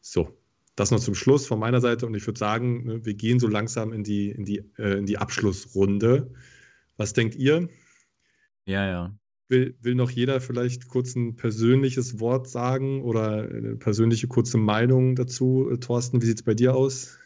So, 0.00 0.36
das 0.74 0.90
noch 0.90 0.98
zum 0.98 1.14
Schluss 1.14 1.46
von 1.46 1.60
meiner 1.60 1.80
Seite 1.80 2.06
und 2.06 2.14
ich 2.14 2.26
würde 2.26 2.38
sagen, 2.38 2.84
ne, 2.84 3.04
wir 3.04 3.14
gehen 3.14 3.38
so 3.38 3.46
langsam 3.46 3.92
in 3.92 4.02
die, 4.02 4.30
in 4.30 4.44
die, 4.44 4.64
äh, 4.78 4.98
in 4.98 5.06
die 5.06 5.18
Abschlussrunde. 5.18 6.32
Was 6.96 7.12
denkt 7.12 7.36
ihr? 7.36 7.68
Ja, 8.64 8.86
ja. 8.86 9.19
Will, 9.50 9.74
will 9.80 9.96
noch 9.96 10.10
jeder 10.10 10.40
vielleicht 10.40 10.86
kurz 10.86 11.16
ein 11.16 11.34
persönliches 11.34 12.20
Wort 12.20 12.48
sagen 12.48 13.02
oder 13.02 13.48
eine 13.50 13.74
persönliche 13.76 14.28
kurze 14.28 14.58
Meinung 14.58 15.16
dazu? 15.16 15.76
Thorsten, 15.80 16.22
wie 16.22 16.26
sieht 16.26 16.38
es 16.38 16.44
bei 16.44 16.54
dir 16.54 16.76
aus? 16.76 17.18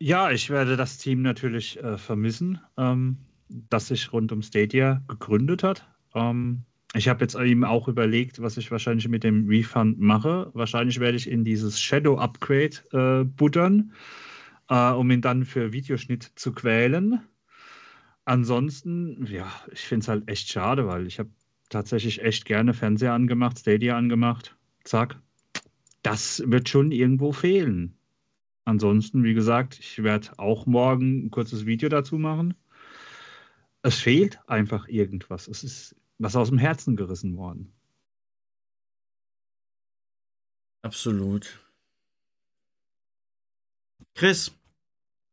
Ja, 0.00 0.32
ich 0.32 0.50
werde 0.50 0.76
das 0.76 0.98
Team 0.98 1.22
natürlich 1.22 1.80
äh, 1.80 1.96
vermissen, 1.96 2.60
ähm, 2.76 3.18
das 3.48 3.86
sich 3.86 4.12
rund 4.12 4.32
um 4.32 4.42
Stadia 4.42 5.04
gegründet 5.06 5.62
hat. 5.62 5.88
Ähm, 6.16 6.64
ich 6.94 7.08
habe 7.08 7.22
jetzt 7.22 7.36
eben 7.36 7.64
auch 7.64 7.86
überlegt, 7.86 8.42
was 8.42 8.56
ich 8.56 8.72
wahrscheinlich 8.72 9.06
mit 9.06 9.22
dem 9.22 9.46
Refund 9.46 10.00
mache. 10.00 10.50
Wahrscheinlich 10.52 10.98
werde 10.98 11.16
ich 11.16 11.30
in 11.30 11.44
dieses 11.44 11.80
Shadow 11.80 12.18
Upgrade 12.18 12.76
äh, 12.90 13.24
buttern, 13.24 13.92
äh, 14.68 14.90
um 14.90 15.08
ihn 15.12 15.22
dann 15.22 15.44
für 15.44 15.72
Videoschnitt 15.72 16.32
zu 16.34 16.50
quälen. 16.50 17.20
Ansonsten, 18.24 19.26
ja, 19.26 19.50
ich 19.72 19.80
finde 19.80 20.04
es 20.04 20.08
halt 20.08 20.28
echt 20.28 20.48
schade, 20.48 20.86
weil 20.86 21.06
ich 21.06 21.18
habe 21.18 21.30
tatsächlich 21.68 22.22
echt 22.22 22.44
gerne 22.44 22.74
Fernseher 22.74 23.14
angemacht, 23.14 23.58
Stadia 23.58 23.96
angemacht. 23.96 24.56
Zack. 24.84 25.20
Das 26.02 26.42
wird 26.46 26.68
schon 26.68 26.92
irgendwo 26.92 27.32
fehlen. 27.32 27.96
Ansonsten, 28.64 29.24
wie 29.24 29.34
gesagt, 29.34 29.78
ich 29.80 30.02
werde 30.02 30.38
auch 30.38 30.66
morgen 30.66 31.26
ein 31.26 31.30
kurzes 31.30 31.66
Video 31.66 31.88
dazu 31.88 32.16
machen. 32.18 32.54
Es 33.82 33.98
fehlt 33.98 34.38
einfach 34.48 34.86
irgendwas. 34.86 35.48
Es 35.48 35.64
ist 35.64 35.96
was 36.18 36.36
aus 36.36 36.50
dem 36.50 36.58
Herzen 36.58 36.94
gerissen 36.94 37.36
worden. 37.36 37.72
Absolut. 40.82 41.58
Chris, 44.14 44.52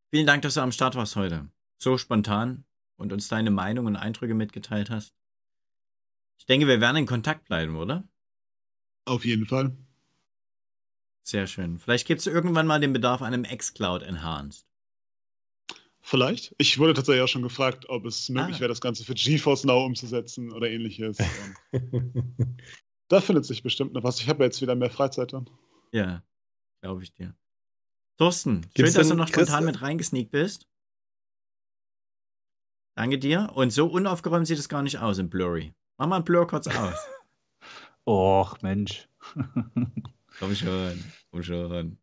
vielen 0.10 0.26
Dank, 0.26 0.42
dass 0.42 0.56
du 0.56 0.62
am 0.62 0.72
Start 0.72 0.96
warst 0.96 1.16
heute. 1.16 1.50
So 1.78 1.98
spontan 1.98 2.64
und 3.00 3.14
uns 3.14 3.28
deine 3.28 3.52
Meinung 3.52 3.86
und 3.86 3.96
Eindrücke 3.96 4.34
mitgeteilt 4.34 4.90
hast. 4.90 5.14
Ich 6.38 6.46
denke, 6.46 6.68
wir 6.68 6.82
werden 6.82 6.98
in 6.98 7.06
Kontakt 7.06 7.46
bleiben, 7.46 7.76
oder? 7.76 8.08
Auf 9.06 9.26
jeden 9.26 9.46
Fall. 9.46 9.76
Sehr 11.24 11.48
schön. 11.48 11.80
Vielleicht 11.80 12.08
gibt 12.08 12.22
es 12.22 12.28
irgendwann 12.28 12.68
mal 12.68 12.80
den 12.80 12.94
Bedarf 12.94 13.22
an 13.22 13.34
einem 13.34 13.46
X-Cloud 13.46 14.04
Enhanced. 14.04 14.66
Vielleicht. 16.02 16.56
Ich 16.58 16.80
wurde 16.80 16.94
tatsächlich 16.94 17.24
auch 17.24 17.28
schon 17.28 17.44
gefragt, 17.44 17.88
ob 17.88 18.06
es 18.06 18.30
möglich 18.30 18.58
ah. 18.58 18.60
wäre, 18.62 18.70
das 18.70 18.82
Ganze 18.82 19.04
für 19.04 19.14
GeForce 19.14 19.66
Now 19.66 19.86
umzusetzen 19.86 20.52
oder 20.52 20.70
ähnliches. 20.70 21.18
da 23.10 23.22
findet 23.22 23.46
sich 23.46 23.62
bestimmt 23.62 23.94
noch 23.94 24.04
was. 24.04 24.20
Ich 24.20 24.28
habe 24.28 24.44
jetzt 24.44 24.62
wieder 24.62 24.76
mehr 24.76 24.90
Freizeit 24.90 25.34
dann. 25.34 25.50
Ja, 25.92 26.24
glaube 26.82 27.04
ich 27.04 27.14
dir. 27.14 27.36
Thorsten, 28.18 28.62
Gibt's 28.74 28.94
schön, 28.94 29.00
dass 29.00 29.10
du 29.10 29.16
noch 29.16 29.28
spontan 29.28 29.66
mit 29.66 29.82
reingesneakt 29.82 30.32
bist. 30.32 30.68
Danke 33.00 33.18
dir. 33.18 33.50
Und 33.56 33.72
so 33.72 33.88
unaufgeräumt 33.88 34.46
sieht 34.46 34.60
es 34.60 34.68
gar 34.68 34.82
nicht 34.82 34.98
aus 34.98 35.20
im 35.20 35.30
Blurry. 35.30 35.74
Mach 35.98 36.08
mal 36.08 36.18
ein 36.18 36.26
Blur 36.26 36.46
kurz 36.46 36.68
aus. 36.68 36.98
Och, 38.06 38.62
Mensch. 38.62 39.08
Komm 40.40 40.54
schon, 40.54 41.02
komm 41.32 41.44
schon. 41.44 41.98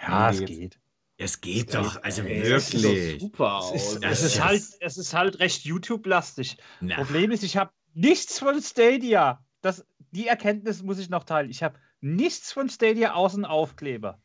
Ja, 0.00 0.30
es 0.30 0.42
geht. 0.42 0.78
Es 1.18 1.40
geht 1.42 1.68
es 1.68 1.74
doch, 1.74 2.02
also 2.02 2.22
ey, 2.22 2.44
wirklich. 2.44 3.20
super 3.20 3.60
Es 3.74 3.92
ist, 3.92 4.04
es 4.04 4.22
ist 4.22 4.42
halt, 4.42 4.62
es 4.80 4.96
ist 4.96 5.12
halt 5.12 5.38
recht 5.38 5.64
YouTube-lastig. 5.64 6.56
Problem 6.94 7.30
ist, 7.30 7.42
ich 7.42 7.58
habe 7.58 7.72
nichts 7.92 8.38
von 8.38 8.60
Stadia. 8.62 9.44
Das, 9.60 9.86
die 10.12 10.28
Erkenntnis 10.28 10.82
muss 10.82 10.98
ich 10.98 11.10
noch 11.10 11.24
teilen. 11.24 11.50
Ich 11.50 11.62
habe 11.62 11.78
nichts 12.00 12.52
von 12.52 12.70
Stadia 12.70 13.12
außen 13.12 13.44
Aufkleber. 13.44 14.18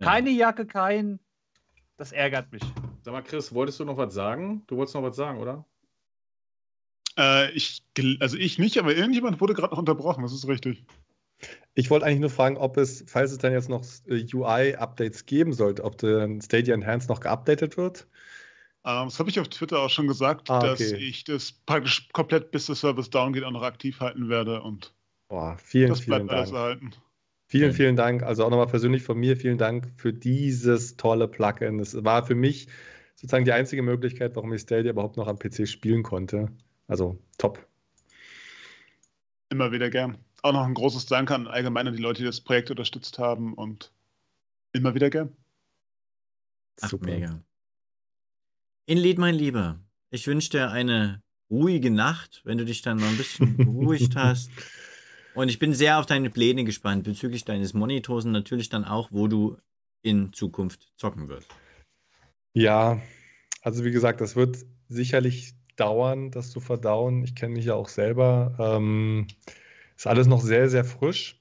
Keine 0.00 0.30
ja. 0.30 0.48
Jacke, 0.48 0.66
kein. 0.66 1.20
Das 1.96 2.10
ärgert 2.10 2.50
mich. 2.50 2.62
Sag 3.02 3.12
mal, 3.12 3.22
Chris, 3.22 3.54
wolltest 3.54 3.80
du 3.80 3.84
noch 3.84 3.96
was 3.96 4.12
sagen? 4.12 4.62
Du 4.66 4.76
wolltest 4.76 4.94
noch 4.94 5.02
was 5.02 5.16
sagen, 5.16 5.38
oder? 5.38 5.64
Äh, 7.18 7.50
ich, 7.52 7.82
also 8.20 8.36
ich 8.36 8.58
nicht, 8.58 8.78
aber 8.78 8.94
irgendjemand 8.94 9.40
wurde 9.40 9.54
gerade 9.54 9.72
noch 9.72 9.78
unterbrochen, 9.78 10.22
das 10.22 10.32
ist 10.32 10.46
richtig. 10.48 10.84
Ich 11.74 11.90
wollte 11.90 12.06
eigentlich 12.06 12.20
nur 12.20 12.30
fragen, 12.30 12.56
ob 12.56 12.76
es, 12.76 13.04
falls 13.06 13.32
es 13.32 13.38
dann 13.38 13.52
jetzt 13.52 13.68
noch 13.68 13.84
äh, 14.06 14.26
UI-Updates 14.32 15.24
geben 15.26 15.52
sollte, 15.52 15.84
ob 15.84 15.98
der 15.98 16.28
Stadia 16.42 16.74
Enhanced 16.74 17.08
noch 17.08 17.20
geupdatet 17.20 17.76
wird. 17.76 18.06
Ähm, 18.84 19.06
das 19.06 19.18
habe 19.18 19.30
ich 19.30 19.40
auf 19.40 19.48
Twitter 19.48 19.80
auch 19.80 19.90
schon 19.90 20.06
gesagt, 20.06 20.50
ah, 20.50 20.58
okay. 20.58 20.68
dass 20.68 20.80
ich 20.80 21.24
das 21.24 21.52
praktisch 21.52 22.08
komplett 22.12 22.50
bis 22.50 22.66
der 22.66 22.74
Service 22.74 23.10
down 23.10 23.32
geht 23.32 23.44
auch 23.44 23.50
noch 23.50 23.62
aktiv 23.62 24.00
halten 24.00 24.28
werde 24.28 24.62
und 24.62 24.94
Boah, 25.28 25.56
vielen, 25.58 25.88
das 25.88 26.04
bleibt 26.04 26.22
vielen 26.22 26.30
alles 26.30 26.50
Dank. 26.50 26.58
erhalten. 26.58 26.94
Vielen, 27.50 27.72
vielen 27.72 27.96
Dank. 27.96 28.22
Also 28.22 28.44
auch 28.44 28.50
nochmal 28.50 28.68
persönlich 28.68 29.02
von 29.02 29.18
mir 29.18 29.36
vielen 29.36 29.58
Dank 29.58 29.88
für 29.96 30.12
dieses 30.12 30.96
tolle 30.96 31.28
Plugin. 31.28 31.80
Es 31.80 32.02
war 32.04 32.24
für 32.24 32.34
mich 32.34 32.68
sozusagen 33.16 33.44
die 33.44 33.52
einzige 33.52 33.82
Möglichkeit, 33.82 34.36
warum 34.36 34.52
ich 34.52 34.62
Stadia 34.62 34.92
überhaupt 34.92 35.16
noch 35.16 35.26
am 35.26 35.38
PC 35.38 35.68
spielen 35.68 36.02
konnte. 36.02 36.48
Also 36.86 37.18
top. 37.36 37.66
Immer 39.50 39.72
wieder 39.72 39.90
gern 39.90 40.16
auch 40.42 40.52
noch 40.52 40.64
ein 40.64 40.74
großes 40.74 41.06
Dank 41.06 41.30
an 41.30 41.46
allgemein 41.46 41.86
an 41.88 41.94
die 41.94 42.02
Leute, 42.02 42.22
die 42.22 42.26
das 42.26 42.40
Projekt 42.40 42.70
unterstützt 42.70 43.18
haben 43.18 43.54
und 43.54 43.92
immer 44.72 44.94
wieder 44.94 45.10
gern. 45.10 45.36
Ach, 46.80 46.90
Super. 46.90 47.06
mega. 47.06 47.42
Inlied, 48.86 49.18
mein 49.18 49.34
Lieber, 49.34 49.80
ich 50.10 50.26
wünsche 50.26 50.50
dir 50.50 50.70
eine 50.70 51.22
ruhige 51.50 51.90
Nacht, 51.90 52.42
wenn 52.44 52.58
du 52.58 52.64
dich 52.64 52.82
dann 52.82 52.98
mal 52.98 53.08
ein 53.08 53.16
bisschen 53.16 53.56
beruhigt 53.56 54.16
hast. 54.16 54.50
Und 55.34 55.48
ich 55.48 55.58
bin 55.58 55.74
sehr 55.74 55.98
auf 55.98 56.06
deine 56.06 56.30
Pläne 56.30 56.64
gespannt 56.64 57.04
bezüglich 57.04 57.44
deines 57.44 57.74
Monitors 57.74 58.24
und 58.24 58.32
natürlich 58.32 58.68
dann 58.68 58.84
auch, 58.84 59.10
wo 59.12 59.28
du 59.28 59.56
in 60.02 60.32
Zukunft 60.32 60.92
zocken 60.96 61.28
wirst. 61.28 61.48
Ja, 62.52 63.00
also 63.62 63.84
wie 63.84 63.92
gesagt, 63.92 64.20
das 64.20 64.34
wird 64.34 64.58
sicherlich 64.88 65.54
dauern, 65.76 66.30
das 66.30 66.50
zu 66.50 66.60
verdauen. 66.60 67.22
Ich 67.22 67.34
kenne 67.34 67.54
mich 67.54 67.66
ja 67.66 67.74
auch 67.74 67.88
selber. 67.88 68.56
Ähm, 68.58 69.28
ist 69.96 70.06
alles 70.06 70.26
noch 70.26 70.40
sehr, 70.40 70.68
sehr 70.68 70.84
frisch. 70.84 71.40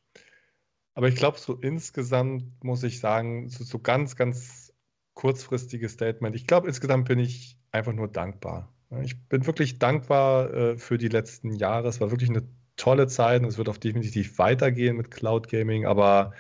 Aber 0.94 1.08
ich 1.08 1.16
glaube, 1.16 1.40
so 1.40 1.56
insgesamt 1.56 2.64
muss 2.64 2.84
ich 2.84 3.00
sagen, 3.00 3.50
so, 3.50 3.64
so 3.64 3.80
ganz, 3.80 4.16
ganz 4.16 4.74
kurzfristiges 5.14 5.94
Statement. 5.94 6.36
Ich 6.36 6.46
glaube, 6.46 6.68
insgesamt 6.68 7.08
bin 7.08 7.20
ich 7.20 7.58
einfach 7.72 7.94
nur 7.94 8.08
dankbar. 8.08 8.74
Ich 9.04 9.28
bin 9.28 9.46
wirklich 9.46 9.80
dankbar 9.80 10.54
äh, 10.54 10.78
für 10.78 10.98
die 10.98 11.08
letzten 11.08 11.54
Jahre. 11.54 11.88
Es 11.88 12.02
war 12.02 12.12
wirklich 12.12 12.30
eine 12.30 12.44
tolle 12.80 13.08
Zeit 13.08 13.42
und 13.42 13.48
es 13.48 13.58
wird 13.58 13.70
auch 13.70 13.78
definitiv 13.78 14.38
weitergehen 14.40 14.98
mit 14.98 15.12
Cloud 15.12 15.50
Gaming, 15.50 15.86
aber 15.86 16.34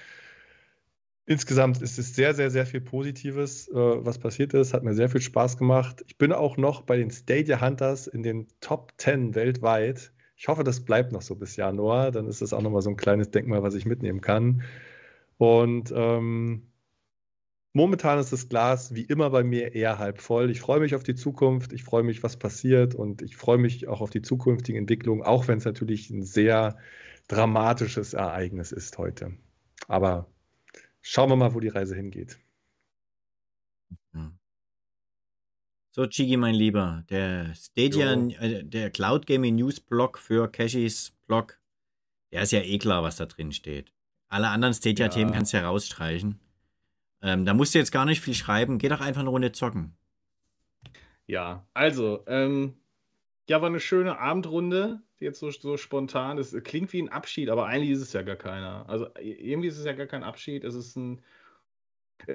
insgesamt 1.26 1.82
ist 1.84 2.00
es 2.00 2.16
sehr, 2.16 2.34
sehr, 2.34 2.50
sehr 2.50 2.66
viel 2.66 2.82
Positives, 2.82 3.68
äh, 3.68 3.74
was 3.76 4.18
passiert 4.18 4.54
ist. 4.56 4.74
Hat 4.74 4.84
mir 4.84 4.96
sehr 4.96 5.10
viel 5.10 5.22
Spaß 5.22 5.58
gemacht. 5.58 6.04
Ich 6.08 6.18
bin 6.18 6.34
auch 6.34 6.58
noch 6.58 6.82
bei 6.82 6.98
den 6.98 7.12
Stadia 7.12 7.62
Hunters 7.62 8.08
in 8.08 8.24
den 8.24 8.48
Top 8.62 8.94
10 8.98 9.36
weltweit. 9.36 10.12
Ich 10.36 10.48
hoffe, 10.48 10.64
das 10.64 10.80
bleibt 10.86 11.12
noch 11.12 11.22
so 11.22 11.36
bis 11.36 11.56
Januar. 11.56 12.12
Dann 12.12 12.28
ist 12.28 12.42
das 12.42 12.54
auch 12.54 12.62
nochmal 12.62 12.82
so 12.82 12.90
ein 12.90 12.98
kleines 12.98 13.30
Denkmal, 13.30 13.62
was 13.62 13.76
ich 13.76 13.86
mitnehmen 13.86 14.22
kann. 14.22 14.64
Und 15.38 15.94
ähm, 15.96 16.69
Momentan 17.74 18.18
ist 18.18 18.34
das 18.34 18.50
Glas 18.50 18.96
wie 18.96 19.04
immer 19.04 19.30
bei 19.30 19.44
mir 19.44 19.76
eher 19.76 20.00
halb 20.00 20.22
voll. 20.22 20.50
Ich 20.50 20.60
freue 20.60 20.80
mich 20.80 20.96
auf 20.96 21.04
die 21.04 21.16
Zukunft, 21.16 21.72
ich 21.72 21.84
freue 21.84 22.04
mich, 22.04 22.24
was 22.24 22.38
passiert 22.38 22.96
und 22.96 23.22
ich 23.22 23.38
freue 23.38 23.60
mich 23.60 23.88
auch 23.88 24.02
auf 24.02 24.10
die 24.10 24.24
zukünftigen 24.24 24.80
Entwicklungen, 24.80 25.22
auch 25.22 25.48
wenn 25.48 25.60
es 25.60 25.66
natürlich 25.66 26.10
ein 26.10 26.24
sehr 26.24 26.78
dramatisches 27.28 28.14
Ereignis 28.14 28.72
ist 28.72 28.98
heute. 28.98 29.38
Aber 29.88 30.28
schauen 31.02 31.30
wir 31.30 31.36
mal, 31.36 31.54
wo 31.54 31.60
die 31.60 31.68
Reise 31.68 31.96
hingeht. 31.96 32.40
So, 35.92 36.06
Chigi, 36.06 36.38
mein 36.38 36.56
Lieber, 36.56 37.04
der 37.10 37.54
Stadia, 37.56 38.14
äh, 38.14 38.64
der 38.64 38.92
Cloud 38.92 39.26
Gaming 39.26 39.56
News 39.56 39.80
Blog 39.80 40.20
für 40.20 40.50
Cashys 40.50 41.12
Blog, 41.28 41.60
der 42.32 42.44
ist 42.44 42.52
ja 42.52 42.62
eh 42.62 42.78
klar, 42.78 43.04
was 43.04 43.16
da 43.18 43.26
drin 43.26 43.52
steht. 43.52 43.92
Alle 44.30 44.50
anderen 44.50 44.74
Stadia-Themen 44.74 45.32
ja. 45.32 45.36
kannst 45.36 45.52
du 45.52 45.58
ja 45.58 45.68
rausstreichen. 45.68 46.40
Ähm, 47.22 47.46
da 47.46 47.54
musst 47.54 47.74
du 47.74 47.80
jetzt 47.80 47.92
gar 47.92 48.06
nicht 48.06 48.22
viel 48.22 48.34
schreiben. 48.34 48.78
Geh 48.78 48.90
doch 48.90 49.02
einfach 49.02 49.22
eine 49.22 49.30
Runde 49.30 49.52
zocken. 49.52 49.96
Ja, 51.28 51.68
also, 51.74 52.24
ähm, 52.28 52.76
ja, 53.48 53.62
war 53.62 53.68
eine 53.70 53.80
schöne 53.80 54.20
Abendrunde, 54.20 55.02
jetzt 55.20 55.40
so, 55.40 55.52
so 55.52 55.78
spontan. 55.78 56.38
Es 56.38 56.56
klingt 56.64 56.94
wie 56.94 57.02
ein 57.02 57.10
Abschied, 57.10 57.50
aber 57.50 57.66
eigentlich 57.66 57.92
ist 57.92 58.02
es 58.02 58.14
ja 58.14 58.22
gar 58.22 58.36
keiner. 58.36 58.88
Also 58.90 59.08
irgendwie 59.20 59.68
ist 59.68 59.78
es 59.78 59.86
ja 59.86 59.94
gar 59.94 60.08
kein 60.08 60.24
Abschied. 60.24 60.64
Es 60.64 60.76
ist 60.76 60.96
ein, 60.96 61.22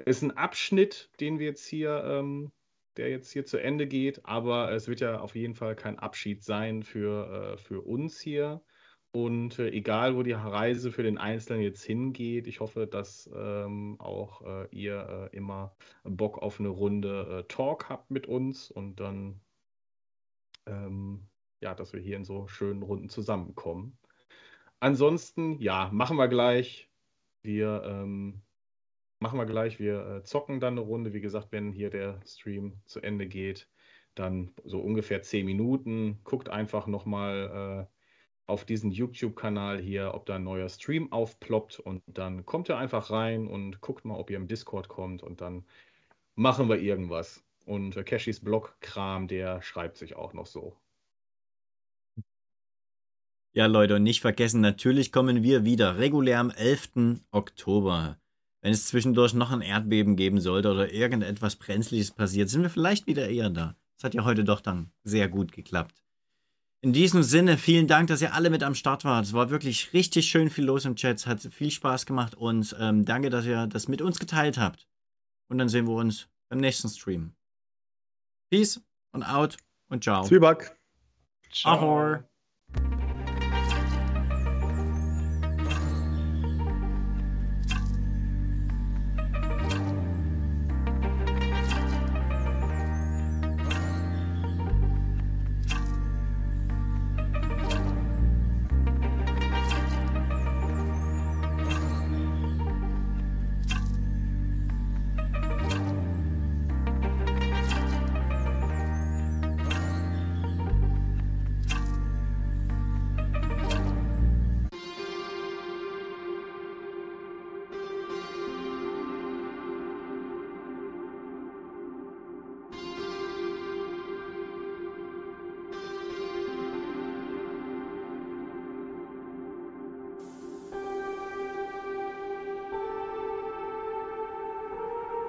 ist 0.05 0.21
ein 0.21 0.37
Abschnitt, 0.37 1.09
den 1.19 1.39
wir 1.39 1.47
jetzt 1.47 1.65
hier, 1.65 2.03
ähm, 2.05 2.51
der 2.97 3.09
jetzt 3.09 3.31
hier 3.31 3.45
zu 3.45 3.57
Ende 3.57 3.87
geht, 3.87 4.25
aber 4.25 4.71
es 4.71 4.87
wird 4.87 5.01
ja 5.01 5.19
auf 5.19 5.35
jeden 5.35 5.55
Fall 5.55 5.75
kein 5.75 5.99
Abschied 5.99 6.43
sein 6.43 6.83
für, 6.83 7.53
äh, 7.53 7.57
für 7.57 7.81
uns 7.81 8.19
hier. 8.19 8.61
Und 9.15 9.59
äh, 9.59 9.69
egal, 9.69 10.17
wo 10.17 10.23
die 10.23 10.33
Reise 10.33 10.91
für 10.91 11.01
den 11.01 11.17
Einzelnen 11.17 11.61
jetzt 11.61 11.85
hingeht, 11.85 12.47
ich 12.47 12.59
hoffe, 12.59 12.85
dass 12.85 13.29
ähm, 13.33 13.95
auch 13.97 14.41
äh, 14.41 14.67
ihr 14.71 15.29
äh, 15.31 15.37
immer 15.37 15.73
Bock 16.03 16.39
auf 16.39 16.59
eine 16.59 16.67
Runde 16.67 17.39
äh, 17.39 17.47
Talk 17.47 17.87
habt 17.87 18.11
mit 18.11 18.27
uns 18.27 18.69
und 18.69 18.99
dann, 18.99 19.39
ähm, 20.65 21.29
ja, 21.61 21.73
dass 21.73 21.93
wir 21.93 22.01
hier 22.01 22.17
in 22.17 22.25
so 22.25 22.49
schönen 22.49 22.83
Runden 22.83 23.07
zusammenkommen. 23.07 23.97
Ansonsten, 24.81 25.61
ja, 25.61 25.89
machen 25.93 26.17
wir 26.17 26.27
gleich. 26.27 26.89
Wir 27.41 27.83
ähm, 27.85 28.41
machen 29.19 29.39
wir 29.39 29.45
gleich. 29.45 29.79
Wir 29.79 30.05
äh, 30.07 30.23
zocken 30.23 30.59
dann 30.59 30.73
eine 30.73 30.81
Runde. 30.81 31.13
Wie 31.13 31.21
gesagt, 31.21 31.53
wenn 31.53 31.71
hier 31.71 31.89
der 31.89 32.19
Stream 32.25 32.81
zu 32.83 32.99
Ende 32.99 33.27
geht, 33.27 33.69
dann 34.13 34.53
so 34.65 34.81
ungefähr 34.81 35.21
zehn 35.21 35.45
Minuten. 35.45 36.19
Guckt 36.25 36.49
einfach 36.49 36.85
nochmal 36.85 37.87
äh, 37.87 37.94
auf 38.47 38.65
diesen 38.65 38.91
YouTube-Kanal 38.91 39.79
hier, 39.79 40.13
ob 40.13 40.25
da 40.25 40.35
ein 40.35 40.43
neuer 40.43 40.69
Stream 40.69 41.11
aufploppt 41.11 41.79
und 41.79 42.01
dann 42.07 42.45
kommt 42.45 42.69
ihr 42.69 42.77
einfach 42.77 43.09
rein 43.09 43.47
und 43.47 43.81
guckt 43.81 44.05
mal, 44.05 44.17
ob 44.17 44.29
ihr 44.29 44.37
im 44.37 44.47
Discord 44.47 44.87
kommt 44.87 45.23
und 45.23 45.41
dann 45.41 45.65
machen 46.35 46.69
wir 46.69 46.79
irgendwas. 46.79 47.43
Und 47.65 47.97
äh, 47.97 48.03
Cashys 48.03 48.39
Blog-Kram, 48.39 49.27
der 49.27 49.61
schreibt 49.61 49.97
sich 49.97 50.15
auch 50.15 50.33
noch 50.33 50.45
so. 50.45 50.75
Ja, 53.53 53.67
Leute, 53.67 53.95
und 53.95 54.03
nicht 54.03 54.21
vergessen, 54.21 54.61
natürlich 54.61 55.11
kommen 55.11 55.41
wir 55.41 55.63
wieder 55.63 55.97
regulär 55.97 56.39
am 56.39 56.51
11. 56.51 57.21
Oktober. 57.31 58.19
Wenn 58.61 58.73
es 58.73 58.87
zwischendurch 58.87 59.33
noch 59.33 59.51
ein 59.51 59.61
Erdbeben 59.61 60.15
geben 60.15 60.41
sollte 60.41 60.71
oder 60.71 60.91
irgendetwas 60.91 61.55
Brenzliches 61.55 62.11
passiert, 62.11 62.49
sind 62.49 62.63
wir 62.63 62.69
vielleicht 62.69 63.07
wieder 63.07 63.29
eher 63.29 63.49
da. 63.49 63.75
Das 63.95 64.03
hat 64.03 64.13
ja 64.13 64.25
heute 64.25 64.43
doch 64.43 64.59
dann 64.59 64.91
sehr 65.03 65.29
gut 65.29 65.51
geklappt. 65.51 66.04
In 66.85 66.93
diesem 66.93 67.23
Sinne, 67.23 67.57
vielen 67.57 67.87
Dank, 67.87 68.09
dass 68.09 68.21
ihr 68.21 68.35
alle 68.35 68.51
mit 68.51 68.61
am 68.61 68.75
Start 68.75 69.05
wart. 69.05 69.25
Es 69.25 69.33
war 69.33 69.49
wirklich 69.49 69.91
richtig 69.93 70.27
schön 70.27 70.51
viel 70.51 70.65
los 70.65 70.85
im 70.85 70.95
Chat. 70.95 71.17
Es 71.17 71.25
hat 71.25 71.41
viel 71.41 71.71
Spaß 71.71 72.05
gemacht 72.05 72.35
und 72.35 72.75
ähm, 72.79 73.05
danke, 73.05 73.31
dass 73.31 73.47
ihr 73.47 73.65
das 73.65 73.87
mit 73.87 74.03
uns 74.03 74.19
geteilt 74.19 74.59
habt. 74.59 74.87
Und 75.47 75.57
dann 75.57 75.67
sehen 75.67 75.87
wir 75.87 75.95
uns 75.95 76.27
beim 76.47 76.59
nächsten 76.59 76.87
Stream. 76.89 77.31
Peace 78.51 78.79
und 79.13 79.23
out 79.23 79.57
und 79.89 80.03
ciao. 80.03 80.25
Zwieback. 80.25 80.75
Ciao. 81.51 81.73
Ahor. 81.73 82.23